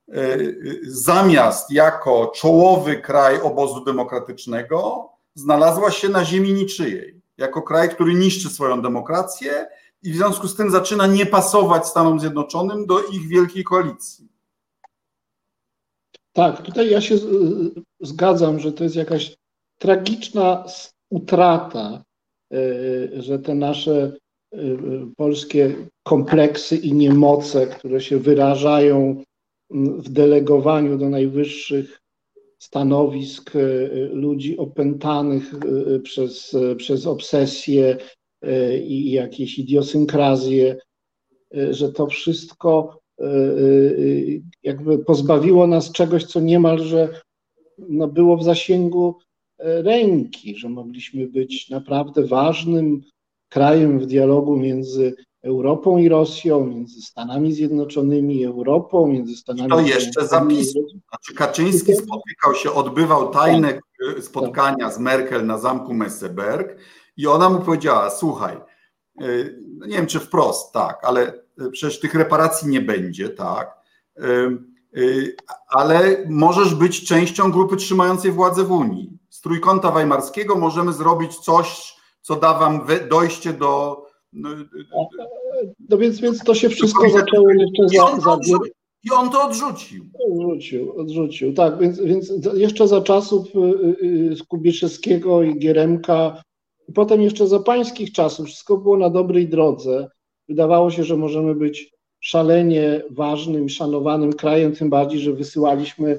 e, 0.08 0.38
zamiast 0.82 1.70
jako 1.70 2.32
czołowy 2.34 2.96
kraj 2.96 3.40
obozu 3.40 3.84
demokratycznego, 3.84 5.08
znalazła 5.34 5.90
się 5.90 6.08
na 6.08 6.24
ziemi 6.24 6.52
niczyjej, 6.52 7.20
jako 7.38 7.62
kraj, 7.62 7.88
który 7.88 8.14
niszczy 8.14 8.48
swoją 8.48 8.82
demokrację 8.82 9.66
i 10.02 10.12
w 10.12 10.16
związku 10.16 10.48
z 10.48 10.56
tym 10.56 10.70
zaczyna 10.70 11.06
nie 11.06 11.26
pasować 11.26 11.86
Stanom 11.86 12.20
Zjednoczonym 12.20 12.86
do 12.86 13.02
ich 13.02 13.28
wielkiej 13.28 13.64
koalicji. 13.64 14.28
Tak, 16.32 16.62
tutaj 16.62 16.90
ja 16.90 17.00
się 17.00 17.18
zgadzam, 18.00 18.60
że 18.60 18.72
to 18.72 18.84
jest 18.84 18.96
jakaś 18.96 19.36
tragiczna 19.78 20.64
utrata 21.10 22.04
Y, 22.54 23.22
że 23.22 23.38
te 23.38 23.54
nasze 23.54 24.12
y, 24.54 24.78
polskie 25.16 25.74
kompleksy 26.02 26.76
i 26.76 26.92
niemoce, 26.92 27.66
które 27.66 28.00
się 28.00 28.18
wyrażają 28.18 29.22
w 29.70 30.08
delegowaniu 30.08 30.98
do 30.98 31.08
najwyższych 31.08 32.00
stanowisk 32.58 33.56
y, 33.56 34.10
ludzi 34.12 34.58
opętanych 34.58 35.54
przez, 36.02 36.56
przez 36.76 37.06
obsesje 37.06 37.96
i 38.84 39.10
jakieś 39.10 39.58
idiosynkrazje, 39.58 40.76
że 41.70 41.92
to 41.92 42.06
wszystko 42.06 42.98
jakby 44.62 44.98
pozbawiło 44.98 45.66
nas 45.66 45.92
czegoś, 45.92 46.24
co 46.24 46.40
niemalże 46.40 47.20
no, 47.78 48.08
było 48.08 48.36
w 48.36 48.44
zasięgu 48.44 49.18
ręki, 49.58 50.56
że 50.56 50.68
mogliśmy 50.68 51.26
być 51.26 51.70
naprawdę 51.70 52.26
ważnym 52.26 53.00
krajem 53.48 54.00
w 54.00 54.06
dialogu 54.06 54.56
między 54.56 55.14
Europą 55.42 55.98
i 55.98 56.08
Rosją, 56.08 56.66
między 56.66 57.02
Stanami 57.02 57.52
Zjednoczonymi 57.52 58.36
i 58.36 58.44
Europą, 58.44 59.06
między 59.06 59.36
Stanami 59.36 59.68
I 59.68 59.70
to 59.70 59.80
jeszcze 59.80 60.26
zapisu. 60.26 60.88
Znaczy 60.88 61.34
Kaczyński 61.36 61.94
spotykał 61.94 62.54
się, 62.54 62.72
odbywał 62.72 63.30
tajne 63.30 63.72
tak. 63.72 63.82
Spotkania 64.22 64.90
z 64.90 64.98
Merkel 64.98 65.46
na 65.46 65.58
zamku 65.58 65.94
Messeberg 65.94 66.76
i 67.18 67.26
ona 67.26 67.50
mu 67.50 67.60
powiedziała, 67.60 68.10
słuchaj, 68.10 68.56
e, 68.56 69.26
no 69.78 69.86
nie 69.86 69.96
wiem 69.96 70.06
czy 70.06 70.20
wprost, 70.20 70.72
tak, 70.72 70.98
ale 71.02 71.32
e, 71.58 71.70
przecież 71.70 72.00
tych 72.00 72.14
reparacji 72.14 72.68
nie 72.68 72.80
będzie, 72.80 73.28
tak, 73.28 73.78
ale 75.68 76.24
możesz 76.28 76.74
być 76.74 77.08
częścią 77.08 77.52
grupy 77.52 77.76
trzymającej 77.76 78.32
władzę 78.32 78.64
w 78.64 78.72
Unii 78.72 79.18
z 79.38 79.40
trójkąta 79.40 79.90
weimarskiego 79.90 80.56
możemy 80.56 80.92
zrobić 80.92 81.36
coś, 81.36 81.96
co 82.20 82.36
da 82.36 82.58
wam 82.58 82.80
dojście 83.10 83.52
do. 83.52 84.02
No, 84.32 84.48
no 85.88 85.98
więc, 85.98 86.20
więc 86.20 86.44
to 86.44 86.54
się 86.54 86.68
wszystko 86.68 87.10
zaczęło 87.10 87.50
jeszcze 87.50 87.88
za, 87.88 88.18
za... 88.20 88.58
I 89.04 89.10
on 89.10 89.30
to 89.30 89.44
odrzucił. 89.44 90.04
Odrzucił, 90.30 91.00
odrzucił. 91.00 91.54
Tak, 91.54 91.78
więc, 91.78 92.00
więc 92.00 92.32
jeszcze 92.54 92.88
za 92.88 93.00
czasów 93.00 93.46
y, 93.54 93.58
y, 94.06 94.36
Kubiszewskiego 94.48 95.42
i 95.42 95.58
Gieremka, 95.58 96.42
i 96.88 96.92
potem 96.92 97.22
jeszcze 97.22 97.46
za 97.46 97.60
pańskich 97.60 98.12
czasów, 98.12 98.46
wszystko 98.46 98.76
było 98.76 98.96
na 98.96 99.10
dobrej 99.10 99.48
drodze. 99.48 100.08
Wydawało 100.48 100.90
się, 100.90 101.04
że 101.04 101.16
możemy 101.16 101.54
być 101.54 101.92
szalenie 102.20 103.02
ważnym, 103.10 103.68
szanowanym 103.68 104.32
krajem, 104.32 104.74
tym 104.74 104.90
bardziej, 104.90 105.20
że 105.20 105.32
wysyłaliśmy 105.32 106.18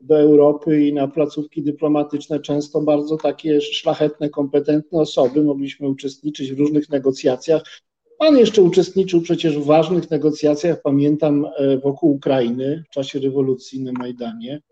do 0.00 0.20
Europy 0.20 0.86
i 0.86 0.92
na 0.92 1.08
placówki 1.08 1.62
dyplomatyczne 1.62 2.40
często 2.40 2.80
bardzo 2.80 3.16
takie 3.16 3.60
szlachetne, 3.60 4.30
kompetentne 4.30 5.00
osoby. 5.00 5.42
Mogliśmy 5.42 5.88
uczestniczyć 5.88 6.52
w 6.52 6.58
różnych 6.58 6.88
negocjacjach. 6.88 7.62
Pan 8.18 8.38
jeszcze 8.38 8.62
uczestniczył 8.62 9.20
przecież 9.20 9.58
w 9.58 9.64
ważnych 9.64 10.10
negocjacjach, 10.10 10.82
pamiętam, 10.82 11.46
e, 11.56 11.78
wokół 11.78 12.12
Ukrainy 12.12 12.84
w 12.90 12.94
czasie 12.94 13.18
rewolucji 13.18 13.82
na 13.82 13.92
Majdanie. 13.92 14.62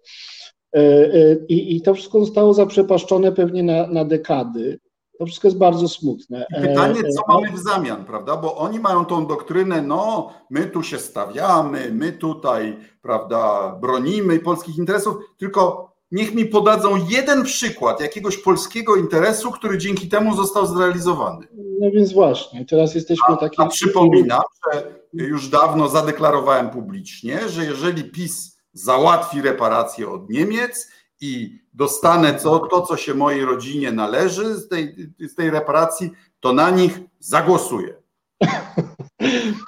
E, 0.77 0.81
e, 1.15 1.37
I, 1.49 1.77
i 1.77 1.81
to 1.81 1.95
wszystko 1.95 2.25
zostało 2.25 2.55
zaprzepaszczone 2.55 3.33
pewnie 3.33 3.63
na, 3.63 3.87
na 3.87 4.05
dekady. 4.05 4.79
To 5.19 5.27
wszystko 5.27 5.49
jest 5.49 5.59
bardzo 5.59 5.89
smutne. 5.89 6.47
Pytanie, 6.63 7.01
co 7.03 7.23
mamy 7.29 7.53
w 7.53 7.59
zamian, 7.59 8.05
prawda? 8.05 8.37
Bo 8.37 8.57
oni 8.57 8.79
mają 8.79 9.05
tą 9.05 9.27
doktrynę, 9.27 9.83
no, 9.83 10.31
my 10.51 10.67
tu 10.67 10.83
się 10.83 10.99
stawiamy, 10.99 11.91
my 11.93 12.13
tutaj, 12.13 12.79
prawda, 13.03 13.69
bronimy 13.81 14.39
polskich 14.39 14.79
interesów, 14.79 15.17
tylko 15.37 15.93
niech 16.11 16.35
mi 16.35 16.47
podadzą 16.47 16.91
jeden 17.09 17.45
przykład 17.45 18.01
jakiegoś 18.01 18.39
polskiego 18.39 18.97
interesu, 18.97 19.53
który 19.53 19.79
dzięki 19.79 20.09
temu 20.09 20.35
został 20.37 20.67
zrealizowany. 20.67 21.47
No 21.81 21.91
więc 21.91 22.13
właśnie, 22.13 22.65
teraz 22.65 22.95
jesteśmy 22.95 23.35
a, 23.35 23.37
takim. 23.37 23.65
A 23.65 23.69
przypominam, 23.69 24.43
że 24.73 24.93
już 25.13 25.49
dawno 25.49 25.89
zadeklarowałem 25.89 26.71
publicznie, 26.71 27.49
że 27.49 27.65
jeżeli 27.65 28.05
PiS 28.05 28.57
załatwi 28.73 29.43
reparacje 29.43 30.11
od 30.11 30.31
Niemiec 30.31 30.89
i 31.21 31.59
dostanę 31.75 32.39
co, 32.39 32.59
to, 32.59 32.83
co 32.83 32.97
się 32.97 33.15
mojej 33.15 33.45
rodzinie 33.45 33.93
należy 33.93 34.55
z 34.55 34.69
tej, 34.69 34.95
z 35.19 35.35
tej 35.35 35.51
reparacji, 35.51 36.11
to 36.41 36.53
na 36.53 36.71
nich 36.71 37.01
zagłosuję. 37.19 37.95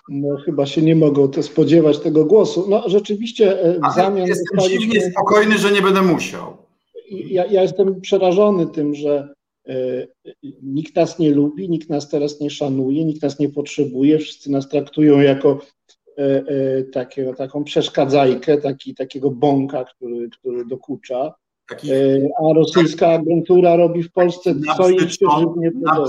No 0.08 0.36
chyba 0.44 0.66
się 0.66 0.82
nie 0.82 0.96
mogą 0.96 1.28
to 1.28 1.42
spodziewać 1.42 1.98
tego 1.98 2.24
głosu. 2.24 2.66
No 2.68 2.82
rzeczywiście 2.86 3.62
e, 3.62 3.80
w 3.90 3.94
zamian... 3.94 4.26
Jestem 4.26 4.68
dziwnie 4.68 5.10
spokojny, 5.10 5.58
że 5.58 5.72
nie 5.72 5.82
będę 5.82 6.02
musiał. 6.02 6.56
Ja, 7.10 7.46
ja 7.46 7.62
jestem 7.62 8.00
przerażony 8.00 8.66
tym, 8.66 8.94
że 8.94 9.34
e, 9.68 10.06
nikt 10.62 10.96
nas 10.96 11.18
nie 11.18 11.30
lubi, 11.30 11.68
nikt 11.68 11.90
nas 11.90 12.08
teraz 12.08 12.40
nie 12.40 12.50
szanuje, 12.50 13.04
nikt 13.04 13.22
nas 13.22 13.38
nie 13.38 13.48
potrzebuje, 13.48 14.18
wszyscy 14.18 14.50
nas 14.50 14.68
traktują 14.68 15.20
jako 15.20 15.60
e, 16.18 16.82
takiego, 16.82 17.34
taką 17.34 17.64
przeszkadzajkę, 17.64 18.58
taki, 18.58 18.94
takiego 18.94 19.30
bąka, 19.30 19.84
który, 19.84 20.28
który 20.30 20.64
dokucza. 20.64 21.34
Takich, 21.68 21.92
e, 21.92 22.28
a 22.38 22.54
rosyjska 22.54 23.08
agentura 23.08 23.76
robi 23.76 24.02
w 24.02 24.12
Polsce 24.12 24.54
co 24.76 24.90
jej 24.90 25.10
się 25.10 25.26
nie 25.56 25.72
podoba. 25.72 26.06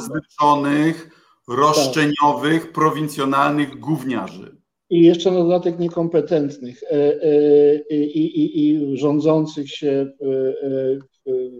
roszczeniowych, 1.47 2.63
tak. 2.63 2.71
prowincjonalnych 2.71 3.79
gówniarzy. 3.79 4.59
I 4.89 5.01
jeszcze 5.01 5.31
na 5.31 5.37
dodatek 5.37 5.79
niekompetentnych 5.79 6.83
e, 6.83 6.95
e, 7.23 7.95
i, 7.95 8.39
i, 8.41 8.69
i 8.69 8.97
rządzących 8.97 9.69
się 9.71 10.11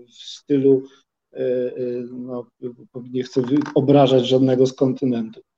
w 0.08 0.14
stylu, 0.14 0.84
no, 2.12 2.46
nie 3.12 3.24
chcę 3.24 3.42
obrażać 3.76 4.28
żadnego 4.28 4.66
z 4.66 4.74
kontynentów. 4.74 5.49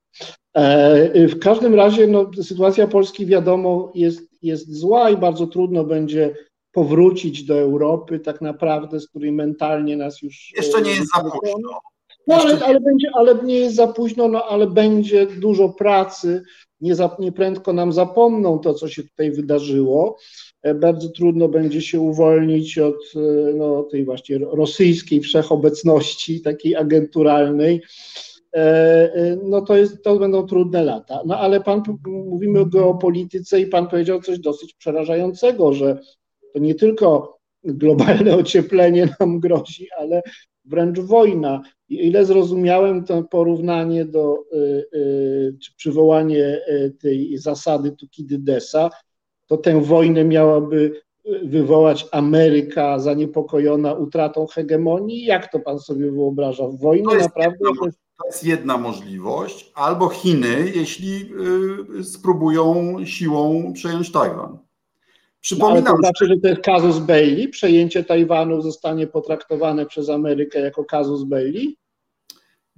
W 1.15 1.39
każdym 1.39 1.75
razie 1.75 2.07
no, 2.07 2.31
sytuacja 2.43 2.87
Polski 2.87 3.25
wiadomo 3.25 3.91
jest, 3.95 4.21
jest 4.41 4.75
zła 4.75 5.09
i 5.09 5.17
bardzo 5.17 5.47
trudno 5.47 5.83
będzie 5.83 6.35
powrócić 6.71 7.43
do 7.43 7.59
Europy, 7.59 8.19
tak 8.19 8.41
naprawdę, 8.41 8.99
z 8.99 9.07
której 9.07 9.31
mentalnie 9.31 9.97
nas 9.97 10.21
już. 10.21 10.53
Jeszcze 10.57 10.81
nie 10.81 10.91
jest 10.91 11.11
za 11.15 11.21
późno. 11.21 11.79
No, 12.27 12.35
ale, 12.35 12.65
ale, 12.65 12.79
będzie, 12.79 13.07
ale 13.13 13.35
nie 13.43 13.55
jest 13.55 13.75
za 13.75 13.87
późno, 13.87 14.27
no, 14.27 14.43
ale 14.43 14.67
będzie 14.67 15.25
dużo 15.25 15.69
pracy. 15.69 16.43
Nie, 16.81 16.95
za, 16.95 17.15
nie 17.19 17.31
prędko 17.31 17.73
nam 17.73 17.93
zapomną 17.93 18.59
to, 18.59 18.73
co 18.73 18.87
się 18.87 19.03
tutaj 19.03 19.31
wydarzyło. 19.31 20.17
E, 20.63 20.73
bardzo 20.73 21.09
trudno 21.09 21.47
będzie 21.47 21.81
się 21.81 21.99
uwolnić 21.99 22.77
od 22.77 22.95
e, 23.15 23.19
no, 23.53 23.83
tej 23.83 24.05
właśnie 24.05 24.37
rosyjskiej 24.37 25.21
wszechobecności, 25.21 26.41
takiej 26.41 26.75
agenturalnej. 26.75 27.81
E, 28.55 29.37
no 29.43 29.61
to, 29.61 29.77
jest, 29.77 30.03
to 30.03 30.19
będą 30.19 30.47
trudne 30.47 30.83
lata. 30.83 31.21
No 31.25 31.39
ale 31.39 31.61
pan, 31.61 31.83
mówimy 32.05 32.59
o 32.59 32.65
geopolityce 32.65 33.59
i 33.59 33.67
pan 33.67 33.87
powiedział 33.87 34.21
coś 34.21 34.39
dosyć 34.39 34.73
przerażającego, 34.73 35.73
że 35.73 35.99
to 36.53 36.59
nie 36.59 36.75
tylko 36.75 37.37
globalne 37.63 38.35
ocieplenie 38.43 39.15
nam 39.19 39.39
grozi, 39.39 39.87
ale 39.97 40.21
wręcz 40.65 40.99
wojna. 40.99 41.61
I 41.89 42.07
ile 42.07 42.25
zrozumiałem 42.25 43.05
to 43.05 43.23
porównanie 43.23 44.05
do, 44.05 44.43
y, 44.93 45.57
czy 45.61 45.75
przywołanie 45.75 46.61
tej 47.01 47.37
zasady 47.37 47.91
Tukidydesa, 47.91 48.89
to 49.47 49.57
tę 49.57 49.81
wojnę 49.81 50.25
miałaby 50.25 51.01
wywołać 51.43 52.07
Ameryka 52.11 52.99
zaniepokojona 52.99 53.93
utratą 53.93 54.47
hegemonii? 54.47 55.25
Jak 55.25 55.51
to 55.51 55.59
pan 55.59 55.79
sobie 55.79 56.11
wyobraża? 56.11 56.67
Wojna 56.67 57.13
naprawdę. 57.13 57.57
To 58.21 58.27
jest 58.27 58.43
jedna 58.43 58.77
możliwość, 58.77 59.71
albo 59.75 60.09
Chiny, 60.09 60.71
jeśli 60.75 61.33
spróbują 62.03 62.95
siłą 63.05 63.73
przejąć 63.73 64.11
Tajwan. 64.11 64.57
Przypominam, 65.41 65.83
no, 65.83 65.91
to 65.91 65.97
znaczy, 65.97 66.27
że 66.27 66.37
to 66.37 66.47
jest 66.47 66.61
kazus 66.61 66.99
belli? 66.99 67.49
Przejęcie 67.49 68.03
Tajwanu 68.03 68.61
zostanie 68.61 69.07
potraktowane 69.07 69.85
przez 69.85 70.09
Amerykę 70.09 70.59
jako 70.59 70.85
kazus 70.85 71.23
belli? 71.23 71.77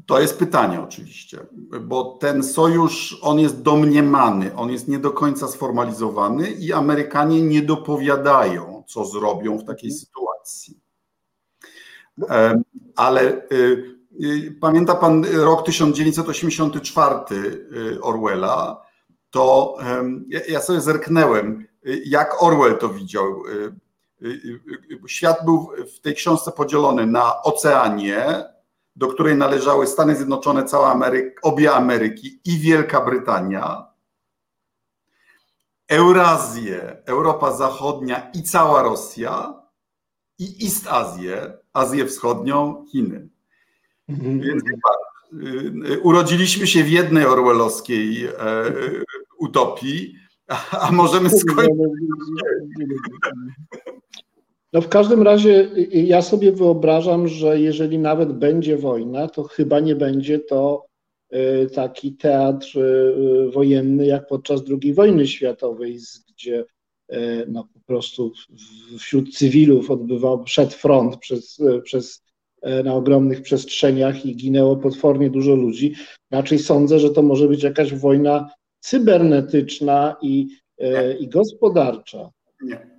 To 0.06 0.22
jest 0.22 0.40
pytanie 0.40 0.82
oczywiście, 0.82 1.40
bo 1.82 2.04
ten 2.04 2.44
sojusz, 2.44 3.20
on 3.22 3.40
jest 3.40 3.62
domniemany, 3.62 4.56
on 4.56 4.72
jest 4.72 4.88
nie 4.88 5.00
do 5.00 5.12
końca 5.12 5.48
sformalizowany 5.48 6.52
i 6.52 6.74
Amerykanie 6.74 7.42
nie 7.42 7.62
dopowiadają, 7.62 8.84
co 8.88 9.06
zrobią 9.06 9.58
w 9.58 9.66
takiej 9.66 9.92
sytuacji. 9.92 10.80
Ale 12.96 13.22
y, 13.34 13.56
y, 13.56 13.93
pamięta 14.62 14.96
pan 14.96 15.26
rok 15.26 15.66
1984 15.66 17.16
y, 17.36 18.02
Orwella, 18.02 18.82
to 19.30 19.78
ja 20.48 20.62
sobie 20.62 20.82
zerknęłem, 20.82 21.68
jak 22.06 22.44
Orwell 22.44 22.78
to 22.78 22.90
widział. 22.90 23.44
Świat 25.08 25.46
był 25.46 25.72
w 25.96 26.00
tej 26.00 26.16
książce 26.16 26.52
podzielony 26.52 27.06
na 27.06 27.42
Oceanie, 27.44 28.44
do 28.96 29.08
której 29.08 29.38
należały 29.38 29.88
Stany 29.88 30.16
Zjednoczone, 30.16 30.66
cała 30.66 30.92
Ameryka, 30.92 31.42
obie 31.42 31.74
Ameryki 31.74 32.40
i 32.46 32.60
Wielka 32.60 33.02
Brytania, 33.02 33.86
Eurazję, 35.88 36.98
Europa 37.06 37.52
Zachodnia 37.52 38.32
i 38.34 38.44
cała 38.44 38.84
Rosja 38.84 39.64
i 40.40 40.66
East 40.66 40.88
Azję, 40.88 41.58
Azję 41.74 42.06
Wschodnią, 42.06 42.86
Chiny. 42.92 43.33
Mhm. 44.10 44.40
Więc 44.40 44.64
y, 45.88 46.00
urodziliśmy 46.00 46.68
się 46.68 46.84
w 46.84 46.90
jednej 46.90 47.26
orwellowskiej 47.26 48.26
e, 48.26 48.32
utopii, 49.40 50.16
a 50.72 50.92
możemy 50.92 51.30
skończyć. 51.30 51.78
No 54.74 54.82
w 54.82 54.90
każdym 54.90 55.22
razie 55.22 55.70
ja 55.92 56.22
sobie 56.22 56.52
wyobrażam, 56.52 57.28
że 57.28 57.60
jeżeli 57.60 58.00
nawet 58.00 58.34
będzie 58.34 58.78
wojna, 58.78 59.28
to 59.28 59.44
chyba 59.44 59.80
nie 59.80 59.96
będzie 59.96 60.40
to 60.40 60.86
y, 61.34 61.70
taki 61.70 62.16
teatr 62.16 62.78
y, 62.78 63.52
wojenny 63.52 64.06
jak 64.06 64.28
podczas 64.28 64.62
II 64.82 64.94
wojny 64.94 65.28
światowej, 65.28 66.00
gdzie 66.34 66.66
y, 67.14 67.46
no, 67.48 67.68
po 67.74 67.80
prostu 67.80 68.32
wśród 69.00 69.38
cywilów 69.38 69.92
odbywał, 69.92 70.44
przed 70.44 70.74
front 70.74 71.18
przez, 71.18 71.62
przez, 71.84 72.23
na 72.84 72.94
ogromnych 72.94 73.42
przestrzeniach 73.42 74.26
i 74.26 74.36
ginęło 74.36 74.76
potwornie 74.76 75.30
dużo 75.30 75.56
ludzi. 75.56 75.96
Raczej 76.32 76.60
sądzę, 76.60 77.00
że 77.00 77.10
to 77.10 77.22
może 77.22 77.48
być 77.48 77.64
jakaś 77.64 77.94
wojna 77.94 78.50
cybernetyczna 78.80 80.16
i, 80.22 80.48
i 81.20 81.28
gospodarcza. 81.28 82.30
Nie. 82.62 82.94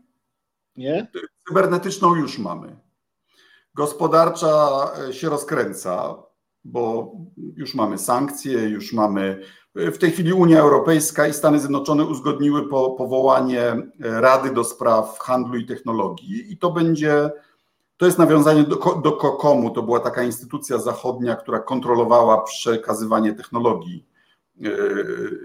Nie? 0.77 1.07
Cybernetyczną 1.49 2.15
już 2.15 2.39
mamy. 2.39 2.77
Gospodarcza 3.75 4.87
e, 5.09 5.13
się 5.13 5.29
rozkręca, 5.29 6.23
bo 6.65 7.13
już 7.57 7.75
mamy 7.75 7.99
sankcje, 7.99 8.59
już 8.59 8.93
mamy. 8.93 9.43
E, 9.75 9.91
w 9.91 9.99
tej 9.99 10.11
chwili 10.11 10.33
Unia 10.33 10.61
Europejska 10.61 11.27
i 11.27 11.33
Stany 11.33 11.59
Zjednoczone 11.59 12.05
uzgodniły 12.05 12.69
po, 12.69 12.91
powołanie 12.91 13.63
e, 13.63 13.87
Rady 14.01 14.51
do 14.51 14.65
Spraw 14.65 15.19
Handlu 15.19 15.59
i 15.59 15.67
Technologii, 15.67 16.53
i 16.53 16.59
to 16.59 16.71
będzie. 16.71 17.31
To 18.05 18.09
jest 18.09 18.19
nawiązanie 18.19 18.63
do, 18.63 18.77
do 19.05 19.13
COCOM-u. 19.13 19.71
To 19.71 19.83
była 19.83 20.01
taka 20.01 20.23
instytucja 20.23 20.79
zachodnia, 20.79 21.37
która 21.37 21.59
kontrolowała 21.59 22.43
przekazywanie 22.43 23.33
technologii 23.33 24.07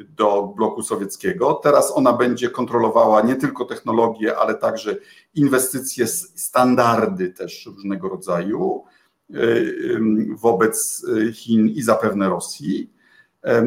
do 0.09 0.53
bloku 0.55 0.83
sowieckiego. 0.83 1.53
Teraz 1.53 1.91
ona 1.95 2.13
będzie 2.13 2.49
kontrolowała 2.49 3.21
nie 3.21 3.35
tylko 3.35 3.65
technologię, 3.65 4.37
ale 4.37 4.55
także 4.55 4.95
inwestycje, 5.35 6.07
standardy 6.07 7.29
też 7.29 7.65
różnego 7.65 8.09
rodzaju 8.09 8.83
y, 9.29 9.99
wobec 10.35 11.05
Chin 11.33 11.67
i 11.67 11.81
zapewne 11.81 12.29
Rosji. 12.29 12.93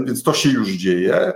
Więc 0.05 0.23
to 0.23 0.32
się 0.32 0.48
już 0.48 0.69
dzieje. 0.69 1.32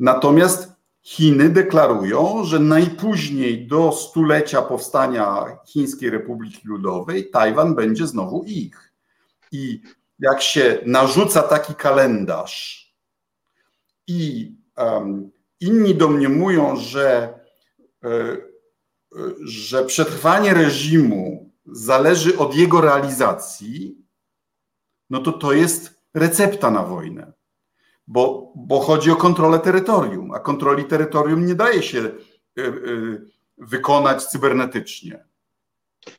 Natomiast 0.00 0.75
Chiny 1.06 1.48
deklarują, 1.48 2.44
że 2.44 2.58
najpóźniej 2.58 3.66
do 3.66 3.92
stulecia 3.92 4.62
powstania 4.62 5.44
Chińskiej 5.66 6.10
Republiki 6.10 6.60
Ludowej 6.64 7.30
Tajwan 7.30 7.74
będzie 7.74 8.06
znowu 8.06 8.44
ich. 8.44 8.92
I 9.52 9.80
jak 10.18 10.42
się 10.42 10.78
narzuca 10.86 11.42
taki 11.42 11.74
kalendarz, 11.74 12.86
i 14.06 14.52
um, 14.76 15.30
inni 15.60 15.94
domniemują, 15.94 16.76
że, 16.76 17.38
e, 18.04 18.36
że 19.44 19.84
przetrwanie 19.84 20.54
reżimu 20.54 21.50
zależy 21.66 22.38
od 22.38 22.54
jego 22.54 22.80
realizacji, 22.80 24.04
no 25.10 25.20
to 25.20 25.32
to 25.32 25.52
jest 25.52 26.00
recepta 26.14 26.70
na 26.70 26.82
wojnę. 26.82 27.35
Bo, 28.06 28.52
bo 28.54 28.80
chodzi 28.80 29.10
o 29.10 29.16
kontrolę 29.16 29.58
terytorium, 29.58 30.32
a 30.34 30.38
kontroli 30.38 30.84
terytorium 30.84 31.46
nie 31.46 31.54
daje 31.54 31.82
się 31.82 31.98
e, 31.98 32.12
wykonać 33.58 34.24
cybernetycznie. 34.24 35.24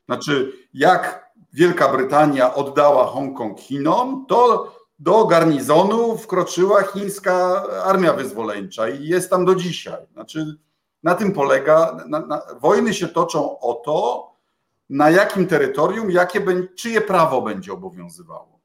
Znaczy, 0.06 0.52
jak 0.74 1.32
Wielka 1.54 1.92
Brytania 1.92 2.54
oddała 2.54 3.06
Hongkong 3.06 3.60
Chinom, 3.60 4.26
to 4.26 4.72
do 5.00 5.26
garnizonu 5.26 6.18
wkroczyła 6.18 6.84
chińska 6.84 7.64
armia 7.84 8.14
wyzwoleńcza 8.14 8.90
i 8.90 9.08
jest 9.08 9.30
tam 9.30 9.46
do 9.46 9.56
dzisiaj. 9.56 10.08
Znaczy, 10.14 10.58
na 11.04 11.16
tym 11.16 11.34
polega, 11.34 11.98
na, 12.08 12.20
na, 12.20 12.42
wojny 12.62 12.94
się 12.94 13.08
toczą 13.08 13.60
o 13.60 13.74
to, 13.74 14.32
na 14.90 15.10
jakim 15.10 15.48
terytorium, 15.48 16.12
jakie, 16.12 16.68
czyje 16.76 17.02
prawo 17.02 17.42
będzie 17.42 17.74
obowiązywało. 17.74 18.60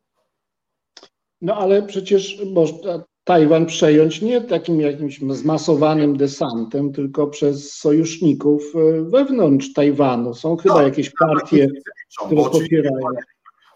No 1.40 1.57
ale 1.57 1.82
przecież 1.82 2.43
można 2.53 3.05
Tajwan 3.24 3.66
przejąć 3.66 4.23
nie 4.23 4.40
takim 4.40 4.81
jakimś 4.81 5.20
zmasowanym 5.20 6.16
desantem, 6.16 6.93
tylko 6.93 7.27
przez 7.27 7.73
sojuszników 7.73 8.62
e, 8.74 9.03
wewnątrz 9.03 9.73
Tajwanu. 9.73 10.35
Są 10.35 10.57
chyba 10.57 10.74
no, 10.74 10.82
jakieś 10.82 11.11
partie, 11.11 11.69
które 12.27 12.43
popierają 12.43 13.07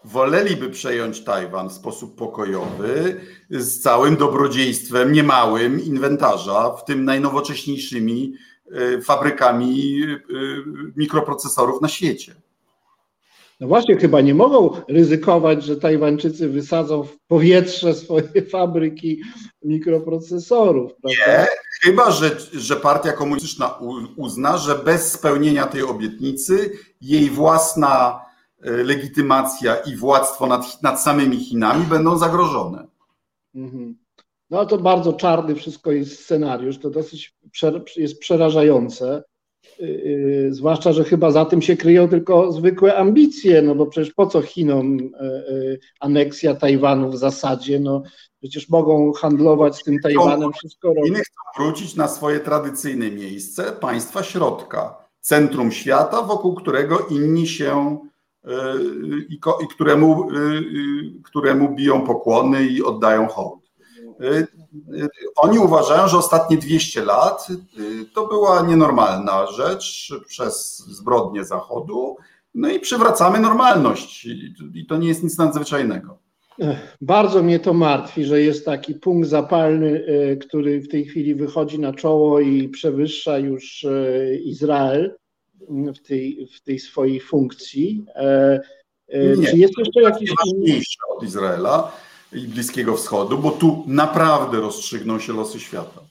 woleliby 0.07 0.69
przejąć 0.69 1.23
Tajwan 1.23 1.69
w 1.69 1.73
sposób 1.73 2.15
pokojowy, 2.15 3.21
z 3.49 3.79
całym 3.79 4.15
dobrodziejstwem, 4.15 5.11
niemałym 5.11 5.83
inwentarza, 5.85 6.69
w 6.71 6.85
tym 6.85 7.05
najnowocześniejszymi 7.05 8.33
e, 8.71 9.01
fabrykami 9.01 10.01
e, 10.03 10.17
mikroprocesorów 10.95 11.81
na 11.81 11.87
świecie. 11.87 12.35
No 13.59 13.67
właśnie, 13.67 13.97
chyba 13.97 14.21
nie 14.21 14.33
mogą 14.33 14.81
ryzykować, 14.87 15.63
że 15.63 15.77
Tajwańczycy 15.77 16.49
wysadzą 16.49 17.03
w 17.03 17.17
powietrze 17.27 17.93
swoje 17.93 18.41
fabryki 18.51 19.21
mikroprocesorów. 19.63 20.91
Prawda? 21.01 21.41
Nie, 21.41 21.47
chyba 21.83 22.11
że, 22.11 22.37
że 22.53 22.75
partia 22.75 23.11
komunistyczna 23.11 23.79
uzna, 24.15 24.57
że 24.57 24.75
bez 24.75 25.11
spełnienia 25.11 25.65
tej 25.65 25.83
obietnicy 25.83 26.71
jej 27.01 27.29
własna 27.29 28.27
E, 28.61 28.71
legitymacja 28.71 29.75
i 29.75 29.95
władztwo 29.95 30.47
nad, 30.47 30.83
nad 30.83 31.01
samymi 31.01 31.37
Chinami 31.37 31.85
będą 31.85 32.17
zagrożone. 32.17 32.87
Mhm. 33.55 33.97
No 34.49 34.65
to 34.65 34.77
bardzo 34.77 35.13
czarny 35.13 35.55
wszystko 35.55 35.91
jest 35.91 36.23
scenariusz, 36.23 36.77
to 36.79 36.89
dosyć 36.89 37.35
jest 37.97 38.19
przerażające. 38.19 39.23
Y, 39.79 39.83
y, 40.47 40.53
zwłaszcza, 40.53 40.93
że 40.93 41.03
chyba 41.03 41.31
za 41.31 41.45
tym 41.45 41.61
się 41.61 41.77
kryją 41.77 42.07
tylko 42.07 42.51
zwykłe 42.51 42.97
ambicje, 42.97 43.61
no 43.61 43.75
bo 43.75 43.85
przecież 43.85 44.13
po 44.13 44.27
co 44.27 44.41
Chinom 44.41 44.97
e, 44.97 45.43
aneksja 45.99 46.55
Tajwanu 46.55 47.09
w 47.09 47.17
zasadzie, 47.17 47.79
no 47.79 48.03
przecież 48.39 48.69
mogą 48.69 49.13
handlować 49.13 49.75
z 49.75 49.83
tym 49.83 49.99
Tajwanem, 49.99 50.53
wszystko. 50.53 50.93
Chiny 51.05 51.19
chcą 51.19 51.63
wrócić 51.63 51.95
na 51.95 52.07
swoje 52.07 52.39
tradycyjne 52.39 53.11
miejsce, 53.11 53.63
państwa 53.63 54.23
środka, 54.23 54.97
centrum 55.21 55.71
świata, 55.71 56.21
wokół 56.21 56.55
którego 56.55 57.07
inni 57.09 57.47
się 57.47 57.97
i, 59.29 59.39
i 59.63 59.67
któremu, 59.67 60.31
y, 60.31 60.35
y, 60.37 61.23
któremu 61.23 61.75
biją 61.75 62.01
pokłony 62.01 62.65
i 62.65 62.83
oddają 62.83 63.27
hołd. 63.27 63.56
Y, 64.21 64.47
oni 65.35 65.59
uważają, 65.59 66.07
że 66.07 66.17
ostatnie 66.17 66.57
200 66.57 67.05
lat 67.05 67.47
to 68.13 68.27
była 68.27 68.61
nienormalna 68.61 69.47
rzecz 69.47 70.13
przez 70.27 70.77
zbrodnie 70.77 71.45
Zachodu, 71.45 72.17
no 72.55 72.69
i 72.69 72.79
przywracamy 72.79 73.39
normalność 73.39 74.25
i 74.73 74.85
to 74.85 74.97
nie 74.97 75.07
jest 75.07 75.23
nic 75.23 75.37
nadzwyczajnego. 75.37 76.17
Bardzo 77.01 77.43
mnie 77.43 77.59
to 77.59 77.73
martwi, 77.73 78.25
że 78.25 78.41
jest 78.41 78.65
taki 78.65 78.95
punkt 78.95 79.29
zapalny, 79.29 80.05
który 80.41 80.81
w 80.81 80.87
tej 80.87 81.05
chwili 81.05 81.35
wychodzi 81.35 81.79
na 81.79 81.93
czoło 81.93 82.39
i 82.39 82.69
przewyższa 82.69 83.37
już 83.37 83.85
Izrael 84.43 85.15
w 85.69 86.07
tej, 86.07 86.47
w 86.55 86.61
tej 86.63 86.79
swojej 86.79 87.19
funkcji. 87.19 88.05
E, 88.15 88.59
e, 89.07 89.37
Nie, 89.37 89.47
Czy 89.47 89.57
jest 89.57 89.77
jeszcze 89.77 90.01
jakiś. 90.01 90.31
ważniejsze 90.45 90.99
od 91.17 91.23
Izraela 91.23 91.91
i 92.33 92.47
Bliskiego 92.47 92.95
Wschodu, 92.95 93.37
bo 93.37 93.51
tu 93.51 93.83
naprawdę 93.87 94.57
rozstrzygną 94.57 95.19
się 95.19 95.33
losy 95.33 95.59
świata. 95.59 96.01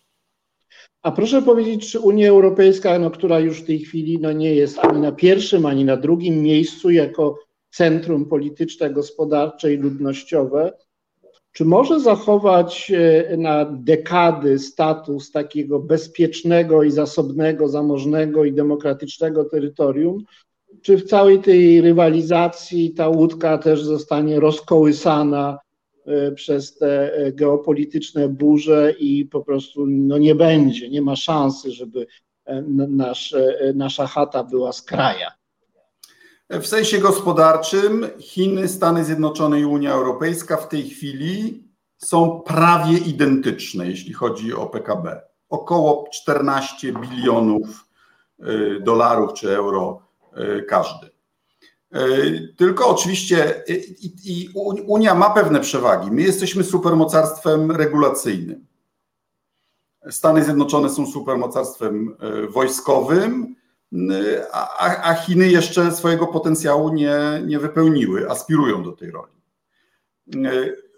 A 1.02 1.12
proszę 1.12 1.43
powiedzieć, 1.43 1.90
czy 1.90 2.01
Unia 2.01 2.28
Europejska, 2.28 2.98
no, 2.98 3.10
która 3.10 3.40
już 3.40 3.62
w 3.62 3.66
tej 3.66 3.78
chwili 3.78 4.18
no, 4.20 4.32
nie 4.32 4.55
jest 4.55 4.78
ani 4.78 5.01
na 5.01 5.12
pierwszym, 5.12 5.66
ani 5.66 5.84
na 5.84 5.97
drugim 5.97 6.43
miejscu 6.43 6.90
jako 6.90 7.38
centrum 7.70 8.24
polityczne, 8.24 8.90
gospodarcze 8.90 9.74
i 9.74 9.76
ludnościowe, 9.76 10.72
czy 11.52 11.64
może 11.64 12.01
zachować 12.01 12.93
e, 12.94 13.36
na 13.36 13.64
dekady 13.64 14.59
status 14.59 15.30
takiego 15.30 15.78
bezpiecznego 15.78 16.82
i 16.82 16.90
zasobnego, 16.90 17.68
zamożnego 17.68 18.44
i 18.44 18.52
demokratycznego 18.52 19.44
terytorium? 19.44 20.24
Czy 20.82 20.97
w 20.97 21.05
całej 21.05 21.38
tej 21.38 21.80
rywalizacji 21.80 22.94
ta 22.94 23.09
łódka 23.09 23.59
też 23.59 23.84
zostanie 23.84 24.40
rozkołysana 24.40 25.59
przez 26.34 26.76
te 26.76 27.14
e, 27.14 27.32
geopolityczne 27.32 28.28
burze 28.28 28.92
i 28.98 29.24
po 29.24 29.40
prostu 29.40 29.86
no 29.86 30.18
nie 30.18 30.34
będzie, 30.34 30.90
nie 30.90 31.02
ma 31.02 31.16
szansy, 31.16 31.72
żeby 31.72 32.06
nasz, 32.88 33.34
nasza 33.74 34.06
chata 34.06 34.44
była 34.44 34.72
z 34.72 34.82
kraja? 34.82 35.32
W 36.50 36.66
sensie 36.66 36.98
gospodarczym 36.98 38.06
Chiny, 38.18 38.68
Stany 38.68 39.04
Zjednoczone 39.04 39.60
i 39.60 39.64
Unia 39.64 39.92
Europejska 39.92 40.56
w 40.56 40.68
tej 40.68 40.88
chwili 40.88 41.64
są 41.98 42.40
prawie 42.40 42.98
identyczne, 42.98 43.86
jeśli 43.86 44.12
chodzi 44.12 44.54
o 44.54 44.66
PKB. 44.66 45.20
Około 45.48 46.08
14 46.12 46.92
bilionów 46.92 47.86
y, 48.40 48.80
dolarów 48.80 49.32
czy 49.32 49.56
euro 49.56 50.02
y, 50.38 50.62
każdy. 50.62 51.15
Y, 51.94 52.54
tylko 52.56 52.88
oczywiście 52.88 53.64
i, 53.68 54.12
i 54.24 54.48
Unia 54.86 55.14
ma 55.14 55.30
pewne 55.30 55.60
przewagi. 55.60 56.10
My 56.10 56.22
jesteśmy 56.22 56.64
supermocarstwem 56.64 57.70
regulacyjnym. 57.70 58.66
Stany 60.10 60.44
Zjednoczone 60.44 60.90
są 60.90 61.06
supermocarstwem 61.06 62.16
wojskowym, 62.50 63.56
a, 64.52 65.02
a 65.02 65.14
Chiny 65.14 65.48
jeszcze 65.48 65.92
swojego 65.92 66.26
potencjału 66.26 66.94
nie, 66.94 67.42
nie 67.46 67.58
wypełniły, 67.58 68.30
aspirują 68.30 68.82
do 68.82 68.92
tej 68.92 69.10
roli. 69.10 69.32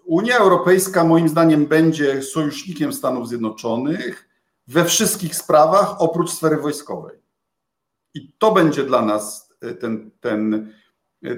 Unia 0.05 0.37
Europejska, 0.37 1.03
moim 1.03 1.29
zdaniem, 1.29 1.65
będzie 1.65 2.21
sojusznikiem 2.21 2.93
Stanów 2.93 3.27
Zjednoczonych 3.27 4.29
we 4.67 4.85
wszystkich 4.85 5.35
sprawach 5.35 6.01
oprócz 6.01 6.31
sfery 6.31 6.57
wojskowej. 6.57 7.17
I 8.13 8.33
to 8.37 8.51
będzie 8.51 8.83
dla 8.83 9.01
nas 9.01 9.53
e, 9.61 9.73
ten, 9.73 10.11
ten, 10.19 10.53
e, 10.53 10.67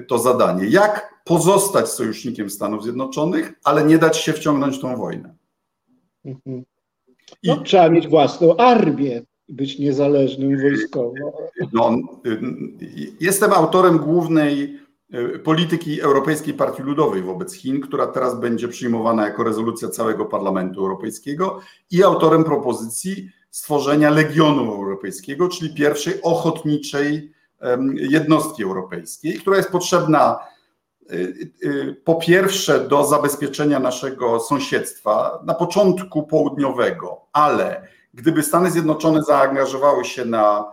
to 0.08 0.18
zadanie. 0.18 0.66
Jak 0.66 1.22
pozostać 1.24 1.88
sojusznikiem 1.88 2.50
Stanów 2.50 2.82
Zjednoczonych, 2.82 3.52
ale 3.64 3.84
nie 3.84 3.98
dać 3.98 4.16
się 4.16 4.32
wciągnąć 4.32 4.76
w 4.76 4.80
tą 4.80 4.96
wojnę. 4.96 5.34
Mhm. 6.24 6.64
No, 7.44 7.56
I, 7.56 7.64
trzeba 7.64 7.88
mieć 7.88 8.08
własną 8.08 8.56
armię 8.56 9.22
być 9.48 9.78
niezależnym 9.78 10.60
wojskowo. 10.60 11.14
No, 11.72 11.98
jestem 13.20 13.52
autorem 13.52 13.98
głównej 13.98 14.78
e, 15.12 15.38
polityki 15.38 16.00
Europejskiej 16.00 16.54
Partii 16.54 16.82
Ludowej 16.82 17.22
wobec 17.22 17.54
Chin, 17.54 17.80
która 17.80 18.06
teraz 18.06 18.40
będzie 18.40 18.68
przyjmowana 18.68 19.26
jako 19.26 19.44
rezolucja 19.44 19.88
całego 19.88 20.24
Parlamentu 20.24 20.80
Europejskiego 20.80 21.60
i 21.90 22.02
autorem 22.02 22.44
propozycji 22.44 23.30
stworzenia 23.50 24.10
Legionu 24.10 24.74
Europejskiego, 24.74 25.48
czyli 25.48 25.74
pierwszej 25.74 26.22
ochotniczej 26.22 27.32
jednostki 27.94 28.64
europejskiej, 28.64 29.34
która 29.34 29.56
jest 29.56 29.70
potrzebna 29.70 30.38
e, 31.10 31.14
e, 31.14 31.92
po 32.04 32.14
pierwsze 32.14 32.88
do 32.88 33.06
zabezpieczenia 33.06 33.80
naszego 33.80 34.40
sąsiedztwa 34.40 35.42
na 35.46 35.54
początku 35.54 36.22
południowego, 36.22 37.20
ale 37.32 37.88
gdyby 38.14 38.42
Stany 38.42 38.70
Zjednoczone 38.70 39.22
zaangażowały 39.22 40.04
się 40.04 40.24
na 40.24 40.64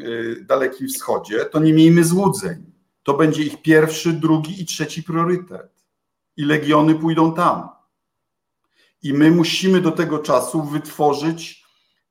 y, 0.00 0.44
Dalekim 0.48 0.88
Wschodzie, 0.88 1.44
to 1.44 1.58
nie 1.58 1.72
miejmy 1.72 2.04
złudzeń. 2.04 2.72
To 3.02 3.14
będzie 3.14 3.42
ich 3.42 3.62
pierwszy, 3.62 4.12
drugi 4.12 4.62
i 4.62 4.66
trzeci 4.66 5.02
priorytet. 5.02 5.84
I 6.36 6.44
legiony 6.44 6.94
pójdą 6.94 7.34
tam. 7.34 7.68
I 9.02 9.14
my 9.14 9.30
musimy 9.30 9.80
do 9.80 9.90
tego 9.90 10.18
czasu 10.18 10.62
wytworzyć 10.62 11.64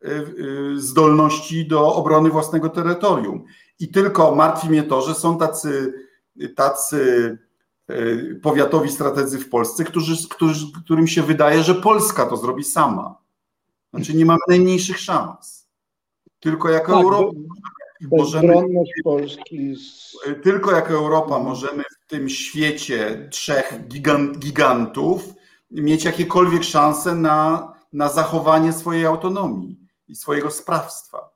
y, 0.03 0.09
y, 0.09 0.81
zdolności 0.81 1.67
do 1.67 1.95
obrony 1.95 2.29
własnego 2.29 2.69
terytorium. 2.69 3.45
I 3.79 3.87
tylko 3.87 4.35
martwi 4.35 4.69
mnie 4.69 4.83
to, 4.83 5.01
że 5.01 5.15
są 5.15 5.37
tacy, 5.37 5.93
tacy 6.55 7.37
powiatowi 8.41 8.91
strategzy 8.91 9.39
w 9.39 9.49
Polsce, 9.49 9.83
którzy, 9.83 10.29
którzy, 10.29 10.65
którym 10.83 11.07
się 11.07 11.23
wydaje, 11.23 11.63
że 11.63 11.75
Polska 11.75 12.25
to 12.25 12.37
zrobi 12.37 12.63
sama. 12.63 13.17
Znaczy 13.93 14.13
nie 14.13 14.25
mamy 14.25 14.39
najmniejszych 14.47 14.99
szans. 14.99 15.69
Tylko 16.39 16.69
jako 16.69 16.93
tak, 16.93 17.03
Europa 17.03 17.31
możemy, 18.11 18.53
Polski 19.03 19.75
tylko 20.43 20.71
jako 20.71 20.93
Europa 20.93 21.39
możemy 21.39 21.83
w 21.83 22.09
tym 22.09 22.29
świecie 22.29 23.27
trzech 23.31 23.87
gigant, 23.87 24.37
gigantów 24.37 25.33
mieć 25.71 26.03
jakiekolwiek 26.03 26.63
szanse 26.63 27.15
na, 27.15 27.73
na 27.93 28.09
zachowanie 28.09 28.73
swojej 28.73 29.05
autonomii 29.05 29.79
i 30.07 30.15
swojego 30.15 30.51
sprawstwa. 30.51 31.34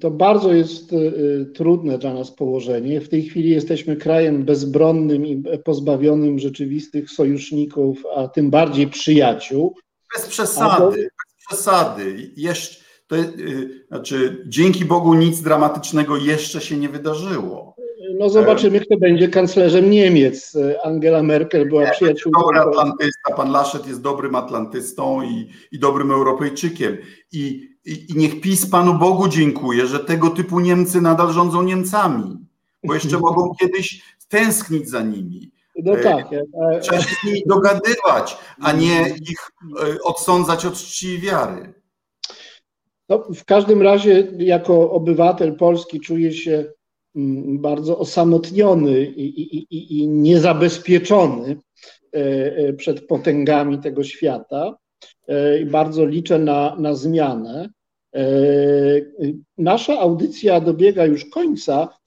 To 0.00 0.10
bardzo 0.10 0.52
jest 0.52 0.92
y, 0.92 1.46
trudne 1.54 1.98
dla 1.98 2.14
nas 2.14 2.30
położenie. 2.30 3.00
W 3.00 3.08
tej 3.08 3.22
chwili 3.22 3.50
jesteśmy 3.50 3.96
krajem 3.96 4.44
bezbronnym 4.44 5.26
i 5.26 5.42
pozbawionym 5.64 6.38
rzeczywistych 6.38 7.10
sojuszników, 7.10 8.04
a 8.16 8.28
tym 8.28 8.50
bardziej 8.50 8.86
przyjaciół. 8.86 9.74
Bez 10.16 10.26
przesady 10.26 11.08
przesady. 11.48 12.30
Jeszcze, 12.36 12.84
to, 13.06 13.16
yy, 13.16 13.84
znaczy, 13.88 14.44
dzięki 14.46 14.84
Bogu 14.84 15.14
nic 15.14 15.42
dramatycznego 15.42 16.16
jeszcze 16.16 16.60
się 16.60 16.76
nie 16.76 16.88
wydarzyło. 16.88 17.76
No 18.18 18.30
zobaczymy, 18.30 18.80
kto 18.80 18.96
będzie 18.96 19.28
kanclerzem 19.28 19.90
Niemiec. 19.90 20.56
Angela 20.84 21.22
Merkel 21.22 21.68
była 21.68 21.90
przyjaciółką. 21.90 22.40
Dobry 22.40 22.58
atlantysta, 22.58 23.34
pan 23.36 23.50
Laszet 23.50 23.86
jest 23.86 24.02
dobrym 24.02 24.34
atlantystą 24.34 25.22
i, 25.22 25.48
i 25.72 25.78
dobrym 25.78 26.10
Europejczykiem. 26.10 26.96
I, 27.32 27.68
i, 27.88 28.12
I 28.12 28.16
niech 28.16 28.40
PiS 28.40 28.70
Panu 28.70 28.94
Bogu 28.94 29.28
dziękuję, 29.28 29.86
że 29.86 30.00
tego 30.00 30.30
typu 30.30 30.60
Niemcy 30.60 31.00
nadal 31.00 31.32
rządzą 31.32 31.62
Niemcami, 31.62 32.36
bo 32.84 32.94
jeszcze 32.94 33.18
mogą 33.28 33.54
kiedyś 33.60 34.02
tęsknić 34.28 34.90
za 34.90 35.02
nimi. 35.02 35.50
No 35.84 35.98
e, 35.98 36.02
tak. 36.02 36.26
Trzeba 36.82 37.02
się 37.02 37.16
z 37.22 37.24
nimi 37.24 37.42
dogadywać, 37.46 38.38
a 38.60 38.72
nie 38.72 39.08
ich 39.08 39.50
e, 39.82 40.02
odsądzać 40.04 40.66
od 40.66 40.74
czci 40.74 41.08
i 41.08 41.18
wiary. 41.18 41.74
No, 43.08 43.24
w 43.34 43.44
każdym 43.44 43.82
razie, 43.82 44.32
jako 44.38 44.90
obywatel 44.90 45.56
Polski, 45.56 46.00
czuję 46.00 46.32
się 46.32 46.64
mm, 47.16 47.58
bardzo 47.58 47.98
osamotniony 47.98 49.04
i, 49.04 49.40
i, 49.40 49.56
i, 49.70 49.98
i 49.98 50.08
niezabezpieczony 50.08 51.56
e, 52.12 52.72
przed 52.72 53.06
potęgami 53.06 53.78
tego 53.78 54.04
świata. 54.04 54.76
I 55.62 55.66
bardzo 55.66 56.06
liczę 56.06 56.38
na, 56.38 56.76
na 56.78 56.94
zmianę. 56.94 57.68
Nasza 59.58 59.98
audycja 59.98 60.60
dobiega 60.60 61.06
już 61.06 61.24
końca, 61.24 61.98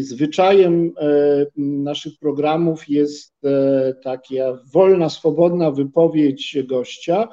Zwyczajem 0.00 0.92
e, 0.98 1.46
naszych 1.56 2.18
programów 2.18 2.88
jest 2.88 3.34
e, 3.44 3.94
taka 4.02 4.62
wolna, 4.72 5.10
swobodna 5.10 5.70
wypowiedź 5.70 6.58
gościa, 6.64 7.28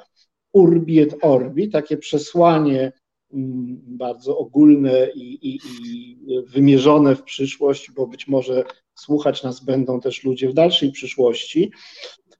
urbi 0.52 1.00
et 1.00 1.14
orbi, 1.22 1.70
takie 1.70 1.96
przesłanie 1.96 2.92
mm, 3.32 3.80
bardzo 3.86 4.38
ogólne 4.38 5.10
i, 5.14 5.48
i, 5.48 5.58
i, 5.84 6.18
wymierzone 6.46 7.16
w 7.16 7.22
przyszłość, 7.22 7.90
bo 7.90 8.06
być 8.06 8.28
może 8.28 8.64
słuchać 8.94 9.42
nas 9.42 9.64
będą 9.64 10.00
też 10.00 10.24
ludzie 10.24 10.48
w 10.48 10.54
dalszej 10.54 10.92
przyszłości. 10.92 11.70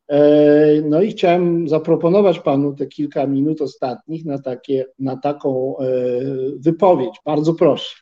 E, 0.08 0.82
no 0.82 1.02
i 1.02 1.10
chciałem 1.10 1.68
zaproponować 1.68 2.40
panu 2.40 2.74
te 2.74 2.86
kilka 2.86 3.26
minut 3.26 3.60
ostatnich 3.60 4.24
na, 4.24 4.38
takie, 4.38 4.86
na 4.98 5.16
taką 5.16 5.74
wypowiedź. 6.58 7.20
Bardzo 7.24 7.54
proszę. 7.54 7.96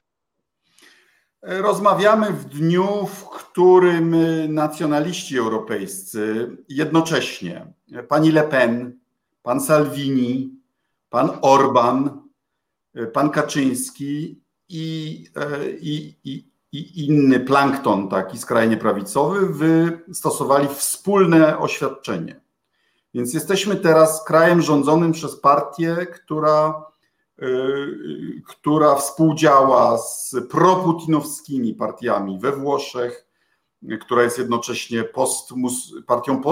Rozmawiamy 1.42 2.32
w 2.32 2.44
dniu, 2.44 3.06
w 3.06 3.28
którym 3.28 4.16
nacjonaliści 4.54 5.38
europejscy 5.38 6.56
jednocześnie, 6.68 7.72
pani 8.08 8.32
Le 8.32 8.42
Pen, 8.42 8.98
pan 9.42 9.60
Salvini, 9.60 10.54
pan 11.10 11.30
Orban, 11.42 12.22
pan 13.12 13.30
Kaczyński 13.30 14.42
i, 14.68 15.24
i, 15.80 16.16
i, 16.24 16.49
i 16.72 17.06
inny 17.06 17.40
plankton 17.40 18.08
taki 18.08 18.38
skrajnie 18.38 18.76
prawicowy 18.76 19.46
wystosowali 19.46 20.68
wspólne 20.68 21.58
oświadczenie. 21.58 22.40
Więc 23.14 23.34
jesteśmy 23.34 23.76
teraz 23.76 24.24
krajem 24.24 24.62
rządzonym 24.62 25.12
przez 25.12 25.40
partię, 25.40 26.06
która 26.12 26.90
Y, 27.42 28.42
która 28.46 28.94
współdziała 28.94 29.98
z 29.98 30.36
proputinowskimi 30.50 31.74
partiami 31.74 32.38
we 32.38 32.52
Włoszech, 32.52 33.26
która 34.00 34.22
jest 34.22 34.38
jednocześnie 34.38 35.04
post 35.04 35.52
partią 36.06 36.42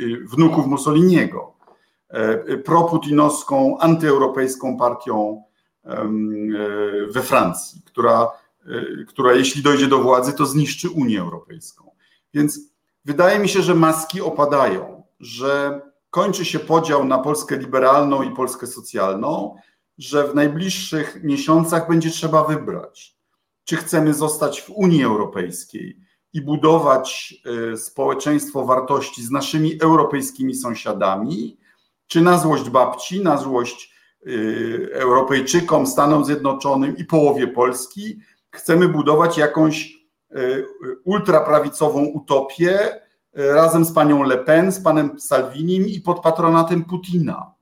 y, 0.00 0.24
wnuków 0.24 0.66
Mussoliniego. 0.66 1.52
proputinowską, 2.64 3.78
antyeuropejską 3.78 4.76
partią 4.78 5.42
we 7.08 7.22
Francji, 7.22 7.82
która, 7.86 8.30
która 9.08 9.32
jeśli 9.32 9.62
dojdzie 9.62 9.86
do 9.86 9.98
władzy, 9.98 10.32
to 10.32 10.46
zniszczy 10.46 10.90
Unię 10.90 11.20
Europejską. 11.20 11.90
Więc 12.34 12.60
wydaje 13.04 13.38
mi 13.38 13.48
się, 13.48 13.62
że 13.62 13.74
maski 13.74 14.20
opadają, 14.20 15.02
że 15.20 15.80
kończy 16.10 16.44
się 16.44 16.58
podział 16.58 17.04
na 17.04 17.18
Polskę 17.18 17.56
liberalną 17.56 18.22
i 18.22 18.30
Polskę 18.30 18.66
socjalną, 18.66 19.56
że 19.98 20.28
w 20.28 20.34
najbliższych 20.34 21.20
miesiącach 21.22 21.88
będzie 21.88 22.10
trzeba 22.10 22.44
wybrać, 22.44 23.16
czy 23.64 23.76
chcemy 23.76 24.14
zostać 24.14 24.60
w 24.60 24.70
Unii 24.70 25.04
Europejskiej 25.04 26.00
i 26.32 26.40
budować 26.40 27.34
y, 27.72 27.76
społeczeństwo 27.76 28.64
wartości 28.64 29.22
z 29.22 29.30
naszymi 29.30 29.82
europejskimi 29.82 30.54
sąsiadami, 30.54 31.58
czy 32.06 32.20
na 32.20 32.38
złość 32.38 32.70
babci, 32.70 33.22
na 33.22 33.36
złość 33.36 33.94
y, 34.26 34.88
Europejczykom, 34.92 35.86
Stanom 35.86 36.24
Zjednoczonym 36.24 36.96
i 36.96 37.04
połowie 37.04 37.48
Polski, 37.48 38.20
chcemy 38.54 38.88
budować 38.88 39.38
jakąś 39.38 39.98
y, 40.36 40.66
ultraprawicową 41.04 42.04
utopię 42.04 43.00
razem 43.34 43.84
z 43.84 43.92
panią 43.92 44.22
Le 44.22 44.38
Pen, 44.38 44.72
z 44.72 44.80
panem 44.80 45.20
Salvinim 45.20 45.86
i 45.86 46.00
pod 46.00 46.20
patronatem 46.20 46.84
Putina. 46.84 47.54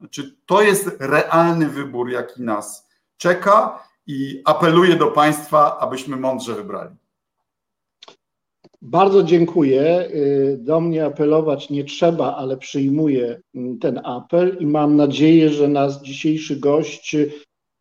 Znaczy, 0.00 0.36
to 0.46 0.62
jest 0.62 0.96
realny 1.00 1.68
wybór, 1.68 2.10
jaki 2.10 2.42
nas 2.42 2.88
czeka 3.16 3.84
i 4.06 4.42
apeluję 4.44 4.96
do 4.96 5.06
Państwa, 5.06 5.78
abyśmy 5.78 6.16
mądrze 6.16 6.54
wybrali. 6.54 6.96
Bardzo 8.82 9.22
dziękuję. 9.22 10.10
Y, 10.10 10.58
do 10.60 10.80
mnie 10.80 11.04
apelować 11.06 11.70
nie 11.70 11.84
trzeba, 11.84 12.36
ale 12.36 12.56
przyjmuję 12.56 13.40
mm, 13.54 13.78
ten 13.78 14.00
apel 14.04 14.56
i 14.60 14.66
mam 14.66 14.96
nadzieję, 14.96 15.50
że 15.50 15.68
nasz 15.68 15.96
dzisiejszy 15.96 16.56
gość 16.56 17.16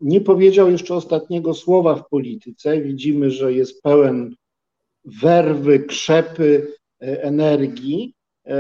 nie 0.04 0.22
powiedział 0.22 0.72
jeszcze 0.72 0.96
ostatniego 0.96 1.54
słowa 1.54 1.96
w 1.96 2.10
polityce. 2.10 2.82
Widzimy, 2.82 3.32
że 3.32 3.54
jest 3.54 3.82
pełen 3.82 4.36
werwy, 5.06 5.80
krzepy, 5.80 6.68
y, 7.04 7.22
energii 7.22 8.14
y, 8.48 8.52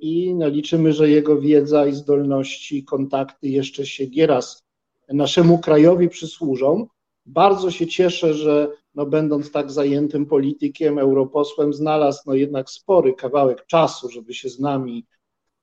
i 0.00 0.34
no, 0.34 0.48
liczymy, 0.48 0.92
że 0.92 1.10
jego 1.10 1.40
wiedza 1.40 1.86
i 1.86 1.92
zdolności, 1.92 2.84
kontakty 2.84 3.48
jeszcze 3.48 3.86
się 3.86 4.06
nieraz 4.06 4.62
naszemu 5.08 5.58
krajowi 5.58 6.08
przysłużą. 6.08 6.86
Bardzo 7.26 7.70
się 7.70 7.86
cieszę, 7.86 8.34
że 8.34 8.68
no, 8.94 9.06
będąc 9.06 9.52
tak 9.52 9.70
zajętym 9.70 10.26
politykiem, 10.26 10.98
europosłem, 10.98 11.72
znalazł 11.72 12.22
no, 12.26 12.34
jednak 12.34 12.70
spory 12.70 13.14
kawałek 13.14 13.66
czasu, 13.66 14.10
żeby 14.10 14.34
się 14.34 14.48
z 14.48 14.60
nami 14.60 15.04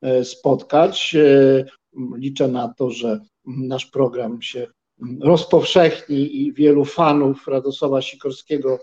e, 0.02 0.26
spotkać. 0.26 1.16
E, 1.16 1.66
liczę 2.16 2.48
na 2.48 2.74
to, 2.74 2.90
że 2.90 3.20
nasz 3.46 3.86
program 3.86 4.42
się 4.42 4.68
rozpowszechni 5.22 6.42
i 6.42 6.54
wielu 6.54 6.86
fanów 6.86 7.48
Radosława 7.48 8.02
Sikorskiego 8.02 8.80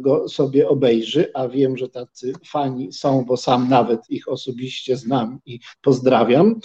go 0.00 0.28
sobie 0.28 0.68
obejrzy, 0.68 1.30
a 1.34 1.48
wiem, 1.48 1.76
że 1.76 1.88
tacy 1.88 2.32
fani 2.46 2.92
są, 2.92 3.24
bo 3.24 3.36
sam 3.36 3.68
nawet 3.68 4.00
ich 4.10 4.28
osobiście 4.28 4.96
znam 4.96 5.38
i 5.46 5.60
pozdrawiam. 5.82 6.60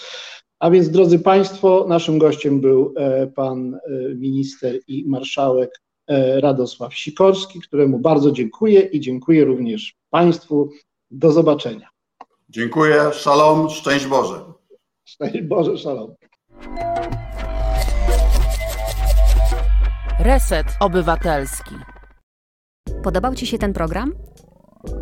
A 0.59 0.69
więc, 0.69 0.89
drodzy 0.89 1.19
Państwo, 1.19 1.85
naszym 1.89 2.17
gościem 2.17 2.61
był 2.61 2.93
e, 2.97 3.27
pan 3.27 3.79
minister 4.15 4.79
i 4.87 5.05
marszałek 5.07 5.85
E, 6.07 6.41
Radosław 6.41 6.95
Sikorski, 6.95 7.61
któremu 7.61 7.99
bardzo 7.99 8.31
dziękuję 8.31 8.81
i 8.81 8.99
dziękuję 8.99 9.45
również 9.45 9.95
Państwu. 10.09 10.69
Do 11.11 11.31
zobaczenia. 11.31 11.89
Dziękuję, 12.49 13.11
szalom, 13.13 13.69
szczęść 13.69 14.05
Boże. 14.05 14.41
Szczęść 15.05 15.41
Boże, 15.41 15.77
szalom. 15.77 16.15
Reset 20.19 20.67
Obywatelski. 20.79 21.75
Podobał 23.03 23.35
Ci 23.35 23.47
się 23.47 23.57
ten 23.57 23.73
program? 23.73 24.13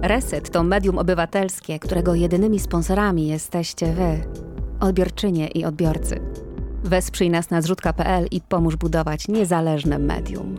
Reset 0.01 0.49
to 0.49 0.63
medium 0.63 0.97
obywatelskie, 0.97 1.79
którego 1.79 2.15
jedynymi 2.15 2.59
sponsorami 2.59 3.27
jesteście 3.27 3.93
Wy, 3.93 4.23
odbiorczynie 4.79 5.47
i 5.47 5.65
odbiorcy. 5.65 6.19
Wesprzyj 6.83 7.29
nas 7.29 7.49
na 7.49 7.61
zrzutka.pl 7.61 8.27
i 8.31 8.41
pomóż 8.41 8.75
budować 8.75 9.27
niezależne 9.27 9.99
medium. 9.99 10.55